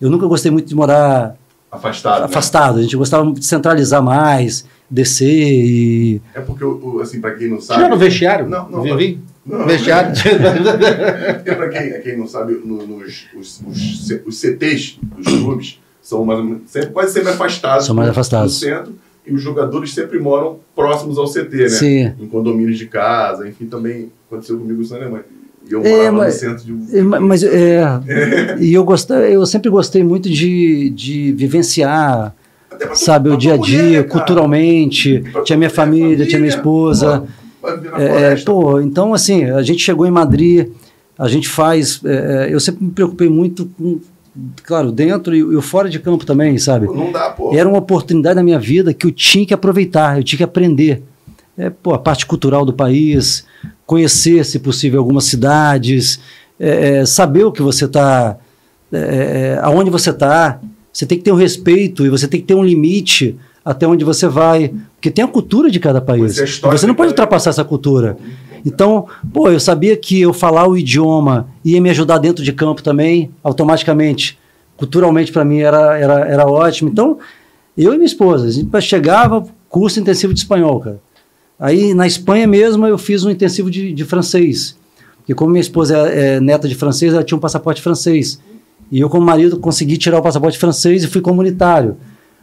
Eu 0.00 0.10
nunca 0.10 0.26
gostei 0.26 0.50
muito 0.50 0.68
de 0.68 0.74
morar 0.74 1.36
Afastado. 1.70 2.18
né? 2.20 2.24
afastado, 2.26 2.78
a 2.78 2.82
gente 2.82 2.96
gostava 2.96 3.24
muito 3.24 3.40
de 3.40 3.46
centralizar 3.46 4.02
mais, 4.02 4.64
descer 4.90 5.28
e. 5.28 6.20
É 6.34 6.40
porque, 6.40 6.64
assim, 7.02 7.20
pra 7.20 7.32
quem 7.34 7.48
não 7.50 7.60
sabe. 7.60 7.80
Tira 7.82 7.88
no 7.94 7.98
vestiário? 7.98 8.48
Não, 8.48 8.68
não. 8.68 8.82
Vivi? 8.82 9.20
Não, 9.46 9.64
Vestiário. 9.66 10.12
Porque 11.36 11.52
pra 11.54 11.68
quem, 11.68 12.00
quem 12.02 12.16
não 12.18 12.26
sabe, 12.26 12.54
no- 12.64 12.86
nos, 12.86 13.26
os, 13.38 13.60
os, 13.66 14.10
os 14.26 14.38
CTs 14.40 14.98
dos 15.18 15.32
clubes 15.38 15.80
são 16.02 16.24
mais, 16.24 16.38
ou 16.40 16.44
menos- 16.44 16.62
sempre, 16.66 16.90
quase 16.90 17.12
sempre 17.12 17.30
afastados. 17.30 17.86
São 17.86 17.94
mais 17.94 18.08
do- 18.08 18.12
afastados. 18.12 18.52
Do 18.54 18.58
centro, 18.58 18.94
e 19.26 19.32
os 19.32 19.42
jogadores 19.42 19.92
sempre 19.94 20.18
moram 20.18 20.58
próximos 20.74 21.18
ao 21.18 21.26
CT, 21.26 21.56
né? 21.56 21.68
Sim. 21.68 22.12
Em 22.20 22.26
condomínios 22.26 22.78
de 22.78 22.86
casa, 22.86 23.48
enfim, 23.48 23.66
também 23.66 24.10
aconteceu 24.30 24.58
comigo 24.58 24.82
isso 24.82 24.92
na 24.92 25.00
Alemanha. 25.00 25.24
E 25.68 25.72
eu 25.72 25.82
É, 25.84 25.90
morava 26.10 26.12
mas- 26.18 26.34
no 26.34 26.40
centro 26.40 26.64
de. 26.64 26.96
É, 26.98 27.02
ma- 27.02 27.20
Mas 27.20 27.42
é, 27.42 27.82
e 28.60 28.72
eu 28.74 28.84
gostei, 28.84 29.34
eu 29.34 29.44
sempre 29.46 29.68
gostei 29.70 30.02
muito 30.04 30.28
de, 30.30 30.90
de 30.90 31.32
vivenciar, 31.32 32.34
sabe, 32.94 33.30
o 33.30 33.36
dia 33.36 33.54
a 33.54 33.56
dia, 33.56 33.82
mulher, 33.82 34.06
cara. 34.06 34.08
culturalmente. 34.08 35.24
Tinha 35.44 35.56
minha 35.56 35.68
tua 35.70 35.76
família, 35.76 36.24
tinha 36.26 36.38
minha 36.40 36.50
esposa. 36.50 37.20
na 37.20 37.26
É, 37.98 38.36
pô, 38.36 38.80
então 38.80 39.14
assim, 39.14 39.44
a 39.44 39.62
gente 39.62 39.80
chegou 39.80 40.06
em 40.06 40.10
Madrid, 40.10 40.68
a 41.18 41.28
gente 41.28 41.48
faz. 41.48 42.00
é, 42.04 42.48
é, 42.48 42.54
eu 42.54 42.60
sempre 42.60 42.84
me 42.84 42.90
preocupei 42.90 43.28
muito 43.28 43.66
com, 43.78 44.00
claro, 44.62 44.92
dentro 44.92 45.34
e, 45.34 45.58
e 45.58 45.62
fora 45.62 45.88
de 45.88 45.98
campo 45.98 46.26
também, 46.26 46.58
sabe? 46.58 46.86
Não 46.86 47.10
dá, 47.10 47.30
pô. 47.30 47.54
Era 47.54 47.68
uma 47.68 47.78
oportunidade 47.78 48.36
na 48.36 48.42
minha 48.42 48.58
vida 48.58 48.92
que 48.92 49.06
eu 49.06 49.12
tinha 49.12 49.46
que 49.46 49.54
aproveitar, 49.54 50.18
eu 50.18 50.24
tinha 50.24 50.38
que 50.38 50.44
aprender. 50.44 51.02
É, 51.56 51.70
pô, 51.70 51.94
a 51.94 51.98
parte 51.98 52.26
cultural 52.26 52.66
do 52.66 52.72
país, 52.72 53.46
conhecer, 53.86 54.44
se 54.44 54.58
possível, 54.58 55.00
algumas 55.00 55.24
cidades, 55.24 56.20
é, 56.60 56.98
é, 56.98 57.06
saber 57.06 57.44
o 57.44 57.52
que 57.52 57.62
você 57.62 57.86
está, 57.86 58.36
aonde 59.62 59.90
você 59.90 60.10
está. 60.10 60.60
Você 60.92 61.04
tem 61.04 61.18
que 61.18 61.24
ter 61.24 61.32
um 61.32 61.36
respeito 61.36 62.06
e 62.06 62.08
você 62.08 62.26
tem 62.26 62.40
que 62.40 62.46
ter 62.46 62.54
um 62.54 62.64
limite 62.64 63.36
até 63.66 63.84
onde 63.84 64.04
você 64.04 64.28
vai. 64.28 64.72
Porque 64.94 65.10
tem 65.10 65.24
a 65.24 65.28
cultura 65.28 65.68
de 65.68 65.80
cada 65.80 66.00
país. 66.00 66.38
História 66.38 66.78
Você 66.78 66.86
não 66.86 66.94
de 66.94 66.98
pode 66.98 67.10
ultrapassar 67.10 67.50
essa 67.50 67.64
cultura. 67.64 68.16
Então, 68.64 69.06
pô, 69.32 69.50
eu 69.50 69.58
sabia 69.58 69.96
que 69.96 70.20
eu 70.20 70.32
falar 70.32 70.68
o 70.68 70.78
idioma 70.78 71.48
ia 71.64 71.80
me 71.80 71.90
ajudar 71.90 72.18
dentro 72.18 72.44
de 72.44 72.52
campo 72.52 72.80
também, 72.80 73.30
automaticamente. 73.42 74.38
Culturalmente, 74.76 75.32
para 75.32 75.44
mim, 75.44 75.58
era, 75.58 75.98
era, 75.98 76.14
era 76.20 76.46
ótimo. 76.46 76.88
Então, 76.88 77.18
eu 77.76 77.92
e 77.92 77.96
minha 77.96 78.06
esposa, 78.06 78.46
a 78.46 78.50
gente 78.50 78.80
chegava, 78.80 79.44
curso 79.68 79.98
intensivo 79.98 80.32
de 80.32 80.40
espanhol, 80.40 80.80
cara. 80.80 81.00
Aí, 81.58 81.94
na 81.94 82.06
Espanha 82.06 82.46
mesmo, 82.46 82.86
eu 82.86 82.98
fiz 82.98 83.24
um 83.24 83.30
intensivo 83.30 83.70
de, 83.70 83.92
de 83.92 84.04
francês. 84.04 84.76
Porque 85.18 85.34
como 85.34 85.50
minha 85.50 85.60
esposa 85.60 85.96
é, 86.08 86.34
é 86.34 86.40
neta 86.40 86.68
de 86.68 86.74
francês, 86.74 87.12
ela 87.12 87.24
tinha 87.24 87.36
um 87.36 87.40
passaporte 87.40 87.82
francês. 87.82 88.38
E 88.92 89.00
eu, 89.00 89.08
como 89.08 89.24
marido, 89.26 89.58
consegui 89.58 89.96
tirar 89.96 90.18
o 90.18 90.22
passaporte 90.22 90.58
francês 90.58 91.02
e 91.02 91.06
fui 91.08 91.20
comunitário. 91.20 91.96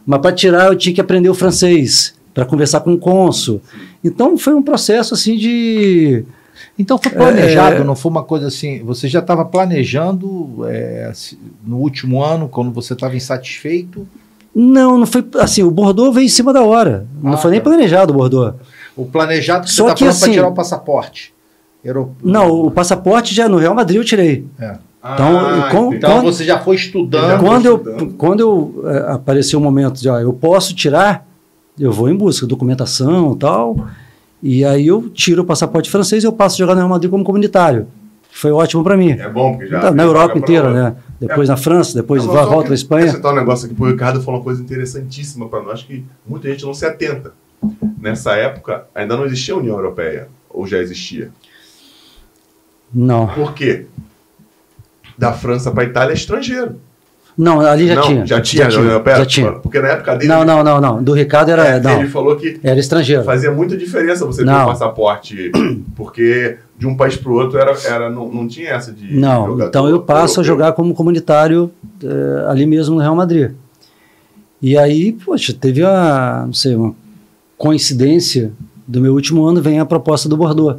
Mas 0.06 0.20
para 0.20 0.32
tirar, 0.32 0.66
eu 0.66 0.76
tinha 0.76 0.94
que 0.94 1.00
aprender 1.00 1.28
o 1.28 1.34
francês, 1.34 2.14
para 2.32 2.44
conversar 2.44 2.80
com 2.80 2.92
o 2.94 2.98
cônsul. 2.98 3.60
Então, 4.02 4.36
foi 4.36 4.54
um 4.54 4.62
processo, 4.62 5.14
assim, 5.14 5.36
de... 5.36 6.24
Então 6.78 6.98
foi 6.98 7.12
planejado, 7.12 7.76
É, 7.76 7.84
não 7.84 7.94
foi 7.94 8.10
uma 8.10 8.22
coisa 8.24 8.48
assim. 8.48 8.82
Você 8.84 9.06
já 9.08 9.20
estava 9.20 9.44
planejando 9.44 10.64
é, 10.68 11.12
no 11.64 11.76
último 11.78 12.22
ano, 12.22 12.48
quando 12.48 12.72
você 12.72 12.94
estava 12.94 13.14
insatisfeito? 13.16 14.06
Não, 14.54 14.98
não 14.98 15.06
foi 15.06 15.24
assim. 15.38 15.62
O 15.62 15.70
Bordeaux 15.70 16.12
veio 16.14 16.26
em 16.26 16.28
cima 16.28 16.52
da 16.52 16.62
hora. 16.62 17.06
Não 17.22 17.34
Ah, 17.34 17.36
foi 17.36 17.52
nem 17.52 17.60
tá. 17.60 17.64
planejado 17.70 18.12
o 18.12 18.16
Bordeaux. 18.16 18.54
O 18.96 19.04
planejado 19.04 19.66
que 19.66 19.72
Só 19.72 19.84
você 19.84 19.88
está 19.90 19.94
que 19.94 20.00
falando 20.04 20.16
para 20.18 20.24
assim- 20.26 20.32
tirar 20.32 20.48
o 20.48 20.54
passaporte. 20.54 21.34
Não, 22.22 22.50
o 22.50 22.70
passaporte 22.70 23.34
já 23.34 23.48
no 23.48 23.56
Real 23.58 23.74
Madrid 23.74 23.98
eu 23.98 24.04
tirei. 24.04 24.44
É. 24.58 24.76
Então, 25.12 25.38
Ah, 25.38 25.68
com-. 25.70 25.94
Então 25.94 26.10
Quando- 26.14 26.24
você 26.32 26.44
já 26.44 26.58
foi 26.60 26.76
estudando. 26.76 27.40
Quando 27.40 27.66
eu, 27.66 27.76
estudando. 27.76 28.14
quando 28.14 28.40
eu 28.40 28.84
eh, 28.86 29.12
apareceu 29.12 29.58
o 29.58 29.62
momento 29.62 30.00
de, 30.00 30.08
ó, 30.08 30.18
eu 30.18 30.32
posso 30.32 30.74
tirar, 30.74 31.26
eu 31.78 31.92
vou 31.92 32.08
em 32.08 32.16
busca, 32.16 32.46
documentação 32.46 33.34
e 33.34 33.38
tal. 33.38 33.86
E 34.42 34.64
aí 34.64 34.86
eu 34.86 35.08
tiro 35.10 35.42
o 35.42 35.44
passaporte 35.44 35.90
francês 35.90 36.22
e 36.24 36.26
eu 36.26 36.32
passo 36.32 36.56
a 36.56 36.58
jogar 36.58 36.74
no 36.74 36.80
Real 36.80 36.88
Madrid 36.88 37.10
como 37.10 37.22
comunitário. 37.24 37.86
Foi 38.30 38.50
ótimo 38.50 38.82
para 38.82 38.96
mim. 38.96 39.10
É 39.10 39.28
bom, 39.28 39.52
porque 39.52 39.66
já. 39.68 39.80
Tá, 39.80 39.90
na 39.92 40.02
Europa 40.02 40.36
inteira, 40.38 40.70
né? 40.72 40.96
Depois 41.20 41.48
na 41.48 41.56
França, 41.56 41.94
depois 41.94 42.24
Não, 42.24 42.32
só 42.32 42.46
volta 42.46 42.66
para 42.66 42.74
Espanha. 42.74 43.06
Esse 43.06 43.20
tal 43.20 43.34
negócio 43.34 43.70
aqui, 43.70 43.80
o 43.80 43.86
Ricardo 43.86 44.20
falou 44.22 44.40
uma 44.40 44.44
coisa 44.44 44.60
interessantíssima 44.62 45.48
para 45.48 45.62
nós 45.62 45.82
que 45.82 46.04
muita 46.26 46.48
gente 46.50 46.64
não 46.64 46.74
se 46.74 46.84
atenta. 46.84 47.32
Nessa 47.98 48.32
época, 48.36 48.86
ainda 48.94 49.16
não 49.16 49.24
existia 49.24 49.54
a 49.54 49.58
União 49.58 49.76
Europeia, 49.76 50.28
ou 50.50 50.66
já 50.66 50.78
existia. 50.78 51.30
Não, 52.92 53.26
Por 53.28 53.54
quê? 53.54 53.86
Da 55.16 55.32
França 55.32 55.70
para 55.70 55.84
Itália 55.84 56.12
é 56.12 56.14
estrangeiro. 56.14 56.76
não, 57.36 57.60
ali 57.60 57.86
já 57.88 57.94
não, 57.96 58.02
tinha. 58.02 58.26
Já 58.26 58.40
tinha 58.40 58.64
a 58.64 58.68
União 58.68 58.84
Europeia? 58.84 59.16
Já 59.16 59.26
tinha. 59.26 59.52
Porque 59.52 59.80
na 59.80 59.88
época 59.88 60.16
dele. 60.16 60.28
Não, 60.28 60.44
não, 60.44 60.62
não, 60.62 60.80
não. 60.80 61.02
Do 61.02 61.12
Ricardo 61.12 61.50
era. 61.50 61.64
é, 61.66 61.80
não, 61.80 62.00
Ele 62.00 62.08
falou 62.08 62.36
que 62.36 62.58
era 62.62 62.78
estrangeiro. 62.78 63.24
fazia 63.24 63.50
muita 63.50 63.76
diferença 63.76 64.24
você 64.26 64.42
ter 64.44 64.50
Não. 64.50 64.64
um 64.64 64.66
passaporte, 64.66 65.50
porque 65.96 66.56
de 66.78 66.86
um 66.86 66.96
país 66.96 67.16
para 67.16 67.30
o 67.30 67.34
outro 67.34 67.58
era, 67.58 67.72
era, 67.86 68.10
não, 68.10 68.28
não 68.30 68.46
tinha 68.48 68.70
essa 68.70 68.92
de. 68.92 69.14
Não, 69.16 69.46
jogador 69.46 69.68
então 69.68 69.88
eu 69.88 70.00
passo 70.02 70.40
a 70.40 70.42
europeu. 70.42 70.44
jogar 70.44 70.72
como 70.72 70.94
comunitário 70.94 71.70
eh, 72.02 72.44
ali 72.48 72.66
mesmo 72.66 72.96
no 72.96 73.00
Real 73.00 73.14
Madrid. 73.14 73.52
E 74.62 74.76
aí, 74.78 75.12
poxa, 75.12 75.52
teve 75.52 75.84
a, 75.84 76.44
não 76.46 76.52
sei, 76.54 76.74
uma 76.74 76.94
coincidência 77.58 78.52
do 78.86 79.00
meu 79.00 79.12
último 79.14 79.44
ano, 79.44 79.60
vem 79.62 79.78
a 79.80 79.84
proposta 79.84 80.28
do 80.28 80.36
Bordeaux. 80.36 80.78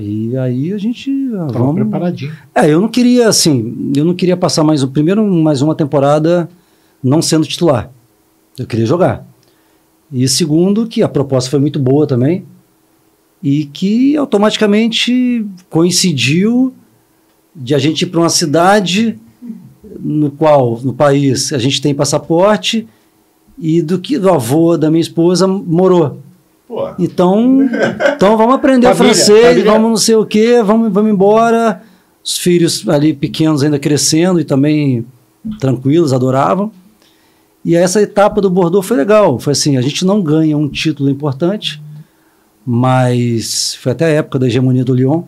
E 0.00 0.36
aí 0.36 0.72
a 0.72 0.78
gente, 0.78 1.10
ah, 1.34 1.46
Tava 1.46 1.58
vamos... 1.60 1.76
preparadinho. 1.76 2.32
É, 2.54 2.68
eu 2.68 2.80
não 2.80 2.88
queria, 2.88 3.28
assim, 3.28 3.92
eu 3.96 4.04
não 4.04 4.14
queria 4.14 4.36
passar 4.36 4.62
mais, 4.62 4.82
o 4.82 4.88
primeiro, 4.88 5.24
mais 5.24 5.62
uma 5.62 5.74
temporada 5.74 6.48
não 7.02 7.22
sendo 7.22 7.46
titular. 7.46 7.90
Eu 8.58 8.66
queria 8.66 8.84
jogar. 8.84 9.26
E 10.12 10.26
segundo, 10.28 10.86
que 10.86 11.02
a 11.02 11.08
proposta 11.08 11.50
foi 11.50 11.60
muito 11.60 11.78
boa 11.78 12.06
também, 12.06 12.44
e 13.42 13.64
que 13.66 14.16
automaticamente 14.16 15.46
coincidiu 15.70 16.74
de 17.54 17.74
a 17.74 17.78
gente 17.78 18.02
ir 18.02 18.06
para 18.06 18.20
uma 18.20 18.28
cidade 18.28 19.18
no 20.00 20.30
qual, 20.30 20.80
no 20.82 20.92
país, 20.92 21.52
a 21.52 21.58
gente 21.58 21.80
tem 21.80 21.94
passaporte 21.94 22.86
e 23.58 23.82
do 23.82 23.98
que 23.98 24.16
o 24.16 24.32
avô 24.32 24.76
da 24.76 24.90
minha 24.90 25.00
esposa 25.00 25.46
morou. 25.46 26.20
Pô, 26.68 26.90
Então, 26.98 27.66
então 28.14 28.36
vamos 28.36 28.54
aprender 28.54 28.94
Família, 28.94 29.14
francês, 29.14 29.46
família. 29.46 29.72
vamos 29.72 29.88
não 29.88 29.96
sei 29.96 30.14
o 30.14 30.26
quê, 30.26 30.62
vamos, 30.62 30.92
vamos 30.92 31.10
embora. 31.10 31.82
Os 32.22 32.36
filhos 32.36 32.86
ali 32.86 33.14
pequenos 33.14 33.62
ainda 33.62 33.78
crescendo 33.78 34.38
e 34.38 34.44
também 34.44 35.06
tranquilos, 35.58 36.12
adoravam. 36.12 36.70
E 37.64 37.74
essa 37.74 38.02
etapa 38.02 38.40
do 38.40 38.50
Bordeaux 38.50 38.86
foi 38.86 38.98
legal. 38.98 39.38
Foi 39.38 39.52
assim, 39.52 39.78
a 39.78 39.80
gente 39.80 40.04
não 40.04 40.20
ganha 40.22 40.56
um 40.56 40.68
título 40.68 41.08
importante, 41.08 41.82
mas 42.64 43.74
foi 43.76 43.92
até 43.92 44.04
a 44.04 44.08
época 44.08 44.38
da 44.38 44.46
hegemonia 44.46 44.84
do 44.84 44.94
Lyon. 44.94 45.22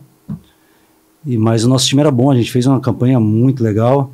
E 1.24 1.38
mas 1.38 1.64
o 1.64 1.68
nosso 1.68 1.86
time 1.86 2.00
era 2.02 2.10
bom, 2.10 2.30
a 2.30 2.34
gente 2.36 2.52
fez 2.52 2.66
uma 2.66 2.80
campanha 2.80 3.18
muito 3.18 3.64
legal. 3.64 4.10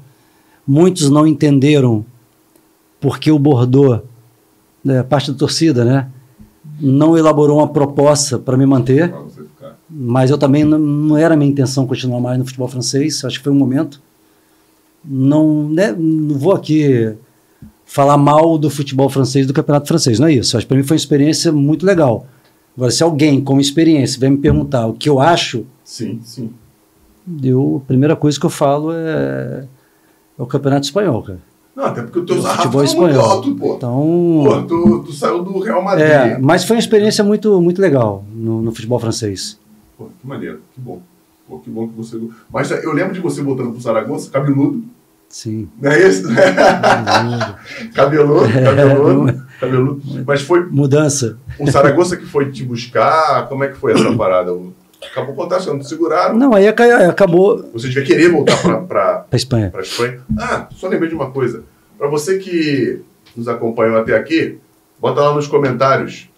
Muitos 0.66 1.10
não 1.10 1.26
entenderam 1.26 2.04
porque 3.00 3.30
o 3.30 3.38
Bordeaux, 3.38 4.02
né, 4.84 5.02
parte 5.02 5.30
da 5.30 5.38
torcida, 5.38 5.84
né, 5.84 6.08
não 6.80 7.16
elaborou 7.16 7.58
uma 7.58 7.68
proposta 7.68 8.38
para 8.38 8.56
me 8.56 8.66
manter, 8.66 9.12
mas 9.88 10.30
eu 10.30 10.38
também 10.38 10.64
não, 10.64 10.78
não 10.78 11.16
era 11.16 11.36
minha 11.36 11.50
intenção 11.50 11.86
continuar 11.86 12.20
mais 12.20 12.38
no 12.38 12.44
futebol 12.44 12.68
francês, 12.68 13.24
acho 13.24 13.38
que 13.38 13.44
foi 13.44 13.52
um 13.52 13.56
momento. 13.56 14.00
Não, 15.04 15.68
né, 15.68 15.94
não 15.96 16.36
vou 16.36 16.52
aqui 16.52 17.14
falar 17.84 18.18
mal 18.18 18.58
do 18.58 18.68
futebol 18.68 19.08
francês, 19.08 19.46
do 19.46 19.54
campeonato 19.54 19.86
francês, 19.86 20.18
não 20.18 20.26
é 20.26 20.34
isso. 20.34 20.56
Acho 20.56 20.66
que 20.66 20.68
para 20.68 20.76
mim 20.76 20.82
foi 20.82 20.96
uma 20.96 21.00
experiência 21.00 21.52
muito 21.52 21.86
legal. 21.86 22.26
Agora, 22.76 22.90
se 22.90 23.02
alguém 23.02 23.40
com 23.40 23.58
experiência 23.58 24.20
vem 24.20 24.32
me 24.32 24.38
perguntar 24.38 24.86
o 24.86 24.92
que 24.92 25.08
eu 25.08 25.18
acho, 25.18 25.64
Sim, 25.82 26.20
sim. 26.22 26.50
eu, 27.42 27.80
a 27.82 27.86
primeira 27.86 28.14
coisa 28.14 28.38
que 28.38 28.44
eu 28.44 28.50
falo 28.50 28.92
é, 28.92 29.64
é 30.38 30.42
o 30.42 30.46
campeonato 30.46 30.84
espanhol, 30.84 31.22
cara. 31.22 31.38
Não, 31.76 31.84
até 31.84 32.00
porque 32.00 32.18
o 32.20 32.24
teu 32.24 32.40
sarrafo 32.40 32.62
futebol 32.72 32.86
tá 32.86 32.94
muito 32.96 33.20
alto, 33.20 33.54
pô. 33.54 33.74
Então, 33.76 34.42
Pô, 34.46 34.62
tu, 34.62 35.02
tu 35.04 35.12
saiu 35.12 35.42
do 35.44 35.58
Real 35.60 35.82
Madrid. 35.84 36.06
é, 36.06 36.38
mas 36.38 36.64
foi 36.64 36.76
uma 36.76 36.80
experiência 36.80 37.22
muito, 37.22 37.60
muito 37.60 37.82
legal 37.82 38.24
no, 38.34 38.62
no 38.62 38.72
futebol 38.74 38.98
francês. 38.98 39.60
Pô, 39.98 40.06
que 40.18 40.26
maneiro, 40.26 40.60
que 40.74 40.80
bom. 40.80 41.02
Pô, 41.46 41.58
que 41.58 41.68
bom 41.68 41.86
que 41.86 41.94
você. 41.94 42.18
Mas 42.50 42.70
eu 42.70 42.92
lembro 42.94 43.12
de 43.12 43.20
você 43.20 43.42
voltando 43.42 43.72
pro 43.72 43.80
Saragossa, 43.82 44.30
cabeludo. 44.30 44.82
Sim. 45.28 45.68
Não 45.82 45.90
é 45.90 46.08
isso? 46.08 46.22
cabeludo, 47.94 48.48
cabeludo, 48.64 49.42
cabeludo. 49.60 50.02
Mas 50.26 50.42
foi 50.42 50.64
Mudança. 50.66 51.38
o 51.58 51.70
Saragossa 51.70 52.16
que 52.16 52.24
foi 52.24 52.50
te 52.50 52.64
buscar? 52.64 53.48
Como 53.48 53.64
é 53.64 53.68
que 53.68 53.76
foi 53.76 53.92
essa 53.92 54.12
parada? 54.16 54.52
Acabou 55.10 55.32
o 55.32 55.36
contrato, 55.36 55.72
não 55.72 55.82
seguraram. 55.82 56.36
Não, 56.36 56.54
aí 56.54 56.66
aca- 56.68 57.08
acabou 57.08 57.68
Você 57.72 57.88
devia 57.88 58.04
querer 58.04 58.30
voltar 58.30 58.56
para 58.86 59.26
Espanha. 59.32 59.70
pra 59.70 59.80
Espanha. 59.82 60.20
Ah, 60.38 60.68
só 60.74 60.88
lembrei 60.88 61.08
de 61.08 61.14
uma 61.14 61.30
coisa. 61.30 61.62
Pra 61.98 62.08
você 62.08 62.38
que 62.38 63.02
nos 63.36 63.48
acompanhou 63.48 63.98
até 63.98 64.14
aqui, 64.16 64.58
bota 64.98 65.20
lá 65.20 65.34
nos 65.34 65.46
comentários. 65.46 66.28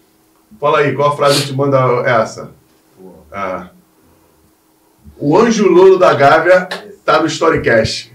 Fala 0.59 0.79
aí, 0.79 0.93
qual 0.95 1.09
a 1.13 1.15
frase 1.17 1.41
que 1.41 1.47
te 1.47 1.53
manda 1.55 1.77
essa? 2.05 2.51
Ah. 3.31 3.69
O 5.17 5.37
anjo 5.37 5.67
louro 5.67 5.97
da 5.97 6.13
Gávea 6.13 6.67
tá 7.05 7.19
no 7.19 7.27
Storycast. 7.27 8.11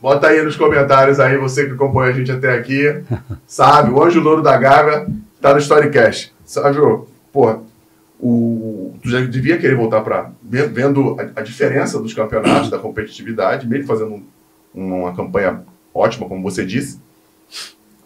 Bota 0.00 0.28
aí 0.28 0.42
nos 0.42 0.56
comentários 0.56 1.18
aí, 1.20 1.36
você 1.36 1.66
que 1.66 1.72
acompanha 1.72 2.10
a 2.10 2.14
gente 2.14 2.30
até 2.30 2.54
aqui, 2.56 3.02
sabe? 3.46 3.90
O 3.90 4.02
anjo 4.02 4.20
louro 4.20 4.40
da 4.42 4.56
Gávea 4.56 5.06
tá 5.40 5.52
no 5.52 5.58
Storycast. 5.58 6.32
Sabe, 6.44 6.78
ô, 6.78 7.06
porra, 7.32 7.60
o, 8.20 8.94
tu 9.02 9.08
já 9.10 9.20
devia 9.20 9.58
querer 9.58 9.76
voltar 9.76 10.00
para 10.02 10.30
vendo 10.42 11.16
a, 11.20 11.40
a 11.40 11.42
diferença 11.42 12.00
dos 12.00 12.12
campeonatos, 12.14 12.70
da 12.70 12.78
competitividade, 12.78 13.66
mesmo 13.68 13.86
fazendo 13.86 14.22
um- 14.74 14.94
uma 15.02 15.14
campanha 15.14 15.62
ótima, 15.94 16.26
como 16.28 16.42
você 16.42 16.64
disse, 16.66 17.00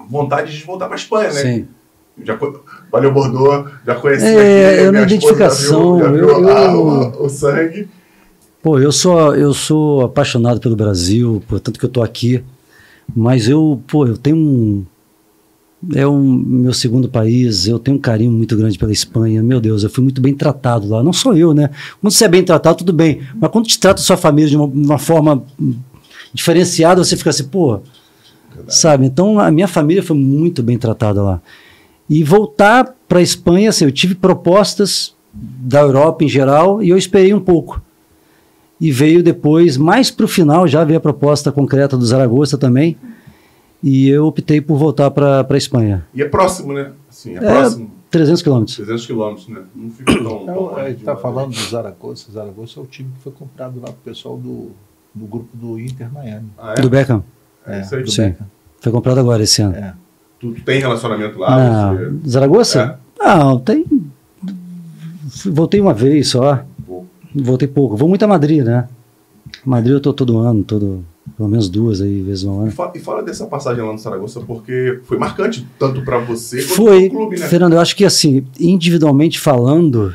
vontade 0.08 0.56
de 0.56 0.64
voltar 0.64 0.86
para 0.86 0.96
Espanha, 0.96 1.28
né? 1.32 1.40
Sim. 1.42 1.68
Já, 2.22 2.38
valeu, 2.90 3.10
Bordeaux, 3.12 3.70
já 3.86 3.94
conheci 3.94 4.26
É, 4.26 4.30
aqui, 4.68 4.80
é 4.80 4.82
uma 4.82 4.92
minha 4.92 5.02
identificação, 5.04 5.98
já 5.98 6.08
viu, 6.10 6.28
já 6.28 6.34
viu 6.36 6.48
eu- 6.48 6.48
a- 6.56 6.62
eu- 6.72 6.80
o, 7.22 7.24
o 7.24 7.28
sangue. 7.30 7.88
Pô, 8.62 8.78
eu 8.78 8.92
sou, 8.92 9.34
eu 9.34 9.52
sou 9.54 10.02
apaixonado 10.04 10.60
pelo 10.60 10.76
Brasil, 10.76 11.42
portanto 11.48 11.80
que 11.80 11.84
eu 11.86 11.90
tô 11.90 12.02
aqui. 12.02 12.44
Mas 13.16 13.48
eu, 13.48 13.82
pô, 13.88 14.06
eu 14.06 14.16
tenho 14.16 14.36
um. 14.36 14.84
É 15.95 16.07
o 16.07 16.16
meu 16.16 16.72
segundo 16.72 17.09
país, 17.09 17.66
eu 17.66 17.78
tenho 17.78 17.97
um 17.97 18.01
carinho 18.01 18.30
muito 18.30 18.57
grande 18.57 18.78
pela 18.78 18.93
Espanha. 18.93 19.43
Meu 19.43 19.61
Deus, 19.61 19.83
eu 19.83 19.91
fui 19.91 20.03
muito 20.03 20.20
bem 20.20 20.33
tratado 20.33 20.89
lá. 20.89 21.03
Não 21.03 21.12
sou 21.12 21.37
eu, 21.37 21.53
né? 21.53 21.70
Quando 22.01 22.12
você 22.12 22.24
é 22.24 22.28
bem 22.28 22.45
tratado, 22.45 22.78
tudo 22.78 22.93
bem. 22.93 23.22
Mas 23.35 23.51
quando 23.51 23.66
te 23.66 23.78
trata 23.78 24.01
sua 24.01 24.16
família 24.16 24.49
de 24.49 24.57
uma, 24.57 24.66
uma 24.66 24.99
forma 24.99 25.45
diferenciada, 26.33 27.03
você 27.03 27.16
fica 27.16 27.30
assim, 27.30 27.45
pô. 27.45 27.80
Sabe? 28.68 29.07
Então 29.07 29.41
a 29.41 29.51
minha 29.51 29.66
família 29.66 30.03
foi 30.03 30.16
muito 30.16 30.62
bem 30.62 30.78
tratada 30.78 31.22
lá. 31.22 31.43
E 32.09 32.22
voltar 32.22 32.95
para 33.09 33.18
a 33.18 33.22
Espanha, 33.22 33.70
assim, 33.70 33.85
eu 33.85 33.93
tive 33.93 34.14
propostas 34.14 35.14
da 35.35 35.80
Europa 35.80 36.24
em 36.24 36.28
geral 36.28 36.83
e 36.83 36.91
eu 36.91 36.99
esperei 36.99 37.35
um 37.35 37.41
pouco 37.41 37.83
e 38.83 38.91
veio 38.91 39.22
depois, 39.22 39.76
mais 39.76 40.11
para 40.11 40.24
o 40.24 40.28
final, 40.28 40.66
já 40.66 40.83
veio 40.83 40.99
a 40.99 41.01
proposta 41.01 41.53
concreta 41.53 41.97
do 41.97 42.05
Zaragoza 42.05 42.59
também, 42.59 42.97
e 43.83 44.09
eu 44.09 44.26
optei 44.26 44.61
por 44.61 44.76
voltar 44.76 45.11
para 45.11 45.47
a 45.49 45.57
Espanha. 45.57 46.07
E 46.14 46.22
é 46.22 46.28
próximo, 46.28 46.72
né? 46.72 46.93
Assim, 47.11 47.35
é, 47.35 47.37
É, 47.37 47.41
próximo. 47.41 47.91
300 48.11 48.43
quilômetros. 48.43 48.76
300 48.76 49.07
quilômetros, 49.07 49.49
né? 49.49 49.62
Não 49.74 49.91
fica 49.91 50.12
tão. 50.12 50.22
tão 50.22 50.43
Então, 50.43 50.74
gente 50.85 50.95
de 50.95 51.01
está 51.01 51.12
uma 51.12 51.20
falando 51.20 51.51
do 51.51 51.61
Zaragoza. 51.70 52.26
Zaragoza 52.30 52.78
é 52.78 52.83
o 52.83 52.87
time 52.87 53.11
que 53.16 53.22
foi 53.22 53.33
comprado 53.33 53.80
lá 53.80 53.87
pro 53.87 53.97
pessoal 54.05 54.37
do, 54.37 54.70
do 55.14 55.26
grupo 55.26 55.49
do 55.57 55.80
Inter 55.80 56.12
Miami. 56.12 56.51
Ah, 56.59 56.74
é? 56.76 56.80
Do 56.80 56.91
Beckham. 56.91 57.24
É, 57.66 57.80
isso 57.80 57.95
aí. 57.97 58.03
do 58.03 58.11
Sim. 58.11 58.22
Beckham. 58.22 58.47
Foi 58.80 58.93
comprado 58.93 59.18
agora 59.18 59.43
esse 59.43 59.62
ano. 59.62 59.74
É. 59.74 59.95
Tu, 60.39 60.53
tu 60.53 60.62
tem 60.62 60.80
relacionamento 60.80 61.39
lá? 61.39 61.95
Você... 61.97 62.05
Não, 62.05 62.20
Zaragoza? 62.28 63.01
Não, 63.18 63.59
tem. 63.59 63.87
Voltei 65.47 65.80
uma 65.80 65.95
vez 65.95 66.28
só. 66.28 66.64
Pô, 66.87 67.05
Voltei 67.35 67.66
pouco. 67.66 67.97
Vou 67.97 68.09
muito 68.09 68.22
a 68.22 68.28
Madrid, 68.28 68.62
né? 68.62 68.89
Madrid 69.64 69.93
eu 69.93 70.01
tô 70.01 70.12
todo 70.12 70.39
ano, 70.39 70.62
todo, 70.62 71.05
pelo 71.37 71.49
menos 71.49 71.68
duas 71.68 72.01
aí 72.01 72.20
vezes 72.23 72.45
E 72.45 72.47
ano. 72.47 72.70
fala, 72.70 72.93
e 72.95 72.99
fala 72.99 73.23
dessa 73.23 73.47
passagem 73.47 73.83
lá 73.83 73.93
no 73.93 73.99
Saragossa, 73.99 74.41
porque 74.41 75.01
foi 75.05 75.18
marcante 75.18 75.66
tanto 75.79 76.03
para 76.03 76.18
você 76.18 76.62
quanto 76.62 76.75
Foi, 76.75 77.09
pro 77.09 77.18
clube, 77.18 77.39
né? 77.39 77.47
Fernando, 77.47 77.75
eu 77.75 77.81
acho 77.81 77.97
que 77.97 78.05
assim, 78.05 78.45
individualmente 78.59 79.39
falando, 79.39 80.14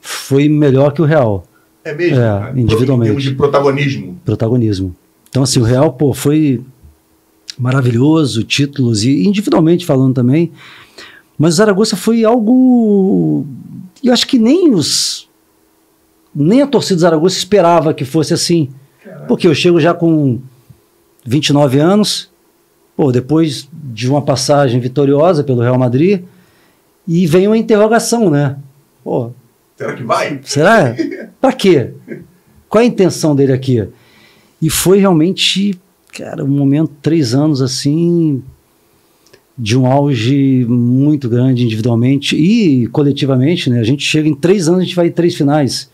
foi 0.00 0.48
melhor 0.48 0.92
que 0.92 1.02
o 1.02 1.04
Real. 1.04 1.44
É 1.82 1.94
mesmo? 1.94 2.16
É, 2.16 2.20
cara? 2.20 2.60
individualmente. 2.60 3.10
Em 3.10 3.14
termos 3.14 3.22
de 3.24 3.34
protagonismo. 3.34 4.20
protagonismo. 4.24 4.96
Então, 5.28 5.42
assim, 5.42 5.60
o 5.60 5.64
Real, 5.64 5.92
pô, 5.92 6.14
foi 6.14 6.62
maravilhoso, 7.58 8.44
títulos, 8.44 9.04
e 9.04 9.26
individualmente 9.26 9.84
falando 9.84 10.14
também. 10.14 10.52
Mas 11.38 11.54
o 11.54 11.56
Zaragoza 11.56 11.96
foi 11.96 12.24
algo. 12.24 13.44
Eu 14.02 14.12
acho 14.12 14.26
que 14.26 14.38
nem 14.38 14.72
os. 14.72 15.28
Nem 16.34 16.62
a 16.62 16.66
torcida 16.66 16.96
do 16.96 17.00
Zaragoza 17.00 17.36
esperava 17.36 17.94
que 17.94 18.04
fosse 18.04 18.34
assim. 18.34 18.68
Porque 19.26 19.46
eu 19.46 19.54
chego 19.54 19.80
já 19.80 19.94
com 19.94 20.40
29 21.24 21.78
anos, 21.78 22.30
pô, 22.96 23.10
depois 23.12 23.68
de 23.72 24.08
uma 24.08 24.22
passagem 24.22 24.80
vitoriosa 24.80 25.42
pelo 25.42 25.62
Real 25.62 25.78
Madrid, 25.78 26.22
e 27.06 27.26
vem 27.26 27.46
uma 27.46 27.58
interrogação, 27.58 28.30
né? 28.30 28.56
Pô, 29.02 29.30
Será 29.76 29.92
que 29.94 30.02
vai? 30.02 30.40
Será? 30.44 30.96
Pra 31.40 31.52
quê? 31.52 31.90
Qual 32.68 32.80
é 32.80 32.84
a 32.84 32.88
intenção 32.88 33.34
dele 33.34 33.52
aqui? 33.52 33.86
E 34.62 34.70
foi 34.70 34.98
realmente, 34.98 35.78
cara, 36.12 36.44
um 36.44 36.48
momento, 36.48 36.92
três 37.02 37.34
anos 37.34 37.60
assim, 37.60 38.42
de 39.58 39.76
um 39.76 39.86
auge 39.86 40.64
muito 40.68 41.28
grande 41.28 41.64
individualmente 41.64 42.36
e 42.36 42.86
coletivamente, 42.88 43.68
né? 43.68 43.80
A 43.80 43.84
gente 43.84 44.04
chega 44.04 44.28
em 44.28 44.34
três 44.34 44.68
anos, 44.68 44.80
a 44.80 44.84
gente 44.84 44.96
vai 44.96 45.08
em 45.08 45.12
três 45.12 45.34
finais. 45.34 45.90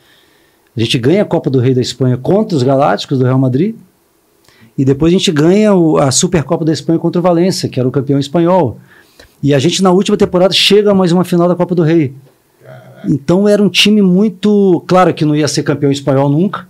A 0.77 0.81
gente 0.81 0.99
ganha 0.99 1.23
a 1.23 1.25
Copa 1.25 1.51
do 1.51 1.59
Rei 1.59 1.75
da 1.75 1.81
Espanha 1.81 2.17
contra 2.17 2.57
os 2.57 2.63
Galácticos 2.63 3.19
do 3.19 3.25
Real 3.25 3.39
Madrid. 3.39 3.75
E 4.79 4.85
depois 4.85 5.13
a 5.13 5.17
gente 5.19 5.31
ganha 5.33 5.75
o- 5.75 5.99
a 5.99 6.11
Supercopa 6.11 6.65
da 6.65 6.73
Espanha 6.73 6.99
contra 6.99 7.19
o 7.19 7.23
Valência, 7.23 7.69
que 7.69 7.79
era 7.79 7.89
o 7.89 7.93
campeão 7.93 8.19
espanhol. 8.19 8.79
E 9.43 9.53
a 9.53 9.59
gente, 9.59 9.83
na 9.83 9.91
última 9.91 10.17
temporada, 10.17 10.55
chega 10.55 10.91
a 10.91 10.95
mais 10.95 11.13
uma 11.13 11.25
final 11.25 11.49
da 11.49 11.55
Copa 11.57 11.75
do 11.75 11.83
Rei. 11.83 12.15
Então 13.09 13.49
era 13.49 13.63
um 13.63 13.69
time 13.69 14.01
muito. 14.03 14.83
Claro 14.87 15.13
que 15.13 15.25
não 15.25 15.35
ia 15.35 15.49
ser 15.49 15.63
campeão 15.63 15.91
espanhol 15.91 16.29
nunca, 16.29 16.69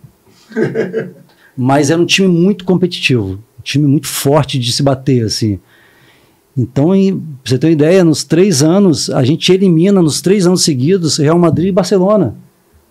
mas 1.56 1.90
era 1.90 2.00
um 2.00 2.06
time 2.06 2.28
muito 2.28 2.64
competitivo. 2.64 3.32
Um 3.58 3.62
time 3.62 3.86
muito 3.86 4.06
forte 4.06 4.58
de 4.58 4.72
se 4.72 4.82
bater, 4.82 5.24
assim. 5.24 5.58
Então, 6.56 6.94
em- 6.94 7.16
pra 7.18 7.26
você 7.44 7.58
ter 7.58 7.66
uma 7.68 7.72
ideia, 7.72 8.04
nos 8.04 8.24
três 8.24 8.62
anos, 8.62 9.10
a 9.10 9.22
gente 9.24 9.52
elimina 9.52 10.00
nos 10.02 10.20
três 10.20 10.46
anos 10.46 10.62
seguidos 10.62 11.18
Real 11.18 11.38
Madrid 11.38 11.68
e 11.68 11.72
Barcelona, 11.72 12.34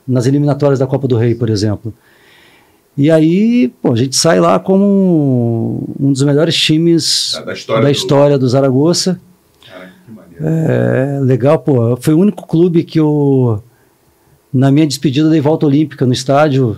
nas 0.10 0.26
eliminatórias 0.26 0.80
da 0.80 0.88
Copa 0.88 1.07
do 1.07 1.16
Rei, 1.18 1.36
por 1.36 1.49
exemplo. 1.49 1.93
E 2.97 3.10
aí, 3.10 3.70
pô, 3.82 3.93
a 3.93 3.95
gente 3.95 4.16
sai 4.16 4.39
lá 4.41 4.60
como 4.60 5.84
um 5.99 6.12
dos 6.12 6.24
melhores 6.24 6.55
times 6.55 7.32
Da, 7.36 7.45
da 7.45 7.53
história. 7.53 7.82
da 7.84 7.88
do- 7.88 7.91
história 7.91 8.38
do 8.38 8.49
Zaragoza. 8.49 9.20
Cara. 9.66 9.89
É, 10.41 11.20
legal, 11.22 11.60
pô. 11.60 11.95
Foi 11.97 12.14
o 12.14 12.18
único 12.20 12.45
clube 12.47 12.84
que 12.84 12.99
eu, 12.99 13.64
na 14.53 14.70
minha 14.72 14.86
despedida, 14.88 15.30
dei 15.30 15.39
volta 15.39 15.66
olímpica 15.66 16.05
no 16.05 16.12
estádio, 16.12 16.78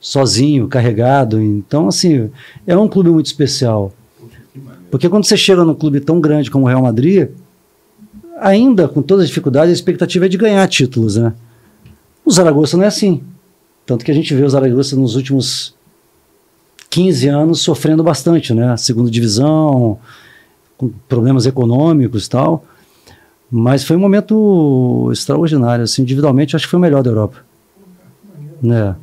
sozinho, 0.00 0.68
carregado. 0.68 1.40
Então, 1.40 1.88
assim, 1.88 2.30
é 2.66 2.76
um 2.76 2.88
clube 2.88 3.10
muito 3.10 3.26
especial. 3.26 3.92
Poxa. 4.18 4.38
Porque 4.90 5.08
quando 5.08 5.24
você 5.24 5.36
chega 5.36 5.64
num 5.64 5.74
clube 5.74 6.00
tão 6.00 6.18
grande 6.20 6.50
como 6.50 6.64
o 6.64 6.68
Real 6.68 6.82
Madrid, 6.82 7.28
ainda 8.40 8.88
com 8.88 9.02
todas 9.02 9.24
as 9.24 9.28
dificuldades, 9.28 9.70
a 9.70 9.74
expectativa 9.74 10.24
é 10.26 10.28
de 10.28 10.36
ganhar 10.38 10.66
títulos, 10.68 11.16
né? 11.16 11.32
O 12.24 12.30
Zaragoza 12.30 12.76
não 12.76 12.84
é 12.84 12.88
assim. 12.88 13.22
Tanto 13.84 14.04
que 14.04 14.10
a 14.10 14.14
gente 14.14 14.34
vê 14.34 14.44
o 14.44 14.48
Zaragoza 14.48 14.96
nos 14.96 15.16
últimos 15.16 15.74
15 16.90 17.28
anos 17.28 17.60
sofrendo 17.60 18.02
bastante, 18.02 18.54
né? 18.54 18.76
Segunda 18.76 19.10
divisão, 19.10 19.98
com 20.76 20.88
problemas 21.08 21.46
econômicos 21.46 22.26
e 22.26 22.30
tal. 22.30 22.64
Mas 23.50 23.84
foi 23.84 23.96
um 23.96 24.00
momento 24.00 25.10
extraordinário. 25.12 25.84
Assim, 25.84 26.02
individualmente, 26.02 26.56
acho 26.56 26.66
que 26.66 26.70
foi 26.70 26.78
o 26.78 26.82
melhor 26.82 27.02
da 27.02 27.10
Europa. 27.10 27.44
Né? 28.62 28.94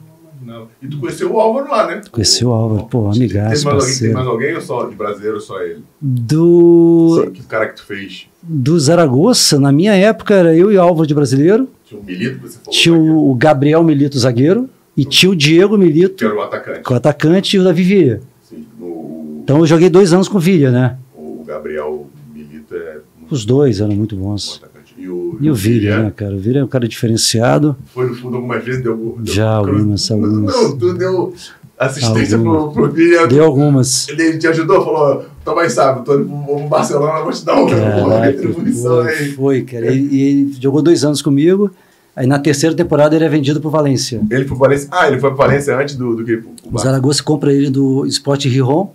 E 0.82 0.88
tu 0.88 0.98
conheceu 0.98 1.34
o 1.34 1.40
Álvaro 1.40 1.70
lá, 1.70 1.88
né? 1.88 2.02
Conheci 2.10 2.46
o 2.46 2.52
Álvaro, 2.52 2.86
pô, 2.86 3.10
amigaço, 3.12 3.64
Tem 3.64 3.74
mais, 3.74 3.84
alguém, 3.84 4.00
tem 4.00 4.14
mais 4.14 4.28
alguém 4.28 4.56
ou 4.56 4.62
só 4.62 4.86
de 4.86 4.96
brasileiro 4.96 5.36
ou 5.36 5.42
só 5.42 5.62
ele? 5.62 5.84
Do, 6.02 7.22
Sim, 7.26 7.32
que 7.32 7.44
cara 7.44 7.68
que 7.68 7.76
tu 7.76 7.86
fez? 7.86 8.28
do 8.42 8.80
Zaragoza, 8.80 9.60
na 9.60 9.72
minha 9.72 9.94
época, 9.94 10.34
era 10.34 10.56
eu 10.56 10.72
e 10.72 10.78
o 10.78 10.82
Álvaro 10.82 11.06
de 11.06 11.14
brasileiro. 11.14 11.68
Tinha 11.90 12.00
o 12.00 12.04
Milito 12.06 12.36
que 12.36 12.42
você 12.44 12.60
falou. 12.60 12.72
Tinha 12.72 12.96
o 12.96 13.36
Gabriel 13.36 13.84
Milito, 13.84 14.18
zagueiro. 14.20 14.70
E 14.96 15.04
tinha 15.06 15.32
o 15.32 15.36
Diego 15.36 15.78
Que 15.78 15.84
Milito, 15.86 16.26
era 16.26 16.36
o 16.36 16.42
atacante. 16.42 16.82
que 16.84 16.92
é 16.92 16.94
o 16.94 16.98
atacante, 16.98 17.56
e 17.56 17.60
o 17.60 17.64
Davi 17.64 17.84
Villa. 17.84 18.20
Sim, 18.44 18.66
no- 18.80 19.40
Então 19.44 19.60
eu 19.60 19.66
joguei 19.66 19.90
dois 19.90 20.12
anos 20.14 20.28
com 20.28 20.38
o 20.38 20.42
Villa, 20.42 20.72
né? 20.72 20.98
o 21.16 21.44
Gabriel 21.46 22.06
Milito 22.34 22.76
é 22.76 22.98
muito 23.18 23.32
Os 23.34 23.46
dois 23.46 23.80
eram 23.82 23.96
muito 23.96 24.16
bons. 24.16 24.58
atacante. 24.62 24.94
E 24.98 25.08
o, 25.10 25.38
E 25.42 25.50
o 25.50 25.56
Villa, 25.56 26.04
né, 26.04 26.14
cara? 26.16 26.36
O 26.36 26.40
Villa 26.40 26.60
é 26.60 26.64
um 26.64 26.68
cara 26.68 26.86
diferenciado. 26.88 27.76
Foi 27.94 28.08
no 28.08 28.14
fundo 28.16 28.36
algumas 28.36 28.64
vezes, 28.64 28.84
deu. 28.84 29.16
deu 29.20 29.34
Já, 29.34 29.50
algumas, 29.52 30.10
algumas. 30.12 30.54
Não, 30.56 30.78
tu 30.78 30.94
deu 30.94 31.34
assistência 31.78 32.38
Algumas. 32.38 32.74
pro, 32.74 32.84
pro 32.84 32.92
Villa. 32.92 33.26
Deu 33.28 33.44
algumas. 33.46 34.10
Ele 34.10 34.38
te 34.38 34.48
ajudou, 34.48 34.84
falou: 34.84 35.26
Toma 35.50 35.64
aí, 35.64 35.70
sabe, 35.72 36.06
tô 36.06 36.20
indo 36.20 36.26
pro 36.46 36.68
Barcelona, 36.68 37.24
vou 37.24 37.32
te 37.32 37.44
dar 37.44 37.56
uma 37.56 37.68
Caraca, 37.68 38.20
retribuição 38.20 39.02
foi, 39.02 39.12
aí. 39.12 39.32
foi, 39.32 39.62
cara. 39.64 39.92
E, 39.92 39.98
e 39.98 40.22
ele 40.22 40.58
jogou 40.62 40.80
dois 40.80 41.04
anos 41.04 41.24
comigo. 41.24 41.72
Aí 42.16 42.28
na 42.28 42.38
terceira 42.38 42.76
temporada 42.76 43.16
ele 43.16 43.26
é 43.26 43.30
vendido 43.30 43.60
pro 43.60 43.72
Valência. 43.72 44.22
Ele 44.30 44.46
foi 44.46 44.46
pro 44.46 44.58
Valência. 44.58 44.88
Ah, 44.92 45.08
ele 45.08 45.20
foi 45.20 45.30
pro 45.32 45.38
Valência 45.40 45.76
antes 45.76 45.96
do, 45.96 46.18
do 46.18 46.24
que 46.24 46.38
pro, 46.38 46.52
pro 46.52 46.76
O. 46.76 46.78
Zaragoza 46.78 47.24
compra 47.24 47.52
ele 47.52 47.72
do 47.72 48.06
Sport 48.06 48.46
Rijon. 48.46 48.92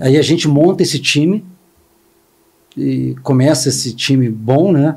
Aí 0.00 0.16
a 0.16 0.22
gente 0.22 0.48
monta 0.48 0.82
esse 0.82 0.98
time 0.98 1.44
e 2.76 3.14
começa 3.22 3.68
esse 3.68 3.94
time 3.94 4.28
bom, 4.28 4.72
né? 4.72 4.96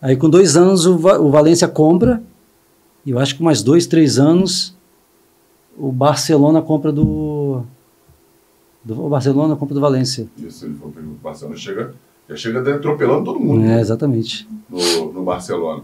Aí 0.00 0.16
com 0.16 0.30
dois 0.30 0.56
anos 0.56 0.86
o, 0.86 0.94
o 0.94 1.30
Valência 1.30 1.68
compra 1.68 2.22
E 3.04 3.10
eu 3.10 3.18
acho 3.18 3.36
que 3.36 3.42
mais 3.42 3.62
dois, 3.62 3.86
três 3.86 4.18
anos, 4.18 4.74
o 5.76 5.92
Barcelona 5.92 6.62
compra 6.62 6.90
do. 6.90 7.64
Do 8.84 9.04
o 9.04 9.08
Barcelona 9.08 9.56
compra 9.56 9.74
do 9.74 9.80
Valência. 9.80 10.26
Isso, 10.36 10.64
ele 10.66 10.74
foi 10.74 10.90
pro 10.90 11.02
Barcelona, 11.22 11.56
chega, 11.56 11.94
já 12.28 12.36
chega 12.36 12.74
atropelando 12.76 13.24
todo 13.24 13.40
mundo 13.40 13.64
É, 13.64 13.80
exatamente. 13.80 14.48
no, 14.68 15.12
no 15.12 15.22
Barcelona. 15.24 15.82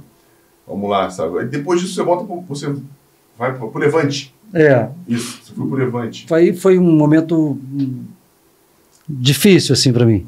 Vamos 0.67 0.89
lá, 0.89 1.11
sabe? 1.11 1.39
Aí 1.41 1.47
depois 1.47 1.81
disso 1.81 1.95
você 1.95 2.03
volta 2.03 2.25
pro, 2.25 2.41
você 2.43 2.75
vai 3.39 3.55
pro, 3.57 3.69
pro 3.71 3.81
Levante. 3.81 4.35
É, 4.53 4.89
Isso, 5.09 5.41
você 5.45 5.53
foi 5.53 5.67
pro 5.67 5.77
Levante. 5.77 6.27
aí 6.33 6.55
foi 6.57 6.79
um 6.79 6.97
momento 6.97 7.59
hum, 7.61 8.05
difícil, 9.09 9.73
assim, 9.73 9.93
para 9.93 10.07
mim. 10.07 10.27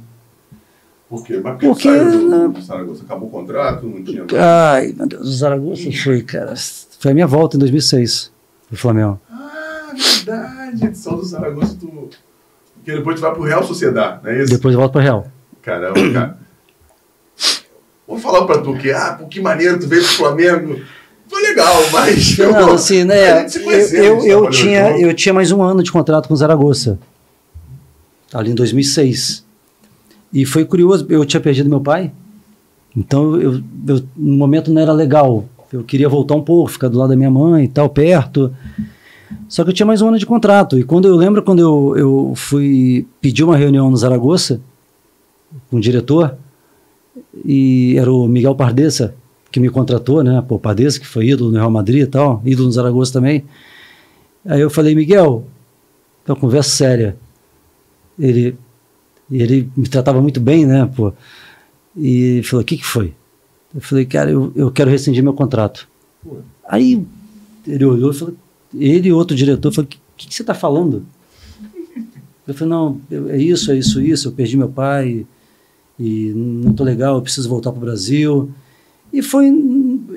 Por 1.09 1.25
quê? 1.25 1.41
Mas 1.43 1.53
por 1.55 1.61
que 1.61 1.67
Porque, 1.69 1.89
saiu 1.89 2.29
do, 2.29 2.49
do 2.49 2.63
Saragossa? 2.63 3.03
Acabou 3.05 3.29
o 3.29 3.31
contrato, 3.31 3.87
não 3.87 4.03
tinha... 4.03 4.25
Ai, 4.37 4.93
meu 4.93 5.07
Deus, 5.07 5.29
o 5.29 5.33
Zaragoza 5.33 5.89
foi, 6.03 6.23
cara. 6.23 6.55
Foi 6.99 7.13
a 7.13 7.15
minha 7.15 7.27
volta 7.29 7.57
em 7.57 7.61
2006 7.61 8.33
do 8.71 8.77
Flamengo. 8.77 9.21
Ah, 9.31 9.93
verdade, 9.95 10.85
edição 10.87 11.17
do 11.17 11.25
Saragossa, 11.25 11.77
tu... 11.79 12.11
Porque 12.87 12.99
depois 12.99 13.17
tu 13.17 13.23
vai 13.23 13.35
pro 13.35 13.43
Real 13.43 13.65
Sociedade, 13.65 14.21
não 14.23 14.31
é 14.31 14.43
isso? 14.45 14.53
Depois 14.53 14.73
eu 14.73 14.79
volto 14.79 14.93
para 14.93 15.03
Real. 15.03 15.27
Caramba, 15.61 16.13
cara. 16.13 16.39
Vou 18.07 18.17
falar 18.17 18.47
pra 18.47 18.59
tu 18.59 18.77
que, 18.77 18.93
ah, 18.93 19.17
pô, 19.19 19.27
que 19.27 19.41
maneiro, 19.41 19.81
tu 19.81 19.89
veio 19.89 20.05
pro 20.05 20.13
Flamengo. 20.13 20.81
Foi 21.27 21.43
legal, 21.43 21.75
mas... 21.93 22.39
Não, 22.39 22.75
assim, 22.75 23.03
né? 23.03 23.45
Eu, 23.93 24.25
eu, 24.25 24.25
eu 24.25 24.51
tinha, 24.51 24.93
junto. 24.93 25.01
eu 25.01 25.15
tinha 25.15 25.35
mais 25.35 25.51
um 25.51 25.61
ano 25.61 25.83
de 25.83 25.91
contrato 25.91 26.29
com 26.29 26.35
o 26.35 26.37
Zaragoza, 26.37 26.97
ali 28.33 28.53
em 28.53 28.55
2006. 28.55 29.45
E 30.33 30.47
foi 30.47 30.65
curioso, 30.65 31.09
eu 31.09 31.25
tinha 31.25 31.41
perdido 31.41 31.69
meu 31.69 31.81
pai, 31.81 32.13
então 32.97 33.35
eu, 33.41 33.61
eu, 33.89 34.01
no 34.17 34.37
momento 34.37 34.73
não 34.73 34.81
era 34.81 34.93
legal. 34.93 35.45
Eu 35.73 35.83
queria 35.83 36.09
voltar 36.09 36.37
um 36.37 36.43
pouco, 36.43 36.71
ficar 36.71 36.87
do 36.87 36.97
lado 36.97 37.09
da 37.09 37.17
minha 37.17 37.33
mãe 37.33 37.65
e 37.65 37.69
tal, 37.69 37.89
perto. 37.89 38.55
Só 39.49 39.65
que 39.65 39.71
eu 39.71 39.75
tinha 39.75 39.87
mais 39.87 40.03
um 40.03 40.09
ano 40.09 40.19
de 40.19 40.27
contrato. 40.27 40.79
E 40.79 40.85
quando 40.85 41.09
eu 41.09 41.17
lembro 41.17 41.43
quando 41.43 41.61
eu, 41.61 41.95
eu 41.97 42.33
fui 42.35 43.07
pedir 43.21 43.45
uma 43.45 43.57
reunião 43.57 43.91
no 43.91 43.97
Zaragoza 43.97 44.61
com 45.71 45.77
o 45.77 45.81
diretor, 45.81 46.37
e 47.45 47.97
era 47.99 48.13
o 48.13 48.27
Miguel 48.29 48.55
Pardessa 48.55 49.15
que 49.51 49.61
me 49.61 49.71
contratou, 49.71 50.23
né? 50.23 50.45
Pô, 50.47 50.59
Pardessa, 50.59 51.01
que 51.01 51.07
foi 51.07 51.29
ídolo 51.29 51.51
no 51.51 51.57
Real 51.57 51.71
Madrid 51.71 52.03
e 52.03 52.07
tal, 52.07 52.43
ídolo 52.45 52.67
no 52.67 52.73
Zaragoza 52.73 53.13
também. 53.13 53.45
Aí 54.45 54.61
eu 54.61 54.69
falei, 54.69 54.95
Miguel, 54.95 55.47
é 56.27 56.31
uma 56.31 56.39
conversa 56.39 56.71
séria. 56.71 57.17
Ele, 58.19 58.57
ele 59.31 59.71
me 59.77 59.89
tratava 59.89 60.21
muito 60.21 60.41
bem, 60.41 60.67
né? 60.67 60.91
Pô. 60.95 61.13
E 61.97 62.43
falou, 62.45 62.63
o 62.63 62.67
que, 62.67 62.77
que 62.77 62.85
foi? 62.85 63.15
Eu 63.75 63.81
falei, 63.81 64.05
cara, 64.05 64.31
eu, 64.31 64.53
eu 64.55 64.71
quero 64.71 64.91
rescindir 64.91 65.23
meu 65.23 65.33
contrato. 65.33 65.89
Pô. 66.23 66.39
Aí 66.69 67.03
ele 67.67 67.85
olhou 67.85 68.11
e 68.11 68.15
falou, 68.15 68.35
ele 68.79 69.09
e 69.09 69.13
outro 69.13 69.37
diretor 69.37 69.73
falou, 69.73 69.87
o 69.87 69.89
que, 70.17 70.29
que, 70.29 70.35
você 70.35 70.43
está 70.43 70.55
falando? 70.55 71.05
Eu 72.47 72.55
falei, 72.55 72.69
não, 72.71 73.01
é 73.29 73.37
isso, 73.37 73.73
é 73.73 73.77
isso, 73.77 74.01
isso, 74.01 74.29
eu 74.29 74.33
perdi 74.33 74.57
meu 74.57 74.69
pai 74.69 75.27
e 75.99 76.33
não 76.35 76.73
tô 76.73 76.85
legal, 76.85 77.17
eu 77.17 77.23
preciso 77.23 77.49
voltar 77.49 77.73
para 77.73 77.79
o 77.79 77.81
Brasil. 77.81 78.51
E 79.13 79.23
foi, 79.23 79.47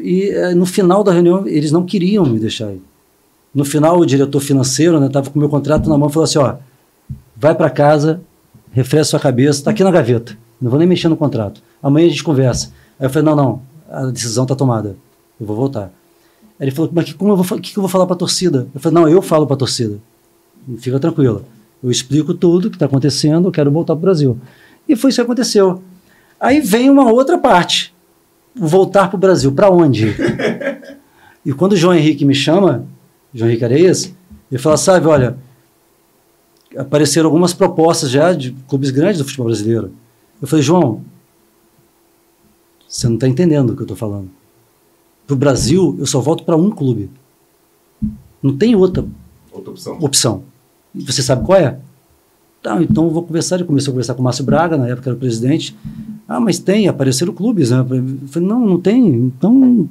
e 0.01 0.29
eh, 0.29 0.53
no 0.53 0.65
final 0.65 1.03
da 1.03 1.11
reunião, 1.11 1.47
eles 1.47 1.71
não 1.71 1.85
queriam 1.85 2.25
me 2.25 2.39
deixar 2.39 2.71
ir. 2.71 2.81
No 3.53 3.65
final, 3.65 3.99
o 3.99 4.05
diretor 4.05 4.39
financeiro, 4.39 4.99
né, 4.99 5.09
tava 5.09 5.29
com 5.29 5.37
o 5.37 5.39
meu 5.39 5.49
contrato 5.49 5.89
na 5.89 5.97
mão, 5.97 6.09
falou 6.09 6.25
assim, 6.25 6.37
ó, 6.37 6.55
vai 7.35 7.55
para 7.55 7.69
casa, 7.69 8.21
refresca 8.71 9.05
sua 9.05 9.19
cabeça, 9.19 9.63
tá 9.63 9.71
aqui 9.71 9.83
na 9.83 9.91
gaveta, 9.91 10.37
não 10.61 10.69
vou 10.69 10.77
nem 10.77 10.87
mexer 10.87 11.07
no 11.07 11.17
contrato. 11.17 11.61
Amanhã 11.81 12.07
a 12.07 12.09
gente 12.09 12.23
conversa. 12.23 12.71
Aí 12.99 13.05
eu 13.05 13.09
falei, 13.09 13.25
não, 13.25 13.35
não, 13.35 13.61
a 13.89 14.05
decisão 14.05 14.45
tá 14.45 14.55
tomada, 14.55 14.95
eu 15.39 15.47
vou 15.47 15.55
voltar. 15.55 15.91
Aí 16.59 16.65
ele 16.65 16.71
falou, 16.71 16.91
mas 16.93 17.13
como 17.13 17.31
eu 17.31 17.37
vou, 17.37 17.59
que, 17.59 17.71
que 17.71 17.77
eu 17.77 17.81
vou 17.81 17.89
falar 17.89 18.05
para 18.05 18.15
a 18.15 18.19
torcida? 18.19 18.67
Eu 18.75 18.81
falei, 18.81 19.01
não, 19.01 19.07
eu 19.07 19.21
falo 19.21 19.47
para 19.47 19.55
a 19.55 19.59
torcida. 19.59 19.97
Fica 20.77 20.99
tranquila. 20.99 21.43
Eu 21.81 21.89
explico 21.89 22.33
tudo 22.33 22.65
o 22.65 22.69
que 22.69 22.75
está 22.75 22.85
acontecendo, 22.85 23.47
eu 23.47 23.51
quero 23.51 23.71
voltar 23.71 23.93
para 23.93 23.99
o 23.99 24.01
Brasil. 24.01 24.37
E 24.87 24.95
foi 24.95 25.09
isso 25.09 25.17
que 25.17 25.25
aconteceu. 25.25 25.81
Aí 26.39 26.59
vem 26.59 26.89
uma 26.89 27.09
outra 27.09 27.37
parte. 27.37 27.93
Voltar 28.53 29.07
para 29.07 29.15
o 29.15 29.19
Brasil. 29.19 29.51
Para 29.51 29.69
onde? 29.69 30.07
e 31.45 31.53
quando 31.53 31.73
o 31.73 31.77
João 31.77 31.95
Henrique 31.95 32.25
me 32.25 32.35
chama, 32.35 32.85
João 33.33 33.49
Henrique 33.49 33.63
Areias, 33.63 34.13
ele 34.51 34.59
fala, 34.61 34.75
sabe, 34.75 35.07
olha, 35.07 35.37
apareceram 36.77 37.27
algumas 37.27 37.53
propostas 37.53 38.09
já 38.09 38.33
de 38.33 38.51
clubes 38.67 38.89
grandes 38.89 39.19
do 39.19 39.23
futebol 39.23 39.47
brasileiro. 39.47 39.93
Eu 40.41 40.47
falei, 40.47 40.63
João, 40.63 41.03
você 42.87 43.07
não 43.07 43.15
está 43.15 43.27
entendendo 43.27 43.69
o 43.69 43.75
que 43.75 43.81
eu 43.81 43.85
estou 43.85 43.97
falando. 43.97 44.29
Para 45.29 45.35
o 45.35 45.37
Brasil, 45.37 45.95
eu 45.99 46.07
só 46.07 46.19
volto 46.19 46.43
para 46.43 46.57
um 46.57 46.71
clube. 46.71 47.07
Não 48.41 48.57
tem 48.57 48.75
outra 48.75 49.05
Outra 49.51 49.69
opção. 49.69 49.99
opção. 49.99 50.43
E 50.95 51.03
você 51.03 51.21
sabe 51.21 51.45
qual 51.45 51.55
é? 51.59 51.77
Tá, 52.63 52.81
então 52.81 53.03
eu 53.03 53.11
vou 53.11 53.21
conversar. 53.21 53.57
Ele 53.57 53.65
começou 53.65 53.91
a 53.91 53.93
conversar 53.93 54.15
com 54.15 54.21
o 54.21 54.23
Márcio 54.23 54.43
Braga, 54.43 54.75
na 54.75 54.87
época 54.87 55.07
era 55.07 55.15
o 55.15 55.19
presidente. 55.19 55.77
Ah, 56.27 56.39
mas 56.39 56.57
tem, 56.57 56.87
apareceram 56.87 57.31
clubes, 57.31 57.69
né? 57.69 57.77
Eu 57.77 58.27
falei, 58.27 58.49
não, 58.49 58.59
não 58.65 58.79
tem. 58.81 59.05
Então, 59.07 59.87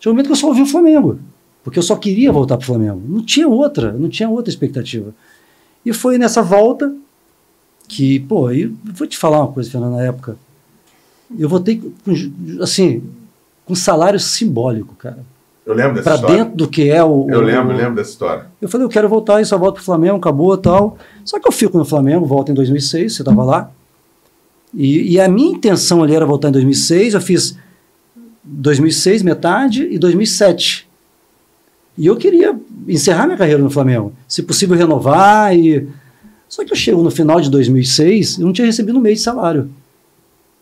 chegou 0.00 0.12
um 0.12 0.16
momento 0.16 0.26
que 0.28 0.32
eu 0.32 0.36
só 0.36 0.46
ouvi 0.48 0.62
o 0.62 0.66
Flamengo. 0.66 1.18
Porque 1.62 1.78
eu 1.78 1.82
só 1.82 1.94
queria 1.94 2.32
voltar 2.32 2.56
para 2.56 2.64
o 2.64 2.66
Flamengo. 2.68 3.02
Não 3.06 3.22
tinha 3.22 3.46
outra, 3.46 3.92
não 3.92 4.08
tinha 4.08 4.30
outra 4.30 4.48
expectativa. 4.48 5.14
E 5.84 5.92
foi 5.92 6.16
nessa 6.16 6.40
volta 6.40 6.96
que, 7.86 8.20
pô, 8.20 8.46
aí 8.46 8.62
eu 8.62 8.72
vou 8.94 9.06
te 9.06 9.18
falar 9.18 9.40
uma 9.40 9.52
coisa, 9.52 9.70
Fernando, 9.70 9.96
na 9.96 10.04
época. 10.04 10.38
Eu 11.38 11.50
voltei, 11.50 11.82
assim, 12.62 13.02
com 13.68 13.74
salário 13.74 14.18
simbólico, 14.18 14.94
cara. 14.96 15.18
Eu 15.64 15.74
lembro 15.74 15.94
dessa 15.96 16.04
Para 16.04 16.14
história. 16.14 16.36
dentro 16.44 16.56
do 16.56 16.66
que 16.66 16.88
é 16.90 17.04
o. 17.04 17.26
Eu 17.28 17.40
o- 17.40 17.42
lembro, 17.42 17.76
lembro 17.76 17.94
dessa 17.94 18.10
história. 18.10 18.46
eu 18.60 18.68
falei, 18.68 18.86
eu 18.86 18.88
quero 18.88 19.08
voltar 19.08 19.40
e 19.40 19.44
só 19.44 19.58
volto 19.58 19.74
pro 19.76 19.84
Flamengo, 19.84 20.16
acabou 20.16 20.56
tal. 20.56 20.96
Só 21.24 21.38
que 21.38 21.46
eu 21.46 21.52
fico 21.52 21.76
no 21.76 21.84
Flamengo, 21.84 22.24
volto 22.24 22.50
em 22.50 22.54
2006, 22.54 23.14
você 23.14 23.22
estava 23.22 23.44
lá. 23.44 23.70
E, 24.72 25.12
e 25.14 25.20
a 25.20 25.28
minha 25.28 25.50
intenção 25.52 26.02
ali 26.02 26.14
era 26.14 26.24
voltar 26.26 26.48
em 26.48 26.52
2006, 26.52 27.14
eu 27.14 27.20
fiz 27.20 27.56
2006 28.42 29.22
metade 29.22 29.86
e 29.90 29.98
2007. 29.98 30.88
E 31.96 32.06
eu 32.06 32.16
queria 32.16 32.58
encerrar 32.86 33.26
minha 33.26 33.36
carreira 33.38 33.62
no 33.62 33.70
Flamengo, 33.70 34.12
se 34.26 34.42
possível 34.42 34.76
renovar 34.76 35.54
e 35.56 35.86
só 36.48 36.64
que 36.64 36.72
eu 36.72 36.76
chego 36.76 37.02
no 37.02 37.10
final 37.10 37.40
de 37.40 37.50
2006, 37.50 38.38
eu 38.38 38.46
não 38.46 38.52
tinha 38.54 38.66
recebido 38.66 38.96
um 38.98 39.02
mês 39.02 39.18
de 39.18 39.24
salário. 39.24 39.68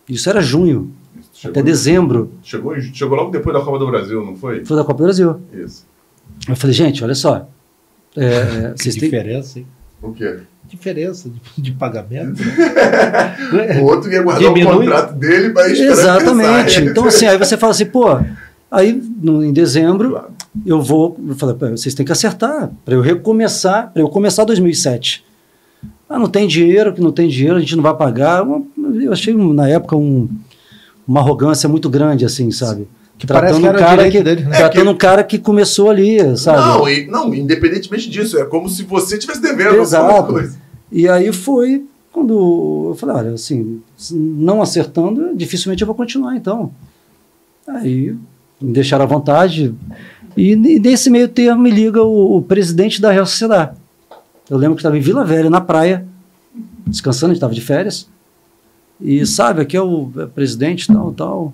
Isso 0.09 0.29
era 0.29 0.41
junho, 0.41 0.91
Chegou, 1.39 1.51
até 1.51 1.61
dezembro, 1.61 2.31
Chegou, 2.41 2.75
chegou 2.81 3.15
logo 3.15 3.29
depois 3.31 3.55
da 3.55 3.63
Copa 3.63 3.77
do 3.77 3.85
Brasil, 3.87 4.25
não 4.25 4.35
foi? 4.35 4.65
foi 4.65 4.75
da 4.75 4.83
Copa 4.83 4.97
do 4.97 5.03
Brasil. 5.03 5.39
Isso. 5.53 5.85
Eu 6.49 6.55
falei, 6.55 6.73
gente, 6.73 7.03
olha 7.03 7.13
só, 7.15 7.47
é, 8.15 8.73
Que 8.75 8.81
vocês 8.83 8.95
têm, 8.95 9.03
diferença, 9.09 9.59
hein? 9.59 9.67
O 10.01 10.11
quê? 10.11 10.37
Diferença 10.67 11.29
de, 11.29 11.39
de 11.61 11.71
pagamento. 11.73 12.41
O 13.81 13.85
outro 13.85 14.11
ia 14.11 14.21
guardar 14.23 14.47
Diminui. 14.53 14.73
o 14.75 14.79
contrato 14.79 15.13
dele 15.15 15.49
para 15.51 15.69
esperar 15.71 15.91
Exatamente. 15.91 16.81
Então, 16.81 17.05
assim, 17.05 17.25
aí 17.27 17.37
você 17.37 17.55
fala 17.55 17.71
assim, 17.71 17.85
pô, 17.85 18.05
aí 18.69 19.01
no- 19.21 19.43
em 19.45 19.53
dezembro 19.53 20.19
eu 20.65 20.81
vou, 20.81 21.17
eu 21.29 21.35
falei, 21.35 21.55
"Pô, 21.55 21.69
vocês 21.69 21.93
têm 21.93 22.05
que 22.05 22.11
acertar 22.11 22.69
para 22.83 22.95
eu 22.95 23.01
recomeçar, 23.01 23.91
para 23.93 24.01
eu 24.01 24.09
começar 24.09 24.43
2007. 24.43 25.23
Ah, 26.09 26.17
não 26.19 26.27
tem 26.27 26.47
dinheiro, 26.47 26.93
que 26.93 27.01
não 27.01 27.11
tem 27.11 27.27
dinheiro, 27.29 27.57
a 27.57 27.59
gente 27.59 27.75
não 27.75 27.83
vai 27.83 27.95
pagar. 27.95 28.43
Eu 29.01 29.11
achei 29.13 29.33
na 29.35 29.67
época 29.69 29.95
um- 29.95 30.27
uma 31.07 31.19
arrogância 31.21 31.67
muito 31.69 31.89
grande, 31.89 32.25
assim, 32.25 32.51
sabe? 32.51 32.87
Que 33.17 33.25
parece 33.25 33.59
que 33.59 33.67
um 33.67 33.73
cara 33.73 34.11
que, 34.11 34.21
dele, 34.21 34.43
né? 34.43 34.57
tratando 34.57 34.91
um 34.91 34.95
cara 34.97 35.23
que 35.23 35.39
começou 35.39 35.89
ali, 35.89 36.37
sabe? 36.37 36.57
Não, 36.59 36.87
e- 36.89 37.07
não, 37.07 37.33
independentemente 37.33 38.09
disso, 38.09 38.37
é 38.37 38.45
como 38.45 38.69
se 38.69 38.83
você 38.83 39.15
estivesse 39.15 39.41
devendo 39.41 39.77
Exato. 39.77 40.05
alguma 40.05 40.27
coisa. 40.27 40.57
E 40.91 41.07
aí 41.09 41.33
foi 41.33 41.83
quando 42.11 42.89
eu 42.89 42.95
falei, 42.95 43.15
olha, 43.15 43.31
assim, 43.33 43.81
não 44.11 44.61
acertando, 44.61 45.35
dificilmente 45.35 45.81
eu 45.81 45.85
vou 45.87 45.95
continuar, 45.95 46.35
então. 46.35 46.71
Aí 47.67 48.15
me 48.61 48.73
deixaram 48.73 49.03
à 49.03 49.07
vontade. 49.07 49.73
E 50.35 50.55
ne- 50.55 50.79
nesse 50.79 51.09
meio 51.09 51.27
termo 51.27 51.61
me 51.61 51.71
liga 51.71 52.01
o, 52.03 52.37
o 52.37 52.41
presidente 52.41 53.01
da 53.01 53.11
Real 53.11 53.25
Sociedade. 53.25 53.71
Eu 54.49 54.57
lembro 54.57 54.75
que 54.75 54.81
estava 54.81 54.97
em 54.97 55.01
Vila 55.01 55.25
Velha, 55.25 55.49
na 55.49 55.59
praia, 55.61 56.05
descansando, 56.85 57.31
a 57.31 57.33
gente 57.33 57.37
estava 57.37 57.53
de 57.53 57.61
férias. 57.61 58.07
E 58.99 59.25
sabe, 59.25 59.61
aqui 59.61 59.77
é 59.77 59.81
o 59.81 60.11
é, 60.17 60.25
presidente, 60.25 60.87
tal, 60.87 61.13
tal. 61.13 61.53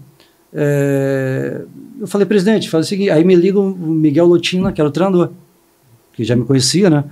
É, 0.53 1.61
eu 1.99 2.07
falei, 2.07 2.25
presidente, 2.25 2.69
faz 2.69 2.85
o 2.85 2.89
seguinte. 2.89 3.09
Aí 3.09 3.23
me 3.23 3.35
liga 3.35 3.59
o 3.59 3.73
Miguel 3.75 4.25
Lotina, 4.25 4.71
que 4.71 4.79
era 4.79 4.89
o 4.89 4.91
treinador, 4.91 5.31
que 6.13 6.23
já 6.23 6.35
me 6.35 6.45
conhecia, 6.45 6.89
né? 6.89 7.03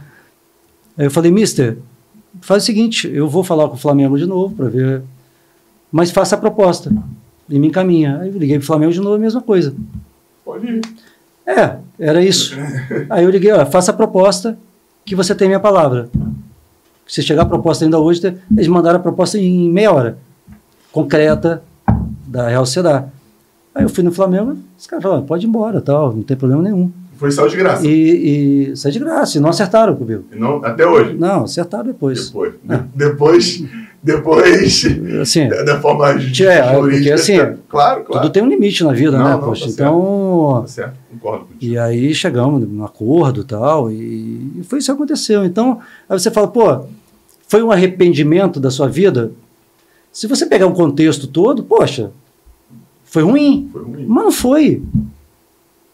Aí 0.97 1.05
eu 1.05 1.11
falei, 1.11 1.31
mister, 1.31 1.77
faz 2.41 2.63
o 2.63 2.65
seguinte, 2.65 3.09
eu 3.13 3.27
vou 3.27 3.43
falar 3.43 3.67
com 3.67 3.75
o 3.75 3.77
Flamengo 3.77 4.17
de 4.17 4.25
novo 4.25 4.55
para 4.55 4.69
ver, 4.69 5.01
mas 5.91 6.11
faça 6.11 6.35
a 6.35 6.37
proposta 6.37 6.91
e 7.49 7.59
me 7.59 7.67
encaminha. 7.67 8.19
Aí 8.19 8.29
eu 8.29 8.37
liguei 8.37 8.57
para 8.57 8.63
o 8.63 8.67
Flamengo 8.67 8.93
de 8.93 8.99
novo, 8.99 9.15
a 9.15 9.19
mesma 9.19 9.41
coisa. 9.41 9.75
Pode 10.45 10.67
ir. 10.67 10.81
É, 11.45 11.77
era 11.99 12.23
isso. 12.23 12.55
Aí 13.09 13.23
eu 13.23 13.29
liguei, 13.29 13.51
olha, 13.51 13.65
faça 13.65 13.91
a 13.91 13.93
proposta 13.93 14.57
que 15.03 15.15
você 15.15 15.35
tem 15.35 15.47
minha 15.47 15.59
palavra. 15.59 16.09
Se 17.11 17.21
chegar 17.21 17.41
a 17.41 17.45
proposta 17.45 17.83
ainda 17.83 17.99
hoje, 17.99 18.21
eles 18.55 18.67
mandaram 18.69 18.97
a 18.97 19.01
proposta 19.01 19.37
em 19.37 19.69
meia 19.69 19.91
hora, 19.91 20.17
concreta, 20.93 21.61
da 22.25 22.47
Real 22.47 22.65
Sociedade. 22.65 23.07
Aí 23.75 23.83
eu 23.83 23.89
fui 23.89 24.01
no 24.01 24.13
Flamengo, 24.13 24.57
os 24.79 24.87
caras 24.87 25.03
falaram, 25.03 25.23
pode 25.23 25.45
ir 25.45 25.49
embora, 25.49 25.81
tal, 25.81 26.13
não 26.15 26.23
tem 26.23 26.37
problema 26.37 26.61
nenhum. 26.63 26.89
Foi 27.17 27.29
sal 27.29 27.49
de 27.49 27.57
graça. 27.57 27.85
E, 27.85 28.69
e 28.71 28.77
saí 28.77 28.93
de 28.93 28.99
graça, 28.99 29.37
e 29.37 29.41
não 29.41 29.49
acertaram 29.49 29.93
comigo. 29.95 30.23
E 30.31 30.39
não, 30.39 30.63
até 30.63 30.87
hoje. 30.87 31.13
Não, 31.17 31.43
acertaram 31.43 31.85
depois. 31.87 32.27
Depois. 32.29 32.53
De- 32.63 32.83
Depois. 32.95 33.63
Depois. 34.01 34.87
Assim, 35.21 35.49
da, 35.49 35.63
da 35.63 35.79
forma 35.81 36.17
Tchê, 36.17 36.45
porque 36.79 37.11
assim, 37.11 37.35
Claro, 37.69 38.03
claro. 38.05 38.21
tudo 38.21 38.29
tem 38.31 38.41
um 38.41 38.47
limite 38.47 38.83
na 38.85 38.93
vida, 38.93 39.17
Não, 39.17 39.25
né, 39.25 39.31
não, 39.31 39.39
poxa? 39.41 39.65
tá 39.65 39.71
certo. 39.71 39.81
então, 39.81 40.59
Tá 40.61 40.67
certo, 40.67 40.93
concordo 41.11 41.45
contigo. 41.45 41.71
E 41.73 41.77
aí 41.77 42.13
chegamos 42.15 42.67
num 42.67 42.83
acordo 42.85 43.41
e 43.41 43.43
tal, 43.43 43.91
e, 43.91 43.95
e 44.59 44.63
foi 44.63 44.79
isso 44.79 44.87
que 44.87 44.95
aconteceu. 44.95 45.43
Então, 45.45 45.79
aí 46.09 46.17
você 46.17 46.31
fala, 46.31 46.47
pô, 46.47 46.85
foi 47.51 47.61
um 47.61 47.69
arrependimento 47.69 48.61
da 48.61 48.71
sua 48.71 48.87
vida? 48.87 49.33
Se 50.09 50.25
você 50.25 50.45
pegar 50.45 50.67
um 50.67 50.71
contexto 50.73 51.27
todo, 51.27 51.63
poxa, 51.65 52.11
foi 53.03 53.23
ruim, 53.23 53.69
Foi 53.73 53.83
ruim. 53.83 54.05
mas 54.07 54.23
não 54.23 54.31
foi. 54.31 54.81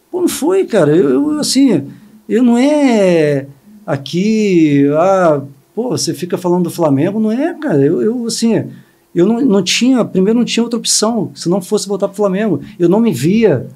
Pô, 0.08 0.20
não 0.20 0.28
foi, 0.28 0.64
cara. 0.66 0.96
Eu, 0.96 1.10
eu, 1.32 1.40
assim, 1.40 1.88
eu 2.28 2.44
não 2.44 2.56
é 2.56 3.48
aqui, 3.84 4.86
ah, 4.96 5.42
pô, 5.74 5.88
você 5.90 6.14
fica 6.14 6.38
falando 6.38 6.62
do 6.62 6.70
Flamengo, 6.70 7.18
não 7.18 7.32
é, 7.32 7.52
cara. 7.54 7.84
Eu, 7.84 8.00
eu 8.02 8.26
assim, 8.26 8.64
eu 9.12 9.26
não, 9.26 9.40
não 9.40 9.60
tinha, 9.60 10.04
primeiro 10.04 10.38
não 10.38 10.44
tinha 10.46 10.62
outra 10.62 10.78
opção, 10.78 11.32
se 11.34 11.48
não 11.48 11.60
fosse 11.60 11.88
voltar 11.88 12.06
pro 12.06 12.16
Flamengo. 12.16 12.60
Eu 12.78 12.88
não 12.88 13.00
me 13.00 13.12
via 13.12 13.66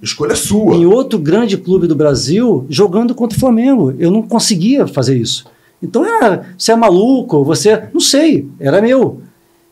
Escolha 0.00 0.36
sua. 0.36 0.76
em 0.76 0.86
outro 0.86 1.18
grande 1.18 1.56
clube 1.58 1.88
do 1.88 1.96
Brasil 1.96 2.64
jogando 2.68 3.16
contra 3.16 3.36
o 3.36 3.40
Flamengo. 3.40 3.92
Eu 3.98 4.12
não 4.12 4.22
conseguia 4.22 4.86
fazer 4.86 5.18
isso. 5.18 5.44
Então 5.82 6.04
era, 6.04 6.46
você 6.56 6.72
é 6.72 6.76
maluco, 6.76 7.44
você. 7.44 7.84
Não 7.92 8.00
sei, 8.00 8.48
era 8.58 8.80
meu. 8.80 9.20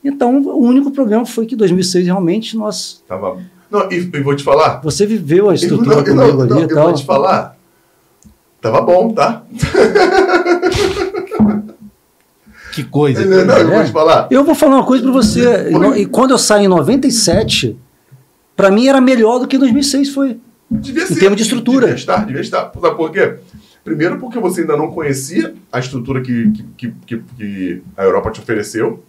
Então 0.05 0.37
o 0.39 0.59
único 0.63 0.91
problema 0.91 1.25
foi 1.25 1.47
que 1.47 1.55
em 1.55 1.59
2006 1.59 2.05
realmente 2.07 2.57
nós. 2.57 3.03
Tava... 3.09 3.39
Não, 3.71 3.91
e, 3.91 3.97
e 3.97 4.21
vou 4.21 4.37
te 4.37 4.45
falar. 4.45 4.81
Você 4.83 5.07
viveu 5.07 5.49
a 5.51 5.55
estrutura 5.55 5.97
não, 5.97 6.05
comigo 6.05 6.17
não, 6.37 6.41
ali 6.43 6.51
não, 6.51 6.59
e 6.61 6.63
eu 6.63 6.69
tal. 6.69 6.85
vou 6.85 6.93
te 6.95 7.05
falar. 7.05 7.57
Tava 8.61 8.81
bom, 8.83 9.13
tá? 9.13 9.43
Que 12.73 12.83
coisa. 12.83 13.25
Não, 13.25 13.45
não, 13.45 13.57
eu 13.57 13.69
vou 13.69 13.77
É. 13.81 13.85
te 13.85 13.93
falar. 13.93 14.29
Eu 14.31 14.45
vou 14.45 14.55
falar 14.55 14.77
uma 14.77 14.85
coisa 14.87 15.05
para 15.05 15.13
você. 15.13 15.71
Foi. 15.71 16.01
E 16.01 16.07
quando 16.07 16.33
eu 16.33 16.39
saí 16.39 16.65
em 16.65 16.69
97, 16.69 17.77
para 18.57 18.69
mim 18.71 18.89
era 18.89 19.01
melhor 19.01 19.39
do 19.39 19.47
que 19.47 19.55
em 19.57 19.61
2006 19.61 20.09
foi. 20.13 20.39
Devia 20.69 21.05
Em 21.05 21.07
ser. 21.07 21.21
termos 21.21 21.37
de 21.37 21.45
estrutura. 21.45 21.87
Devia 21.87 21.95
estar, 21.95 22.27
devia 22.27 22.41
estar. 22.41 22.73
Sabe 22.81 22.97
por 22.97 23.13
quê? 23.13 23.37
Primeiro 23.85 24.19
porque 24.19 24.39
você 24.39 24.63
ainda 24.63 24.77
não 24.77 24.91
conhecia 24.91 25.55
a 25.71 25.79
estrutura 25.79 26.23
que, 26.23 26.51
que, 26.77 26.93
que, 27.07 27.19
que- 27.37 27.83
a 27.97 28.03
Europa 28.05 28.31
te 28.31 28.41
ofereceu. 28.41 29.05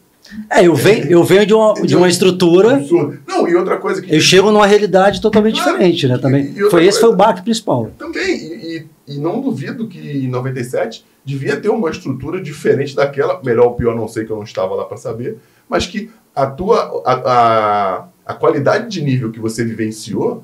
É, 0.49 0.65
eu 0.67 0.73
venho, 0.75 1.05
eu 1.09 1.23
venho 1.23 1.45
de, 1.45 1.53
uma, 1.53 1.73
de 1.75 1.95
uma 1.95 2.09
estrutura, 2.09 2.75
Absurdo. 2.77 3.19
Não, 3.27 3.47
e 3.47 3.55
outra 3.55 3.77
coisa 3.77 4.01
que... 4.01 4.13
eu 4.13 4.19
chego 4.19 4.51
numa 4.51 4.65
realidade 4.65 5.21
totalmente 5.21 5.55
Claro. 5.61 5.73
diferente, 5.73 6.07
né? 6.07 6.17
Também. 6.17 6.53
Foi 6.71 6.83
esse 6.85 6.99
foi 6.99 7.09
o 7.09 7.15
baque 7.15 7.43
principal. 7.43 7.91
Também, 7.97 8.35
e, 8.35 8.77
e- 9.07 9.15
e 9.15 9.19
não 9.19 9.39
duvido 9.39 9.87
que 9.87 9.99
em 9.99 10.27
97 10.27 11.05
devia 11.23 11.55
ter 11.57 11.69
uma 11.69 11.89
estrutura 11.91 12.41
diferente 12.41 12.95
daquela, 12.95 13.39
melhor 13.43 13.67
ou 13.67 13.75
pior, 13.75 13.95
não 13.95 14.07
sei 14.07 14.25
que 14.25 14.31
eu 14.31 14.35
não 14.35 14.43
estava 14.43 14.73
lá 14.73 14.83
para 14.85 14.97
saber, 14.97 15.37
mas 15.69 15.85
que 15.85 16.09
a 16.35 16.47
tua 16.47 17.03
a, 17.05 17.13
a, 17.13 18.07
a 18.25 18.33
qualidade 18.33 18.89
de 18.89 19.01
nível 19.03 19.31
que 19.31 19.39
você 19.39 19.63
vivenciou 19.63 20.43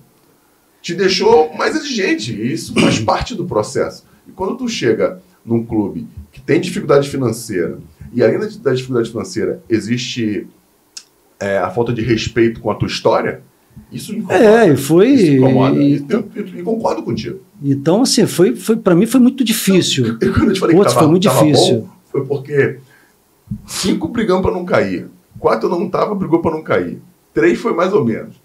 te 0.79 0.93
deixou 0.93 1.51
mais 1.55 1.75
exigente, 1.75 2.31
e 2.33 2.53
isso 2.53 2.73
faz 2.79 2.99
parte 2.99 3.33
do 3.35 3.45
processo. 3.45 4.05
E 4.31 4.33
quando 4.33 4.55
tu 4.57 4.67
chega 4.69 5.21
num 5.45 5.63
clube 5.65 6.07
que 6.31 6.39
tem 6.39 6.61
dificuldade 6.61 7.09
financeira, 7.09 7.77
e 8.13 8.23
além 8.23 8.39
da 8.39 8.47
da 8.61 8.73
dificuldade 8.73 9.09
financeira 9.09 9.61
existe 9.69 10.47
é, 11.39 11.57
a 11.57 11.69
falta 11.69 11.91
de 11.91 12.01
respeito 12.01 12.59
com 12.61 12.69
a 12.71 12.75
tua 12.75 12.87
história, 12.87 13.41
isso 13.91 14.13
incomoda. 14.13 14.35
É, 14.65 14.69
e 14.71 14.77
foi. 14.77 15.09
Isso 15.09 15.31
incomoda. 15.33 15.75
e- 15.81 15.95
E, 15.97 16.05
eu- 16.07 16.29
eu- 16.35 16.47
e 16.59 16.61
concordo 16.63 17.03
contigo. 17.03 17.39
Então, 17.63 18.01
assim, 18.03 18.25
foi, 18.27 18.55
foi 18.55 18.75
para 18.77 18.93
mim 18.95 19.05
foi 19.05 19.19
muito 19.19 19.43
difícil. 19.43 20.17
Quando 20.19 20.49
eu 20.49 20.53
te 20.53 20.59
falei 20.59 20.75
Putz, 20.75 20.89
que 20.89 20.93
tava, 20.93 20.99
foi 20.99 21.07
muito 21.09 21.23
difícil. 21.23 21.81
bom, 21.81 21.89
foi 22.11 22.25
porque 22.25 22.77
cinco 23.65 24.07
brigamos 24.07 24.41
para 24.43 24.51
não 24.53 24.63
cair. 24.65 25.07
Quatro 25.39 25.67
eu 25.69 25.79
não 25.79 25.89
tava, 25.89 26.13
brigou 26.15 26.39
para 26.41 26.51
não 26.51 26.61
cair. 26.63 26.99
Três 27.33 27.59
foi 27.59 27.73
mais 27.73 27.91
ou 27.93 28.05
menos. 28.05 28.35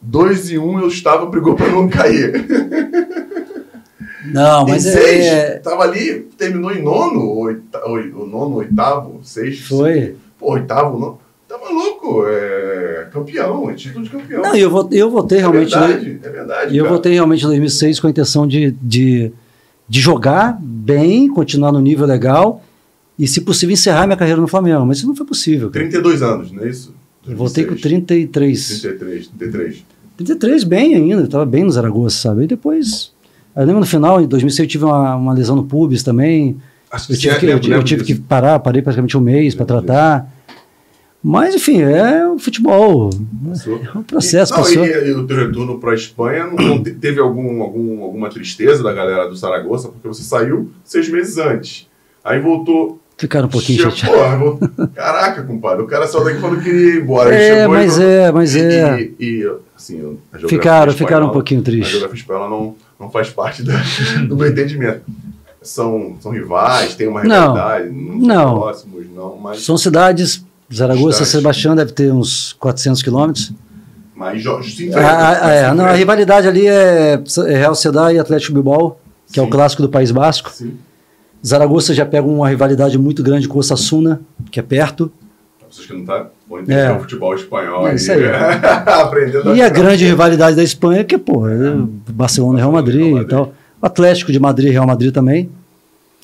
Dois 0.00 0.50
e 0.50 0.58
um 0.58 0.78
eu 0.78 0.86
estava, 0.88 1.26
brigou 1.26 1.54
para 1.56 1.70
não 1.70 1.88
cair. 1.88 2.32
Não, 4.34 4.66
em 4.66 4.70
mas 4.72 4.82
seis, 4.82 5.24
é. 5.24 5.58
tava 5.58 5.82
ali, 5.84 6.26
terminou 6.36 6.72
em 6.72 6.82
nono, 6.82 7.38
oita, 7.38 7.88
oi- 7.88 8.12
o 8.12 8.26
nono, 8.26 8.56
oitavo, 8.56 9.20
sexto. 9.22 9.68
Foi. 9.68 10.16
Pô, 10.38 10.52
oitavo, 10.52 10.98
nono. 10.98 11.18
Tá 11.48 11.56
maluco, 11.58 12.24
é 12.26 13.06
campeão, 13.12 13.70
é 13.70 13.74
título 13.74 14.04
de 14.04 14.10
campeão. 14.10 14.42
Não, 14.42 14.56
eu, 14.56 14.68
vou, 14.68 14.88
eu 14.90 15.08
voltei 15.10 15.38
é 15.38 15.40
realmente. 15.42 15.70
verdade, 15.70 16.18
é 16.22 16.28
verdade. 16.28 16.76
Eu 16.76 16.84
cara. 16.84 16.94
voltei 16.94 17.12
realmente 17.12 17.44
em 17.44 17.46
2006 17.46 18.00
com 18.00 18.06
a 18.08 18.10
intenção 18.10 18.46
de, 18.46 18.72
de, 18.82 19.30
de 19.88 20.00
jogar 20.00 20.58
bem, 20.60 21.28
continuar 21.28 21.70
no 21.70 21.80
nível 21.80 22.06
legal 22.06 22.62
e, 23.18 23.28
se 23.28 23.40
possível, 23.42 23.72
encerrar 23.72 24.06
minha 24.06 24.16
carreira 24.16 24.40
no 24.40 24.48
Flamengo. 24.48 24.84
Mas 24.84 24.98
isso 24.98 25.06
não 25.06 25.14
foi 25.14 25.24
possível. 25.26 25.70
cara. 25.70 25.84
32 25.84 26.22
anos, 26.22 26.50
não 26.50 26.64
é 26.64 26.68
isso? 26.68 26.92
Eu 27.26 27.36
voltei 27.36 27.64
com 27.64 27.74
26, 27.74 28.04
33. 28.04 28.80
33, 28.80 29.26
33. 29.28 29.84
33 30.16 30.64
bem 30.64 30.94
ainda, 30.94 31.22
estava 31.22 31.46
bem 31.46 31.62
no 31.64 31.70
Zaragoza, 31.70 32.16
sabe? 32.16 32.44
E 32.44 32.46
depois. 32.48 33.12
Eu 33.56 33.64
lembro 33.64 33.80
no 33.80 33.86
final, 33.86 34.20
em 34.20 34.26
2006, 34.26 34.58
eu 34.66 34.70
tive 34.70 34.84
uma, 34.84 35.14
uma 35.16 35.32
lesão 35.32 35.54
no 35.56 35.64
pubis 35.64 36.02
também. 36.02 36.56
Acho 36.90 37.12
Eu 37.12 37.16
tive, 37.16 37.34
você 37.34 37.40
que, 37.40 37.46
eu, 37.46 37.76
eu 37.76 37.82
tive 37.84 38.04
que 38.04 38.14
parar, 38.14 38.58
parei 38.58 38.82
praticamente 38.82 39.16
um 39.16 39.20
mês 39.20 39.54
para 39.54 39.64
tratar. 39.66 40.32
Mas, 41.22 41.54
enfim, 41.54 41.80
é 41.80 42.26
o 42.28 42.38
futebol. 42.38 43.08
Passou. 43.48 43.80
É 43.94 43.98
um 43.98 44.02
processo, 44.02 44.52
e, 44.52 44.56
não, 44.56 44.62
passou. 44.62 44.84
E, 44.86 45.08
e 45.08 45.12
o 45.12 45.26
teu 45.26 45.36
retorno 45.38 45.78
para 45.78 45.92
a 45.92 45.94
Espanha 45.94 46.46
não, 46.46 46.56
não 46.56 46.82
te- 46.82 46.90
teve 46.92 47.18
algum, 47.18 47.62
algum, 47.62 48.02
alguma 48.02 48.28
tristeza 48.28 48.82
da 48.82 48.92
galera 48.92 49.26
do 49.28 49.34
Saragossa, 49.36 49.88
porque 49.88 50.06
você 50.06 50.22
saiu 50.22 50.70
seis 50.84 51.08
meses 51.08 51.38
antes. 51.38 51.88
Aí 52.22 52.38
voltou. 52.40 53.00
Ficaram 53.16 53.46
um 53.46 53.50
pouquinho 53.50 53.80
chateados. 53.90 54.58
Caraca, 54.94 55.42
compadre, 55.44 55.82
o 55.82 55.86
cara 55.86 56.06
saiu 56.06 56.24
daqui 56.24 56.40
falando 56.40 56.58
que 56.58 56.64
queria 56.64 56.94
ir 56.96 57.02
embora. 57.02 57.34
É, 57.34 57.64
e 57.64 57.68
mas 57.68 57.92
falou- 57.94 58.08
é, 58.10 58.32
mas 58.32 58.54
e, 58.54 58.60
é. 58.60 59.00
E, 59.00 59.14
e, 59.20 59.52
assim, 59.74 60.18
a 60.32 60.38
Ficaram, 60.40 60.48
espanhola- 60.48 60.92
ficaram 60.92 61.26
um 61.28 61.30
pouquinho 61.30 61.60
A 61.60 61.64
tristes. 61.64 61.90
geografia 61.90 62.18
espanhola 62.20 62.50
não, 62.50 62.74
não 62.98 63.10
faz 63.10 63.28
parte 63.30 63.62
da- 63.62 63.82
do 64.28 64.36
meu 64.36 64.48
entendimento. 64.48 65.02
São, 65.62 66.16
são 66.20 66.30
rivais, 66.30 66.94
tem 66.94 67.08
uma 67.08 67.22
rivalidade, 67.22 67.88
não, 67.90 68.14
não. 68.18 68.36
são 68.50 68.60
próximos, 68.60 69.06
não, 69.14 69.36
mas, 69.38 69.64
São 69.64 69.78
cidades, 69.78 70.44
Zaragoza, 70.72 71.08
Distantes. 71.20 71.32
Sebastião 71.32 71.74
deve 71.74 71.92
ter 71.92 72.12
uns 72.12 72.52
400 72.54 73.02
quilômetros. 73.02 73.50
mas 74.14 74.42
jo- 74.42 74.62
se 74.62 74.82
A, 74.84 74.86
enfrentam, 74.88 75.08
a- 75.08 75.50
é, 75.50 75.74
não, 75.74 75.84
a 75.86 75.92
rivalidade 75.92 76.46
ali 76.46 76.66
é, 76.66 77.14
é 77.46 77.56
Real 77.56 77.74
Sociedade 77.74 78.16
e 78.16 78.18
Atlético 78.18 78.52
Bilbao, 78.52 79.00
que 79.32 79.38
é 79.40 79.42
o 79.42 79.46
Sim. 79.46 79.50
clássico 79.50 79.80
do 79.82 79.88
País 79.88 80.10
Basco. 80.10 80.50
Sim. 80.52 80.76
Zaragoza 81.44 81.94
já 81.94 82.04
pega 82.06 82.26
uma 82.26 82.48
rivalidade 82.48 82.98
muito 82.98 83.22
grande 83.22 83.48
com 83.48 83.56
o 83.56 83.60
Osasuna, 83.60 84.20
que 84.50 84.60
é 84.60 84.62
perto. 84.62 85.10
Pessoas 85.74 85.86
que 85.88 85.92
não 85.92 86.04
tá, 86.04 86.28
vão 86.48 86.60
entender 86.60 86.78
É. 86.78 86.92
o 86.92 87.00
futebol 87.00 87.34
espanhol. 87.34 87.88
É 87.88 87.94
isso 87.96 88.12
aí. 88.12 88.22
aprendendo 88.86 89.56
E 89.56 89.60
a 89.62 89.68
grande 89.68 90.04
rivalidade 90.04 90.54
da 90.56 90.62
Espanha, 90.62 91.02
que 91.02 91.18
pô, 91.18 91.48
é 91.48 91.74
Barcelona 92.10 92.58
e 92.58 92.62
Real 92.62 92.72
Madrid 92.72 92.96
Real 93.00 93.08
e 93.08 93.12
Madrid. 93.14 93.30
tal. 93.30 93.52
O 93.82 93.86
Atlético 93.86 94.30
de 94.30 94.38
Madrid 94.38 94.68
e 94.68 94.72
Real 94.72 94.86
Madrid 94.86 95.12
também. 95.12 95.50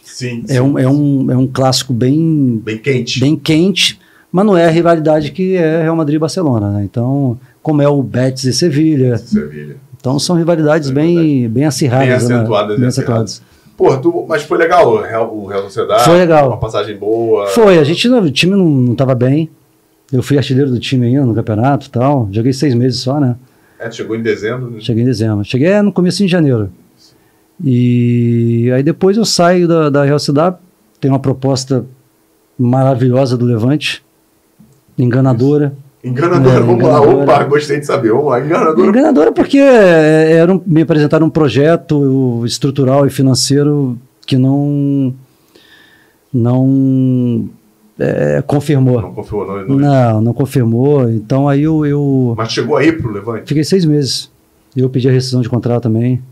Sim, 0.04 0.44
É 0.48 0.54
sim. 0.54 0.60
um, 0.60 0.78
é 0.78 0.88
um, 0.88 1.30
é 1.32 1.36
um 1.36 1.46
clássico 1.46 1.92
bem, 1.92 2.60
Bem 2.64 2.78
quente. 2.78 3.18
bem 3.20 3.36
quente, 3.36 3.98
mas 4.30 4.46
não 4.46 4.56
é 4.56 4.66
a 4.66 4.70
rivalidade 4.70 5.30
que 5.32 5.56
é 5.56 5.82
Real 5.82 5.96
Madrid 5.96 6.16
e 6.16 6.18
Barcelona, 6.20 6.70
né? 6.70 6.84
Então, 6.84 7.38
como 7.62 7.82
é 7.82 7.88
o 7.88 8.02
Betis 8.02 8.44
e 8.44 8.52
Sevilha. 8.52 9.16
Sevilha. 9.18 9.76
Então 9.98 10.18
são 10.18 10.36
rivalidades 10.36 10.90
É 10.90 10.92
bem, 10.92 11.48
bem 11.48 11.64
acirradas. 11.64 12.06
Bem 12.06 12.28
né? 12.28 12.34
acentuadas, 12.36 12.76
Bem 12.76 12.80
né? 12.82 12.86
acentuadas. 12.88 13.42
Pô, 13.80 13.96
tu, 13.96 14.26
mas 14.28 14.42
foi 14.42 14.58
legal 14.58 14.92
o 14.92 15.00
Real, 15.00 15.34
o 15.34 15.46
Real 15.46 15.62
Sociedade. 15.62 16.04
Foi 16.04 16.18
legal. 16.18 16.48
Uma 16.48 16.58
passagem 16.58 16.94
boa. 16.98 17.46
Foi, 17.46 17.78
a 17.78 17.82
gente, 17.82 18.06
o 18.10 18.30
time 18.30 18.54
não, 18.54 18.66
não 18.66 18.94
tava 18.94 19.14
bem. 19.14 19.48
Eu 20.12 20.22
fui 20.22 20.36
artilheiro 20.36 20.70
do 20.70 20.78
time 20.78 21.06
ainda 21.06 21.24
no 21.24 21.34
campeonato 21.34 21.86
e 21.86 21.90
tal. 21.90 22.28
Joguei 22.30 22.52
seis 22.52 22.74
meses 22.74 23.00
só, 23.00 23.18
né? 23.18 23.36
É, 23.78 23.88
tu 23.88 23.96
chegou 23.96 24.14
em 24.14 24.22
dezembro. 24.22 24.70
Né? 24.70 24.80
Cheguei 24.80 25.02
em 25.02 25.06
dezembro. 25.06 25.42
Cheguei 25.46 25.68
é, 25.68 25.80
no 25.80 25.90
começo 25.90 26.18
de 26.18 26.28
janeiro. 26.28 26.70
E 27.64 28.70
aí 28.74 28.82
depois 28.82 29.16
eu 29.16 29.24
saio 29.24 29.66
da, 29.66 29.88
da 29.88 30.04
Real 30.04 30.18
Sociedade. 30.18 30.56
Tem 31.00 31.10
uma 31.10 31.18
proposta 31.18 31.86
maravilhosa 32.58 33.34
do 33.34 33.46
Levante. 33.46 34.04
Enganadora. 34.98 35.72
Enganadora, 36.02 36.60
vamos 36.60 36.82
lá. 36.82 36.98
enganadora. 36.98 37.22
Opa, 37.22 37.44
gostei 37.44 37.78
de 37.80 37.86
saber. 37.86 38.10
Vamos 38.12 38.26
lá, 38.26 38.40
enganadora. 38.40 38.88
Enganadora 38.88 39.32
porque 39.32 39.58
é, 39.58 40.32
era 40.32 40.52
um- 40.52 40.62
me 40.66 40.82
apresentaram 40.82 41.26
um 41.26 41.30
projeto 41.30 42.42
estrutural 42.46 43.06
e 43.06 43.10
financeiro 43.10 43.98
que 44.26 44.36
não 44.38 45.14
não 46.32 47.48
é, 47.98 48.42
confirmou. 48.46 49.00
Não 49.02 49.12
confirmou, 49.14 49.46
não, 49.46 49.66
não. 49.66 49.76
Não, 49.78 50.20
não 50.22 50.32
confirmou. 50.32 51.10
Então 51.10 51.48
aí 51.48 51.62
eu, 51.62 51.84
eu 51.84 52.34
Mas 52.36 52.52
chegou 52.52 52.76
aí 52.76 52.92
pro 52.92 53.12
Levante. 53.12 53.46
fiquei 53.48 53.64
seis 53.64 53.84
meses. 53.84 54.30
Eu 54.76 54.88
pedi 54.88 55.08
a 55.08 55.12
rescisão 55.12 55.40
de 55.40 55.48
contrato 55.48 55.82
também 55.82 56.22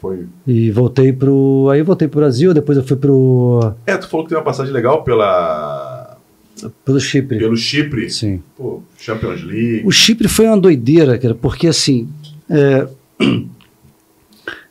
Foi. 0.00 0.26
e 0.46 0.70
voltei 0.72 1.12
pro 1.12 1.68
aí 1.72 1.78
eu 1.78 1.84
voltei 1.84 2.08
pro 2.08 2.20
Brasil. 2.20 2.52
Depois 2.52 2.76
eu 2.76 2.84
fui 2.84 2.96
pro 2.96 3.72
É, 3.86 3.96
tu 3.96 4.08
falou 4.08 4.24
que 4.26 4.30
tem 4.30 4.38
uma 4.38 4.44
passagem 4.44 4.72
legal 4.72 5.02
pela. 5.04 5.93
Pelo 6.84 7.00
Chipre. 7.00 7.38
Pelo 7.38 7.56
Chipre. 7.56 8.10
Sim. 8.10 8.42
Pô, 8.56 8.82
Champions 8.98 9.42
League. 9.42 9.82
O 9.84 9.90
Chipre 9.90 10.28
foi 10.28 10.46
uma 10.46 10.58
doideira, 10.58 11.18
cara, 11.18 11.34
porque 11.34 11.66
assim. 11.66 12.08
é, 12.48 12.86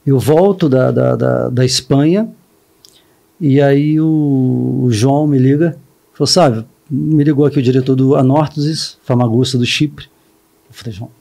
eu 0.05 0.19
volto 0.19 0.67
da, 0.67 0.91
da, 0.91 1.15
da, 1.15 1.49
da 1.49 1.65
Espanha 1.65 2.29
e 3.39 3.61
aí 3.61 3.99
o, 3.99 4.81
o 4.83 4.91
João 4.91 5.27
me 5.27 5.37
liga, 5.37 5.77
falou, 6.13 6.27
sabe, 6.27 6.65
me 6.89 7.23
ligou 7.23 7.45
aqui 7.45 7.59
o 7.59 7.63
diretor 7.63 7.95
do 7.95 8.15
Anorthosis, 8.15 8.97
Famagusta 9.03 9.57
do 9.57 9.65
Chipre. 9.65 10.05
Eu 10.69 10.73
falei, 10.73 10.93
João, 10.93 11.11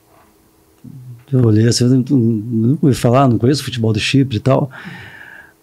eu 1.31 1.45
olhei 1.45 1.67
assim, 1.67 1.85
eu 1.85 2.03
não 2.09 2.77
ouvi 2.81 2.95
falar, 2.95 3.27
não 3.27 3.37
conheço 3.37 3.63
futebol 3.63 3.91
do 3.91 3.99
Chipre 3.99 4.37
e 4.37 4.39
tal. 4.39 4.69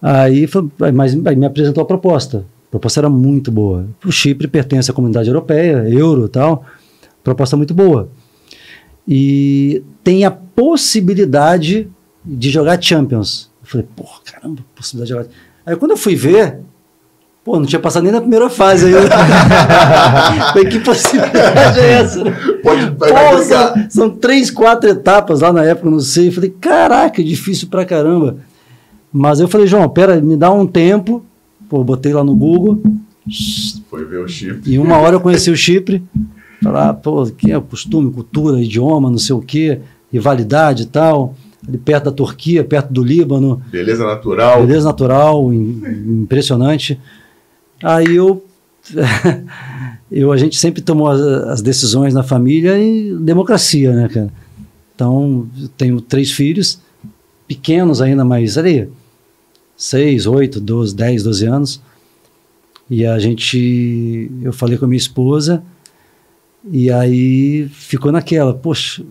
Aí, 0.02 0.48
mas 0.94 1.14
aí 1.26 1.36
me 1.36 1.46
apresentou 1.46 1.82
a 1.82 1.86
proposta. 1.86 2.44
Proposta 2.70 3.00
era 3.00 3.10
muito 3.10 3.50
boa. 3.50 3.86
O 4.04 4.12
Chipre 4.12 4.46
pertence 4.46 4.90
à 4.90 4.94
comunidade 4.94 5.28
europeia, 5.28 5.88
euro 5.88 6.26
e 6.26 6.28
tal. 6.28 6.64
Proposta 7.24 7.56
muito 7.56 7.74
boa. 7.74 8.08
E 9.06 9.82
tem 10.04 10.24
a 10.24 10.30
possibilidade 10.30 11.88
de 12.24 12.50
jogar 12.50 12.80
Champions. 12.80 13.50
Eu 13.62 13.68
falei, 13.68 13.86
pô, 13.96 14.04
caramba, 14.24 14.62
possibilidade 14.74 15.12
de 15.12 15.28
jogar. 15.28 15.36
Aí 15.66 15.76
quando 15.76 15.92
eu 15.92 15.96
fui 15.96 16.14
ver, 16.14 16.60
pô, 17.44 17.58
não 17.58 17.66
tinha 17.66 17.80
passado 17.80 18.04
nem 18.04 18.12
na 18.12 18.20
primeira 18.20 18.48
fase 18.48 18.86
ainda. 18.86 19.10
falei, 20.52 20.68
que 20.68 20.78
possibilidade 20.78 21.80
é 21.80 21.92
essa? 21.92 22.22
Pode, 22.62 22.90
Pô, 22.92 23.42
são, 23.42 23.90
são 23.90 24.10
três, 24.10 24.48
quatro 24.48 24.88
etapas 24.88 25.40
lá 25.40 25.52
na 25.52 25.64
época, 25.64 25.90
não 25.90 25.98
sei. 25.98 26.28
Eu 26.28 26.32
falei, 26.32 26.50
caraca, 26.60 27.22
difícil 27.22 27.68
pra 27.68 27.84
caramba. 27.84 28.36
Mas 29.12 29.40
eu 29.40 29.48
falei, 29.48 29.66
João, 29.66 29.88
pera, 29.88 30.20
me 30.20 30.36
dá 30.36 30.52
um 30.52 30.66
tempo. 30.66 31.24
Pô, 31.70 31.82
botei 31.84 32.12
lá 32.12 32.22
no 32.24 32.34
Google. 32.34 32.82
Foi 33.88 34.04
ver 34.04 34.18
o 34.18 34.28
Chipre. 34.28 34.74
Em 34.74 34.78
uma 34.78 34.98
hora 34.98 35.16
eu 35.16 35.20
conheci 35.20 35.50
o 35.50 35.56
Chipre. 35.56 36.02
Falar, 36.62 36.92
pô, 36.94 37.24
que 37.26 37.52
é 37.52 37.58
costume, 37.60 38.10
cultura, 38.12 38.60
idioma, 38.60 39.08
não 39.10 39.16
sei 39.18 39.34
o 39.34 39.40
quê, 39.40 39.78
rivalidade 40.12 40.82
e 40.82 40.86
tal. 40.86 41.34
Ali 41.66 41.78
perto 41.78 42.04
da 42.06 42.12
Turquia, 42.12 42.64
perto 42.64 42.92
do 42.92 43.02
Líbano. 43.04 43.62
Beleza 43.70 44.04
natural. 44.04 44.66
Beleza 44.66 44.86
natural, 44.88 45.52
im- 45.54 45.80
impressionante. 46.22 46.98
Aí 47.82 48.16
eu, 48.16 48.44
eu, 50.10 50.32
a 50.32 50.36
gente 50.36 50.56
sempre 50.58 50.82
tomou 50.82 51.08
as, 51.08 51.20
as 51.20 51.62
decisões 51.62 52.12
na 52.14 52.22
família 52.22 52.78
e 52.78 53.14
democracia, 53.14 53.92
né, 53.94 54.08
cara? 54.08 54.30
Então, 54.94 55.46
eu 55.60 55.68
tenho 55.68 56.00
três 56.00 56.30
filhos, 56.30 56.80
pequenos 57.46 58.02
ainda, 58.02 58.24
mas 58.24 58.58
ali, 58.58 58.88
seis, 59.80 60.26
oito, 60.26 60.60
doze, 60.60 60.94
dez, 60.94 61.22
doze 61.22 61.46
anos. 61.46 61.80
E 62.88 63.06
a 63.06 63.18
gente, 63.18 64.30
eu 64.42 64.52
falei 64.52 64.76
com 64.76 64.84
a 64.84 64.88
minha 64.88 64.98
esposa, 64.98 65.62
e 66.70 66.90
aí 66.90 67.66
ficou 67.72 68.12
naquela, 68.12 68.52
poxa, 68.52 69.02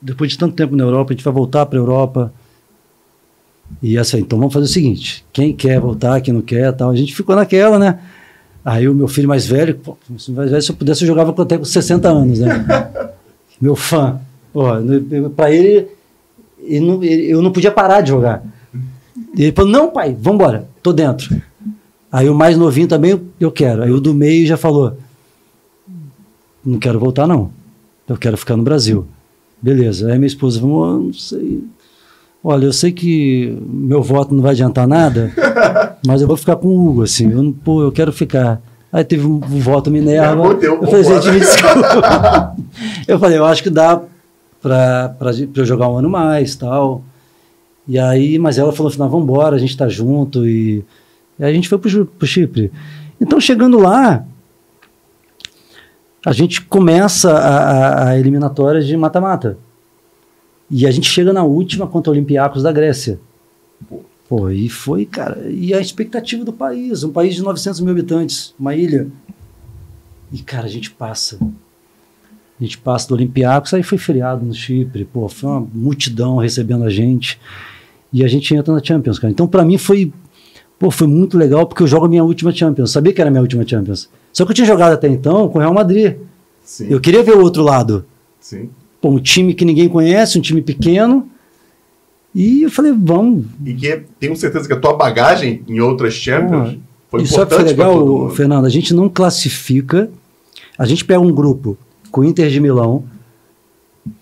depois 0.00 0.30
de 0.30 0.38
tanto 0.38 0.54
tempo 0.54 0.76
na 0.76 0.84
Europa, 0.84 1.12
a 1.12 1.16
gente 1.16 1.24
vai 1.24 1.32
voltar 1.34 1.66
para 1.66 1.78
a 1.78 1.82
Europa. 1.82 2.32
E 3.82 3.98
assim, 3.98 4.18
então 4.18 4.38
vamos 4.38 4.54
fazer 4.54 4.66
o 4.66 4.68
seguinte: 4.68 5.24
quem 5.32 5.52
quer 5.52 5.80
voltar, 5.80 6.20
quem 6.20 6.32
não 6.32 6.42
quer, 6.42 6.72
tal. 6.72 6.90
A 6.90 6.96
gente 6.96 7.14
ficou 7.14 7.34
naquela, 7.34 7.78
né? 7.78 7.98
Aí 8.64 8.88
o 8.88 8.94
meu 8.94 9.08
filho 9.08 9.28
mais 9.28 9.46
velho, 9.46 9.74
pô, 9.76 9.96
mais 10.28 10.50
velho, 10.50 10.62
se 10.62 10.70
eu 10.70 10.76
pudesse, 10.76 11.02
eu 11.02 11.08
jogava 11.08 11.34
até 11.42 11.56
com 11.58 11.64
60 11.64 12.08
anos, 12.08 12.38
né? 12.38 12.64
meu 13.60 13.74
fã. 13.74 14.20
Pra 15.34 15.50
ele, 15.52 15.88
ele 16.62 16.88
ele- 17.06 17.30
eu 17.30 17.42
não 17.42 17.50
podia 17.52 17.70
parar 17.70 18.00
de 18.02 18.10
jogar. 18.10 18.42
E 19.34 19.42
ele 19.44 19.52
falou: 19.52 19.70
não, 19.70 19.90
pai, 19.90 20.16
vamos 20.18 20.40
embora, 20.40 20.68
tô 20.82 20.92
dentro. 20.92 21.40
Aí 22.10 22.28
o 22.28 22.34
mais 22.34 22.56
novinho 22.56 22.86
também, 22.88 23.10
eu- 23.12 23.24
eu 23.40 23.50
quero. 23.50 23.82
Aí 23.82 23.90
o 23.90 24.00
do 24.00 24.14
meio 24.14 24.46
já 24.46 24.56
falou: 24.56 24.96
não 26.64 26.78
quero 26.78 26.98
voltar, 26.98 27.26
não. 27.26 27.50
Eu 28.08 28.16
quero 28.16 28.36
ficar 28.36 28.56
no 28.56 28.62
Brasil. 28.62 29.06
Beleza. 29.60 30.08
Aí 30.12 30.18
minha 30.18 30.26
esposa 30.26 30.60
falou: 30.60 30.84
"Ah, 30.84 30.98
não 30.98 31.12
sei. 31.12 31.62
Olha, 32.42 32.66
eu 32.66 32.72
sei 32.72 32.92
que 32.92 33.58
meu 33.68 34.02
voto 34.02 34.32
não 34.34 34.40
vai 34.42 34.52
adiantar 34.52 34.86
nada, 34.86 35.32
mas 36.06 36.20
eu 36.22 36.28
vou 36.28 36.36
ficar 36.36 36.54
com 36.56 36.68
o 36.68 36.88
Hugo, 36.88 37.02
assim. 37.02 37.30
Eu, 37.32 37.42
não- 37.42 37.52
pô, 37.52 37.82
eu 37.82 37.90
quero 37.90 38.12
ficar. 38.12 38.60
Aí 38.92 39.02
teve 39.04 39.26
um, 39.26 39.34
um 39.34 39.58
voto 39.58 39.90
Minerva. 39.90 40.40
O 40.40 40.52
eu 40.52 40.86
falei, 40.86 41.02
voto. 41.02 41.22
gente, 41.22 41.34
me 41.34 41.40
desculpa. 41.40 42.56
eu 43.08 43.18
falei, 43.18 43.38
eu 43.38 43.44
acho 43.44 43.62
que 43.64 43.70
dá 43.70 44.00
pra 44.62 45.14
eu 45.56 45.64
jogar 45.64 45.88
um 45.88 45.96
ano 45.98 46.08
mais 46.08 46.54
tal. 46.54 47.02
E 47.88 47.98
aí, 47.98 48.38
mas 48.38 48.58
ela 48.58 48.72
falou 48.72 48.90
assim, 48.90 48.98
não, 48.98 49.08
vamos 49.08 49.24
embora, 49.24 49.56
a 49.56 49.58
gente 49.58 49.76
tá 49.76 49.88
junto. 49.88 50.46
E, 50.46 50.84
e 51.38 51.44
a 51.44 51.52
gente 51.52 51.68
foi 51.68 51.78
pro 51.78 52.26
Chipre. 52.26 52.72
Então, 53.20 53.40
chegando 53.40 53.78
lá, 53.78 54.26
a 56.24 56.32
gente 56.32 56.62
começa 56.62 57.32
a, 57.32 57.58
a, 57.58 58.08
a 58.08 58.18
eliminatória 58.18 58.80
de 58.80 58.96
mata-mata. 58.96 59.58
E 60.68 60.86
a 60.86 60.90
gente 60.90 61.08
chega 61.08 61.32
na 61.32 61.44
última 61.44 61.86
contra 61.86 62.10
o 62.10 62.14
Olympiacos 62.14 62.62
da 62.62 62.72
Grécia. 62.72 63.20
Pô, 64.28 64.50
e 64.50 64.68
foi, 64.68 65.06
cara, 65.06 65.48
e 65.48 65.72
a 65.72 65.80
expectativa 65.80 66.44
do 66.44 66.52
país, 66.52 67.04
um 67.04 67.12
país 67.12 67.36
de 67.36 67.42
900 67.42 67.80
mil 67.80 67.92
habitantes, 67.92 68.52
uma 68.58 68.74
ilha. 68.74 69.06
E, 70.32 70.38
cara, 70.42 70.64
a 70.66 70.68
gente 70.68 70.90
passa. 70.90 71.38
A 72.58 72.64
gente 72.64 72.78
passa 72.78 73.06
do 73.06 73.14
Olympiacos, 73.14 73.72
aí 73.72 73.84
foi 73.84 73.98
feriado 73.98 74.44
no 74.44 74.52
Chipre, 74.52 75.04
pô, 75.04 75.28
foi 75.28 75.48
uma 75.48 75.60
multidão 75.60 76.38
recebendo 76.38 76.84
a 76.84 76.90
gente. 76.90 77.38
E 78.12 78.24
a 78.24 78.28
gente 78.28 78.54
entra 78.54 78.72
na 78.72 78.82
Champions, 78.82 79.18
cara. 79.18 79.30
Então, 79.30 79.46
pra 79.46 79.64
mim, 79.64 79.78
foi, 79.78 80.12
pô, 80.78 80.90
foi 80.90 81.06
muito 81.06 81.36
legal, 81.36 81.66
porque 81.66 81.82
eu 81.82 81.86
jogo 81.86 82.06
a 82.06 82.08
minha 82.08 82.24
última 82.24 82.52
Champions. 82.52 82.90
Sabia 82.92 83.12
que 83.12 83.20
era 83.20 83.28
a 83.28 83.30
minha 83.30 83.42
última 83.42 83.66
Champions. 83.66 84.08
Só 84.32 84.44
que 84.44 84.50
eu 84.52 84.54
tinha 84.54 84.66
jogado 84.66 84.92
até 84.92 85.08
então 85.08 85.48
com 85.48 85.58
o 85.58 85.60
Real 85.60 85.74
Madrid. 85.74 86.16
Sim, 86.64 86.88
Eu 86.90 87.00
queria 87.00 87.22
ver 87.22 87.36
o 87.36 87.42
outro 87.42 87.62
lado. 87.62 88.04
sim. 88.40 88.70
Pô, 89.00 89.10
um 89.10 89.18
time 89.20 89.52
que 89.52 89.64
ninguém 89.64 89.88
conhece, 89.90 90.38
um 90.38 90.40
time 90.40 90.62
pequeno. 90.62 91.28
E 92.34 92.62
eu 92.62 92.70
falei, 92.70 92.92
vamos. 92.96 93.44
E 93.64 93.74
que 93.74 94.02
tenho 94.18 94.34
certeza 94.34 94.66
que 94.66 94.72
a 94.72 94.80
tua 94.80 94.94
bagagem 94.94 95.62
em 95.68 95.80
outras 95.80 96.14
Champions 96.14 96.70
Porra, 96.70 96.78
foi 97.10 97.26
sabe 97.26 97.42
o 97.42 97.46
que 97.46 97.54
importante 97.54 97.74
para 97.76 97.86
todo 97.86 98.14
legal. 98.14 98.30
Fernando? 98.30 98.64
A 98.64 98.68
gente 98.70 98.94
não 98.94 99.08
classifica. 99.08 100.10
A 100.78 100.86
gente 100.86 101.04
pega 101.04 101.20
um 101.20 101.32
grupo 101.32 101.76
com 102.10 102.22
o 102.22 102.24
Inter 102.24 102.48
de 102.50 102.58
Milão, 102.58 103.04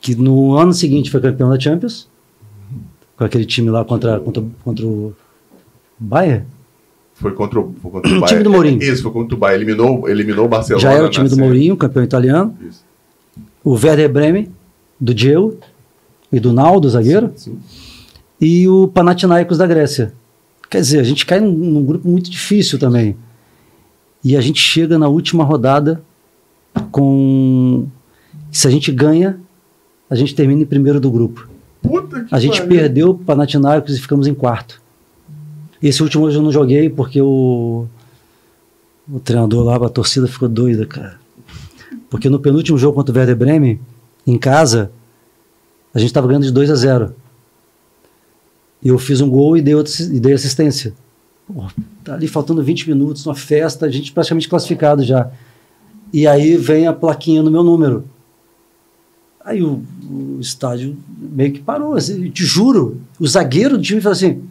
que 0.01 0.15
no 0.15 0.55
ano 0.55 0.73
seguinte 0.73 1.11
foi 1.11 1.21
campeão 1.21 1.49
da 1.49 1.59
Champions, 1.59 2.09
com 3.17 3.25
aquele 3.25 3.45
time 3.45 3.71
lá 3.71 3.85
contra, 3.85 4.21
contra, 4.21 4.45
contra 4.63 4.87
o 4.87 5.15
Bayern. 5.99 6.45
Foi 7.15 7.33
contra 7.33 7.61
o, 7.61 7.75
foi 7.81 7.91
contra 7.91 8.11
o 8.11 8.17
O 8.19 8.21
Bayern. 8.21 8.27
time 8.27 8.43
do 8.43 8.51
Mourinho. 8.51 8.83
Isso, 8.83 9.03
foi 9.03 9.13
contra 9.13 9.35
o 9.35 9.39
Bayern. 9.39 9.63
Eliminou, 9.65 10.09
eliminou 10.09 10.47
o 10.47 10.49
Barcelona. 10.49 10.83
Já 10.83 10.93
era 10.93 11.07
o 11.07 11.11
time 11.11 11.29
do 11.29 11.35
série. 11.35 11.43
Mourinho, 11.47 11.77
campeão 11.77 12.03
italiano. 12.03 12.57
Isso. 12.69 12.85
O 13.63 13.73
Werder 13.73 14.13
Bremen, 14.13 14.51
do 15.01 15.15
Diego 15.15 15.57
e 16.31 16.39
do 16.39 16.53
Naldo, 16.53 16.89
zagueiro. 16.91 17.33
Sim, 17.37 17.59
sim. 17.67 17.87
e 18.41 18.69
o 18.69 18.89
Panathinaikos 18.89 19.59
da 19.59 19.67
Grécia. 19.67 20.13
Quer 20.69 20.81
dizer, 20.81 21.01
a 21.01 21.05
gente 21.05 21.25
cai 21.25 21.41
num, 21.41 21.53
num 21.53 21.85
grupo 21.85 22.09
muito 22.09 22.29
difícil 22.31 22.79
também. 22.79 23.17
E 24.23 24.37
a 24.37 24.41
gente 24.41 24.59
chega 24.61 24.99
na 24.99 25.09
última 25.09 25.45
rodada 25.45 26.03
com. 26.91 27.87
Se 28.51 28.67
a 28.67 28.71
gente 28.71 28.91
ganha, 28.91 29.39
a 30.09 30.15
gente 30.15 30.35
termina 30.35 30.63
em 30.63 30.67
primeiro 30.67 31.01
do 31.01 31.11
grupo. 31.11 31.49
Puta 31.87 32.25
que 32.25 32.35
A 32.35 32.39
gente 32.41 32.59
pariu. 32.63 32.69
perdeu 32.77 33.11
o 33.11 33.15
Panathinaikos 33.19 33.97
e 33.97 34.01
ficamos 34.01 34.27
em 34.27 34.35
quarto. 34.35 34.81
Esse 35.83 36.03
último 36.03 36.25
hoje 36.25 36.39
eu 36.39 36.43
não 36.43 36.51
joguei 36.51 36.89
porque 36.89 37.21
o, 37.21 37.87
o 39.13 39.21
treinador 39.21 39.65
lá, 39.65 39.77
a 39.77 39.89
torcida 39.91 40.27
ficou 40.27 40.49
doida, 40.49 40.87
cara. 40.87 41.19
Porque 42.09 42.29
no 42.31 42.39
penúltimo 42.41 42.79
jogo 42.79 42.95
contra 42.95 43.15
o 43.15 43.19
Werder 43.19 43.37
Bremen, 43.37 43.79
em 44.27 44.39
casa, 44.39 44.91
a 45.93 45.99
gente 45.99 46.09
estava 46.09 46.27
ganhando 46.27 46.45
de 46.45 46.51
2 46.53 46.71
a 46.71 46.75
0. 46.75 47.15
E 48.83 48.89
eu 48.89 48.99
fiz 48.99 49.21
um 49.21 49.29
gol 49.29 49.57
e 49.57 49.63
dei, 49.63 49.75
assi- 49.75 50.15
e 50.15 50.21
dei 50.21 50.33
assistência. 50.33 50.95
Pô, 51.47 51.65
tá 52.03 52.15
ali 52.15 52.27
faltando 52.29 52.63
20 52.63 52.89
minutos, 52.89 53.27
uma 53.27 53.35
festa, 53.35 53.85
a 53.87 53.91
gente 53.91 54.13
praticamente 54.13 54.49
classificado 54.49 55.03
já. 55.03 55.31
E 56.13 56.27
aí 56.27 56.57
vem 56.57 56.87
a 56.87 56.93
plaquinha 56.93 57.43
no 57.43 57.51
meu 57.51 57.63
número. 57.63 58.05
Aí 59.45 59.63
o, 59.63 59.83
o 60.11 60.39
estádio 60.41 60.97
meio 61.19 61.53
que 61.53 61.61
parou. 61.61 61.95
Assim, 61.95 62.31
te 62.31 62.45
juro, 62.45 63.01
o 63.21 63.27
zagueiro 63.27 63.77
do 63.77 63.83
time 63.83 64.01
falou 64.01 64.17
assim: 64.17 64.43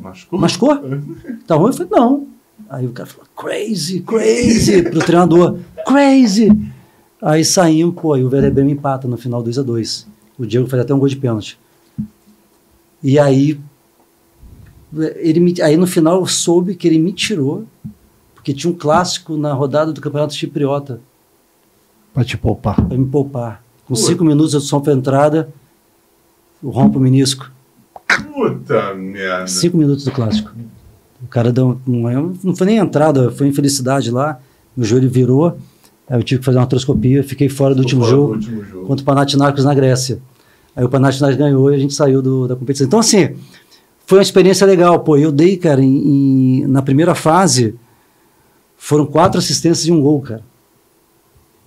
Machucou? 0.00 0.38
machucou? 0.38 0.80
Tá 1.46 1.56
ruim? 1.56 1.68
Eu 1.68 1.72
falei: 1.72 1.90
não. 1.90 2.26
Aí 2.68 2.86
o 2.86 2.92
cara 2.92 3.08
falou: 3.08 3.26
crazy, 3.36 4.00
crazy, 4.00 4.82
pro 4.88 5.00
treinador: 5.00 5.58
crazy. 5.84 6.48
Aí 7.20 7.44
saímos, 7.44 7.96
pô, 8.00 8.16
e 8.16 8.22
o 8.22 8.30
Werder 8.30 8.52
Bremen 8.52 8.74
empata 8.74 9.08
no 9.08 9.16
final 9.16 9.42
2 9.42 9.58
a 9.58 9.62
2 9.62 10.06
O 10.38 10.46
Diego 10.46 10.68
fez 10.68 10.80
até 10.80 10.94
um 10.94 11.00
gol 11.00 11.08
de 11.08 11.16
pênalti. 11.16 11.58
E 13.02 13.18
aí, 13.18 13.58
ele 15.16 15.40
me, 15.40 15.60
aí 15.60 15.76
no 15.76 15.86
final 15.86 16.20
eu 16.20 16.26
soube 16.26 16.76
que 16.76 16.86
ele 16.86 16.98
me 16.98 17.12
tirou, 17.12 17.64
porque 18.36 18.54
tinha 18.54 18.72
um 18.72 18.76
clássico 18.76 19.36
na 19.36 19.52
rodada 19.52 19.92
do 19.92 20.00
Campeonato 20.00 20.34
Chipriota 20.34 21.00
Pra 22.14 22.24
te 22.24 22.36
poupar. 22.36 22.76
para 22.86 22.96
me 22.98 23.06
poupar. 23.06 23.62
Com 23.86 23.94
Pô. 23.94 24.00
cinco 24.00 24.24
minutos 24.24 24.54
eu 24.54 24.60
só 24.60 24.80
para 24.80 24.92
entrada, 24.92 25.48
eu 26.62 26.70
rompo 26.70 26.98
o 26.98 27.02
menisco. 27.02 27.50
Puta 28.32 28.94
merda. 28.94 29.46
Cinco 29.46 29.76
minutos 29.76 30.04
do 30.04 30.10
clássico. 30.12 30.50
O 31.22 31.26
cara 31.26 31.52
deu. 31.52 31.80
Não, 31.86 32.34
não 32.42 32.56
foi 32.56 32.66
nem 32.66 32.76
entrada, 32.78 33.30
foi 33.30 33.46
infelicidade 33.48 34.10
lá. 34.10 34.38
meu 34.76 34.86
joelho 34.86 35.10
virou, 35.10 35.56
aí 36.08 36.18
eu 36.18 36.22
tive 36.22 36.38
que 36.40 36.44
fazer 36.44 36.58
uma 36.58 36.62
artroscopia, 36.64 37.22
fiquei 37.24 37.48
fora 37.48 37.74
do 37.74 37.80
último 37.80 38.02
Fora 38.02 38.10
jogo 38.12 38.32
último 38.34 38.64
jogo. 38.64 38.86
contra 38.86 39.02
o 39.02 39.06
Panathinaikos 39.06 39.64
na 39.64 39.74
Grécia. 39.74 40.20
Aí 40.76 40.84
o 40.84 40.88
Panathinaikos 40.88 41.36
ganhou 41.38 41.70
e 41.72 41.74
a 41.74 41.78
gente 41.78 41.92
saiu 41.94 42.22
do- 42.22 42.46
da 42.46 42.54
competição. 42.54 42.86
Então, 42.86 43.00
assim, 43.00 43.34
foi 44.06 44.18
uma 44.18 44.22
experiência 44.22 44.64
legal. 44.66 45.00
Pô, 45.00 45.16
eu 45.16 45.32
dei, 45.32 45.56
cara, 45.56 45.82
em- 45.82 46.60
em- 46.62 46.66
na 46.68 46.80
primeira 46.82 47.14
fase, 47.14 47.74
foram 48.76 49.04
quatro 49.04 49.38
assistências 49.40 49.86
e 49.88 49.92
um 49.92 50.00
gol, 50.00 50.20
cara. 50.20 50.42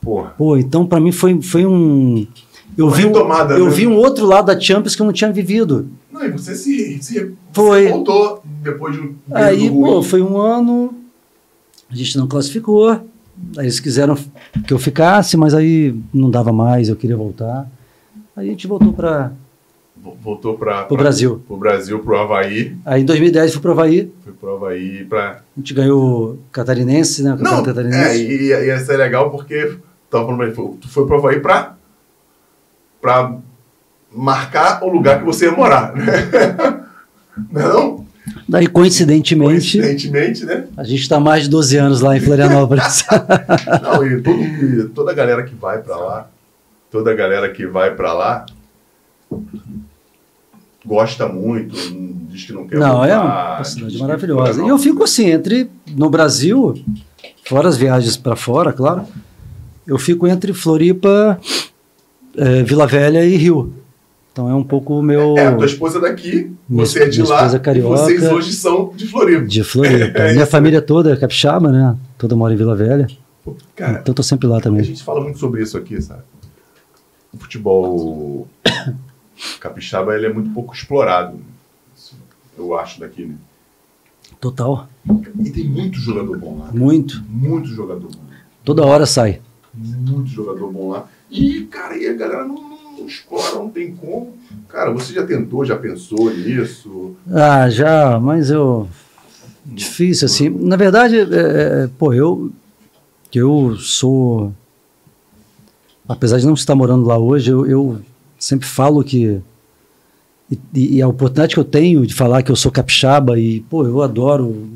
Porra. 0.01 0.33
Pô, 0.37 0.57
então 0.57 0.85
para 0.85 0.99
mim 0.99 1.11
foi, 1.11 1.41
foi 1.41 1.65
um. 1.65 2.25
Eu, 2.77 2.87
Uma 2.87 2.95
vi, 2.95 3.03
retomada, 3.03 3.53
eu 3.55 3.65
né? 3.65 3.71
vi 3.71 3.85
um 3.85 3.95
outro 3.97 4.25
lado 4.25 4.45
da 4.47 4.59
Champions 4.59 4.95
que 4.95 5.01
eu 5.01 5.05
não 5.05 5.13
tinha 5.13 5.31
vivido. 5.31 5.89
Não, 6.11 6.23
e 6.25 6.29
você 6.31 6.55
se, 6.55 7.01
se 7.03 7.31
Foi. 7.51 7.83
você 7.83 7.89
voltou 7.89 8.41
depois 8.45 8.95
de 8.95 9.01
um 9.01 9.13
Aí, 9.31 9.69
pô, 9.69 10.01
foi 10.01 10.21
um 10.21 10.37
ano, 10.37 10.93
a 11.89 11.95
gente 11.95 12.17
não 12.17 12.27
classificou. 12.27 12.89
Aí 13.57 13.65
eles 13.65 13.79
quiseram 13.79 14.15
que 14.65 14.73
eu 14.73 14.79
ficasse, 14.79 15.35
mas 15.35 15.53
aí 15.53 15.93
não 16.13 16.29
dava 16.31 16.53
mais, 16.53 16.87
eu 16.89 16.95
queria 16.95 17.17
voltar. 17.17 17.69
Aí 18.35 18.47
a 18.47 18.51
gente 18.51 18.67
voltou 18.67 18.93
para. 18.93 19.31
Vo- 20.01 20.17
Voltou 20.21 20.57
para 20.57 20.83
Pro 20.85 20.97
Brasil. 20.97 21.41
Pro 21.47 21.57
Brasil, 21.57 21.99
pro 21.99 22.17
Havaí. 22.17 22.75
Aí 22.85 23.01
em 23.01 23.05
2010 23.05 23.51
fui 23.53 23.61
pro 23.61 23.71
Havaí, 23.71 24.11
Foi 24.23 24.33
pro 24.33 24.55
Havaí 24.55 25.03
pra. 25.05 25.41
a 25.55 25.59
gente 25.59 25.73
ganhou 25.73 26.31
o 26.33 26.39
Catarinense, 26.51 27.21
né? 27.21 27.33
O 27.33 27.37
Não, 27.37 27.59
é, 27.59 27.63
Catarinense. 27.65 28.23
e 28.23 28.47
ia, 28.47 28.63
ia 28.65 28.79
ser 28.79 28.97
legal 28.97 29.29
porque 29.29 29.75
tava 30.11 30.25
falando 30.25 30.37
pra 30.37 30.47
ele, 30.47 30.77
tu 30.79 30.87
foi 30.89 31.05
pro 31.07 31.17
Havaí 31.17 31.39
pra, 31.39 31.75
pra 33.01 33.35
marcar 34.13 34.83
o 34.83 34.89
lugar 34.89 35.19
que 35.19 35.25
você 35.25 35.45
ia 35.45 35.51
morar. 35.51 35.93
né? 35.95 36.05
Não 37.51 37.61
é 37.61 37.67
não? 37.73 38.05
Daí, 38.47 38.67
coincidentemente, 38.67 39.79
Coincidentemente, 39.79 40.45
né? 40.45 40.67
a 40.77 40.83
gente 40.83 41.01
está 41.01 41.19
mais 41.19 41.43
de 41.43 41.49
12 41.49 41.77
anos 41.77 42.01
lá 42.01 42.15
em 42.15 42.19
Florianópolis. 42.19 43.05
Não, 43.81 44.05
e, 44.05 44.21
todo- 44.21 44.39
e 44.43 44.89
toda 44.89 45.11
a 45.11 45.13
galera 45.13 45.43
que 45.43 45.55
vai 45.55 45.81
pra 45.81 45.95
lá, 45.95 46.27
toda 46.91 47.11
a 47.11 47.15
galera 47.15 47.49
que 47.49 47.65
vai 47.65 47.95
pra 47.95 48.11
lá 48.13 48.45
gosta 50.85 51.27
muito, 51.27 51.75
diz 52.29 52.43
que 52.45 52.53
não 52.53 52.67
quer 52.67 52.77
Não, 52.79 53.03
é 53.05 53.15
voltar, 53.15 53.23
uma 53.55 53.61
diz 53.61 53.67
cidade 53.69 53.97
maravilhosa. 53.99 54.63
E 54.63 54.67
eu 54.67 54.77
fico 54.77 55.03
assim, 55.03 55.29
entre 55.29 55.69
no 55.95 56.09
Brasil, 56.09 56.73
fora 57.47 57.69
as 57.69 57.77
viagens 57.77 58.17
para 58.17 58.35
fora, 58.35 58.73
claro, 58.73 59.05
eu 59.91 59.97
fico 59.97 60.25
entre 60.25 60.53
Floripa, 60.53 61.37
eh, 62.37 62.63
Vila 62.63 62.87
Velha 62.87 63.25
e 63.25 63.35
Rio. 63.35 63.73
Então 64.31 64.49
é 64.49 64.55
um 64.55 64.63
pouco 64.63 64.97
o 64.97 65.03
meu 65.03 65.37
É, 65.37 65.47
a 65.47 65.55
tua 65.57 65.65
esposa 65.65 65.97
é 65.97 66.01
daqui, 66.01 66.49
você 66.69 67.03
é 67.03 67.09
de 67.09 67.21
lá, 67.21 67.35
esposa 67.35 67.57
é 67.57 67.59
e 67.59 67.61
carioca. 67.61 67.97
vocês 67.97 68.23
hoje 68.31 68.53
são 68.53 68.93
de 68.95 69.05
Floripa. 69.05 69.45
de 69.45 69.63
Floripa. 69.65 70.19
É 70.23 70.31
Minha 70.31 70.45
família 70.47 70.81
toda 70.81 71.11
é 71.11 71.17
capixaba, 71.17 71.69
né? 71.69 71.97
Toda 72.17 72.33
mora 72.37 72.53
em 72.53 72.57
Vila 72.57 72.73
Velha. 72.73 73.07
Pô, 73.43 73.53
Cara, 73.75 73.99
então 73.99 74.11
eu 74.11 74.13
tô 74.15 74.23
sempre 74.23 74.47
lá 74.47 74.59
a 74.59 74.61
também. 74.61 74.81
gente 74.85 75.03
fala 75.03 75.19
muito 75.19 75.37
sobre 75.37 75.61
isso 75.61 75.77
aqui, 75.77 76.01
sabe? 76.01 76.21
O 77.33 77.37
futebol 77.37 78.47
capixaba 79.59 80.15
ele 80.15 80.27
é 80.27 80.33
muito 80.33 80.51
pouco 80.51 80.73
explorado. 80.73 81.37
Eu 82.57 82.77
acho 82.79 83.01
daqui, 83.01 83.25
né? 83.25 83.35
Total. 84.39 84.87
E 85.43 85.49
tem 85.49 85.65
muito 85.65 85.97
jogador 85.99 86.37
bom 86.37 86.59
lá. 86.59 86.69
Muito. 86.71 87.21
Muito 87.27 87.67
jogador 87.67 88.09
bom. 88.09 88.19
Toda 88.63 88.85
hora 88.85 89.05
sai. 89.05 89.41
Muito 89.73 90.29
jogador 90.29 90.71
bom 90.71 90.89
lá. 90.89 91.07
E, 91.29 91.61
cara, 91.63 91.97
e 91.97 92.07
a 92.07 92.13
galera 92.13 92.45
não, 92.45 92.55
não 92.97 93.05
explora, 93.05 93.55
não 93.55 93.69
tem 93.69 93.95
como. 93.95 94.33
Cara, 94.67 94.91
você 94.91 95.13
já 95.13 95.25
tentou, 95.25 95.65
já 95.65 95.77
pensou 95.77 96.33
nisso? 96.33 97.15
Ah, 97.31 97.69
já, 97.69 98.19
mas 98.19 98.49
eu. 98.49 98.87
Difícil, 99.65 100.25
assim. 100.25 100.49
Na 100.49 100.75
verdade, 100.75 101.17
é, 101.19 101.23
é, 101.23 101.89
pô, 101.97 102.13
eu. 102.13 102.51
Eu 103.33 103.77
sou. 103.77 104.53
Apesar 106.07 106.37
de 106.39 106.45
não 106.45 106.53
estar 106.53 106.75
morando 106.75 107.05
lá 107.05 107.17
hoje, 107.17 107.51
eu, 107.51 107.65
eu 107.65 108.01
sempre 108.37 108.67
falo 108.67 109.03
que. 109.03 109.41
E, 110.73 110.97
e 110.97 111.01
a 111.01 111.07
oportunidade 111.07 111.53
que 111.53 111.59
eu 111.59 111.65
tenho 111.65 112.05
de 112.05 112.13
falar 112.13 112.43
que 112.43 112.51
eu 112.51 112.57
sou 112.57 112.69
capixaba 112.69 113.39
e, 113.39 113.61
pô, 113.61 113.85
eu 113.85 114.01
adoro. 114.01 114.69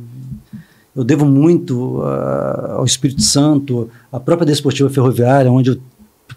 Eu 0.96 1.04
devo 1.04 1.26
muito 1.26 2.02
ah, 2.04 2.76
ao 2.78 2.86
Espírito 2.86 3.22
Santo, 3.22 3.90
à 4.12 4.20
própria 4.20 4.46
Desportiva 4.46 4.90
Ferroviária, 4.90 5.52
onde 5.52 5.72
eu 5.72 5.78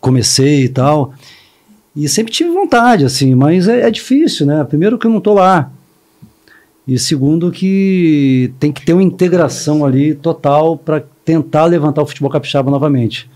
comecei 0.00 0.64
e 0.64 0.68
tal. 0.68 1.14
E 1.94 2.08
sempre 2.08 2.32
tive 2.32 2.50
vontade, 2.50 3.04
assim, 3.04 3.34
mas 3.34 3.68
é, 3.68 3.82
é 3.82 3.90
difícil, 3.90 4.46
né? 4.46 4.62
Primeiro 4.64 4.98
que 4.98 5.06
eu 5.06 5.10
não 5.10 5.18
estou 5.18 5.34
lá. 5.34 5.70
E 6.86 6.98
segundo 6.98 7.52
que 7.52 8.52
tem 8.58 8.72
que 8.72 8.84
ter 8.84 8.94
uma 8.94 9.02
integração 9.02 9.84
ali 9.84 10.14
total 10.14 10.76
para 10.76 11.04
tentar 11.24 11.66
levantar 11.66 12.02
o 12.02 12.06
futebol 12.06 12.30
capixaba 12.30 12.70
novamente. 12.70 13.30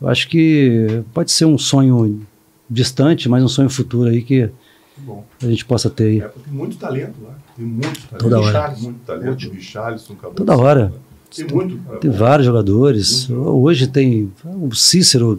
Eu 0.00 0.08
acho 0.08 0.28
que 0.28 1.02
pode 1.14 1.30
ser 1.30 1.44
um 1.44 1.56
sonho 1.56 2.26
distante, 2.68 3.28
mas 3.28 3.44
um 3.44 3.48
sonho 3.48 3.70
futuro 3.70 4.10
aí 4.10 4.22
que 4.22 4.50
Bom. 4.98 5.24
a 5.40 5.46
gente 5.46 5.64
possa 5.64 5.88
ter 5.88 6.04
aí. 6.04 6.20
É, 6.20 6.24
porque 6.24 6.48
tem 6.48 6.58
muito 6.58 6.76
talento 6.76 7.14
lá. 7.22 7.38
Tem 7.60 7.66
muito 7.68 8.08
talento. 8.08 8.22
Toda 8.22 8.40
hora. 8.40 8.74
Muito 8.78 9.00
talento. 9.00 9.48
O 9.48 9.50
Richarlison 9.52 10.14
acabou 10.14 10.34
Toda 10.34 10.56
hora. 10.56 10.92
Tem 11.34 11.46
muito. 11.46 11.76
cara. 11.84 11.98
Tem 11.98 12.10
vários 12.10 12.46
jogadores. 12.46 13.28
Hoje 13.30 13.86
tem 13.86 14.32
o 14.44 14.74
Cícero, 14.74 15.38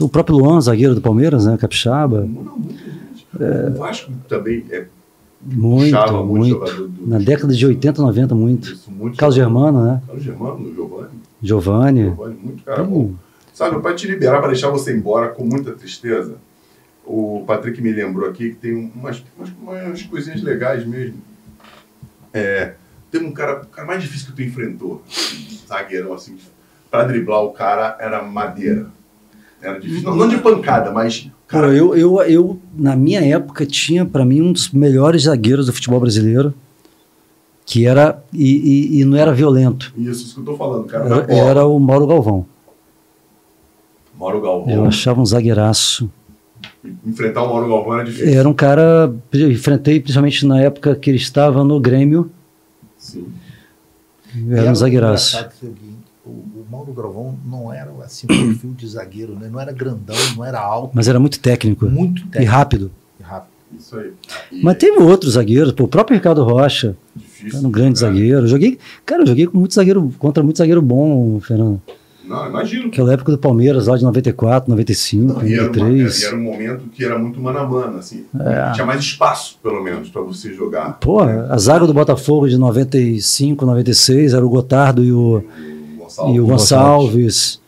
o 0.00 0.08
próprio 0.08 0.36
Luan, 0.36 0.60
zagueiro 0.60 0.96
do 0.96 1.00
Palmeiras, 1.00 1.46
né? 1.46 1.56
Capixaba. 1.56 2.22
Não, 2.22 2.58
muita 2.58 2.82
gente. 2.84 3.26
O 3.76 3.78
Vasco 3.78 4.10
também 4.28 4.64
é 4.70 4.86
Muito, 5.40 5.94
puxava 5.96 6.24
muito, 6.24 6.58
muito. 6.58 6.88
do. 6.88 7.06
Na 7.06 7.18
década 7.18 7.54
de 7.54 7.64
80, 7.64 8.02
90, 8.02 8.34
muito. 8.34 8.72
Isso, 8.72 8.90
muito 8.90 9.16
Carlos 9.16 9.36
jogador. 9.36 9.54
Germano, 9.60 9.84
né? 9.84 10.02
Carlos 10.06 10.24
Germano, 10.24 10.74
Giovanni. 10.74 11.08
Giovanni. 11.40 12.02
Giovanni, 12.02 12.36
muito 12.42 12.64
cara. 12.64 12.88
Sabe, 13.54 13.80
para 13.80 13.94
te 13.94 14.08
liberar, 14.08 14.40
para 14.40 14.48
deixar 14.48 14.70
você 14.70 14.94
embora 14.94 15.28
com 15.28 15.44
muita 15.44 15.70
tristeza, 15.72 16.34
o 17.06 17.44
Patrick 17.46 17.80
me 17.80 17.92
lembrou 17.92 18.28
aqui 18.28 18.50
que 18.50 18.56
tem 18.56 18.74
umas, 18.74 19.22
umas, 19.38 19.50
umas 19.86 20.02
coisinhas 20.02 20.42
legais 20.42 20.84
mesmo. 20.84 21.18
É, 22.34 22.74
tem 23.10 23.22
um 23.24 23.32
cara, 23.32 23.62
o 23.62 23.66
cara 23.66 23.86
mais 23.86 24.02
difícil 24.02 24.26
que 24.28 24.32
tu 24.34 24.42
enfrentou, 24.42 25.02
zagueirão 25.68 26.12
assim, 26.12 26.36
para 26.90 27.04
driblar 27.04 27.42
o 27.42 27.50
cara 27.52 27.96
era 28.00 28.22
madeira. 28.22 28.86
Era 29.62 29.78
difícil. 29.80 30.02
Não, 30.10 30.16
não 30.16 30.28
de 30.28 30.38
pancada, 30.38 30.90
mas. 30.92 31.30
Cara, 31.48 31.68
eu, 31.72 31.96
eu, 31.96 32.20
eu, 32.22 32.60
na 32.76 32.94
minha 32.96 33.20
época, 33.24 33.64
tinha 33.64 34.04
para 34.04 34.24
mim 34.24 34.42
um 34.42 34.52
dos 34.52 34.70
melhores 34.70 35.22
zagueiros 35.22 35.66
do 35.66 35.72
futebol 35.72 35.98
brasileiro, 36.00 36.52
que 37.64 37.86
era. 37.86 38.22
E, 38.32 38.96
e- 38.96 39.00
e 39.00 39.04
não 39.04 39.16
era 39.16 39.32
violento. 39.32 39.94
Isso, 39.96 40.24
isso 40.24 40.34
que 40.34 40.40
eu 40.40 40.44
tô 40.44 40.56
falando, 40.56 40.84
cara. 40.86 41.04
Era, 41.06 41.32
era 41.34 41.66
o 41.66 41.78
Mauro 41.78 42.06
Galvão. 42.06 42.44
Mauro 44.18 44.40
Galvão. 44.40 44.74
Eu 44.74 44.84
achava 44.84 45.20
um 45.20 45.26
zagueiraço. 45.26 46.10
Enfrentar 47.04 47.42
o 47.42 47.48
Mauro 47.48 47.68
Galvão 47.68 47.94
era 47.94 48.04
difícil. 48.04 48.28
Era 48.38 48.48
um 48.48 48.54
cara. 48.54 49.14
Eu 49.32 49.50
enfrentei 49.50 50.00
principalmente 50.00 50.46
na 50.46 50.60
época 50.60 50.94
que 50.96 51.10
ele 51.10 51.18
estava 51.18 51.62
no 51.64 51.78
Grêmio. 51.80 52.30
Sim. 52.98 53.26
Era 54.50 54.70
um 54.70 54.74
zagueiraço. 54.74 55.46
o 56.24 56.66
Mauro 56.70 56.92
Gravão 56.92 57.38
não 57.44 57.72
era 57.72 57.90
assim, 58.04 58.26
um 58.30 58.36
perfil 58.52 58.72
de 58.72 58.86
zagueiro, 58.88 59.34
né? 59.38 59.48
Não 59.50 59.60
era 59.60 59.72
grandão, 59.72 60.16
não 60.36 60.44
era 60.44 60.60
alto, 60.60 60.90
Mas 60.94 61.08
era 61.08 61.18
muito 61.18 61.38
técnico 61.38 61.86
muito 61.86 62.22
e 62.22 62.24
técnico 62.28 62.52
rápido. 62.52 62.90
e 63.18 63.22
rápido. 63.22 63.50
Isso 63.78 63.96
aí. 63.98 64.12
E 64.52 64.62
Mas 64.62 64.76
teve 64.76 64.98
outros 64.98 65.32
zagueiros, 65.32 65.72
pô, 65.72 65.84
o 65.84 65.88
próprio 65.88 66.16
Ricardo 66.16 66.42
Rocha, 66.44 66.96
difícil, 67.14 67.58
era 67.58 67.68
um 67.68 67.70
grande 67.70 68.00
cara. 68.00 68.12
zagueiro. 68.12 68.38
Eu 68.42 68.46
Joguei, 68.46 68.78
cara, 69.04 69.22
eu 69.22 69.26
joguei 69.26 69.46
com 69.46 69.58
muito 69.58 69.74
zagueiro, 69.74 70.12
contra 70.18 70.42
muito 70.42 70.58
zagueiro 70.58 70.80
bom, 70.82 71.40
Fernando. 71.40 71.80
Não, 72.28 72.48
imagino. 72.48 72.88
Aquela 72.88 73.12
época 73.12 73.32
do 73.32 73.38
Palmeiras, 73.38 73.86
lá 73.86 73.96
de 73.96 74.02
94, 74.04 74.68
95, 74.70 75.32
Não, 75.34 75.46
e 75.46 75.54
era, 75.54 75.62
uma- 75.62 75.68
93. 75.68 76.22
era 76.24 76.36
um 76.36 76.42
momento 76.42 76.84
que 76.92 77.04
era 77.04 77.18
muito 77.18 77.40
mano 77.40 77.58
a 77.58 77.66
mano, 77.66 77.98
assim. 77.98 78.24
É. 78.40 78.72
Tinha 78.72 78.84
mais 78.86 79.00
espaço, 79.00 79.58
pelo 79.62 79.82
menos, 79.82 80.08
para 80.08 80.22
você 80.22 80.52
jogar. 80.52 80.98
Pô, 81.00 81.20
a 81.20 81.56
zaga 81.58 81.86
do 81.86 81.94
Botafogo 81.94 82.48
de 82.48 82.58
95, 82.58 83.64
96 83.64 84.34
era 84.34 84.44
o 84.44 84.48
Gotardo 84.48 85.04
e 85.04 85.12
o, 85.12 85.36
O 85.38 85.98
Gonçalves. 85.98 86.36
e 86.36 86.40
o 86.40 86.46
Gonçalves. 86.46 87.66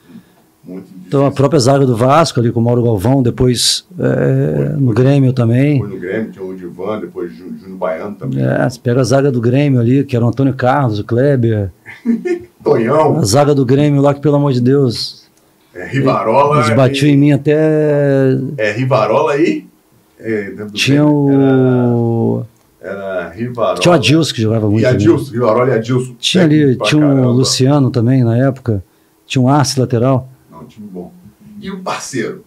Então 1.06 1.24
a 1.24 1.30
própria 1.30 1.58
zaga 1.58 1.86
do 1.86 1.96
Vasco 1.96 2.38
ali 2.38 2.52
com 2.52 2.60
o 2.60 2.62
Mauro 2.62 2.82
Galvão, 2.82 3.22
depois 3.22 3.86
é, 3.98 4.74
no 4.76 4.92
Grêmio 4.92 5.32
também. 5.32 5.74
Depois 5.80 5.92
no 5.94 5.98
Grêmio, 6.00 6.30
tinha 6.30 6.44
o 6.44 6.54
Divan, 6.54 7.00
depois 7.00 7.32
Jú- 7.34 7.54
Júnior 7.58 7.78
Baiano 7.78 8.14
também. 8.16 8.44
É, 8.44 8.68
você 8.68 8.78
pega 8.78 9.00
a 9.00 9.04
zaga 9.04 9.32
do 9.32 9.40
Grêmio 9.40 9.80
ali, 9.80 10.04
que 10.04 10.14
era 10.14 10.22
o 10.22 10.28
Antônio 10.28 10.52
Carlos, 10.52 10.98
o 10.98 11.04
Kleber. 11.04 11.70
Tonhão, 12.70 13.18
A 13.18 13.24
zaga 13.24 13.54
do 13.54 13.64
Grêmio 13.64 14.00
lá 14.00 14.14
que, 14.14 14.20
pelo 14.20 14.36
amor 14.36 14.52
de 14.52 14.60
Deus, 14.60 15.28
é, 15.74 15.86
Rivarola. 15.86 16.58
eles 16.64 16.74
batiam 16.76 17.08
e, 17.08 17.12
em 17.12 17.16
mim 17.16 17.32
até. 17.32 18.32
É, 18.56 18.72
Rivarola 18.72 19.36
e. 19.36 19.66
É, 20.18 20.52
Tinha 20.72 21.06
o. 21.06 22.44
Era, 22.80 22.92
era 22.92 23.28
Rivarola. 23.30 23.78
Tinha 23.78 23.92
o 23.92 23.94
Adilson 23.94 24.34
que 24.34 24.42
jogava 24.42 24.68
muito. 24.68 24.82
E. 24.82 24.86
Adilson, 24.86 25.32
Rivarola 25.32 25.68
e 25.70 25.74
Adilson. 25.74 26.14
Tinha 26.18 26.44
ali, 26.44 26.76
tinha 26.78 27.04
o 27.04 27.08
caramba. 27.08 27.28
Luciano 27.28 27.90
também 27.90 28.24
na 28.24 28.36
época. 28.36 28.82
Tinha 29.26 29.42
um 29.42 29.48
Arce 29.48 29.78
lateral. 29.78 30.28
Não, 30.50 30.64
time 30.64 30.88
bom. 30.88 31.12
E 31.60 31.70
o 31.70 31.80
parceiro? 31.80 32.44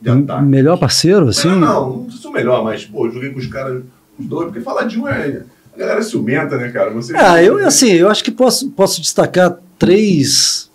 De 0.00 0.10
ataque. 0.10 0.44
Melhor 0.44 0.78
parceiro, 0.78 1.28
assim? 1.28 1.48
Não, 1.48 1.58
não, 1.58 1.96
não 1.98 2.10
sei 2.10 2.20
se 2.20 2.26
o 2.26 2.32
melhor, 2.32 2.62
mas, 2.62 2.84
pô, 2.84 3.10
joguei 3.10 3.30
com 3.30 3.38
os 3.38 3.46
caras, 3.48 3.82
os 4.18 4.26
dois, 4.26 4.46
porque 4.46 4.60
falar 4.60 4.84
de 4.84 4.98
um 4.98 5.08
é. 5.08 5.42
A 5.78 5.80
galera 5.80 6.00
é 6.00 6.02
ciumenta, 6.02 6.56
né, 6.58 6.70
cara? 6.70 6.90
Você... 6.90 7.16
Ah, 7.16 7.40
eu 7.40 7.64
assim, 7.64 7.90
eu 7.92 8.08
acho 8.08 8.24
que 8.24 8.32
posso, 8.32 8.68
posso 8.70 9.00
destacar 9.00 9.56
três 9.78 10.68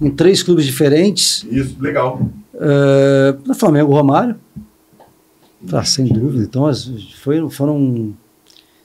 em 0.00 0.10
três 0.10 0.42
clubes 0.42 0.64
diferentes. 0.64 1.44
Isso, 1.50 1.76
legal. 1.78 2.22
Uh, 2.54 3.38
no 3.46 3.54
Flamengo, 3.54 3.92
Romário. 3.92 4.34
Ah, 5.70 5.84
sem 5.84 6.06
dúvida. 6.06 6.42
Então, 6.44 6.70
foi, 7.22 7.46
foram, 7.50 8.14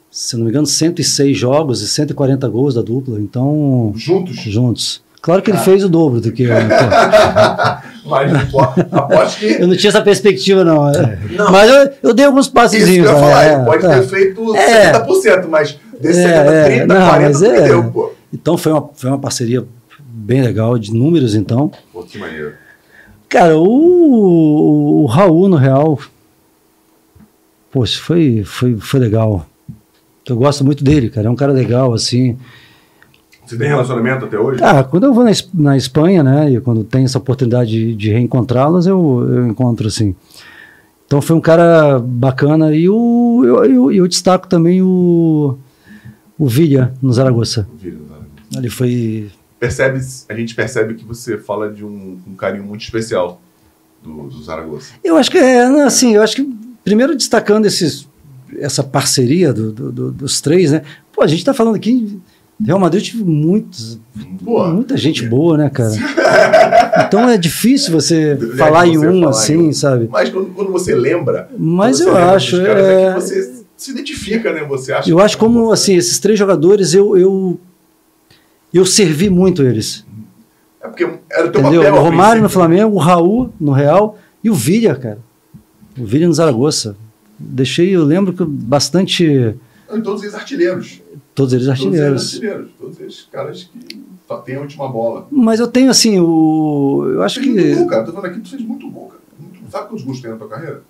se 0.10 0.36
não 0.36 0.44
me 0.44 0.50
engano, 0.50 0.66
106 0.68 1.38
jogos 1.38 1.82
e 1.82 1.88
140 1.88 2.50
gols 2.50 2.74
da 2.76 2.82
dupla. 2.82 3.18
Então, 3.20 3.94
Juntos. 3.96 4.36
juntos. 4.42 5.02
Claro 5.22 5.42
que 5.42 5.52
ele 5.52 5.58
Ah. 5.58 5.62
fez 5.62 5.84
o 5.86 5.90
dobro 5.90 6.20
do 6.20 6.32
que 6.34 6.44
eu. 6.44 6.50
Mas 8.06 8.34
apo- 8.34 8.60
aposto 8.92 9.40
que. 9.40 9.46
Eu 9.62 9.68
não 9.68 9.76
tinha 9.76 9.90
essa 9.90 10.02
perspectiva, 10.02 10.64
não. 10.64 10.90
é. 10.90 11.20
Não. 11.32 11.52
Mas 11.52 11.70
eu, 11.70 11.94
eu 12.04 12.14
dei 12.14 12.26
alguns 12.26 12.46
Isso 12.46 12.52
que 12.52 12.58
eu 12.58 12.62
passezinhos. 12.64 13.10
ia 13.10 13.16
falar, 13.16 13.46
é, 13.46 13.54
ele 13.56 13.64
pode 13.66 13.86
é. 13.86 13.90
ter 14.00 14.08
feito 14.08 14.56
É. 14.56 14.92
70%, 14.94 15.48
mas 15.48 15.78
desse 16.00 16.20
É, 16.20 16.28
70, 16.28 16.52
é, 16.52 16.66
30, 16.66 16.86
não, 16.88 17.08
40 17.10 17.28
mas 17.30 17.40
tu 17.40 17.46
é. 17.46 17.62
deu, 17.68 17.84
pô. 17.92 18.12
Então 18.34 18.58
foi 18.58 18.72
uma, 18.72 18.90
foi 18.94 19.10
uma 19.10 19.20
parceria 19.20 19.64
bem 20.00 20.42
legal, 20.42 20.78
de 20.80 20.94
números, 20.94 21.36
então. 21.36 21.72
Pô, 21.94 22.04
que 22.04 22.18
maneiro. 22.18 22.54
Cara, 23.30 23.58
o, 23.58 25.04
o 25.04 25.06
Raul, 25.06 25.48
no 25.48 25.56
Real, 25.58 25.98
poxa, 27.72 28.00
foi, 28.02 28.44
foi, 28.46 28.76
foi 28.78 29.00
legal. 29.00 29.46
Eu 30.28 30.36
gosto 30.36 30.64
muito 30.64 30.84
dele, 30.84 31.10
cara. 31.10 31.28
É 31.28 31.30
um 31.30 31.36
cara 31.36 31.52
legal, 31.52 31.94
assim. 31.94 32.38
Você 33.46 33.58
tem 33.58 33.68
relacionamento 33.68 34.26
até 34.26 34.38
hoje? 34.40 34.64
Ah, 34.64 34.84
quando 34.84 35.06
eu 35.06 35.14
vou 35.14 35.24
na, 35.26 35.32
na 35.54 35.76
Espanha, 35.78 36.24
né, 36.24 36.52
e 36.52 36.62
quando 36.62 36.84
tem 36.84 37.04
essa 37.04 37.18
oportunidade 37.18 37.70
de, 37.72 37.96
de 37.96 38.10
reencontrá-los, 38.12 38.88
eu, 38.88 39.28
eu 39.30 39.48
encontro, 39.48 39.88
assim. 39.88 40.16
Então 41.06 41.22
foi 41.22 41.36
um 41.36 41.42
cara 41.42 42.00
bacana. 42.00 42.74
E 42.74 42.88
o, 42.88 43.42
eu, 43.46 43.66
eu, 43.66 43.92
eu 43.92 44.08
destaco 44.08 44.48
também 44.48 44.82
o, 44.82 45.58
o 46.40 46.48
Villa, 46.48 46.94
no 47.02 47.12
Zaragoza. 47.12 47.68
Né? 47.84 47.92
Ali 48.56 48.70
foi. 48.70 49.30
Percebe, 49.60 50.00
a 50.30 50.34
gente 50.34 50.56
percebe 50.56 50.94
que 50.94 51.04
você 51.04 51.38
fala 51.38 51.70
de 51.72 51.84
um, 51.84 52.18
um 52.26 52.36
carinho 52.36 52.64
muito 52.64 52.82
especial 52.84 53.42
do, 54.02 54.28
do 54.30 54.42
Zaragoza. 54.44 54.88
Eu 55.04 55.18
acho 55.18 55.30
que 55.30 55.38
é, 55.38 55.70
né, 55.70 55.84
assim, 55.84 56.16
eu 56.16 56.24
acho 56.24 56.38
que 56.38 56.56
primeiro 56.84 57.16
destacando 57.16 57.66
esses, 57.66 58.08
essa 58.58 58.82
parceria 58.84 59.52
do- 59.54 59.72
do- 59.72 59.92
do- 59.92 60.12
dos 60.12 60.40
três, 60.42 60.72
né? 60.72 60.82
Pô, 61.14 61.22
a 61.22 61.28
gente 61.28 61.44
tá 61.46 61.54
falando 61.54 61.76
aqui, 61.76 62.20
Real 62.66 62.80
Madrid 62.80 63.04
tive 63.04 63.24
muitos, 63.24 64.00
muita 64.42 64.96
gente 64.98 65.26
boa, 65.26 65.58
né, 65.58 65.70
cara? 65.70 65.92
Então 67.08 67.28
é 67.30 67.38
difícil 67.38 67.92
você 67.92 68.38
É 68.40 68.56
falar 68.58 68.86
em 68.88 68.98
você 68.98 69.08
um 69.08 69.20
falar 69.22 69.30
assim, 69.32 69.68
em 69.68 69.74
sabe? 69.74 70.10
Mas 70.12 70.30
quando, 70.30 70.48
quando 70.54 70.72
você 70.72 70.94
lembra. 70.94 71.50
Mas 71.58 72.00
eu 72.02 72.16
acho, 72.16 72.58
caras, 72.62 72.86
é- 72.86 73.14
que 73.14 73.22
você 73.22 73.54
se 73.78 73.92
identifica, 73.92 74.52
né? 74.54 74.64
Você 74.66 74.92
acha 74.94 75.10
Eu 75.10 75.20
acho 75.20 75.38
como 75.38 75.72
assim 75.72 75.96
esses 75.96 76.20
três 76.20 76.38
jogadores 76.38 76.94
eu 76.94 77.18
eu 77.18 77.60
eu 78.74 78.86
servi 78.86 79.30
muito 79.30 79.64
eles, 79.64 80.06
É 80.82 80.88
porque 80.88 81.04
era 81.32 81.48
o 81.48 81.52
teu 81.52 81.62
entendeu? 81.62 81.82
papel. 81.84 81.96
O 82.00 82.04
Romário 82.04 82.42
no. 82.42 82.50
Flamengo, 82.50 82.96
o 82.96 83.00
Raul 83.00 83.50
no 83.60 83.72
Real 83.72 84.18
e 84.44 84.50
o 84.50 84.54
Villa, 84.54 84.96
cara. 84.96 85.20
O 85.98 86.06
Villa 86.06 86.28
no 86.28 86.34
Zaragoza. 86.34 86.96
Deixei, 87.40 87.90
eu 87.96 88.04
lembro 88.04 88.34
que 88.34 88.44
bastante 88.46 89.24
E 89.94 90.02
todos 90.02 90.22
eles 90.24 90.36
artilheiros. 90.36 91.01
Todos 91.36 91.54
eles 91.54 91.66
Todos 91.66 91.82
eles 91.82 91.86
artilheiros. 92.00 92.34
artilheiros. 92.34 92.70
Todos 92.80 93.00
eles 93.00 93.28
caras 93.32 93.64
que 93.64 94.04
só 94.28 94.38
têm 94.38 94.56
a 94.56 94.62
última 94.62 94.88
bola. 94.88 95.28
Mas 95.32 95.60
eu 95.60 95.68
tenho 95.68 95.90
assim, 95.90 96.20
o. 96.20 97.10
Eu 97.14 97.24
acho 97.24 97.42
muito 97.42 97.56
que. 97.62 97.76
gol, 97.76 97.88
cara. 97.88 98.04
Tô 98.04 98.12
falando 98.12 98.32
aqui, 98.32 98.40
tu 98.40 98.50
fez 98.50 98.62
muito 98.62 98.90
gol, 98.90 99.08
cara. 99.08 99.22
Muito- 99.40 99.72
Sabe 99.72 99.88
quantos 99.90 100.04
gols 100.06 100.22
tem 100.22 100.32
na 100.32 100.38
tua 100.38 100.48
carreira? 100.50 100.82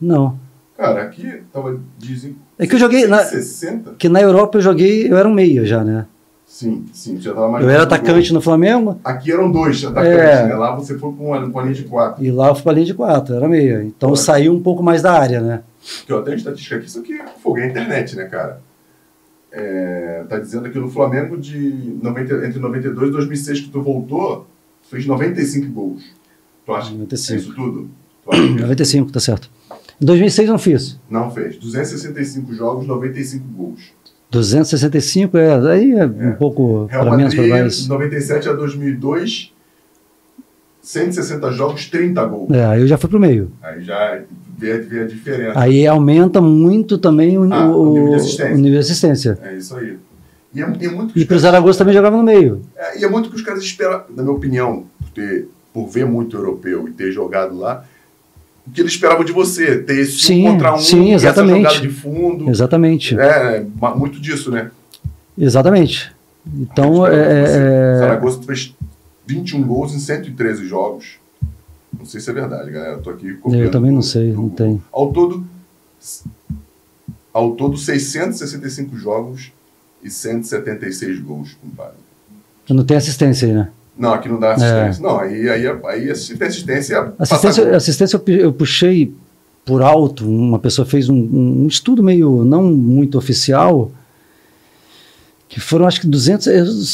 Não. 0.00 0.38
Cara, 0.76 1.02
aqui 1.02 1.42
tava, 1.52 1.78
dizem. 1.98 2.36
É 2.58 2.66
que 2.66 2.74
eu 2.74 2.78
joguei. 2.78 3.06
Na, 3.06 3.18
60? 3.24 3.92
que 3.98 4.08
na 4.08 4.20
Europa 4.20 4.58
eu 4.58 4.62
joguei, 4.62 5.10
eu 5.10 5.16
era 5.16 5.28
um 5.28 5.32
meia 5.34 5.64
já, 5.64 5.84
né? 5.84 6.06
Sim, 6.46 6.84
sim, 6.92 7.18
já 7.20 7.32
tava 7.32 7.48
mais. 7.48 7.64
Eu 7.64 7.70
era 7.70 7.84
atacante 7.84 8.28
gol. 8.28 8.34
no 8.34 8.40
Flamengo 8.42 9.00
Aqui 9.02 9.32
eram 9.32 9.50
dois 9.50 9.82
atacantes, 9.84 10.18
É. 10.18 10.46
né? 10.48 10.54
Lá 10.54 10.74
você 10.74 10.98
foi 10.98 11.12
com 11.12 11.26
uma, 11.28 11.50
com 11.50 11.60
linha 11.62 11.72
de 11.74 11.84
quatro. 11.84 12.22
e 12.22 12.30
lá 12.30 12.48
eu 12.48 12.54
fui 12.54 12.62
pra 12.64 12.72
linha 12.72 12.84
de 12.86 12.94
quatro, 12.94 13.34
era 13.34 13.48
meia. 13.48 13.82
Então 13.84 14.10
eu 14.10 14.14
Pô. 14.14 14.16
saí 14.16 14.50
um 14.50 14.60
pouco 14.62 14.82
mais 14.82 15.00
da 15.02 15.12
área, 15.12 15.40
né? 15.40 15.62
Que 16.06 16.12
eu 16.12 16.22
tenho 16.22 16.36
estatística 16.36 16.76
aqui, 16.76 16.86
isso 16.86 17.00
aqui 17.00 17.14
é 17.14 17.24
fogo, 17.42 17.58
é 17.58 17.64
a 17.64 17.66
internet, 17.68 18.14
né, 18.16 18.24
cara? 18.26 18.60
É, 19.54 20.24
tá 20.28 20.38
dizendo 20.38 20.66
aqui 20.66 20.78
no 20.78 20.88
Flamengo 20.88 21.36
de 21.36 21.94
90, 22.02 22.46
entre 22.46 22.58
92 22.58 23.08
e 23.08 23.12
2006 23.12 23.60
que 23.60 23.68
tu 23.68 23.82
voltou, 23.82 24.46
tu 24.82 24.88
fez 24.88 25.04
95 25.06 25.70
gols. 25.72 26.02
Tu 26.64 26.72
acha 26.72 26.88
que 26.88 26.94
é 26.94 26.98
95. 26.98 27.40
isso 27.40 27.54
tudo? 27.54 27.90
Tu 28.24 28.32
acha 28.32 28.42
que 28.42 28.60
95, 28.62 29.12
tá 29.12 29.20
certo. 29.20 29.50
Em 30.00 30.04
2006 30.06 30.48
eu 30.48 30.52
não 30.52 30.58
fiz. 30.58 30.98
não 31.10 31.30
fez? 31.30 31.56
265 31.58 32.54
jogos, 32.54 32.86
95 32.86 33.44
gols. 33.48 33.80
265, 34.30 35.36
é, 35.36 35.70
aí 35.70 35.92
é, 35.92 36.06
um 36.06 36.30
É. 36.30 36.32
pouco 36.32 36.86
Real 36.86 37.04
para 37.06 37.16
menos, 37.18 37.34
para 37.34 37.46
mais. 37.46 37.86
97 37.86 38.48
a 38.48 38.52
2002, 38.54 39.52
160 40.80 41.52
jogos, 41.52 41.86
30 41.90 42.24
gols. 42.24 42.50
É, 42.50 42.64
aí 42.64 42.80
eu 42.80 42.86
já 42.86 42.96
fui 42.96 43.10
pro 43.10 43.20
meio. 43.20 43.52
Aí 43.62 43.82
já 43.84 44.22
vê, 44.62 44.78
vê 44.78 45.00
a 45.00 45.06
diferença. 45.06 45.58
Aí 45.58 45.86
aumenta 45.86 46.40
muito 46.40 46.96
também 46.98 47.36
o, 47.36 47.52
Ah, 47.52 47.66
o 47.68 47.92
nível 47.92 48.08
de 48.10 48.14
assistência. 48.16 48.54
o 48.54 48.56
nível 48.58 48.72
de 48.72 48.78
assistência. 48.78 49.38
É 49.42 49.54
isso 49.56 49.76
aí. 49.76 49.96
E 50.54 50.60
é, 50.60 50.64
é 50.64 50.88
muito 50.88 51.12
E 51.16 51.20
os 51.20 51.24
pro 51.24 51.26
caras- 51.28 51.42
Zaragoza 51.42 51.78
também 51.78 51.94
jogava 51.94 52.16
no 52.16 52.22
meio. 52.22 52.62
É, 52.76 53.00
e 53.00 53.04
é 53.04 53.08
muito 53.08 53.30
que 53.30 53.36
os 53.36 53.42
caras 53.42 53.62
esperam, 53.62 54.02
na 54.14 54.22
minha 54.22 54.34
opinião, 54.34 54.84
por, 54.98 55.08
ter, 55.10 55.48
por 55.72 55.88
ver 55.88 56.06
muito 56.06 56.36
europeu 56.36 56.86
e 56.88 56.92
ter 56.92 57.10
jogado 57.10 57.56
lá, 57.58 57.84
o 58.66 58.70
que 58.70 58.80
eles 58.80 58.92
esperavam 58.92 59.24
de 59.24 59.32
você, 59.32 59.78
ter 59.78 59.98
esse 60.00 60.20
Sim, 60.20 60.46
um 60.46 60.52
contra 60.52 60.74
um, 60.74 60.78
sim, 60.78 61.04
e 61.06 61.12
essa 61.14 61.26
exatamente. 61.26 61.62
jogada 61.62 61.80
de 61.80 61.88
fundo. 61.88 62.48
Exatamente. 62.50 63.18
É, 63.18 63.64
ma- 63.80 63.94
muito 63.96 64.20
disso, 64.20 64.50
né? 64.52 64.70
Exatamente. 65.36 66.12
Então, 66.60 67.06
é, 67.06 67.42
esperavam 67.44 67.68
é, 67.94 67.98
Zaragoza 67.98 68.42
fez 68.42 68.74
21 69.26 69.62
gols 69.62 69.94
em 69.94 69.98
113 69.98 70.66
jogos. 70.66 71.16
Não 72.02 72.06
sei 72.06 72.20
se 72.20 72.28
é 72.28 72.32
verdade, 72.32 72.68
galera. 72.68 72.94
Eu 72.94 73.00
tô 73.00 73.10
aqui 73.10 73.38
eu 73.44 73.70
também 73.70 73.92
não 73.92 74.02
sei, 74.02 74.32
não 74.32 74.48
tem. 74.48 74.82
Ao 74.90 75.12
todo, 75.12 75.46
ao 77.32 77.52
todo 77.52 77.76
665 77.76 78.96
jogos 78.96 79.52
e 80.02 80.10
176 80.10 81.20
gols, 81.20 81.54
compadre. 81.62 81.94
Não 82.68 82.84
tem 82.84 82.96
assistência 82.96 83.46
aí, 83.46 83.54
né? 83.54 83.70
Não, 83.96 84.12
aqui 84.12 84.28
não 84.28 84.40
dá 84.40 84.54
assistência. 84.54 85.00
Não, 85.00 85.16
aí, 85.16 85.48
aí, 85.48 85.64
aí 85.68 86.10
assistência, 86.10 86.96
é 86.96 87.12
Assistência, 87.20 87.76
assistência 87.76 88.20
eu 88.26 88.52
puxei 88.52 89.14
por 89.64 89.80
alto, 89.80 90.28
uma 90.28 90.58
pessoa 90.58 90.84
fez 90.84 91.08
um, 91.08 91.14
um 91.14 91.68
estudo 91.68 92.02
meio 92.02 92.42
não 92.42 92.64
muito 92.64 93.16
oficial, 93.16 93.92
que 95.52 95.60
foram 95.60 95.86
acho 95.86 96.00
que 96.00 96.06
200, 96.06 96.46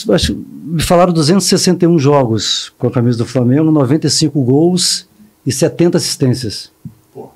eu 0.08 0.14
acho, 0.14 0.36
me 0.64 0.82
falaram 0.82 1.12
261 1.12 1.96
jogos 1.96 2.72
com 2.76 2.88
a 2.88 2.90
camisa 2.90 3.16
do 3.18 3.24
Flamengo, 3.24 3.70
95 3.70 4.42
gols 4.42 5.06
e 5.46 5.52
70 5.52 5.96
assistências. 5.96 6.68
Pô, 7.14 7.28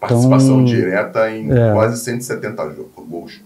participação 0.00 0.60
Então, 0.60 0.64
direta 0.64 1.28
em 1.32 1.50
é. 1.50 1.72
quase 1.72 2.00
170 2.04 2.64
jo- 2.68 2.88
gols. 3.08 3.40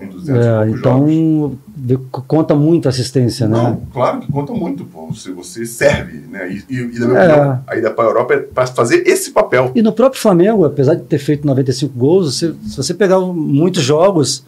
Em 0.00 0.08
200 0.08 0.44
e 0.44 0.48
É, 0.48 0.70
então 0.70 1.08
jogos. 1.08 2.00
conta 2.26 2.54
muito 2.56 2.86
a 2.86 2.88
assistência, 2.90 3.46
né? 3.46 3.56
Não, 3.56 3.76
claro 3.92 4.20
que 4.20 4.30
conta 4.30 4.52
muito, 4.52 4.84
pô. 4.84 5.06
Você, 5.06 5.30
você 5.30 5.64
serve, 5.64 6.18
né? 6.28 6.50
E, 6.52 6.64
e, 6.68 6.78
e 6.80 6.98
minha 6.98 7.16
É. 7.18 7.32
opinião, 7.32 7.64
a 7.64 7.76
ida 7.76 7.90
para 7.92 8.04
a 8.04 8.08
Europa 8.08 8.34
é 8.34 8.38
para 8.38 8.66
fazer 8.66 9.04
esse 9.06 9.30
papel. 9.30 9.70
E 9.72 9.80
no 9.82 9.92
próprio 9.92 10.20
Flamengo, 10.20 10.64
apesar 10.64 10.96
de 10.96 11.02
ter 11.04 11.18
feito 11.18 11.46
95 11.46 11.96
gols, 11.96 12.34
você- 12.40 12.52
se 12.68 12.76
você 12.76 12.92
pegar 12.92 13.20
muitos 13.20 13.84
jogos, 13.84 14.44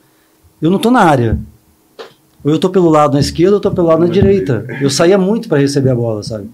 eu 0.61 0.71
não 0.71 0.77
estou 0.77 0.93
na 0.93 1.01
área. 1.01 1.39
Ou 2.45 2.51
eu 2.53 2.57
estou 2.57 2.71
pelo 2.71 2.89
lado 2.89 3.15
na 3.15 3.21
esquerda, 3.21 3.53
ou 3.53 3.55
eu 3.57 3.59
estou 3.59 3.73
pelo 3.73 3.89
lado 3.89 4.01
na 4.01 4.07
direita. 4.07 4.65
Eu 4.81 4.89
saía 4.91 5.19
muito 5.19 5.49
para 5.49 5.59
receber 5.59 5.91
a 5.91 5.95
bola, 5.95 6.23
sabe? 6.23 6.49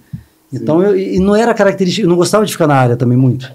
Então, 0.53 0.83
eu, 0.83 0.97
e 0.97 1.19
não 1.19 1.35
era 1.37 1.53
característica, 1.53 2.05
eu 2.07 2.09
não 2.09 2.17
gostava 2.17 2.47
de 2.47 2.53
ficar 2.53 2.67
na 2.67 2.75
área 2.77 2.97
também 2.97 3.19
muito. 3.19 3.51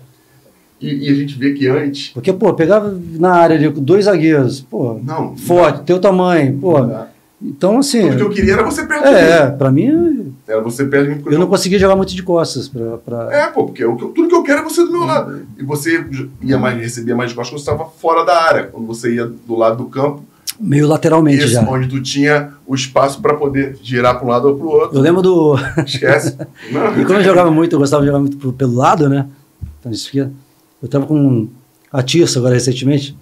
E, 0.82 1.08
e 1.08 1.12
a 1.12 1.14
gente 1.16 1.38
vê 1.38 1.54
que 1.54 1.68
antes. 1.68 2.10
Porque, 2.10 2.32
pô, 2.32 2.54
pegava 2.54 2.98
na 3.18 3.32
área 3.34 3.56
ali 3.56 3.72
com 3.72 3.82
dois 3.82 4.06
zagueiros, 4.06 4.62
pô, 4.62 5.00
Não. 5.04 5.36
forte, 5.36 5.84
teu 5.84 6.00
tamanho, 6.00 6.58
pô. 6.60 6.80
Não. 6.80 7.06
Então, 7.42 7.80
assim, 7.80 8.02
Tudo 8.02 8.16
que 8.18 8.22
eu 8.24 8.30
queria 8.32 8.54
era 8.54 8.64
você 8.64 8.86
perto 8.86 9.04
de 9.04 9.10
é, 9.14 9.50
mim. 9.50 9.58
pra 9.58 9.72
mim, 9.72 10.34
Era 10.46 10.62
você 10.62 10.84
de 10.86 10.98
mim. 11.10 11.18
porque 11.22 11.36
eu 11.36 11.40
não 11.40 11.48
conseguia 11.48 11.80
jogar 11.80 11.96
muito 11.96 12.14
de 12.14 12.22
costas 12.22 12.68
pra... 12.68 12.98
pra- 12.98 13.30
É, 13.34 13.48
pô, 13.48 13.64
porque 13.66 13.84
o 13.86 13.96
que 13.96 14.04
eu- 14.04 14.10
tudo 14.10 14.28
que 14.28 14.36
eu 14.36 14.44
quero 14.44 14.60
é 14.60 14.64
você 14.64 14.84
do 14.84 14.92
meu 14.92 15.06
lado. 15.06 15.42
E 15.58 15.64
você 15.64 16.06
ia 16.42 16.58
mais, 16.58 16.78
recebia 16.78 17.16
mais 17.16 17.32
costas 17.32 17.50
quando 17.54 17.60
você 17.64 17.72
estava 17.72 17.90
fora 17.90 18.26
da 18.26 18.44
área. 18.44 18.64
Quando 18.66 18.86
você 18.86 19.16
ia 19.16 19.26
do 19.26 19.56
lado 19.56 19.78
do 19.78 19.86
campo, 19.86 20.22
meio 20.60 20.88
lateralmente 20.88 21.46
isso, 21.46 21.54
já. 21.54 21.62
onde 21.62 21.88
tu 21.88 22.02
tinha 22.02 22.52
o 22.68 22.76
espaço 22.76 23.22
para 23.22 23.34
poder 23.36 23.78
girar 23.82 24.16
para 24.18 24.26
um 24.26 24.30
lado 24.30 24.50
ou 24.50 24.56
para 24.58 24.66
o 24.66 24.70
outro. 24.70 24.98
Eu 24.98 25.02
lembro 25.02 25.22
do... 25.22 25.56
Esquece. 25.86 26.36
E 27.00 27.06
como 27.06 27.20
eu 27.20 27.24
jogava 27.24 27.50
muito, 27.50 27.74
eu 27.76 27.80
gostava 27.80 28.02
de 28.02 28.08
jogar 28.08 28.20
muito 28.20 28.38
pro- 28.38 28.54
pelo 28.54 28.76
lado, 28.76 29.08
né? 29.10 29.26
Então, 29.80 29.92
isso 29.92 30.08
aqui, 30.10 30.20
eu 30.20 30.88
tava 30.90 31.06
com 31.06 31.48
a 31.92 32.04
Tirso 32.04 32.40
agora 32.40 32.54
recentemente. 32.56 33.18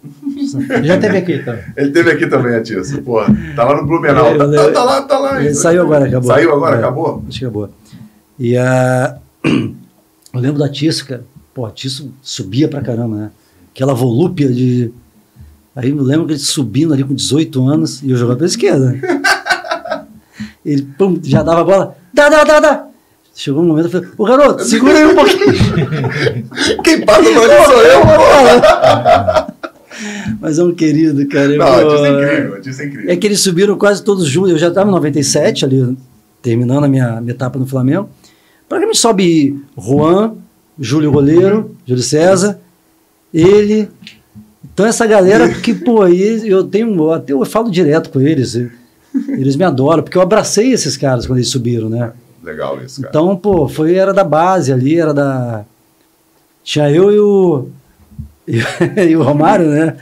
Já 0.83 0.97
teve 0.97 1.17
aqui, 1.17 1.39
tá? 1.43 1.57
Ele 1.75 1.91
teve 1.91 2.11
aqui 2.11 2.25
também, 2.27 2.55
a 2.55 2.63
Tirsa. 2.63 3.01
Pô, 3.01 3.21
tá 3.55 3.63
lá 3.63 3.77
no 3.81 3.85
Blumenau. 3.85 4.27
Eu- 4.33 4.37
Tá, 4.37 4.43
eu- 4.45 4.51
tá- 4.67 4.71
tá 4.71 4.83
lá, 4.83 5.01
tá 5.03 5.19
lá. 5.19 5.43
Ele 5.43 5.53
saiu 5.53 5.81
agora, 5.83 6.05
acabou. 6.07 6.31
Saiu 6.31 6.53
agora, 6.53 6.75
É. 6.75 6.79
acabou? 6.79 7.23
Acho 7.27 7.39
que 7.39 7.45
acabou. 7.45 7.69
E 8.39 8.57
a. 8.57 9.17
Eu 10.33 10.41
lembro 10.41 10.59
da 10.59 10.69
Tirso, 10.69 11.05
cara. 11.07 11.23
Pô, 11.53 11.65
a 11.65 11.71
Tirso 11.71 12.11
subia 12.21 12.67
pra 12.67 12.81
caramba, 12.81 13.15
né? 13.15 13.31
Aquela 13.73 13.93
volúpia 13.93 14.51
de. 14.51 14.91
Aí 15.77 15.91
eu 15.91 16.01
lembro 16.01 16.25
que 16.25 16.33
ele 16.33 16.39
subindo 16.39 16.91
ali 16.91 17.03
com 17.03 17.13
18 17.13 17.67
anos 17.67 18.01
e 18.01 18.09
eu 18.09 18.17
jogava 18.17 18.37
pela 18.37 18.47
esquerda. 18.47 18.97
Ele 20.65 20.81
pum, 20.97 21.19
já 21.23 21.43
dava 21.43 21.61
a 21.61 21.63
bola. 21.63 21.97
Dá, 22.11 22.27
dá, 22.29 22.43
dá, 22.43 22.59
dá. 22.59 22.87
Chegou 23.33 23.61
um 23.61 23.67
momento, 23.67 23.85
eu 23.85 23.91
falei, 23.91 24.09
ô 24.17 24.25
garoto, 24.25 24.65
segura 24.65 24.97
aí 24.97 25.05
um 25.05 25.13
pouquinho. 25.13 25.45
Quem 26.83 27.05
passa 27.05 27.29
no 27.29 27.41
olho 27.41 27.63
sou 27.63 27.81
eu, 27.83 28.01
pô. 28.01 29.53
Mas 30.41 30.57
é 30.57 30.63
um 30.63 30.73
querido, 30.73 31.27
cara. 31.27 31.53
Eu, 31.53 31.59
Não, 31.59 31.65
pô, 31.67 32.05
é 32.05 32.09
incrível, 32.09 32.55
é 32.55 32.85
incrível. 32.85 33.11
É 33.11 33.15
que 33.15 33.27
eles 33.27 33.39
subiram 33.39 33.77
quase 33.77 34.03
todos 34.03 34.27
juntos. 34.27 34.51
Eu 34.51 34.57
já 34.57 34.69
estava 34.69 34.89
em 34.89 34.93
97, 34.93 35.63
ali, 35.63 35.95
terminando 36.41 36.85
a 36.85 36.87
minha, 36.87 37.21
minha 37.21 37.33
etapa 37.33 37.59
no 37.59 37.67
Flamengo. 37.67 38.09
Praticamente 38.67 38.97
sobe 38.97 39.63
Juan, 39.77 40.33
Júlio 40.79 41.11
Goleiro, 41.11 41.75
Júlio 41.85 42.03
César, 42.03 42.59
ele. 43.31 43.87
Então 44.63 44.85
essa 44.85 45.05
galera 45.05 45.49
que, 45.61 45.73
pô, 45.73 46.01
aí 46.01 46.47
eu 46.47 46.63
tenho. 46.63 47.11
Até 47.11 47.33
eu 47.33 47.45
falo 47.45 47.71
direto 47.71 48.09
com 48.09 48.19
eles. 48.21 48.55
Eles 49.29 49.55
me 49.55 49.63
adoram, 49.63 50.03
porque 50.03 50.17
eu 50.17 50.21
abracei 50.21 50.71
esses 50.71 50.95
caras 50.95 51.25
quando 51.25 51.39
eles 51.39 51.49
subiram, 51.49 51.89
né? 51.89 52.11
Legal 52.43 52.79
isso, 52.83 53.01
cara. 53.01 53.09
Então, 53.09 53.35
pô, 53.35 53.67
foi, 53.67 53.95
era 53.95 54.13
da 54.13 54.23
base 54.23 54.71
ali, 54.71 54.99
era 54.99 55.13
da. 55.13 55.65
Tinha 56.63 56.89
eu 56.89 57.11
e 57.11 57.19
o. 57.19 57.67
E, 58.47 59.13
o 59.13 59.23
Romário, 59.23 59.67
né? 59.67 59.97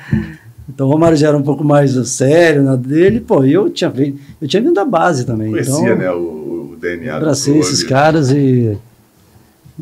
Então 0.69 0.88
o 0.88 0.91
Romário 0.91 1.18
já 1.18 1.30
era 1.30 1.38
um 1.38 1.41
pouco 1.41 1.64
mais 1.64 1.94
sério 2.07 2.61
na 2.61 2.76
dele, 2.76 3.19
pô, 3.19 3.44
eu 3.44 3.72
tinha 3.72 3.90
vindo, 3.90 4.19
eu 4.40 4.48
tinha 4.48 4.61
vindo 4.61 4.73
da 4.73 4.86
base 4.86 5.26
também. 5.26 5.49
Conhecia, 5.49 5.73
então, 5.73 5.95
né, 5.95 6.11
o, 6.11 6.72
o 6.73 6.77
DNA 6.80 7.14
do 7.14 7.18
abracei 7.18 7.57
esses 7.57 7.82
caras 7.82 8.30
e. 8.30 8.77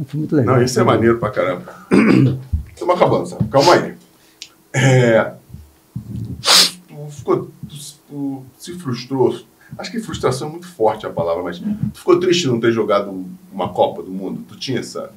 Foi 0.07 0.19
muito 0.19 0.33
legal. 0.33 0.55
Não, 0.55 0.63
isso 0.63 0.79
é 0.79 0.83
maneiro 0.83 1.17
pra 1.17 1.29
caramba. 1.29 1.63
Estamos 2.73 2.95
acabando, 2.95 3.27
sabe? 3.27 3.43
Calma 3.49 3.73
aí. 3.73 3.93
É, 4.73 5.33
tu, 6.41 6.95
ficou, 7.11 7.49
tu, 7.69 7.75
tu 8.09 8.43
se 8.57 8.73
frustrou. 8.73 9.37
Acho 9.77 9.91
que 9.91 9.99
frustração 9.99 10.47
é 10.49 10.51
muito 10.51 10.67
forte 10.67 11.05
a 11.05 11.09
palavra, 11.09 11.43
mas 11.43 11.59
tu 11.59 11.65
ficou 11.93 12.19
triste 12.19 12.47
não 12.47 12.59
ter 12.59 12.71
jogado 12.71 13.25
uma 13.51 13.69
Copa 13.69 14.03
do 14.03 14.11
Mundo? 14.11 14.41
Tu 14.47 14.55
tinha 14.57 14.79
essa, 14.79 15.09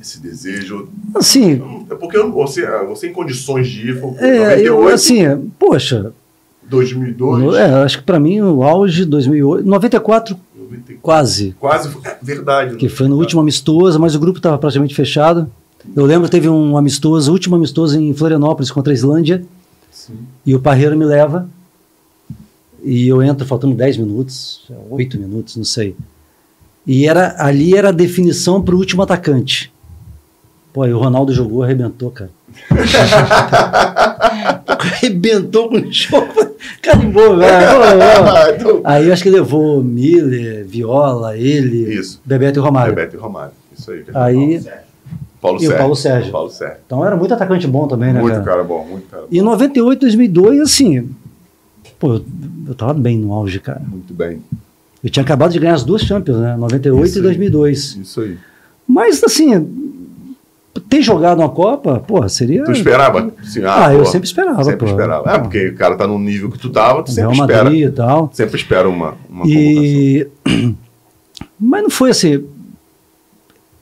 esse 0.00 0.20
desejo? 0.20 0.88
Assim, 1.14 1.62
É 1.90 1.94
porque 1.94 2.18
você, 2.18 2.66
você 2.86 3.08
em 3.08 3.12
condições 3.12 3.68
de 3.68 3.90
ir, 3.90 4.00
foi 4.00 4.10
é, 4.18 4.60
eu, 4.60 4.76
98, 4.82 4.94
assim, 4.94 5.52
poxa, 5.58 6.12
2002, 6.62 7.42
no- 7.44 7.54
é, 7.56 7.82
acho 7.82 7.98
que 7.98 8.04
pra 8.04 8.20
mim 8.20 8.40
o 8.42 8.62
auge 8.62 9.04
2008, 9.06 9.66
94 9.66 10.36
94, 10.54 10.98
quase, 11.02 11.54
quase, 11.58 11.88
é 12.04 12.18
verdade. 12.22 12.76
que 12.76 12.88
foi 12.90 13.08
no 13.08 13.16
último 13.16 13.40
amistoso, 13.40 13.98
mas 13.98 14.14
o 14.14 14.20
grupo 14.20 14.38
estava 14.38 14.58
praticamente 14.58 14.94
fechado. 14.94 15.50
Eu 15.94 16.04
lembro 16.04 16.24
que 16.24 16.30
teve 16.30 16.48
um 16.48 16.76
amistoso, 16.76 17.30
o 17.30 17.32
último 17.34 17.56
amistoso 17.56 17.98
em 17.98 18.12
Florianópolis 18.12 18.70
contra 18.70 18.92
a 18.92 18.94
Islândia, 18.94 19.44
Sim. 19.90 20.18
e 20.44 20.54
o 20.54 20.60
Parreira 20.60 20.94
me 20.96 21.04
leva, 21.04 21.48
e 22.82 23.08
eu 23.08 23.22
entro 23.22 23.46
faltando 23.46 23.74
10 23.74 23.96
minutos, 23.98 24.62
8 24.90 25.18
minutos, 25.18 25.56
não 25.56 25.64
sei. 25.64 25.96
E 26.86 27.06
era, 27.06 27.34
ali 27.38 27.76
era 27.76 27.88
a 27.90 27.92
definição 27.92 28.62
para 28.62 28.74
o 28.74 28.78
último 28.78 29.02
atacante. 29.02 29.72
Pô, 30.72 30.86
e 30.86 30.92
o 30.92 30.98
Ronaldo 30.98 31.32
jogou, 31.32 31.62
arrebentou, 31.62 32.10
cara. 32.10 32.30
arrebentou 34.66 35.68
com 35.68 35.76
o 35.76 35.92
jogo. 35.92 36.56
Carimbou, 36.82 37.36
velho. 37.36 38.80
Aí 38.84 39.06
eu 39.06 39.12
acho 39.12 39.22
que 39.22 39.30
levou 39.30 39.82
Miller, 39.82 40.66
Viola, 40.66 41.36
ele, 41.36 41.94
Isso. 41.94 42.20
Bebeto 42.24 42.58
e 42.58 42.62
Romário. 42.62 42.94
Bebeto 42.94 43.16
e 43.16 43.18
Romário. 43.18 43.52
Isso 43.76 43.90
aí. 43.92 44.04
Aí, 44.14 44.60
Paulo 45.40 45.56
E 45.56 45.66
o 45.66 45.68
Sérgio. 45.68 45.78
Paulo 45.78 45.94
Sérgio. 45.96 46.32
Paulo 46.32 46.50
Sérgio. 46.50 46.78
então 46.86 47.04
era 47.04 47.16
muito 47.16 47.32
atacante 47.34 47.66
bom 47.66 47.86
também, 47.86 48.12
né, 48.12 48.20
Muito 48.20 48.34
cara? 48.34 48.44
cara 48.44 48.64
bom, 48.64 48.84
muito 48.84 49.08
cara 49.08 49.22
bom. 49.22 49.28
E 49.30 49.38
em 49.38 49.42
98, 49.42 50.00
2002, 50.00 50.60
assim, 50.60 51.10
pô, 51.98 52.14
eu, 52.14 52.24
eu 52.68 52.74
tava 52.74 52.94
bem 52.94 53.16
no 53.18 53.32
auge, 53.32 53.60
cara. 53.60 53.80
Muito 53.86 54.12
bem. 54.12 54.42
Eu 55.02 55.10
tinha 55.10 55.22
acabado 55.22 55.52
de 55.52 55.58
ganhar 55.60 55.74
as 55.74 55.84
duas 55.84 56.02
Champions, 56.02 56.38
né? 56.38 56.56
98 56.56 57.06
Isso 57.06 57.18
e 57.18 57.20
aí. 57.20 57.22
2002. 57.22 57.96
Isso 58.02 58.20
aí. 58.20 58.36
Mas, 58.86 59.22
assim, 59.22 59.68
ter 60.88 61.02
jogado 61.02 61.38
uma 61.38 61.48
Copa, 61.48 62.00
pô, 62.00 62.28
seria... 62.28 62.64
Tu 62.64 62.72
esperava? 62.72 63.32
Assim, 63.40 63.62
Ah, 63.64 63.92
eu 63.92 64.00
pô, 64.00 64.04
sempre 64.06 64.26
esperava, 64.26 64.64
Sempre 64.64 64.86
pô. 64.86 64.92
esperava. 64.92 65.30
É, 65.30 65.38
porque 65.38 65.68
o 65.68 65.76
cara 65.76 65.94
tá 65.96 66.06
no 66.06 66.18
nível 66.18 66.50
que 66.50 66.58
tu 66.58 66.70
tava, 66.70 67.02
tu 67.04 67.12
Real 67.12 67.30
sempre 67.32 67.40
espera. 67.44 67.64
Madrid 67.64 67.88
e 67.88 67.92
tal. 67.92 68.30
Sempre 68.32 68.56
espera 68.56 68.88
uma, 68.88 69.14
uma. 69.30 69.46
E... 69.46 70.26
Mas 71.60 71.82
não 71.82 71.90
foi 71.90 72.10
assim... 72.10 72.44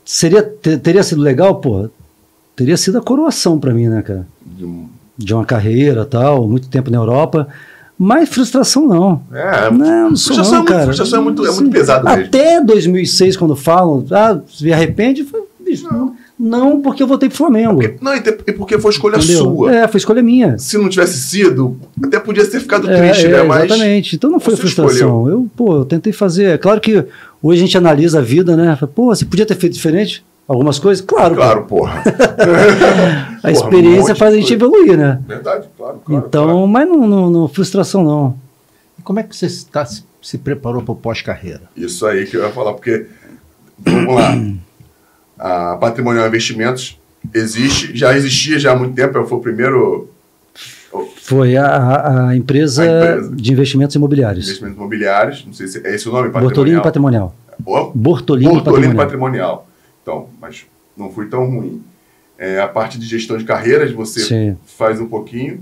Seria, 0.06 0.40
te- 0.42 0.78
teria 0.78 1.02
sido 1.02 1.20
legal, 1.20 1.56
pô, 1.56 1.90
teria 2.54 2.76
sido 2.76 2.96
a 2.96 3.02
coroação 3.02 3.58
pra 3.58 3.74
mim, 3.74 3.88
né, 3.88 4.02
cara? 4.02 4.26
De 4.40 4.64
um- 4.64 4.88
uma 5.34 5.44
carreira 5.44 6.04
tal, 6.04 6.46
muito 6.48 6.68
tempo 6.68 6.90
na 6.90 6.98
Europa. 6.98 7.48
Mas 7.98 8.28
frustração 8.28 8.86
não. 8.86 9.22
É, 9.32 9.70
Não, 9.70 10.10
não 10.10 10.16
sou 10.16 10.36
não, 10.36 10.44
é 10.44 10.48
muito, 10.58 10.64
cara. 10.68 10.84
frustração 10.84 11.18
é 11.18 11.22
muito, 11.22 11.46
é 11.46 11.50
muito 11.50 11.70
pesado 11.70 12.04
mesmo. 12.04 12.24
Até 12.26 12.60
2006, 12.62 13.36
quando 13.36 13.56
falam, 13.56 14.04
ah, 14.12 14.38
se 14.48 14.70
arrepende, 14.72 15.24
falei, 15.24 15.46
bicho, 15.64 15.84
não. 15.90 15.98
não, 15.98 16.16
porque 16.82 17.02
eu 17.02 17.06
votei 17.06 17.28
pro 17.28 17.38
Flamengo. 17.38 17.80
Porque- 17.80 17.96
não, 18.00 18.14
e 18.14 18.20
te- 18.20 18.38
e 18.46 18.52
porque 18.52 18.78
foi 18.78 18.90
escolha 18.90 19.16
entendeu? 19.16 19.38
sua. 19.38 19.74
É, 19.74 19.88
foi 19.88 19.98
escolha 19.98 20.22
minha. 20.22 20.58
Se 20.58 20.76
não 20.76 20.88
tivesse 20.88 21.18
sido, 21.18 21.78
até 22.04 22.20
podia 22.20 22.46
ter 22.46 22.60
ficado 22.60 22.90
É, 22.90 22.96
triste, 23.08 23.26
é, 23.26 23.30
né? 23.30 23.42
Mas 23.42 23.64
Exatamente. 23.64 24.16
Então 24.16 24.30
não 24.30 24.38
foi 24.40 24.54
frustração. 24.56 25.28
Eu, 25.28 25.48
pô, 25.56 25.76
eu 25.78 25.84
tentei 25.84 26.12
fazer. 26.12 26.44
É 26.54 26.58
claro 26.58 26.80
que 26.80 27.04
hoje 27.42 27.62
a 27.62 27.64
gente 27.66 27.78
analisa 27.78 28.18
a 28.18 28.22
vida, 28.22 28.56
né? 28.56 28.78
Pô, 28.94 29.06
você 29.06 29.24
podia 29.24 29.46
ter 29.46 29.54
feito 29.56 29.72
diferente? 29.72 30.24
Algumas 30.48 30.78
coisas? 30.78 31.04
Claro. 31.04 31.34
pô. 31.34 31.40
Claro, 31.40 31.64
porra. 31.64 32.02
A 33.42 33.48
Porra, 33.48 33.52
experiência 33.52 34.12
um 34.14 34.16
faz 34.16 34.32
a 34.34 34.36
gente 34.36 34.56
coisa. 34.56 34.64
evoluir, 34.76 34.96
né? 34.98 35.20
Verdade, 35.26 35.68
claro, 35.76 36.00
claro. 36.04 36.26
então, 36.26 36.44
claro. 36.44 36.66
mas 36.66 36.88
não, 36.88 37.06
não, 37.06 37.30
não, 37.30 37.48
frustração 37.48 38.02
não. 38.04 38.36
E 38.98 39.02
como 39.02 39.20
é 39.20 39.22
que 39.22 39.36
você 39.36 39.46
está, 39.46 39.84
se, 39.84 40.02
se 40.22 40.36
preparou 40.38 40.82
para 40.82 40.92
o 40.92 40.96
pós-carreira? 40.96 41.62
Isso 41.76 42.04
aí 42.06 42.26
que 42.26 42.36
eu 42.36 42.42
ia 42.42 42.50
falar, 42.50 42.72
porque, 42.74 43.06
vamos 43.78 44.14
lá, 44.14 44.36
a 45.38 45.76
Patrimonial 45.76 46.26
Investimentos 46.26 46.98
existe, 47.34 47.96
já 47.96 48.16
existia 48.16 48.58
já 48.58 48.72
há 48.72 48.76
muito 48.76 48.94
tempo, 48.94 49.24
foi 49.26 49.38
o 49.38 49.40
primeiro 49.40 50.08
Foi 51.22 51.56
a, 51.56 52.28
a- 52.28 52.36
empresa, 52.36 52.82
A 52.82 52.86
empresa. 53.12 53.36
de 53.36 53.52
investimentos 53.52 53.94
imobiliários. 53.96 54.46
investimento 54.46 54.76
imobiliários, 54.76 55.44
não 55.44 55.52
sei 55.52 55.66
se 55.66 55.86
é 55.86 55.94
esse 55.94 56.08
o 56.08 56.12
nome, 56.12 56.30
Patrimonial. 56.30 56.82
Patrimonial. 56.82 57.36
Ó, 57.66 57.90
Bortolini, 57.94 58.50
Bortolini 58.50 58.94
Patrimonial. 58.94 58.96
Patrimonial. 59.06 59.68
Então, 60.02 60.28
mas 60.40 60.64
não 60.96 61.10
foi 61.10 61.26
tão 61.26 61.44
ruim. 61.50 61.82
É, 62.38 62.60
a 62.60 62.68
parte 62.68 62.98
de 62.98 63.06
gestão 63.06 63.36
de 63.38 63.44
carreiras, 63.44 63.90
você 63.92 64.20
Sim. 64.20 64.56
faz 64.78 65.00
um 65.00 65.06
pouquinho. 65.06 65.60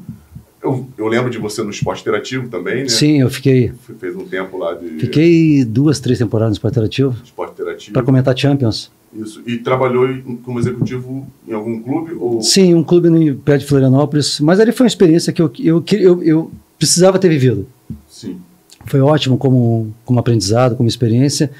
Eu, 0.62 0.86
eu 0.98 1.06
lembro 1.06 1.30
de 1.30 1.38
você 1.38 1.62
no 1.62 1.70
esporte 1.70 2.00
interativo 2.02 2.48
também, 2.48 2.82
né? 2.82 2.88
Sim, 2.88 3.20
eu 3.20 3.30
fiquei. 3.30 3.72
Fez 4.00 4.16
um 4.16 4.24
tempo 4.26 4.56
lá 4.58 4.74
de 4.74 4.88
Fiquei 4.98 5.64
duas, 5.64 6.00
três 6.00 6.18
temporadas 6.18 6.52
no 6.52 6.54
esporte 6.54 6.72
interativo 6.74 7.16
esporte 7.24 7.52
interativo. 7.52 7.92
para 7.92 8.02
comentar 8.02 8.36
Champions. 8.36 8.90
Isso. 9.14 9.42
E 9.46 9.58
trabalhou 9.58 10.08
como 10.42 10.58
executivo 10.58 11.26
em 11.46 11.52
algum 11.52 11.80
clube? 11.80 12.14
Ou... 12.14 12.42
Sim, 12.42 12.74
um 12.74 12.82
clube 12.82 13.08
no 13.08 13.36
pé 13.36 13.56
de 13.56 13.64
Florianópolis, 13.64 14.40
mas 14.40 14.58
ali 14.58 14.72
foi 14.72 14.84
uma 14.84 14.88
experiência 14.88 15.32
que 15.32 15.40
eu, 15.40 15.50
eu, 15.58 15.84
eu, 15.92 16.22
eu 16.22 16.50
precisava 16.78 17.18
ter 17.18 17.28
vivido. 17.28 17.66
Sim. 18.08 18.38
Foi 18.86 19.00
ótimo 19.00 19.38
como, 19.38 19.94
como 20.04 20.18
aprendizado, 20.18 20.76
como 20.76 20.88
experiência. 20.88 21.50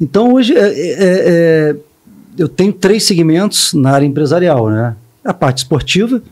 Então 0.00 0.32
hoje 0.32 0.56
é, 0.56 0.68
é, 0.68 0.96
é, 0.98 1.76
eu 2.38 2.48
tenho 2.48 2.72
três 2.72 3.04
segmentos 3.04 3.74
na 3.74 3.90
área 3.90 4.06
empresarial, 4.06 4.70
né? 4.70 4.96
A 5.22 5.34
parte 5.34 5.58
esportiva, 5.58 6.22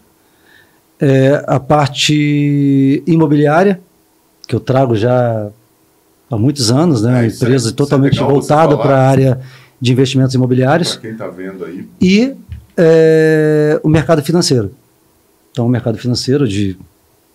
é, 0.98 1.44
a 1.46 1.60
parte 1.60 3.02
imobiliária, 3.06 3.80
que 4.46 4.54
eu 4.54 4.60
trago 4.60 4.96
já 4.96 5.50
há 6.30 6.36
muitos 6.38 6.70
anos, 6.70 7.02
né? 7.02 7.22
É, 7.22 7.24
é- 7.24 7.28
empresa 7.28 7.68
é 7.68 7.72
totalmente 7.72 8.18
voltada 8.18 8.76
para 8.78 8.96
a 8.96 9.08
área 9.08 9.40
de 9.80 9.92
investimentos 9.92 10.34
imobiliários 10.34 10.92
Para 10.92 11.00
quem 11.02 11.10
está 11.12 11.28
vendo 11.28 11.64
aí, 11.64 11.88
e 12.00 12.34
é, 12.76 13.80
o 13.82 13.88
mercado 13.88 14.22
financeiro. 14.22 14.70
Então, 15.50 15.66
o 15.66 15.68
mercado 15.68 15.98
financeiro 15.98 16.46
de 16.46 16.76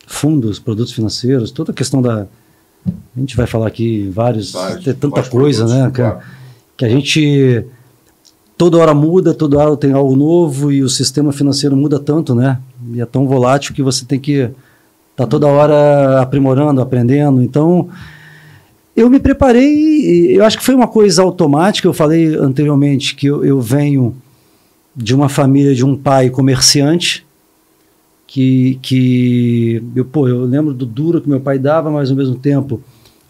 fundos, 0.08 0.60
produtos 0.60 0.94
financeiros, 0.94 1.52
toda 1.52 1.72
a 1.72 1.76
questão 1.76 2.02
da. 2.02 2.26
A 3.16 3.20
gente 3.20 3.36
vai 3.36 3.48
falar 3.48 3.68
aqui 3.68 4.10
vários, 4.14 4.52
vários- 4.52 4.84
tem 4.84 4.94
tanta 4.94 5.16
vários 5.16 5.30
coisa, 5.30 5.66
né? 5.68 5.90
Que, 5.90 5.96
claro. 5.96 6.20
que 6.78 6.86
a 6.86 6.90
gente 6.90 7.66
toda 8.58 8.78
hora 8.78 8.94
muda, 8.94 9.34
toda 9.34 9.58
hora 9.58 9.76
tem 9.78 9.92
algo 9.94 10.16
novo 10.16 10.72
e 10.72 10.84
o 10.84 10.90
sistema 10.90 11.32
financeiro 11.32 11.76
muda 11.76 12.00
tanto, 12.00 12.36
né? 12.36 12.60
E 12.94 13.02
é 13.02 13.06
tão 13.06 13.26
volátil 13.28 13.74
que 13.74 13.82
você 13.82 14.06
tem 14.06 14.20
que 14.20 14.50
estar 15.12 15.28
toda 15.28 15.48
hora 15.48 16.22
aprimorando, 16.22 16.82
aprendendo. 16.82 17.42
Então, 17.42 17.90
eu 18.96 19.10
me 19.10 19.20
preparei, 19.20 20.38
eu 20.38 20.44
acho 20.46 20.58
que 20.58 20.64
foi 20.64 20.76
uma 20.76 20.88
coisa 20.88 21.22
automática. 21.24 21.88
Eu 21.88 21.94
falei 21.94 22.36
anteriormente 22.36 23.16
que 23.16 23.28
eu, 23.28 23.44
eu 23.44 23.60
venho 23.60 24.16
de 24.96 25.16
uma 25.16 25.28
família 25.30 25.74
de 25.74 25.84
um 25.84 25.96
pai 25.98 26.30
comerciante, 26.30 27.26
que, 28.28 28.78
que 28.82 29.84
eu, 29.96 30.06
pô, 30.06 30.28
eu 30.28 30.44
lembro 30.46 30.74
do 30.74 30.86
duro 30.86 31.22
que 31.22 31.30
meu 31.30 31.40
pai 31.40 31.58
dava, 31.60 31.90
mas 31.92 32.10
ao 32.10 32.16
mesmo 32.16 32.36
tempo 32.36 32.82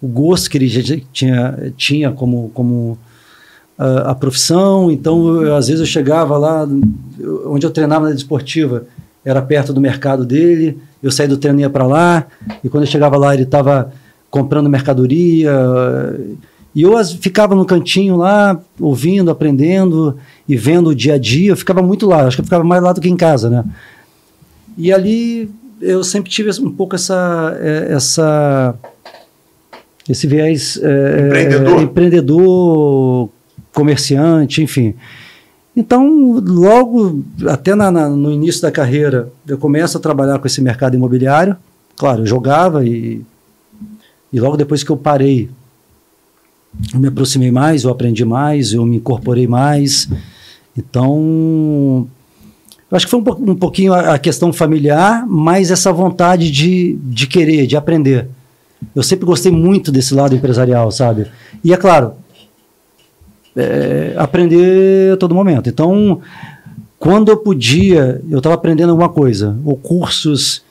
o 0.01 0.07
gosto 0.07 0.49
que 0.49 0.57
ele 0.57 0.67
já 0.67 0.97
tinha, 1.13 1.73
tinha 1.77 2.11
como, 2.11 2.51
como 2.53 2.97
a, 3.77 4.11
a 4.11 4.15
profissão. 4.15 4.91
Então, 4.91 5.41
eu, 5.43 5.55
às 5.55 5.67
vezes 5.67 5.79
eu 5.79 5.85
chegava 5.87 6.37
lá, 6.37 6.67
eu- 7.19 7.51
onde 7.51 7.65
eu 7.65 7.71
treinava 7.71 8.09
na 8.09 8.15
esportiva, 8.15 8.85
era 9.23 9.41
perto 9.41 9.71
do 9.73 9.79
mercado 9.79 10.25
dele, 10.25 10.77
eu 11.01 11.09
saía 11.09 11.29
do 11.29 11.37
treino 11.37 11.59
e 11.59 11.61
ia 11.61 11.69
para 11.69 11.87
lá, 11.87 12.27
e 12.61 12.67
quando 12.67 12.83
eu 12.83 12.89
chegava 12.89 13.15
lá 13.17 13.33
ele 13.33 13.43
estava 13.43 13.93
comprando 14.33 14.67
mercadoria, 14.67 15.51
e 16.73 16.81
eu 16.81 16.93
ficava 17.21 17.53
no 17.53 17.65
cantinho 17.65 18.17
lá, 18.17 18.59
ouvindo, 18.79 19.29
aprendendo 19.29 20.17
e 20.49 20.57
vendo 20.57 20.89
o 20.89 20.95
dia 20.95 21.13
a 21.13 21.17
dia, 21.19 21.51
eu 21.51 21.55
ficava 21.55 21.83
muito 21.83 22.07
lá, 22.07 22.25
acho 22.25 22.37
que 22.37 22.41
eu 22.41 22.45
ficava 22.45 22.63
mais 22.63 22.81
lá 22.81 22.91
do 22.93 22.99
que 22.99 23.07
em 23.07 23.15
casa, 23.15 23.47
né? 23.47 23.63
E 24.75 24.91
ali 24.91 25.51
eu 25.79 26.03
sempre 26.03 26.31
tive 26.31 26.49
um 26.61 26.71
pouco 26.71 26.95
essa, 26.95 27.55
eh, 27.61 27.89
essa 27.91 28.73
esse 30.09 30.25
viés 30.25 30.79
eh, 30.81 31.25
Empreendedor. 31.27 31.81
empreendedor, 31.83 33.29
comerciante, 33.71 34.63
enfim. 34.63 34.95
Então, 35.75 36.41
logo, 36.43 37.23
até 37.47 37.75
na- 37.75 37.91
na- 37.91 38.09
no 38.09 38.31
início 38.31 38.63
da 38.63 38.71
carreira, 38.71 39.29
eu 39.47 39.59
começo 39.59 39.95
a 39.95 40.01
trabalhar 40.01 40.39
com 40.39 40.47
esse 40.47 40.59
mercado 40.59 40.95
imobiliário. 40.95 41.55
Claro, 41.95 42.23
eu 42.23 42.25
jogava 42.25 42.83
e, 42.83 43.21
e 44.33 44.39
logo 44.39 44.57
depois 44.57 44.83
que 44.83 44.89
eu 44.89 44.97
parei, 44.97 45.49
eu 46.93 46.99
me 46.99 47.07
aproximei 47.07 47.51
mais, 47.51 47.83
eu 47.83 47.91
aprendi 47.91 48.25
mais, 48.25 48.73
eu 48.73 48.83
me 48.85 48.97
incorporei 48.97 49.45
mais. 49.47 50.09
Então, 50.75 52.07
acho 52.91 53.05
que 53.05 53.11
foi 53.11 53.19
um, 53.19 53.23
po- 53.23 53.55
pouquinho 53.55 53.93
a, 53.93 54.15
a 54.15 54.19
questão 54.19 54.51
familiar, 54.51 55.23
mas 55.27 55.69
essa 55.69 55.93
vontade 55.93 56.49
de, 56.49 56.97
de 57.03 57.27
querer, 57.27 57.67
de 57.67 57.77
aprender. 57.77 58.27
Eu 58.95 59.03
sempre 59.03 59.25
gostei 59.25 59.51
muito 59.51 59.91
desse 59.91 60.13
lado 60.15 60.35
empresarial, 60.35 60.91
sabe? 60.91 61.27
E 61.63 61.71
é 61.71 61.77
claro, 61.77 62.13
é, 63.55 64.13
aprender 64.17 65.13
a 65.13 65.17
todo 65.17 65.35
momento. 65.35 65.69
Então, 65.69 66.21
quando 66.97 67.29
eu 67.29 67.37
podia, 67.37 68.21
eu 68.29 68.39
estava 68.39 68.55
aprendendo 68.55 68.89
alguma 68.89 69.09
coisa, 69.09 69.57
ou 69.63 69.77
cursos, 69.77 70.63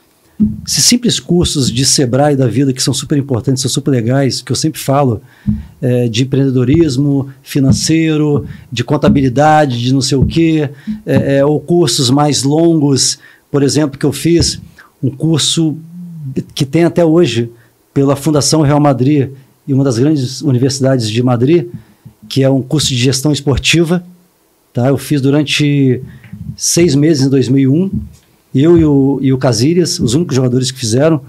esses 0.67 0.85
simples 0.85 1.21
cursos 1.21 1.71
de 1.71 1.85
Sebrae 1.85 2.37
da 2.37 2.47
vida 2.47 2.73
que 2.73 2.83
são 2.83 2.95
super 2.95 3.19
importantes, 3.19 3.63
são 3.63 3.71
super 3.71 3.91
legais, 3.91 4.41
que 4.41 4.53
eu 4.53 4.57
sempre 4.57 4.81
falo, 4.81 5.21
é, 5.81 6.09
de 6.09 6.23
empreendedorismo 6.25 7.29
financeiro, 7.43 8.47
de 8.71 8.85
contabilidade, 8.85 9.81
de 9.81 9.93
não 9.93 10.01
sei 10.01 10.17
o 10.17 10.25
quê, 10.25 10.71
é, 11.05 11.39
é, 11.39 11.45
ou 11.45 11.61
cursos 11.61 12.11
mais 12.11 12.43
longos, 12.43 13.19
por 13.51 13.63
exemplo, 13.63 13.99
que 13.99 14.07
eu 14.07 14.13
fiz, 14.13 14.61
um 15.03 15.11
curso 15.11 15.77
que 16.55 16.65
tem 16.65 16.85
até 16.85 17.05
hoje 17.05 17.51
pela 17.93 18.17
Fundação 18.17 18.63
Real 18.63 18.81
Madrid 18.81 19.31
e 19.67 19.75
uma 19.75 19.85
das 19.85 19.99
grandes 19.99 20.41
universidades 20.41 21.11
de 21.11 21.23
Madrid, 21.23 21.67
que 22.29 22.43
é 22.43 22.49
um 22.49 22.63
curso 22.63 22.89
de 22.89 22.97
gestão 22.97 23.33
esportiva. 23.33 24.03
Tá? 24.73 24.89
Eu 24.89 24.97
fiz 24.97 25.21
durante 25.21 26.01
seis 26.57 26.95
meses 26.95 27.27
em 27.27 27.29
2001, 27.29 27.91
eu 28.61 28.77
e 28.77 28.85
o, 28.85 29.19
e 29.23 29.33
o 29.33 29.39
os 30.01 30.15
únicos 30.15 30.37
jogadores 30.37 30.71
que 30.71 30.79
fizeram. 30.79 31.21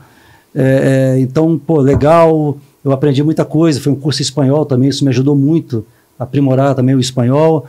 É, 0.54 1.16
é, 1.16 1.20
então, 1.20 1.58
pô, 1.58 1.80
legal, 1.80 2.58
eu 2.84 2.92
aprendi 2.92 3.24
muita 3.24 3.46
coisa. 3.46 3.80
Foi 3.80 3.92
um 3.92 3.96
curso 3.96 4.22
em 4.22 4.24
espanhol 4.24 4.66
também, 4.66 4.90
isso 4.90 5.04
me 5.04 5.10
ajudou 5.10 5.36
muito 5.36 5.86
a 6.20 6.24
aprimorar 6.24 6.76
também 6.76 6.96
o 6.96 7.00
espanhol. 7.00 7.66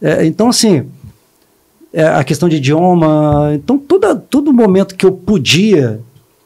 É, 0.00 0.24
então, 0.24 0.48
assim, 0.48 0.84
é, 1.92 2.06
a 2.06 2.24
questão 2.24 2.48
de 2.48 2.56
idioma, 2.56 3.52
então, 3.54 3.76
toda, 3.76 4.14
todo 4.14 4.52
momento 4.52 4.94
que 4.94 5.04
eu 5.04 5.12
podia, 5.12 6.00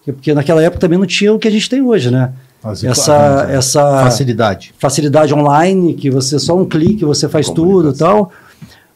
porque 0.05 0.35
naquela 0.35 0.63
época 0.63 0.81
também 0.81 0.99
não 0.99 1.07
tinha 1.07 1.33
o 1.33 1.39
que 1.39 1.49
a 1.49 1.51
gente 1.51 1.69
tem 1.69 1.83
hoje, 1.83 2.11
né? 2.11 2.33
Fazer 2.61 2.89
Essa, 2.89 3.47
essa 3.49 3.81
facilidade. 4.03 4.75
facilidade 4.79 5.33
online, 5.33 5.95
que 5.95 6.11
você 6.11 6.39
só 6.39 6.57
um 6.57 6.65
clique, 6.65 7.05
você 7.05 7.29
faz 7.29 7.49
tudo 7.49 7.91
e 7.91 7.97
tal. 7.97 8.33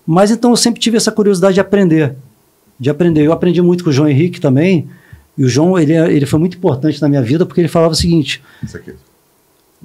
Mas 0.05 0.33
então 0.33 0.51
eu 0.51 0.57
sempre 0.57 0.81
tive 0.81 0.97
essa 0.97 1.13
curiosidade 1.13 1.55
de 1.55 1.61
aprender. 1.61 2.17
De 2.81 2.89
aprender. 2.91 3.23
Eu 3.27 3.33
aprendi 3.33 3.61
muito 3.61 3.85
com 3.85 3.91
o 3.91 3.93
João 3.93 4.09
Henrique 4.09 4.41
também. 4.41 4.89
E 5.37 5.45
o 5.45 5.49
João, 5.49 5.79
ele, 5.79 5.93
é- 5.93 6.11
ele 6.13 6.25
foi 6.27 6.39
muito 6.41 6.57
importante 6.57 7.01
na 7.03 7.09
minha 7.09 7.23
vida 7.23 7.45
porque 7.47 7.61
ele 7.61 7.69
falava 7.69 7.93
o 7.93 7.97
seguinte: 7.97 8.43
Isso 8.63 8.77
aqui. 8.77 8.95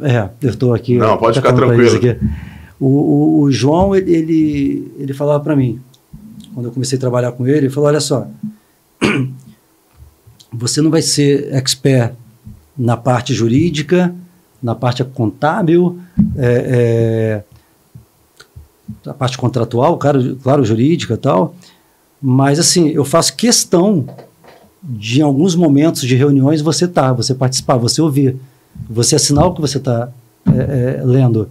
é, 0.02 0.30
eu 0.42 0.50
estou 0.50 0.74
aqui. 0.74 0.98
Não, 0.98 1.18
pode 1.18 1.38
ficar 1.40 1.54
tranquilo. 1.54 2.00
O, 2.80 2.88
o, 2.88 3.42
o 3.42 3.52
João, 3.52 3.96
ele, 3.96 4.14
ele, 4.16 4.92
ele 4.98 5.14
falava 5.14 5.44
para 5.44 5.56
mim, 5.56 5.80
quando 6.54 6.68
eu 6.68 6.72
comecei 6.72 6.98
a 6.98 7.02
trabalhar 7.02 7.32
com 7.34 7.46
ele, 7.46 7.58
ele 7.58 7.70
falou: 7.70 7.90
olha 7.90 8.00
só, 8.00 8.28
você 10.52 10.82
não 10.82 10.90
vai 10.90 11.02
ser 11.02 11.54
expert 11.54 12.14
na 12.78 12.96
parte 12.98 13.34
jurídica, 13.34 14.14
na 14.62 14.76
parte 14.76 15.04
contábil, 15.04 16.00
é, 16.38 17.44
é, 19.06 19.10
a 19.10 19.14
parte 19.14 19.38
contratual, 19.38 19.98
claro, 19.98 20.36
claro, 20.42 20.66
jurídica 20.66 21.14
e 21.14 21.18
tal, 21.18 21.56
mas 22.22 22.60
assim, 22.60 22.90
eu 22.90 23.06
faço 23.06 23.36
questão 23.36 24.06
de 24.82 25.20
em 25.20 25.24
alguns 25.24 25.56
momentos 25.56 26.02
de 26.02 26.16
reuniões 26.16 26.62
você 26.62 26.88
tá, 26.88 27.12
você 27.12 27.34
participar, 27.34 27.78
você 27.78 28.02
ouvir, 28.02 28.36
você 28.90 29.16
assinar 29.16 29.46
o 29.46 29.54
que 29.54 29.62
você 29.62 29.78
está 29.78 30.10
é, 30.48 31.00
é, 31.00 31.04
lendo. 31.04 31.50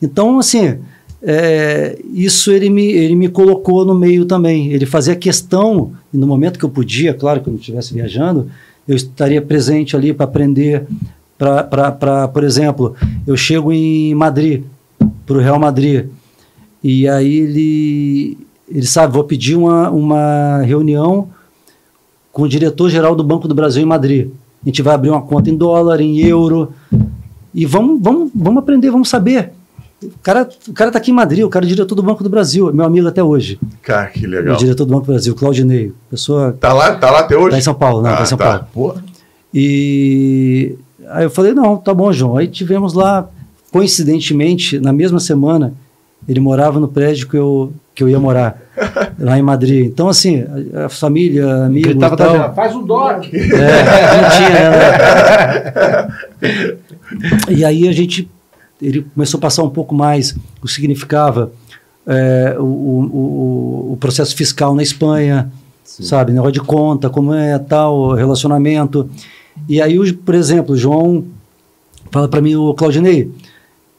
Então, 0.00 0.38
assim, 0.38 0.78
é, 1.20 1.98
isso 2.12 2.52
ele 2.52 2.70
me, 2.70 2.86
ele 2.86 3.16
me 3.16 3.28
colocou 3.28 3.84
no 3.84 3.94
meio 3.94 4.24
também. 4.24 4.72
Ele 4.72 4.86
fazia 4.86 5.16
questão, 5.16 5.92
no 6.12 6.26
momento 6.26 6.58
que 6.58 6.64
eu 6.64 6.70
podia, 6.70 7.12
claro 7.12 7.40
que 7.40 7.48
eu 7.48 7.52
não 7.52 7.58
estivesse 7.60 7.92
viajando, 7.92 8.48
eu 8.86 8.94
estaria 8.94 9.42
presente 9.42 9.96
ali 9.96 10.12
para 10.12 10.24
aprender. 10.24 10.86
Para, 11.36 12.26
por 12.28 12.42
exemplo, 12.42 12.96
eu 13.24 13.36
chego 13.36 13.72
em 13.72 14.12
Madrid, 14.12 14.64
para 15.24 15.36
o 15.36 15.40
Real 15.40 15.58
Madrid, 15.58 16.06
e 16.82 17.06
aí 17.06 17.32
ele, 17.32 18.38
ele 18.70 18.86
sabe, 18.86 19.12
vou 19.12 19.24
pedir 19.24 19.56
uma, 19.56 19.90
uma 19.90 20.58
reunião 20.62 21.28
com 22.32 22.42
o 22.42 22.48
diretor-geral 22.48 23.14
do 23.14 23.24
Banco 23.24 23.48
do 23.48 23.54
Brasil 23.54 23.82
em 23.82 23.86
Madrid. 23.86 24.30
A 24.62 24.68
gente 24.68 24.82
vai 24.82 24.94
abrir 24.94 25.10
uma 25.10 25.22
conta 25.22 25.50
em 25.50 25.56
dólar, 25.56 26.00
em 26.00 26.18
euro, 26.18 26.72
e 27.54 27.64
vamos, 27.64 28.00
vamos, 28.02 28.30
vamos 28.34 28.58
aprender, 28.62 28.90
vamos 28.90 29.08
saber. 29.08 29.52
O 30.02 30.10
cara, 30.22 30.48
o 30.68 30.72
cara 30.72 30.90
tá 30.92 30.98
aqui 30.98 31.10
em 31.10 31.14
Madrid, 31.14 31.44
o 31.44 31.48
cara 31.48 31.64
é 31.64 31.68
diretor 31.68 31.94
do 31.94 32.02
Banco 32.02 32.22
do 32.22 32.30
Brasil, 32.30 32.72
meu 32.72 32.84
amigo 32.84 33.08
até 33.08 33.22
hoje. 33.22 33.58
Cara, 33.82 34.06
que 34.06 34.26
O 34.26 34.30
legal. 34.30 34.56
diretor 34.56 34.84
do 34.84 34.92
Banco 34.92 35.06
do 35.06 35.12
Brasil, 35.12 35.34
Claudinei. 35.34 35.92
Pessoa. 36.10 36.56
Tá 36.60 36.72
lá, 36.72 36.94
tá 36.94 37.10
lá 37.10 37.20
até 37.20 37.36
hoje? 37.36 37.50
Tá 37.50 37.58
em 37.58 37.62
São 37.62 37.74
Paulo, 37.74 38.02
não, 38.02 38.10
Ah, 38.10 38.16
tá 38.18 38.22
em 38.22 38.26
São 38.26 38.38
tá. 38.38 38.60
Paulo. 38.72 39.02
E 39.52 40.76
aí 41.08 41.24
eu 41.24 41.30
falei, 41.30 41.52
não, 41.52 41.76
tá 41.76 41.92
bom, 41.92 42.12
João. 42.12 42.36
Aí 42.36 42.46
tivemos 42.46 42.92
lá, 42.92 43.28
coincidentemente, 43.72 44.78
na 44.78 44.92
mesma 44.92 45.18
semana, 45.18 45.74
ele 46.28 46.38
morava 46.40 46.78
no 46.78 46.86
prédio 46.88 47.28
que 47.28 47.36
eu, 47.36 47.72
que 47.98 48.04
eu 48.04 48.08
ia 48.08 48.20
morar, 48.20 48.56
lá 49.18 49.36
em 49.36 49.42
Madrid. 49.42 49.84
Então, 49.84 50.08
assim, 50.08 50.44
a, 50.72 50.84
a 50.84 50.88
família, 50.88 51.64
amigos 51.64 51.90
Gritava 51.90 52.14
e 52.14 52.16
tal. 52.16 52.26
janela, 52.30 52.52
faz 52.54 52.76
um 52.76 52.84
doc. 52.84 53.24
É, 53.34 54.22
não 54.22 54.30
tinha, 54.30 54.70
né? 54.70 56.08
E 57.48 57.64
aí 57.64 57.88
a 57.88 57.92
gente, 57.92 58.30
ele 58.80 59.04
começou 59.14 59.38
a 59.38 59.40
passar 59.40 59.64
um 59.64 59.70
pouco 59.70 59.92
mais 59.96 60.30
o 60.62 60.66
que 60.66 60.72
significava 60.72 61.50
é, 62.06 62.54
o, 62.56 62.62
o, 62.62 63.88
o- 63.94 63.96
processo 63.96 64.36
fiscal 64.36 64.76
na 64.76 64.82
Espanha, 64.84 65.50
sabe, 65.84 66.30
negócio 66.32 66.52
de 66.52 66.60
conta, 66.60 67.10
como 67.10 67.34
é 67.34 67.58
tal, 67.58 68.12
relacionamento. 68.14 69.10
E 69.68 69.82
aí, 69.82 70.12
por 70.12 70.36
exemplo, 70.36 70.74
o 70.74 70.78
João 70.78 71.24
fala 72.12 72.28
para 72.28 72.40
mim, 72.40 72.54
o 72.54 72.72
Claudinei, 72.74 73.28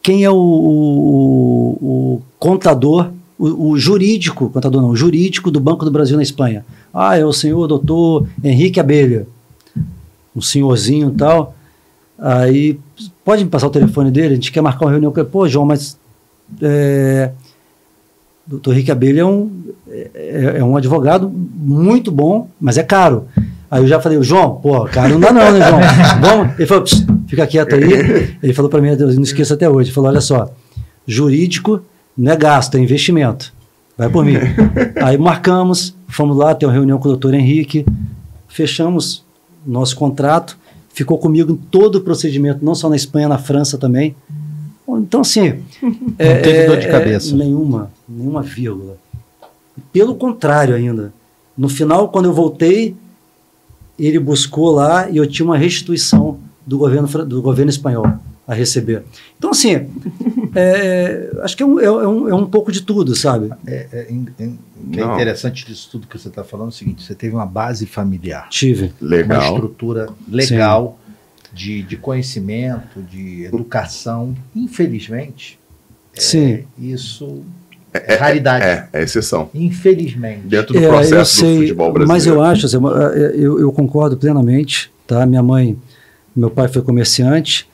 quem 0.01 0.23
é 0.23 0.29
o, 0.29 0.35
o- 0.37 1.77
o 1.81 2.21
contador, 2.39 3.09
o, 3.39 3.71
o 3.71 3.77
jurídico, 3.77 4.49
contador 4.49 4.81
não, 4.81 4.89
o 4.89 4.95
jurídico 4.95 5.49
do 5.49 5.59
Banco 5.59 5.85
do 5.85 5.91
Brasil 5.91 6.17
na 6.17 6.23
Espanha? 6.23 6.65
Ah, 6.93 7.17
é 7.17 7.25
o 7.25 7.33
senhor 7.33 7.65
doutor 7.67 8.27
Henrique 8.43 8.79
Abelha 8.79 9.25
um 10.35 10.41
senhorzinho 10.41 11.11
e 11.13 11.17
tal. 11.17 11.55
Aí, 12.17 12.79
pode 13.23 13.43
me 13.43 13.49
passar 13.49 13.67
o 13.67 13.71
telefone 13.71 14.11
dele? 14.11 14.33
A 14.33 14.35
gente 14.35 14.51
quer 14.51 14.61
marcar 14.61 14.85
uma 14.85 14.91
reunião 14.91 15.11
com 15.11 15.19
ele. 15.19 15.29
Pô, 15.29 15.47
João, 15.47 15.65
mas. 15.65 15.97
É, 16.61 17.31
doutor 18.45 18.73
Henrique 18.73 18.91
Abelha 18.91 19.21
é 19.21 19.25
um, 19.25 19.51
é, 19.87 20.55
é 20.57 20.63
um 20.63 20.75
advogado 20.75 21.29
muito 21.29 22.11
bom, 22.11 22.49
mas 22.59 22.77
é 22.77 22.83
caro. 22.83 23.27
Aí 23.69 23.83
eu 23.83 23.87
já 23.87 23.99
falei, 23.99 24.21
João, 24.23 24.55
pô, 24.55 24.85
caro 24.85 25.13
não 25.13 25.19
dá 25.19 25.31
não, 25.31 25.51
né, 25.51 25.59
João? 25.69 25.79
Vamos? 26.21 26.55
Ele 26.57 26.65
falou, 26.65 26.83
"Psst, 26.83 27.05
fica 27.27 27.45
quieto 27.45 27.75
aí. 27.75 28.35
Ele 28.41 28.53
falou 28.53 28.69
para 28.69 28.81
mim, 28.81 28.95
não 28.95 29.21
esqueço 29.21 29.53
até 29.53 29.69
hoje, 29.69 29.89
ele 29.89 29.95
falou, 29.95 30.09
olha 30.09 30.21
só, 30.21 30.51
jurídico 31.05 31.79
não 32.17 32.31
é 32.31 32.35
gasto, 32.35 32.75
é 32.75 32.79
investimento. 32.79 33.53
Vai 33.97 34.09
por 34.09 34.23
mim. 34.23 34.35
Aí 35.03 35.17
marcamos, 35.17 35.95
fomos 36.07 36.37
lá 36.37 36.55
ter 36.55 36.65
uma 36.65 36.73
reunião 36.73 36.97
com 36.97 37.05
o 37.07 37.11
doutor 37.11 37.33
Henrique, 37.33 37.85
fechamos 38.47 39.23
nosso 39.65 39.95
contrato, 39.95 40.57
ficou 40.93 41.17
comigo 41.17 41.53
em 41.53 41.55
todo 41.55 41.95
o 41.95 42.01
procedimento, 42.01 42.63
não 42.63 42.75
só 42.75 42.89
na 42.89 42.95
Espanha, 42.95 43.27
na 43.27 43.37
França 43.37 43.77
também. 43.77 44.15
Então, 44.87 45.21
assim. 45.21 45.63
Não 45.81 46.41
teve 46.41 46.65
dor 46.65 46.77
de 46.77 46.87
cabeça. 46.87 47.35
nenhuma, 47.35 47.91
nenhuma 48.07 48.41
vírgula. 48.41 48.97
Pelo 49.93 50.15
contrário, 50.15 50.75
ainda. 50.75 51.13
No 51.55 51.69
final, 51.69 52.09
quando 52.09 52.25
eu 52.25 52.33
voltei, 52.33 52.95
ele 53.97 54.17
buscou 54.17 54.71
lá 54.71 55.09
e 55.09 55.17
eu 55.17 55.27
tinha 55.27 55.45
uma 55.45 55.57
restituição 55.57 56.39
do 56.65 56.77
governo, 56.77 57.07
do 57.25 57.41
governo 57.41 57.69
espanhol 57.69 58.07
a 58.47 58.53
receber. 58.53 59.03
Então, 59.37 59.51
assim, 59.51 59.87
É, 60.55 61.31
acho 61.41 61.55
que 61.57 61.63
é 61.63 61.65
um, 61.65 61.79
é, 61.79 61.89
um, 62.07 62.29
é 62.29 62.35
um 62.35 62.45
pouco 62.45 62.71
de 62.71 62.81
tudo, 62.81 63.15
sabe? 63.15 63.49
É, 63.67 63.87
é, 63.91 64.07
é 64.09 64.13
interessante 65.13 65.65
disso 65.65 65.89
tudo 65.91 66.07
que 66.07 66.17
você 66.17 66.27
está 66.29 66.43
falando 66.43 66.67
é 66.67 66.69
o 66.69 66.73
seguinte: 66.73 67.03
você 67.03 67.15
teve 67.15 67.35
uma 67.35 67.45
base 67.45 67.85
familiar, 67.85 68.47
Tive. 68.49 68.93
uma 69.01 69.09
Legal. 69.09 69.53
estrutura 69.53 70.09
legal 70.27 70.99
de, 71.53 71.83
de 71.83 71.97
conhecimento, 71.97 73.01
de 73.01 73.45
educação. 73.45 74.35
Infelizmente, 74.55 75.59
é, 76.15 76.21
Sim. 76.21 76.63
isso 76.77 77.43
é, 77.93 78.15
raridade. 78.15 78.65
É, 78.65 78.89
é 78.93 79.03
exceção. 79.03 79.49
Infelizmente. 79.53 80.41
Dentro 80.47 80.73
do 80.73 80.79
É, 80.79 80.85
eu 80.85 80.89
processo 80.89 81.35
do 81.35 81.39
sei, 81.47 81.57
futebol 81.59 81.91
brasileiro. 81.91 82.07
mas 82.07 82.25
eu 82.25 82.41
acho, 82.43 82.65
assim, 82.65 82.77
é, 82.77 83.35
eu, 83.35 83.59
eu 83.59 83.71
concordo 83.71 84.17
plenamente, 84.17 84.91
tá? 85.07 85.25
Minha 85.25 85.43
mãe, 85.43 85.77
meu 86.35 86.49
pai 86.49 86.67
foi 86.67 86.81
comerciante, 86.81 87.67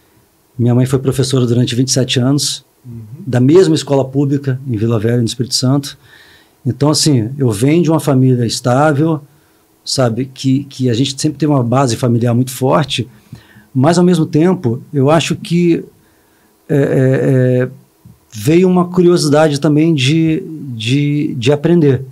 minha 0.57 0.73
mãe 0.75 0.85
foi 0.85 0.99
professora 0.99 1.45
durante 1.45 1.75
27 1.75 2.19
anos, 2.19 2.65
da 3.25 3.39
mesma 3.39 3.73
escola 3.75 4.05
pública 4.05 4.59
em 4.67 4.77
Vila 4.77 4.99
Velha, 4.99 5.17
no 5.17 5.25
Espírito 5.25 5.55
Santo. 5.55 5.97
Então, 6.65 6.89
assim, 6.89 7.29
eu 7.37 7.51
venho 7.51 7.83
de 7.83 7.89
uma 7.89 7.99
família 7.99 8.45
estável, 8.45 9.21
sabe, 9.83 10.25
que, 10.33 10.63
que 10.65 10.89
a 10.89 10.93
gente 10.93 11.19
sempre 11.19 11.37
tem 11.37 11.47
uma 11.49 11.63
base 11.63 11.95
familiar 11.95 12.33
muito 12.33 12.51
forte, 12.51 13.07
mas 13.73 13.97
ao 13.97 14.03
mesmo 14.03 14.25
tempo, 14.25 14.81
eu 14.93 15.09
acho 15.09 15.35
que 15.35 15.83
é, 16.69 16.75
é, 16.77 16.83
é, 17.63 17.69
veio 18.31 18.67
uma 18.69 18.85
curiosidade 18.87 19.59
também 19.59 19.93
de, 19.93 20.41
de, 20.75 21.35
de 21.37 21.51
aprender. 21.51 22.03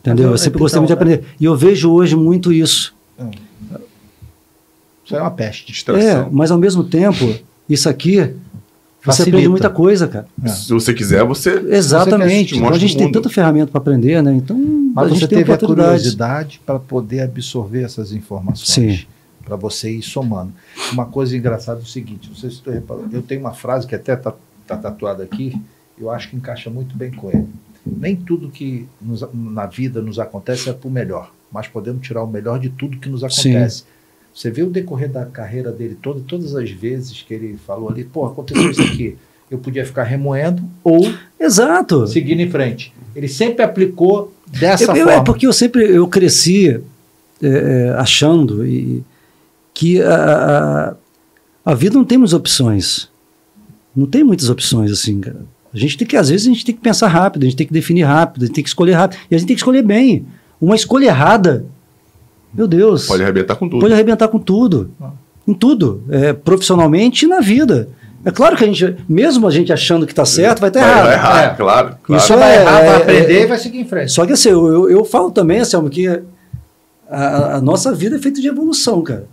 Entendeu? 0.00 0.26
eu- 0.26 0.30
Eu 0.32 0.38
sempre 0.38 0.56
então, 0.56 0.64
gostei 0.64 0.78
muito 0.80 0.88
de 0.88 0.92
aprender. 0.92 1.24
E 1.40 1.44
eu 1.44 1.56
vejo 1.56 1.90
hoje 1.90 2.14
muito 2.14 2.52
isso. 2.52 2.94
Isso 5.10 5.16
é 5.16 5.20
uma 5.20 5.30
peste. 5.32 5.64
É, 5.64 5.72
Distração. 5.72 6.28
mas 6.30 6.50
ao 6.52 6.58
mesmo 6.58 6.84
tempo, 6.84 7.34
isso 7.68 7.88
aqui, 7.88 8.16
você 8.18 8.32
Facilita. 9.02 9.30
aprende 9.30 9.48
muita 9.48 9.68
coisa, 9.68 10.06
cara. 10.06 10.26
Se 10.46 10.72
você 10.72 10.94
quiser, 10.94 11.24
você. 11.24 11.50
Exatamente. 11.68 12.50
te 12.50 12.56
Então 12.58 12.68
a 12.70 12.78
gente 12.78 12.94
o 12.94 12.98
tem 12.98 13.10
tanta 13.10 13.28
ferramenta 13.28 13.72
para 13.72 13.80
aprender, 13.80 14.22
né? 14.22 14.32
Então 14.32 14.56
Mas 14.94 15.06
a 15.06 15.08
você 15.08 15.14
gente 15.20 15.28
tem 15.28 15.38
teve 15.38 15.52
a 15.52 15.58
curiosidade 15.58 16.60
para 16.64 16.78
poder 16.78 17.22
absorver 17.22 17.82
essas 17.82 18.12
informações. 18.12 18.68
Sim. 19.00 19.04
Para 19.44 19.56
você 19.56 19.90
ir 19.90 20.02
somando. 20.02 20.52
Uma 20.92 21.06
coisa 21.06 21.36
engraçada 21.36 21.80
é 21.80 21.82
o 21.82 21.86
seguinte: 21.86 22.28
não 22.28 22.36
sei 22.36 22.50
se 22.50 22.60
tu 22.60 22.70
reparou, 22.70 23.04
eu 23.10 23.20
tenho 23.22 23.40
uma 23.40 23.52
frase 23.52 23.84
que 23.86 23.94
até 23.96 24.12
está 24.14 24.32
tatuada 24.68 25.24
aqui, 25.24 25.60
eu 25.98 26.08
acho 26.08 26.30
que 26.30 26.36
encaixa 26.36 26.70
muito 26.70 26.96
bem 26.96 27.10
com 27.10 27.30
ele. 27.30 27.48
Nem 27.84 28.14
tudo 28.14 28.48
que 28.48 28.86
nos- 29.02 29.24
na 29.34 29.66
vida 29.66 30.00
nos 30.00 30.18
acontece 30.20 30.68
é 30.70 30.72
por 30.72 30.90
melhor, 30.90 31.32
mas 31.50 31.66
podemos 31.66 32.06
tirar 32.06 32.22
o 32.22 32.26
melhor 32.28 32.60
de 32.60 32.68
tudo 32.68 32.98
que 32.98 33.08
nos 33.08 33.20
Sim. 33.20 33.26
Você 34.34 34.50
vê 34.50 34.62
o 34.62 34.70
decorrer 34.70 35.10
da 35.10 35.24
carreira 35.26 35.70
dele 35.72 35.96
todo, 36.00 36.20
todas 36.20 36.54
as 36.54 36.70
vezes 36.70 37.22
que 37.22 37.34
ele 37.34 37.58
falou 37.66 37.88
ali, 37.90 38.04
pô, 38.04 38.24
aconteceu 38.26 38.70
isso 38.70 38.82
aqui. 38.82 39.16
Eu 39.50 39.58
podia 39.58 39.84
ficar 39.84 40.04
remoendo 40.04 40.62
ou 40.84 41.12
Exato. 41.38 42.06
seguindo 42.06 42.40
em 42.40 42.48
frente. 42.50 42.92
Ele 43.16 43.26
sempre 43.26 43.64
aplicou 43.64 44.32
dessa 44.46 44.84
Eu- 44.84 44.96
eu- 44.96 45.04
forma. 45.06 45.12
é 45.20 45.24
porque 45.24 45.46
eu 45.46 45.52
sempre 45.52 45.82
eu 45.90 46.06
cresci 46.06 46.80
é, 47.42 47.46
é, 47.48 47.88
achando 47.98 48.64
e, 48.66 49.02
que 49.74 50.00
a, 50.02 50.94
a, 51.64 51.72
a 51.72 51.74
vida 51.74 51.96
não 51.96 52.04
tem 52.04 52.16
muitas 52.18 52.34
opções. 52.34 53.08
Não 53.96 54.06
tem 54.06 54.22
muitas 54.22 54.48
opções 54.48 54.92
assim, 54.92 55.20
cara. 55.20 55.40
A 55.74 55.76
gente 55.78 55.96
tem 55.96 56.06
que, 56.06 56.16
às 56.16 56.28
vezes, 56.28 56.46
a 56.46 56.50
gente 56.50 56.64
tem 56.64 56.74
que 56.74 56.80
pensar 56.80 57.08
rápido, 57.08 57.42
a 57.42 57.46
gente 57.46 57.56
tem 57.56 57.66
que 57.66 57.72
definir 57.72 58.02
rápido, 58.02 58.42
a 58.42 58.46
gente 58.46 58.54
tem 58.54 58.62
que 58.64 58.68
escolher 58.70 58.92
rápido. 58.92 59.18
E 59.30 59.34
a 59.34 59.38
gente 59.38 59.46
tem 59.48 59.56
que 59.56 59.60
escolher 59.60 59.82
bem. 59.82 60.26
Uma 60.60 60.74
escolha 60.76 61.06
errada, 61.06 61.64
meu 62.52 62.66
Deus, 62.68 63.06
Pode 63.06 63.22
arrebentar 63.22 63.54
com 63.56 63.68
tudo. 63.68 63.80
pode 63.80 63.92
arrebentar 63.94 64.28
com 64.28 64.38
tudo. 64.38 64.90
Ah. 65.00 65.10
Em 65.46 65.54
tudo. 65.54 66.02
É, 66.10 66.32
profissionalmente 66.32 67.24
e 67.24 67.28
na 67.28 67.40
vida. 67.40 67.88
É 68.24 68.30
claro 68.30 68.54
que 68.56 68.62
a 68.64 68.66
gente, 68.66 68.96
mesmo 69.08 69.46
a 69.48 69.50
gente 69.50 69.72
achando 69.72 70.04
que 70.04 70.12
está 70.12 70.26
certo, 70.26 70.60
vai 70.60 70.68
estar 70.68 70.80
Vai- 70.80 70.90
errado. 70.90 71.04
vai 71.06 71.14
errar, 71.14 71.42
É. 71.42 71.56
claro. 71.56 71.96
claro. 72.02 72.22
Isso 72.22 72.36
vai 72.36 72.50
é- 72.56 72.60
errar, 72.60 72.78
vai 72.80 72.86
é- 72.88 72.96
aprender 72.96 73.32
é- 73.38 73.42
e 73.42 73.46
vai 73.46 73.58
seguir 73.58 73.78
em 73.78 73.84
frente. 73.86 74.12
Só 74.12 74.26
que 74.26 74.32
assim, 74.34 74.50
eu, 74.50 74.66
eu, 74.66 74.90
eu 74.90 75.04
falo 75.04 75.30
também, 75.30 75.60
Anselmo, 75.60 75.88
que 75.88 76.06
a, 77.08 77.56
a 77.56 77.60
nossa 77.60 77.92
vida 77.94 78.16
é 78.16 78.18
feita 78.18 78.40
de 78.40 78.46
evolução, 78.48 79.00
cara. 79.02 79.26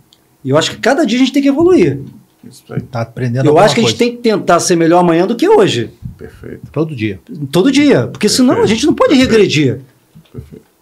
E 0.44 0.50
eu 0.50 0.56
acho 0.56 0.70
que 0.70 0.78
cada 0.78 1.04
dia 1.04 1.16
a 1.16 1.20
gente 1.20 1.32
tem 1.32 1.42
que 1.42 1.48
evoluir. 1.48 2.00
Isso 2.48 2.62
aí, 2.70 2.80
Tá 2.80 3.02
aprendendo 3.02 3.44
Eu 3.46 3.58
acho 3.58 3.74
que 3.74 3.80
a 3.80 3.84
gente 3.84 3.96
coisa. 3.96 4.10
tem 4.10 4.16
que 4.16 4.22
tentar 4.22 4.58
ser 4.60 4.76
melhor 4.76 5.00
amanhã 5.00 5.26
do 5.26 5.36
que 5.36 5.48
hoje. 5.48 5.90
perfeito. 6.16 6.62
Todo 6.72 6.94
dia. 6.96 7.20
Todo 7.52 7.70
dia. 7.70 8.06
Porque 8.06 8.28
senão 8.28 8.54
a 8.54 8.56
Perfeito. 8.58 8.74
gente 8.74 8.86
não 8.86 8.94
pode 8.94 9.10
Perfeito. 9.10 9.30
regredir. 9.30 9.80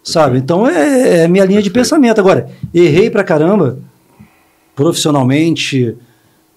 Sabe? 0.07 0.37
Então 0.37 0.65
é, 0.65 1.17
é 1.17 1.25
a 1.25 1.27
minha 1.27 1.43
linha 1.43 1.61
de 1.61 1.69
pensamento. 1.69 2.21
Agora, 2.21 2.47
errei 2.73 3.09
pra 3.09 3.25
caramba, 3.25 3.77
profissionalmente, 4.73 5.97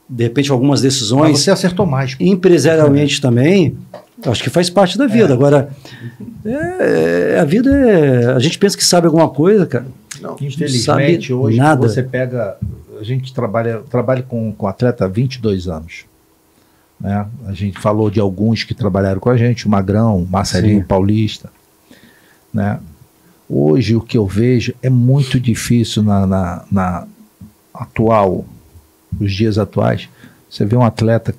de 0.08 0.22
repente 0.22 0.52
algumas 0.52 0.80
Mas 0.80 0.92
decisões, 0.92 1.40
você 1.40 1.50
acertou 1.50 1.84
mais. 1.84 2.16
empresarialmente 2.20 3.20
também, 3.20 3.76
acho 4.24 4.44
que 4.44 4.50
faz 4.50 4.70
parte 4.70 4.96
da 4.96 5.08
vida. 5.08 5.30
É. 5.30 5.32
Agora, 5.32 5.68
é, 6.44 7.38
a 7.40 7.44
vida 7.44 7.74
é. 7.74 8.32
A 8.32 8.38
gente 8.38 8.56
pensa 8.56 8.76
que 8.76 8.84
sabe 8.84 9.08
alguma 9.08 9.28
coisa, 9.28 9.66
cara. 9.66 9.86
Não. 10.20 10.36
Infelizmente, 10.40 11.26
sabe 11.26 11.34
hoje 11.34 11.56
nada. 11.56 11.88
você 11.88 12.04
pega. 12.04 12.56
A 13.00 13.02
gente 13.02 13.34
trabalha, 13.34 13.82
trabalha 13.90 14.22
com, 14.22 14.52
com 14.52 14.68
atleta 14.68 15.06
há 15.06 15.08
22 15.08 15.66
anos. 15.66 16.04
Né? 17.00 17.26
A 17.46 17.52
gente 17.52 17.80
falou 17.80 18.10
de 18.10 18.20
alguns 18.20 18.62
que 18.62 18.74
trabalharam 18.74 19.18
com 19.18 19.30
a 19.30 19.36
gente, 19.36 19.66
o 19.66 19.70
Magrão, 19.70 20.18
o 20.18 20.28
Marcelinho 20.28 20.82
Sim. 20.82 20.86
Paulista. 20.86 21.50
Né? 22.54 22.78
Hoje 23.52 23.96
o 23.96 24.00
que 24.00 24.16
eu 24.16 24.26
vejo 24.26 24.72
é 24.80 24.88
muito 24.88 25.40
difícil 25.40 26.04
na, 26.04 26.24
na, 26.24 26.64
na 26.70 27.06
atual, 27.74 28.44
os 29.20 29.32
dias 29.34 29.58
atuais. 29.58 30.08
Você 30.48 30.64
vê 30.64 30.76
um 30.76 30.84
atleta 30.84 31.34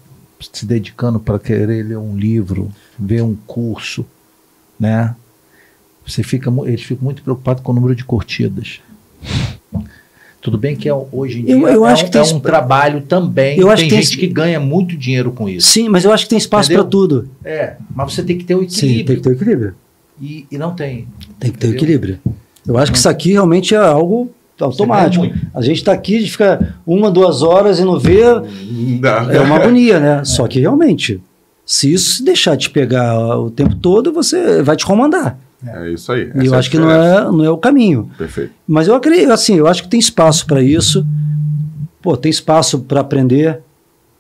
se 0.51 0.65
dedicando 0.65 1.21
para 1.21 1.39
querer 1.39 1.85
ler 1.85 1.97
um 1.97 2.17
livro, 2.17 2.69
ver 2.99 3.21
um 3.23 3.33
curso, 3.47 4.05
né? 4.77 5.15
Você 6.05 6.21
fica, 6.21 6.51
eles 6.65 6.81
ficam 6.81 7.05
muito 7.05 7.23
preocupados 7.23 7.63
com 7.63 7.71
o 7.71 7.75
número 7.75 7.95
de 7.95 8.03
curtidas. 8.03 8.81
Tudo 10.41 10.57
bem 10.57 10.75
que 10.75 10.89
é, 10.89 10.93
hoje 10.93 11.39
em 11.39 11.45
dia 11.45 11.53
Eu- 11.55 11.67
eu 11.67 11.85
é, 11.85 11.91
acho 11.93 12.05
um, 12.05 12.09
é 12.19 12.21
um 12.35 12.39
trabalho 12.41 13.01
também. 13.01 13.57
Eu 13.57 13.69
acho 13.69 13.83
tem 13.83 13.89
que 13.89 13.95
tem 13.95 14.03
gente 14.03 14.17
que 14.17 14.27
ganha 14.27 14.59
muito 14.59 14.97
dinheiro 14.97 15.31
com 15.31 15.47
isso. 15.47 15.69
Sim, 15.69 15.87
mas 15.87 16.03
eu 16.03 16.11
acho 16.11 16.23
que 16.25 16.31
tem 16.31 16.37
espaço 16.39 16.69
para 16.71 16.83
tudo. 16.83 17.29
É, 17.45 17.75
mas 17.95 18.11
você 18.13 18.23
tem 18.23 18.37
que 18.37 18.43
ter 18.43 18.55
o 18.55 18.67
Sim, 18.69 18.87
equilíbrio. 18.87 19.05
tem 19.05 19.15
que 19.17 19.21
ter 19.21 19.31
equilíbrio. 19.31 19.75
E, 20.21 20.45
e 20.51 20.57
não 20.57 20.73
tem. 20.75 21.07
Tem 21.39 21.51
que 21.51 21.57
ter 21.57 21.67
Entendeu? 21.67 21.75
equilíbrio. 21.77 22.19
Eu 22.67 22.77
acho 22.77 22.91
que 22.91 22.97
isso 22.97 23.09
aqui 23.09 23.31
realmente 23.31 23.73
é 23.73 23.77
algo 23.77 24.29
automático. 24.59 25.25
muito. 25.25 25.39
A 25.53 25.61
gente 25.61 25.77
está 25.77 25.91
aqui, 25.91 26.17
a 26.17 26.19
gente 26.19 26.31
fica 26.31 26.75
uma, 26.85 27.09
duas 27.09 27.41
horas 27.41 27.79
e 27.79 27.83
não 27.83 27.97
vê, 27.99 28.21
Dá. 28.99 29.27
é 29.31 29.39
uma 29.39 29.55
agonia, 29.55 29.99
né? 29.99 30.23
Só 30.23 30.47
que 30.47 30.59
realmente, 30.59 31.19
se 31.65 31.91
isso 31.91 32.17
se 32.17 32.23
deixar 32.23 32.55
te 32.55 32.69
pegar 32.69 33.39
o 33.39 33.49
tempo 33.49 33.75
todo, 33.75 34.13
você 34.13 34.61
vai 34.61 34.75
te 34.75 34.85
comandar. 34.85 35.39
É 35.65 35.89
isso 35.91 36.11
aí. 36.11 36.31
E 36.41 36.45
eu 36.45 36.53
a 36.53 36.57
acho 36.57 36.69
que 36.69 36.77
não 36.77 36.89
é, 36.91 37.23
não 37.23 37.43
é 37.43 37.49
o 37.49 37.57
caminho. 37.57 38.09
Perfeito. 38.17 38.51
Mas 38.67 38.87
eu 38.87 38.95
acredito, 38.95 39.31
assim, 39.31 39.55
eu 39.55 39.67
acho 39.67 39.83
que 39.83 39.89
tem 39.89 39.99
espaço 39.99 40.45
para 40.45 40.61
isso. 40.61 41.05
Pô, 42.01 42.15
tem 42.17 42.29
espaço 42.29 42.79
para 42.79 43.01
aprender. 43.01 43.59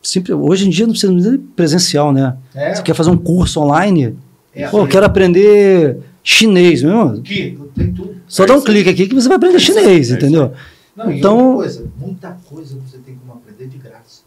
Simples, 0.03 0.35
hoje 0.39 0.67
em 0.67 0.69
dia 0.69 0.85
não 0.85 0.93
precisa 0.93 1.11
nem 1.13 1.37
presencial, 1.37 2.11
né? 2.11 2.35
É, 2.55 2.73
Você 2.73 2.81
quer 2.83 2.93
fazer 2.95 3.09
um 3.11 3.17
curso 3.17 3.59
online? 3.59 4.15
É 4.53 4.67
Pô, 4.67 4.79
eu 4.81 4.87
quero 4.87 5.05
aprender 5.05 5.97
chinês, 6.23 6.83
meu. 6.83 7.21
que 7.21 7.57
tem 7.75 7.91
tudo. 7.93 8.15
Só 8.27 8.43
É 8.43 8.47
dá 8.47 8.55
um 8.55 8.61
clique 8.61 8.89
aqui 8.89 9.07
que 9.07 9.15
você 9.15 9.27
vai 9.27 9.37
aprender 9.37 9.55
É 9.57 9.59
chinês, 9.59 9.87
é 9.87 9.93
isso 9.95 10.13
entendeu? 10.13 10.51
Não, 10.95 11.11
e 11.11 11.19
Então- 11.19 11.37
outra 11.37 11.55
coisa, 11.57 11.85
muita 11.99 12.37
coisa 12.49 12.75
você 12.85 12.97
tem 12.99 13.15
como 13.15 13.33
aprender 13.39 13.67
de 13.67 13.77
graça. 13.77 14.21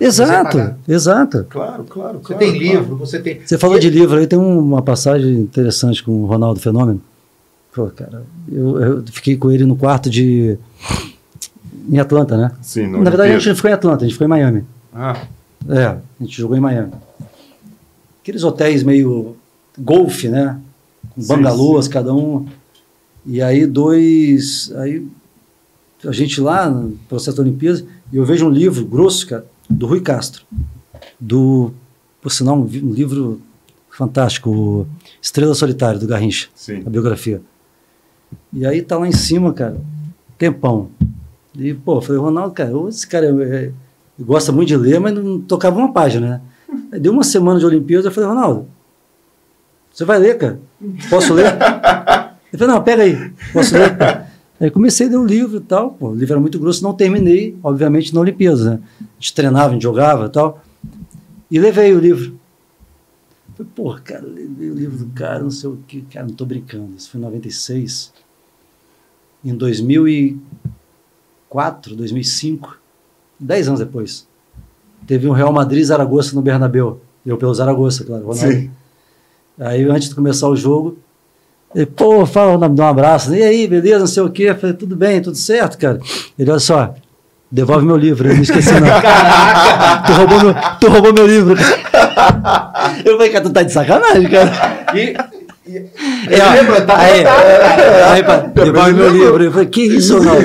Exato, 0.00 0.74
exato. 0.88 1.46
Claro, 1.48 1.84
claro. 1.84 2.18
Você 2.18 2.34
claro, 2.34 2.38
tem 2.38 2.52
claro. 2.58 2.64
livro, 2.80 2.96
você 2.96 3.20
tem. 3.20 3.40
Você 3.44 3.56
falou 3.56 3.76
E- 3.76 3.80
de 3.80 3.88
livro 3.90 4.18
aí, 4.18 4.26
tem 4.26 4.38
uma 4.38 4.82
passagem 4.82 5.32
interessante 5.38 6.02
com 6.02 6.10
o 6.22 6.26
Ronaldo 6.26 6.58
Fenômeno. 6.58 7.00
Pô, 7.72 7.86
cara, 7.86 8.24
eu, 8.50 8.80
eu 8.80 9.04
fiquei 9.12 9.36
com 9.36 9.50
ele 9.52 9.64
no 9.64 9.76
quarto 9.76 10.10
de. 10.10 10.58
em 11.88 11.98
Atlanta, 11.98 12.36
né? 12.36 12.50
Sim, 12.62 12.88
Na 12.88 13.08
verdade, 13.10 13.32
a 13.32 13.38
gente 13.38 13.48
não 13.48 13.56
ficou 13.56 13.70
em 13.70 13.74
Atlanta, 13.74 14.04
a 14.04 14.08
gente 14.08 14.12
ficou 14.14 14.26
em 14.26 14.30
Miami. 14.30 14.64
Ah, 14.92 15.16
É, 15.68 15.84
a 15.84 15.98
gente 16.20 16.36
jogou 16.36 16.56
em 16.56 16.60
Miami. 16.60 16.92
Aqueles 18.22 18.42
hotéis 18.44 18.82
meio 18.82 19.36
golfe, 19.78 20.28
né? 20.28 20.60
Com 21.14 21.22
bangalôs, 21.26 21.88
cada 21.88 22.14
um. 22.14 22.46
E 23.24 23.40
aí, 23.40 23.66
dois. 23.66 24.72
Aí, 24.76 25.06
a 26.04 26.12
gente 26.12 26.40
lá, 26.40 26.68
no 26.68 26.98
processo 27.08 27.36
da 27.36 27.42
Olimpíada, 27.42 27.84
e 28.12 28.16
eu 28.16 28.24
vejo 28.24 28.46
um 28.46 28.50
livro 28.50 28.84
grosso, 28.84 29.26
cara, 29.26 29.46
do 29.68 29.86
Rui 29.86 30.00
Castro. 30.00 30.44
Do. 31.18 31.72
Por 32.20 32.30
sinal, 32.30 32.56
um, 32.56 32.62
um 32.62 32.92
livro 32.92 33.40
fantástico, 33.90 34.86
Estrela 35.20 35.54
Solitária, 35.54 35.98
do 35.98 36.06
Garrincha, 36.06 36.48
sim. 36.54 36.82
a 36.84 36.90
biografia. 36.90 37.42
E 38.52 38.66
aí 38.66 38.82
tá 38.82 38.98
lá 38.98 39.06
em 39.06 39.12
cima, 39.12 39.52
cara, 39.52 39.80
tempão. 40.38 40.90
E, 41.54 41.74
pô, 41.74 42.00
falei, 42.00 42.20
Ronaldo, 42.20 42.54
cara, 42.54 42.72
esse 42.88 43.06
cara 43.06 43.26
é, 43.26 43.64
é, 43.66 43.72
gosta 44.18 44.50
muito 44.50 44.68
de 44.68 44.76
ler, 44.76 44.98
mas 44.98 45.14
não 45.14 45.40
tocava 45.40 45.78
uma 45.78 45.92
página, 45.92 46.26
né? 46.28 46.40
Aí 46.90 46.98
deu 46.98 47.12
uma 47.12 47.22
semana 47.22 47.60
de 47.60 47.66
Olimpíadas, 47.66 48.06
eu 48.06 48.12
falei, 48.12 48.30
Ronaldo, 48.30 48.66
você 49.92 50.04
vai 50.04 50.18
ler, 50.18 50.38
cara? 50.38 50.60
Posso 51.10 51.34
ler? 51.34 51.46
Ele 52.52 52.58
falou, 52.58 52.74
não, 52.74 52.82
pega 52.82 53.02
aí, 53.02 53.32
posso 53.52 53.74
ler? 53.74 53.96
Aí 54.60 54.70
comecei 54.70 55.08
a 55.08 55.10
ler 55.10 55.16
o 55.16 55.24
livro 55.24 55.56
e 55.56 55.60
tal, 55.60 55.92
pô, 55.92 56.10
o 56.10 56.14
livro 56.14 56.34
era 56.34 56.40
muito 56.40 56.58
grosso, 56.58 56.82
não 56.82 56.92
terminei, 56.94 57.56
obviamente, 57.62 58.14
na 58.14 58.20
Olimpíadas, 58.20 58.64
né? 58.64 58.78
A 59.00 59.04
gente 59.18 59.34
treinava, 59.34 59.70
a 59.70 59.72
gente 59.72 59.82
jogava 59.82 60.26
e 60.26 60.28
tal. 60.28 60.62
E 61.50 61.58
levei 61.58 61.92
o 61.94 61.98
livro. 61.98 62.38
Falei, 63.56 63.72
porra, 63.74 63.98
cara, 64.00 64.24
levei 64.24 64.70
o 64.70 64.74
livro 64.74 64.98
do 64.98 65.06
cara, 65.12 65.42
não 65.42 65.50
sei 65.50 65.68
o 65.68 65.78
que, 65.86 66.02
cara, 66.02 66.26
não 66.26 66.34
tô 66.34 66.46
brincando. 66.46 66.94
Isso 66.96 67.10
foi 67.10 67.20
em 67.20 67.24
96. 67.24 68.12
Em 69.44 69.54
2004, 69.54 71.96
2005, 71.96 72.78
10 73.40 73.68
anos 73.68 73.80
depois, 73.80 74.28
teve 75.06 75.28
um 75.28 75.32
Real 75.32 75.52
Madrid 75.52 75.84
Zaragoza 75.84 76.34
no 76.34 76.42
Bernabéu. 76.42 77.00
Eu 77.26 77.36
pelo 77.36 77.52
Zaragoza, 77.52 78.04
claro. 78.04 78.26
Ronaldo. 78.26 78.52
Sim. 78.52 78.70
Aí, 79.64 79.84
antes 79.88 80.08
de 80.08 80.14
começar 80.14 80.48
o 80.48 80.56
jogo, 80.56 80.98
ele, 81.74 81.86
pô, 81.86 82.24
fala, 82.26 82.68
me 82.68 82.74
dá 82.76 82.84
um 82.84 82.88
abraço. 82.88 83.34
E 83.34 83.42
aí, 83.42 83.66
beleza, 83.66 84.00
não 84.00 84.06
sei 84.06 84.22
o 84.22 84.30
quê. 84.30 84.44
Eu 84.44 84.56
falei, 84.56 84.76
tudo 84.76 84.94
bem, 84.96 85.20
tudo 85.22 85.36
certo, 85.36 85.78
cara. 85.78 85.98
Ele, 86.38 86.50
olha 86.50 86.60
só, 86.60 86.94
devolve 87.50 87.84
meu 87.86 87.96
livro, 87.96 88.28
eu 88.28 88.34
não 88.34 88.42
esqueci 88.42 88.72
não. 88.72 88.80
tu, 90.06 90.12
roubou 90.12 90.40
meu, 90.44 90.54
tu 90.80 90.88
roubou 90.88 91.12
meu 91.14 91.26
livro. 91.26 91.56
eu 93.04 93.16
falei, 93.16 93.30
cara, 93.30 93.44
tu 93.44 93.50
tá 93.50 93.62
de 93.62 93.72
sacanagem, 93.72 94.28
cara. 94.28 94.50
E, 94.94 95.14
É, 96.28 96.42
ó, 96.42 96.52
lembra? 96.54 96.80
Tá 96.82 96.98
aí, 96.98 97.24
aí, 98.14 98.22
pá, 98.24 98.36
devolve 98.38 98.92
meu 98.94 99.08
livro. 99.10 99.44
Eu 99.44 99.52
falei, 99.52 99.66
que 99.66 99.82
isso, 99.82 100.18
Ronaldo? 100.18 100.42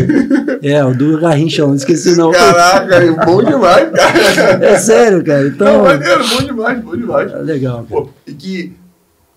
É, 0.61 0.85
o 0.85 0.93
do 0.93 1.19
Garrincha, 1.19 1.65
não 1.65 1.75
esqueci 1.75 2.15
não. 2.15 2.31
Caraca, 2.31 2.95
é 2.95 3.11
bom 3.25 3.43
demais, 3.43 3.89
cara. 3.91 4.65
É 4.65 4.77
sério, 4.77 5.23
cara. 5.25 5.41
Não, 5.41 5.47
Então, 5.49 5.83
maneiro, 5.83 6.23
bom 6.29 6.43
demais, 6.43 6.79
bom 6.81 6.95
demais. 6.95 7.31
é 7.33 7.37
legal. 7.37 7.73
cara. 7.77 7.85
Pô, 7.89 8.09
e 8.27 8.33
que 8.33 8.73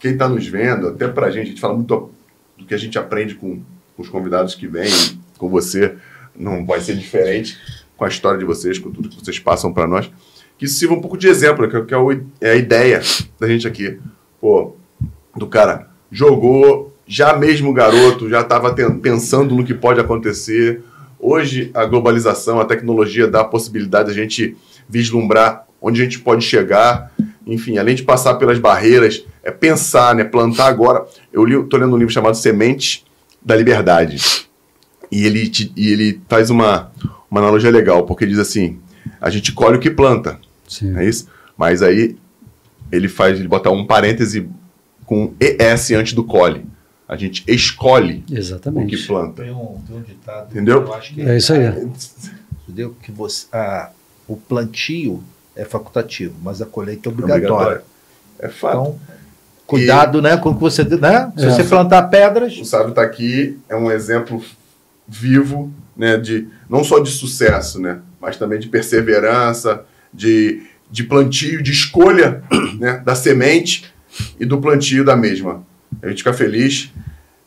quem 0.01 0.13
está 0.13 0.29
nos 0.29 0.47
vendo, 0.47 0.89
até 0.89 1.07
pra 1.07 1.31
gente, 1.31 1.43
a 1.43 1.51
gente 1.51 1.61
fala 1.61 1.75
muito 1.75 2.11
do 2.59 2.65
que 2.65 2.75
a 2.75 2.79
gente 2.79 2.99
aprende 2.99 3.35
com, 3.35 3.61
os 3.97 4.09
convidados 4.09 4.55
que 4.55 4.67
vêm, 4.67 4.91
com 5.37 5.49
você, 5.51 5.95
não 6.35 6.65
vai 6.65 6.81
ser 6.81 6.97
diferente 6.97 7.59
com 7.99 8.07
a 8.07 8.09
história 8.09 8.39
de 8.39 8.47
vocês, 8.47 8.79
com 8.79 8.91
tudo 8.91 9.11
que 9.11 9.23
vocês 9.23 9.39
passam 9.39 9.73
para 9.75 9.87
nós. 9.87 10.11
Que 10.57 10.65
isso 10.65 10.79
sirva 10.79 10.95
um 10.95 11.01
pouco 11.03 11.19
de 11.19 11.29
exemplo, 11.29 11.69
que 11.69 11.95
é- 11.95 11.99
é, 11.99 12.49
é 12.49 12.53
a 12.53 12.57
ideia 12.57 13.03
da 13.39 13.47
gente 13.47 13.69
aqui. 13.69 13.99
Pô, 14.41 14.75
do 15.37 15.47
cara 15.47 15.91
jogou, 16.11 16.97
já 17.07 17.37
mesmo 17.37 17.73
garoto, 17.75 18.29
já 18.29 18.41
estava 18.41 18.73
pensando 19.03 19.55
no 19.55 19.65
que 19.65 19.75
pode 19.75 20.01
acontecer. 20.01 20.83
Hoje, 21.19 21.71
a 21.75 21.85
globalização, 21.85 22.59
a 22.59 22.65
tecnologia 22.65 23.27
dá 23.27 23.41
a 23.41 23.45
possibilidade 23.45 24.13
de 24.15 24.19
a 24.19 24.23
gente 24.23 24.57
vislumbrar 24.89 25.67
onde 25.81 26.01
a 26.01 26.05
gente 26.05 26.21
pode 26.21 26.43
chegar. 26.43 27.13
Enfim, 27.47 27.79
além 27.79 27.95
de 27.95 28.03
passar 28.03 28.35
pelas 28.35 28.59
barreiras, 28.59 29.25
é 29.43 29.51
pensar, 29.51 30.15
né? 30.15 30.25
Plantar 30.25 30.67
agora. 30.67 31.07
Eu 31.33 31.45
li, 31.45 31.63
tô 31.65 31.77
lendo 31.77 31.95
um 31.95 31.99
livro 31.99 32.13
chamado 32.13 32.37
Semente 32.37 33.05
da 33.43 33.57
Liberdade. 33.57 34.47
E 35.11 35.25
ele, 35.25 35.49
te- 35.49 35.73
e 35.77 35.89
ele 35.91 36.21
faz 36.29 36.51
uma, 36.51 36.93
uma 37.31 37.41
analogia 37.41 37.71
legal, 37.71 38.05
porque 38.05 38.27
diz 38.27 38.39
assim: 38.39 38.79
a 39.21 39.31
gente 39.31 39.53
colhe 39.53 39.77
o 39.77 39.81
que 39.81 39.91
planta. 39.91 40.39
Sim. 40.69 40.97
É 40.97 41.05
isso? 41.05 41.27
Mas 41.57 41.83
aí 41.83 42.17
ele 42.93 43.09
faz, 43.09 43.39
ele 43.39 43.49
bota 43.49 43.71
um 43.71 43.87
parêntese 43.87 44.49
com 45.07 45.33
ES 45.41 45.91
antes 45.93 46.13
do 46.13 46.23
colhe. 46.25 46.65
A 47.09 47.17
gente 47.17 47.43
escolhe 47.49 48.19
o 48.19 48.23
que 48.23 48.39
Exatamente. 48.39 49.07
planta. 49.07 49.43
Tem 49.43 49.51
um, 49.51 49.81
tem 49.87 49.97
um 49.97 50.03
ditado. 50.03 50.51
Entendeu? 50.53 50.83
Eu 50.83 50.95
acho 50.95 51.13
que 51.15 51.23
É 51.23 51.37
isso 51.37 51.53
aí. 51.53 51.63
Entendeu? 52.69 52.95
Que 53.03 53.11
você, 53.11 53.47
a, 53.53 53.91
o 54.29 54.37
plantio 54.37 55.21
é 55.57 55.65
facultativo, 55.65 56.35
mas 56.43 56.61
a 56.63 56.67
colheita 56.67 57.09
é 57.09 57.13
obrigatória. 57.13 57.83
É 58.39 58.49
fato. 58.49 58.73
Então, 58.75 59.01
cuidado, 59.67 60.21
né, 60.23 60.37
com 60.37 60.51
o 60.51 60.55
que 60.55 60.61
você, 60.61 60.83
né? 60.85 61.33
Se 61.37 61.47
É. 61.47 61.51
você 61.51 61.65
plantar 61.65 62.03
pedras, 62.05 62.57
O 62.59 62.65
Sábio 62.65 62.91
está 62.91 63.03
aqui, 63.03 63.59
é 63.69 63.77
um 63.77 63.91
exemplo 63.91 64.43
vivo, 65.07 65.73
né, 65.97 66.17
de 66.17 66.49
não 66.69 66.83
só 66.85 66.99
de 66.99 67.11
sucesso, 67.11 67.81
né, 67.81 68.01
mas 68.21 68.37
também 68.37 68.59
de 68.59 68.69
perseverança, 68.69 69.85
de, 70.13 70.63
de 70.91 71.05
plantio, 71.05 71.63
de 71.63 71.71
escolha 71.73 72.43
né, 72.79 73.03
da 73.05 73.15
semente 73.15 73.93
e 74.39 74.45
do 74.45 74.59
plantio 74.61 75.05
da 75.05 75.17
mesma. 75.17 75.63
A 76.03 76.09
gente 76.09 76.19
fica 76.19 76.33
feliz. 76.33 76.91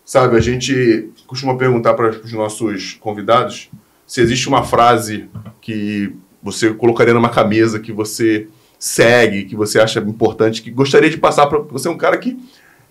Sabe, 0.06 0.36
a 0.36 0.42
gente 0.42 1.10
costuma 1.26 1.56
perguntar 1.58 1.94
para 1.94 2.10
os 2.10 2.34
nossos 2.34 2.98
convidados 3.00 3.70
se 4.06 4.20
existe 4.22 4.50
uma 4.50 4.64
frase 4.64 5.30
que 5.62 6.14
você 6.44 6.74
colocaria 6.74 7.14
numa 7.14 7.30
camisa, 7.30 7.80
que 7.80 7.92
você 7.92 8.48
segue, 8.78 9.46
que 9.46 9.56
você 9.56 9.80
acha 9.80 10.00
importante, 10.00 10.62
que 10.62 10.70
gostaria 10.70 11.10
de 11.10 11.18
passar 11.18 11.48
para 11.48 11.60
você 11.60 11.88
é 11.88 11.92
um 11.92 11.98
cara 11.98 12.18
que 12.18 12.38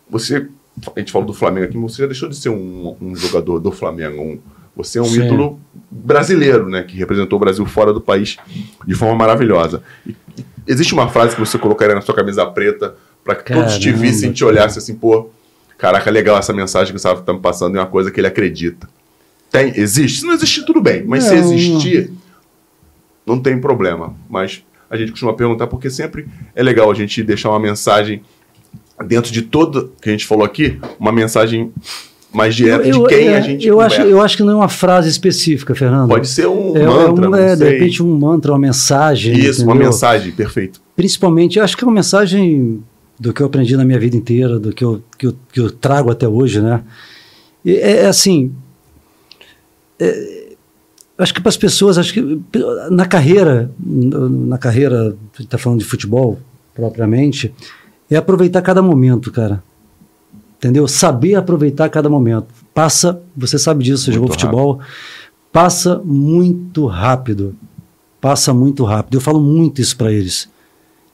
você 0.09 0.47
a 0.97 0.99
gente 0.99 1.12
falou 1.12 1.27
do 1.27 1.35
Flamengo 1.35 1.66
aqui, 1.66 1.77
mas 1.77 1.93
você 1.93 2.03
já 2.03 2.07
deixou 2.09 2.29
de 2.31 2.37
ser 2.37 2.49
um, 2.49 2.97
um 3.01 3.15
jogador 3.15 3.59
do 3.61 3.70
Flamengo. 3.70 4.23
um- 4.23 4.39
você 4.74 4.99
é 4.99 5.03
um 5.03 5.05
Sim. 5.05 5.27
ídolo 5.27 5.61
brasileiro, 5.91 6.66
né? 6.66 6.83
Que 6.83 6.97
representou 6.97 7.37
o 7.37 7.41
Brasil 7.41 7.66
fora 7.66 7.93
do 7.93 8.01
país 8.01 8.39
de 8.87 8.95
forma 8.95 9.15
maravilhosa. 9.15 9.83
E- 10.07 10.16
existe 10.66 10.95
uma 10.95 11.11
frase 11.11 11.35
que 11.35 11.41
você 11.41 11.59
colocaria 11.59 11.95
na 11.95 12.01
sua 12.01 12.15
camisa 12.15 12.47
preta 12.47 12.95
para 13.23 13.35
que 13.35 13.53
todos 13.53 13.77
te 13.77 13.91
Caramba, 13.91 14.03
vissem 14.03 14.31
e 14.31 14.33
te 14.33 14.43
olhassem 14.43 14.79
assim, 14.79 14.95
pô, 14.95 15.29
caraca, 15.77 16.11
legal 16.11 16.39
essa 16.39 16.55
mensagem 16.55 16.91
que 16.91 16.97
o 16.97 16.99
Sávio 17.01 17.23
tá 17.23 17.35
me 17.35 17.41
passando, 17.41 17.77
é 17.77 17.81
uma 17.81 17.87
coisa 17.87 18.11
que 18.11 18.19
ele 18.19 18.27
acredita. 18.29 18.89
Tem, 19.51 19.74
existe? 19.77 20.20
Se 20.20 20.27
não 20.27 20.33
existir, 20.33 20.65
tudo 20.65 20.81
bem. 20.81 21.05
Mas 21.07 21.24
se 21.24 21.35
Não, 21.35 21.53
existir, 21.53 22.11
não 23.27 23.39
tem 23.39 23.61
problema. 23.61 24.15
Mas 24.28 24.62
a 24.90 24.97
gente 24.97 25.11
costuma 25.11 25.32
perguntar 25.32 25.66
porque 25.66 25.89
sempre 25.90 26.27
é 26.55 26.62
legal 26.62 26.90
a 26.90 26.94
gente 26.94 27.23
deixar 27.23 27.51
uma 27.51 27.61
mensagem 27.61 28.23
dentro 29.07 29.32
de 29.32 29.43
tudo 29.43 29.93
que 30.01 30.09
a 30.09 30.12
gente 30.12 30.27
falou 30.27 30.44
aqui, 30.44 30.78
uma 30.99 31.11
mensagem 31.12 31.73
mais 32.32 32.55
direta 32.55 32.85
de 32.90 33.05
quem 33.09 33.28
é, 33.28 33.36
a 33.36 33.40
gente 33.40 33.66
eu 33.66 33.78
acho, 33.81 34.01
eu 34.01 34.20
acho 34.23 34.36
que 34.39 34.43
não 34.43 34.53
é 34.53 34.57
uma 34.57 34.69
frase 34.69 35.09
específica, 35.09 35.74
Fernando. 35.74 36.09
Pode 36.09 36.28
ser 36.28 36.47
um 36.47 36.74
é, 36.77 36.86
mantra, 36.86 37.24
é, 37.24 37.28
um- 37.28 37.31
não 37.31 37.35
é, 37.39 37.57
de 37.57 37.65
repente 37.65 38.03
um 38.03 38.16
mantra, 38.16 38.53
uma 38.53 38.59
mensagem. 38.59 39.35
Isso, 39.39 39.62
uma 39.65 39.73
entendeu? 39.73 39.90
mensagem, 39.90 40.32
perfeito. 40.32 40.81
Principalmente, 40.97 41.59
eu 41.59 41.65
acho 41.65 41.77
que 41.77 41.85
é 41.85 41.86
uma 41.86 41.93
mensagem 41.94 42.82
do 43.20 43.32
que 43.35 43.43
eu 43.43 43.47
aprendi 43.47 43.77
na 43.77 43.85
minha 43.85 43.99
vida 43.99 44.16
inteira, 44.16 44.59
do 44.59 44.73
que 44.73 44.82
eu, 44.85 45.03
que 45.19 45.27
eu, 45.27 45.36
que 45.53 45.61
eu 45.61 45.70
trago 45.70 46.11
até 46.11 46.27
hoje, 46.27 46.61
né? 46.62 46.82
E 47.65 47.77
É, 47.77 48.03
é 48.03 48.07
assim, 48.07 48.53
é, 49.99 50.41
acho 51.23 51.32
que 51.32 51.40
para 51.40 51.49
as 51.49 51.57
pessoas, 51.57 51.97
acho 51.99 52.12
que 52.12 52.40
na 52.90 53.07
carreira, 53.07 53.70
na 53.78 54.59
carreira, 54.59 55.16
está 55.39 55.57
falando 55.57 55.78
de 55.78 55.85
futebol 55.85 56.39
propriamente, 56.74 57.55
é 58.11 58.16
aproveitar 58.16 58.62
cada 58.62 58.82
momento, 58.82 59.31
cara. 59.31 59.62
Entendeu? 60.59 60.86
Saber 60.86 61.35
aproveitar 61.35 61.89
cada 61.89 62.09
momento. 62.09 62.47
Passa, 62.74 63.20
você 63.36 63.59
sabe 63.59 63.85
disso, 63.85 64.05
você 64.05 64.12
jogou 64.12 64.31
futebol, 64.31 64.81
passa 65.53 66.01
muito 66.05 66.86
rápido. 66.86 67.55
Passa 68.20 68.55
muito 68.55 68.85
rápido. 68.85 69.16
Eu 69.16 69.20
falo 69.20 69.40
muito 69.40 69.81
isso 69.81 69.97
para 69.97 70.12
eles. 70.12 70.49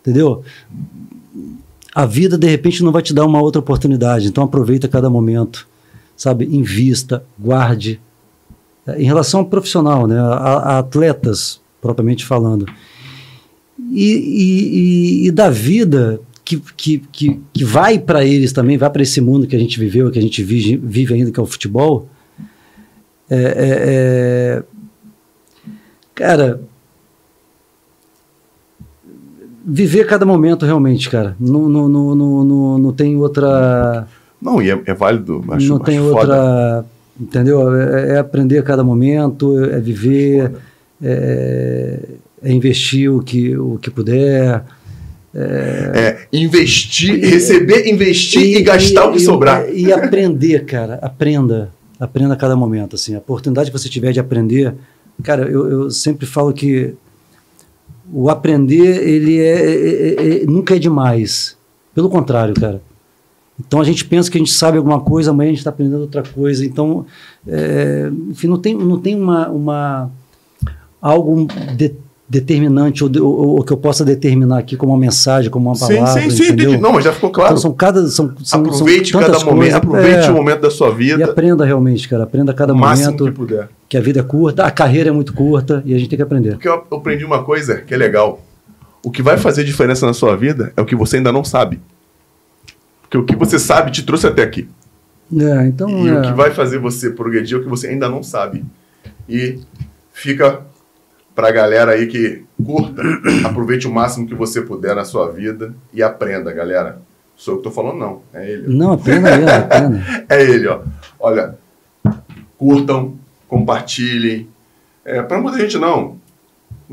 Entendeu? 0.02 0.43
A 1.94 2.05
vida, 2.05 2.36
de 2.36 2.47
repente, 2.47 2.85
não 2.85 2.93
vai 2.93 3.01
te 3.01 3.14
dar 3.14 3.24
uma 3.24 3.40
outra 3.40 3.60
oportunidade. 3.60 4.28
Então, 4.28 4.44
aproveita 4.44 4.86
cada 4.86 5.09
momento. 5.09 5.66
Sabe? 6.14 6.44
Invista, 6.44 7.24
guarde. 7.39 7.98
Em 8.97 9.05
relação 9.05 9.40
ao 9.40 9.47
profissional, 9.47 10.06
né? 10.06 10.19
a, 10.19 10.24
a 10.24 10.78
atletas, 10.78 11.60
propriamente 11.81 12.24
falando. 12.24 12.66
E, 13.90 15.24
e, 15.24 15.27
e, 15.27 15.31
da 15.31 15.48
vida 15.48 16.20
que, 16.44 16.60
que, 16.77 16.98
que, 17.12 17.40
que 17.52 17.65
vai 17.65 17.98
para 17.98 18.24
eles 18.24 18.52
também, 18.52 18.77
vai 18.77 18.90
para 18.90 19.02
esse 19.02 19.20
mundo 19.20 19.47
que 19.47 19.55
a 19.55 19.59
gente 19.59 19.78
viveu, 19.78 20.10
que 20.10 20.19
a 20.19 20.23
gente 20.23 20.43
vive, 20.43 20.77
vive 20.77 21.15
ainda, 21.15 21.31
que 21.31 21.39
é 21.39 21.43
o 21.43 21.47
futebol. 21.47 22.09
É, 23.31 23.36
é, 23.36 23.44
é, 23.59 24.62
cara, 26.15 26.60
viver 29.65 30.06
cada 30.06 30.24
momento 30.24 30.65
realmente, 30.65 31.10
cara. 31.10 31.36
Não, 31.39 31.69
não, 31.69 31.89
não, 31.89 32.15
não, 32.15 32.44
não, 32.44 32.78
não 32.78 32.93
tem 32.93 33.16
outra. 33.16 34.09
Não, 34.40 34.62
e 34.62 34.70
é, 34.70 34.82
é 34.86 34.94
válido. 34.94 35.44
Acho, 35.51 35.69
não 35.69 35.78
tem 35.78 36.01
outra. 36.01 36.20
foda. 36.20 36.86
Entendeu? 37.20 37.74
É, 37.74 38.14
é 38.14 38.18
aprender 38.18 38.58
a 38.58 38.62
cada 38.62 38.84
momento, 38.84 39.64
é 39.64 39.80
viver, 39.80 40.52
é, 41.02 41.98
é 42.42 42.52
investir 42.52 43.12
o 43.12 43.22
que, 43.22 43.56
o 43.56 43.78
que 43.78 43.90
puder. 43.90 44.62
É, 45.34 46.26
investir, 46.32 47.20
receber, 47.20 47.86
investir 47.88 48.56
e, 48.58 48.62
gastar 48.62 49.06
o 49.08 49.12
que 49.12 49.18
e- 49.18 49.20
sobrar. 49.20 49.68
E 49.72 49.92
aprender, 49.92 50.64
cara. 50.64 50.98
Aprenda. 51.02 51.70
Aprenda 52.00 52.34
a 52.34 52.36
cada 52.36 52.56
momento. 52.56 52.94
Assim. 52.96 53.14
A 53.14 53.18
oportunidade 53.18 53.70
que 53.70 53.78
você 53.78 53.88
tiver 53.88 54.12
de 54.12 54.20
aprender. 54.20 54.74
Cara, 55.22 55.42
eu, 55.48 55.68
eu 55.68 55.90
sempre 55.90 56.26
falo 56.26 56.52
que 56.52 56.94
o 58.12 58.30
aprender, 58.30 59.06
ele 59.06 59.38
é, 59.40 59.44
é- 59.44 60.14
é- 60.38 60.42
é- 60.42 60.46
nunca 60.46 60.76
é 60.76 60.78
demais. 60.78 61.56
Pelo 61.94 62.08
contrário, 62.08 62.54
cara. 62.54 62.80
Então 63.66 63.80
a 63.80 63.85
gente 63.85 64.05
pensa 64.05 64.30
que 64.30 64.39
a 64.39 64.40
gente 64.40 64.52
sabe 64.52 64.78
alguma 64.78 65.01
coisa, 65.01 65.30
amanhã 65.30 65.48
a 65.48 65.52
gente 65.52 65.59
está 65.59 65.70
aprendendo 65.70 66.01
outra 66.02 66.22
coisa. 66.22 66.64
Então, 66.64 67.05
é, 67.47 68.10
enfim, 68.30 68.47
não 68.47 68.59
tem, 68.59 68.74
não 68.74 68.98
tem 68.98 69.20
uma, 69.20 69.48
uma 69.48 70.10
algo 71.02 71.47
de- 71.76 71.94
determinante 72.28 73.02
ou, 73.02 73.10
ou- 73.20 73.48
ou 73.56 73.64
que 73.64 73.72
eu 73.72 73.76
possa 73.76 74.05
determinar 74.05 74.59
aqui 74.59 74.76
como 74.76 74.93
uma 74.93 74.98
mensagem, 74.98 75.51
como 75.51 75.68
uma 75.70 75.74
Sim, 75.74 75.97
palavra. 75.97 76.22
sim, 76.22 76.30
sim, 76.30 76.43
entendeu? 76.44 76.64
entendi. 76.70 76.82
Não, 76.82 76.93
mas 76.93 77.05
já 77.05 77.12
ficou 77.12 77.30
claro. 77.30 77.51
Então 77.52 77.62
são 77.62 77.72
cada 77.72 78.06
são, 78.09 78.32
são, 78.44 78.60
aproveite 78.60 79.10
são 79.12 79.20
cada 79.20 79.32
momento, 79.40 79.56
coisas. 79.56 79.74
aproveite 79.74 80.26
É, 80.26 80.30
o 80.30 80.35
momento 80.35 80.60
da 80.60 80.70
sua 80.70 80.90
e 80.90 80.94
vida, 80.94 81.24
aprenda 81.24 81.64
realmente, 81.64 82.06
cara. 82.09 82.24
Aprenda 82.24 82.52
cada 82.52 82.74
o 82.74 82.76
máximo 82.76 83.12
que 83.16 83.18
momento, 83.22 83.36
puder. 83.36 83.68
que 83.89 83.97
a 83.97 84.01
vida 84.01 84.20
é 84.20 84.22
curta, 84.22 84.64
a 84.64 84.70
carreira 84.70 85.09
é 85.09 85.12
muito 85.12 85.32
curta 85.32 85.82
e 85.86 85.94
a 85.94 85.98
gente 85.98 86.10
tem 86.10 86.16
que 86.18 86.22
aprender. 86.22 86.52
Porque 86.52 86.68
eu 86.68 86.85
aprendi 86.93 87.24
uma 87.24 87.43
coisa 87.43 87.76
que 87.78 87.94
é 87.94 87.97
legal. 87.97 88.40
o 89.02 89.10
que 89.10 89.22
vai 89.22 89.39
fazer 89.39 89.64
diferença 89.64 90.05
na 90.05 90.12
sua 90.12 90.36
vida 90.36 90.72
é 90.76 90.80
o 90.82 90.85
que 90.85 90.94
você 90.94 91.16
ainda 91.16 91.32
não 91.32 91.43
sabe. 91.44 91.80
Porque 93.09 93.16
o 93.18 93.24
que 93.24 93.35
você 93.35 93.59
sabe 93.59 93.90
te 93.90 94.05
trouxe 94.05 94.26
até 94.26 94.43
aqui. 94.43 94.68
É, 95.35 95.66
então, 95.66 95.89
E 95.89 96.09
é, 96.09 96.18
o 96.18 96.22
que 96.22 96.32
vai 96.32 96.51
fazer 96.51 96.78
você 96.78 97.10
progredir 97.10 97.56
é 97.56 97.60
o 97.60 97.62
que 97.62 97.68
você 97.68 97.89
ainda 97.89 98.09
não 98.09 98.22
sabe. 98.22 98.64
E 99.28 99.59
fica 100.12 100.60
pra 101.35 101.51
galera 101.51 101.93
aí 101.93 102.06
que 102.06 102.44
curta, 102.64 103.02
aproveite 103.44 103.86
o 103.86 103.93
máximo 103.93 104.26
que 104.26 104.35
você 104.35 104.60
puder 104.60 104.94
na 104.94 105.05
sua 105.05 105.30
vida 105.30 105.74
e 105.93 106.02
aprenda, 106.02 106.52
galera. 106.52 107.01
Sou 107.36 107.55
eu 107.55 107.59
que 107.59 107.64
tô 107.64 107.70
falando, 107.70 107.98
não. 107.98 108.22
É 108.35 108.51
ele. 108.51 108.74
Não, 108.74 108.93
a 108.93 108.98
pena 108.98 109.36
mesmo, 109.36 109.48
a 109.48 109.60
pena. 109.62 110.05
É 110.28 110.43
ele, 110.43 110.66
ó. 110.66 110.80
Olha, 111.20 111.56
curtam, 112.59 113.16
compartilhem. 113.47 114.48
É, 115.05 115.22
para 115.22 115.40
muita 115.40 115.59
gente 115.59 115.78
não. 115.78 116.18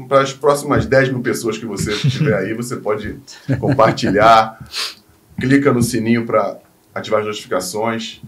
Para 0.08 0.22
as 0.22 0.34
próximas 0.34 0.86
10 0.86 1.10
mil 1.10 1.22
pessoas 1.22 1.58
que 1.58 1.66
você 1.66 1.94
tiver 1.98 2.36
aí, 2.36 2.54
você 2.54 2.76
pode 2.76 3.16
compartilhar. 3.60 4.60
Clica 5.40 5.72
no 5.72 5.82
sininho 5.82 6.26
para 6.26 6.58
ativar 6.94 7.22
as 7.22 7.28
notificações. 7.28 8.22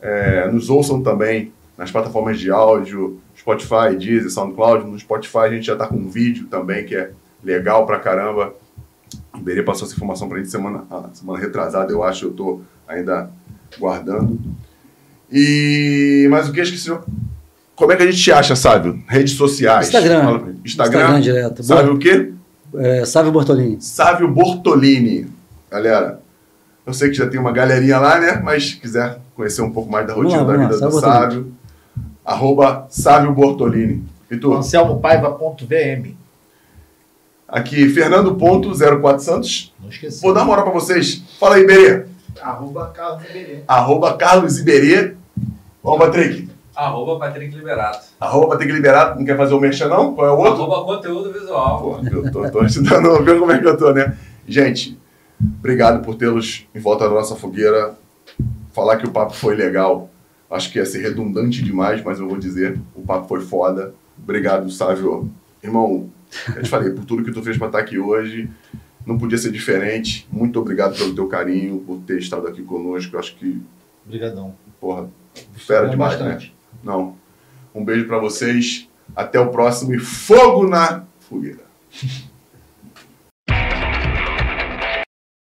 É, 0.00 0.50
nos 0.50 0.70
ouçam 0.70 1.02
também 1.02 1.52
nas 1.76 1.90
plataformas 1.90 2.38
de 2.38 2.50
áudio, 2.50 3.20
Spotify, 3.36 3.96
Deezer, 3.98 4.30
SoundCloud. 4.30 4.86
No 4.86 4.98
Spotify 4.98 5.38
a 5.38 5.50
gente 5.50 5.66
já 5.66 5.72
está 5.74 5.86
com 5.86 5.96
um 5.96 6.08
vídeo 6.08 6.46
também 6.46 6.84
que 6.84 6.94
é 6.94 7.10
legal 7.42 7.86
pra 7.86 7.98
caramba. 7.98 8.54
O 9.34 9.38
Berê 9.38 9.62
passou 9.62 9.86
essa 9.86 9.94
informação 9.94 10.28
pra 10.28 10.38
gente 10.38 10.50
semana, 10.50 10.84
ah, 10.90 11.08
semana 11.12 11.38
retrasada, 11.38 11.92
eu 11.92 12.02
acho, 12.02 12.26
eu 12.26 12.32
tô 12.32 12.60
ainda 12.86 13.30
guardando. 13.78 14.38
E 15.32 16.26
mas 16.30 16.48
o 16.48 16.52
que 16.52 16.60
eu 16.60 16.64
esqueci? 16.64 16.90
Como 17.74 17.92
é 17.92 17.96
que 17.96 18.02
a 18.02 18.10
gente 18.10 18.22
te 18.22 18.30
acha, 18.30 18.54
Sábio? 18.54 19.02
Redes 19.06 19.34
sociais. 19.34 19.86
Instagram. 19.86 20.18
Instagram. 20.18 20.58
Instagram 20.64 21.20
direto. 21.20 21.62
Sabe 21.62 21.88
o 21.88 21.98
quê? 21.98 22.32
É, 22.74 23.04
Sávio 23.04 23.32
Bortolini. 23.32 23.80
Sávio 23.80 24.28
Bortolini. 24.28 25.28
Galera, 25.70 26.20
eu 26.86 26.94
sei 26.94 27.10
que 27.10 27.16
já 27.16 27.28
tem 27.28 27.38
uma 27.38 27.52
galerinha 27.52 27.98
lá, 27.98 28.18
né? 28.18 28.40
Mas 28.42 28.70
se 28.70 28.76
quiser 28.76 29.18
conhecer 29.34 29.62
um 29.62 29.70
pouco 29.70 29.90
mais 29.90 30.06
da 30.06 30.14
rotina 30.14 30.42
lá, 30.42 30.44
da 30.44 30.52
vida 30.52 30.62
lá, 30.62 30.68
do 30.68 30.78
Sávio 30.78 31.00
Sávio, 31.00 31.52
arroba 32.24 32.86
Sávio 32.88 33.32
Bortolini. 33.32 34.04
E 34.30 34.36
tu? 34.36 34.54
AnselmoPaiva.vm. 34.54 36.14
Aqui, 37.48 37.88
Fernando 37.88 38.36
Ponto 38.36 38.70
04 38.72 39.20
Santos. 39.20 39.74
Não 39.80 39.88
esqueci. 39.88 40.22
Vou 40.22 40.32
dar 40.32 40.40
uma 40.40 40.46
moral 40.46 40.64
pra 40.64 40.72
vocês. 40.72 41.22
Fala 41.38 41.56
aí, 41.56 41.66
Berê. 41.66 42.06
Arroba 42.40 42.92
Carlos 42.94 43.24
Iberê. 43.28 43.64
Arroba 43.66 44.16
Carlos 44.16 44.58
Iberê. 44.58 45.14
Vamos, 45.82 45.98
Patrick. 45.98 46.48
Arroba 46.76 47.18
Patrick 47.18 47.56
Liberato. 47.56 48.06
Arroba 48.20 48.48
Patrick 48.50 48.72
Liberado. 48.72 49.18
Não 49.18 49.26
quer 49.26 49.36
fazer 49.36 49.54
o 49.54 49.60
merchan, 49.60 49.88
não? 49.88 50.14
Qual 50.14 50.26
é 50.26 50.30
o 50.30 50.38
outro? 50.38 50.62
Arroba 50.62 50.84
conteúdo 50.84 51.32
visual. 51.32 51.80
Pô, 51.80 52.00
eu 52.08 52.30
tô, 52.30 52.50
tô 52.50 52.60
ajudando, 52.60 53.18
vendo 53.24 53.40
como 53.40 53.52
é 53.52 53.58
que 53.58 53.66
eu 53.66 53.76
tô, 53.76 53.92
né? 53.92 54.16
Gente, 54.46 54.98
obrigado 55.58 56.02
por 56.04 56.14
tê-los 56.14 56.66
em 56.74 56.80
volta 56.80 57.08
da 57.08 57.14
nossa 57.14 57.36
fogueira. 57.36 57.94
Falar 58.72 58.96
que 58.96 59.06
o 59.06 59.10
papo 59.10 59.34
foi 59.34 59.54
legal. 59.54 60.10
Acho 60.50 60.70
que 60.72 60.78
ia 60.78 60.86
ser 60.86 61.00
redundante 61.02 61.62
demais, 61.62 62.02
mas 62.02 62.18
eu 62.18 62.28
vou 62.28 62.38
dizer, 62.38 62.78
o 62.94 63.02
papo 63.02 63.28
foi 63.28 63.40
foda. 63.40 63.94
Obrigado, 64.22 64.70
Sávio. 64.70 65.30
Irmão, 65.62 66.10
eu 66.56 66.62
te 66.62 66.68
falei, 66.68 66.90
por 66.90 67.04
tudo 67.04 67.24
que 67.24 67.32
tu 67.32 67.42
fez 67.42 67.56
pra 67.56 67.66
estar 67.68 67.78
aqui 67.78 67.98
hoje, 67.98 68.48
não 69.06 69.18
podia 69.18 69.38
ser 69.38 69.50
diferente. 69.52 70.26
Muito 70.30 70.58
obrigado 70.60 70.96
pelo 70.96 71.14
teu 71.14 71.26
carinho, 71.28 71.78
por 71.80 71.98
ter 72.00 72.18
estado 72.18 72.46
aqui 72.46 72.62
conosco. 72.62 73.14
Eu 73.14 73.20
acho 73.20 73.36
que, 73.36 73.60
Obrigadão. 74.04 74.54
porra, 74.80 75.08
fera 75.54 75.88
demais, 75.88 76.18
né? 76.18 76.24
bastante. 76.24 76.54
Não. 76.82 77.16
Um 77.74 77.84
beijo 77.84 78.06
pra 78.06 78.18
vocês. 78.18 78.88
Até 79.14 79.40
o 79.40 79.50
próximo 79.50 79.92
e 79.94 79.98
fogo 79.98 80.68
na 80.68 81.04
fogueira. 81.20 81.64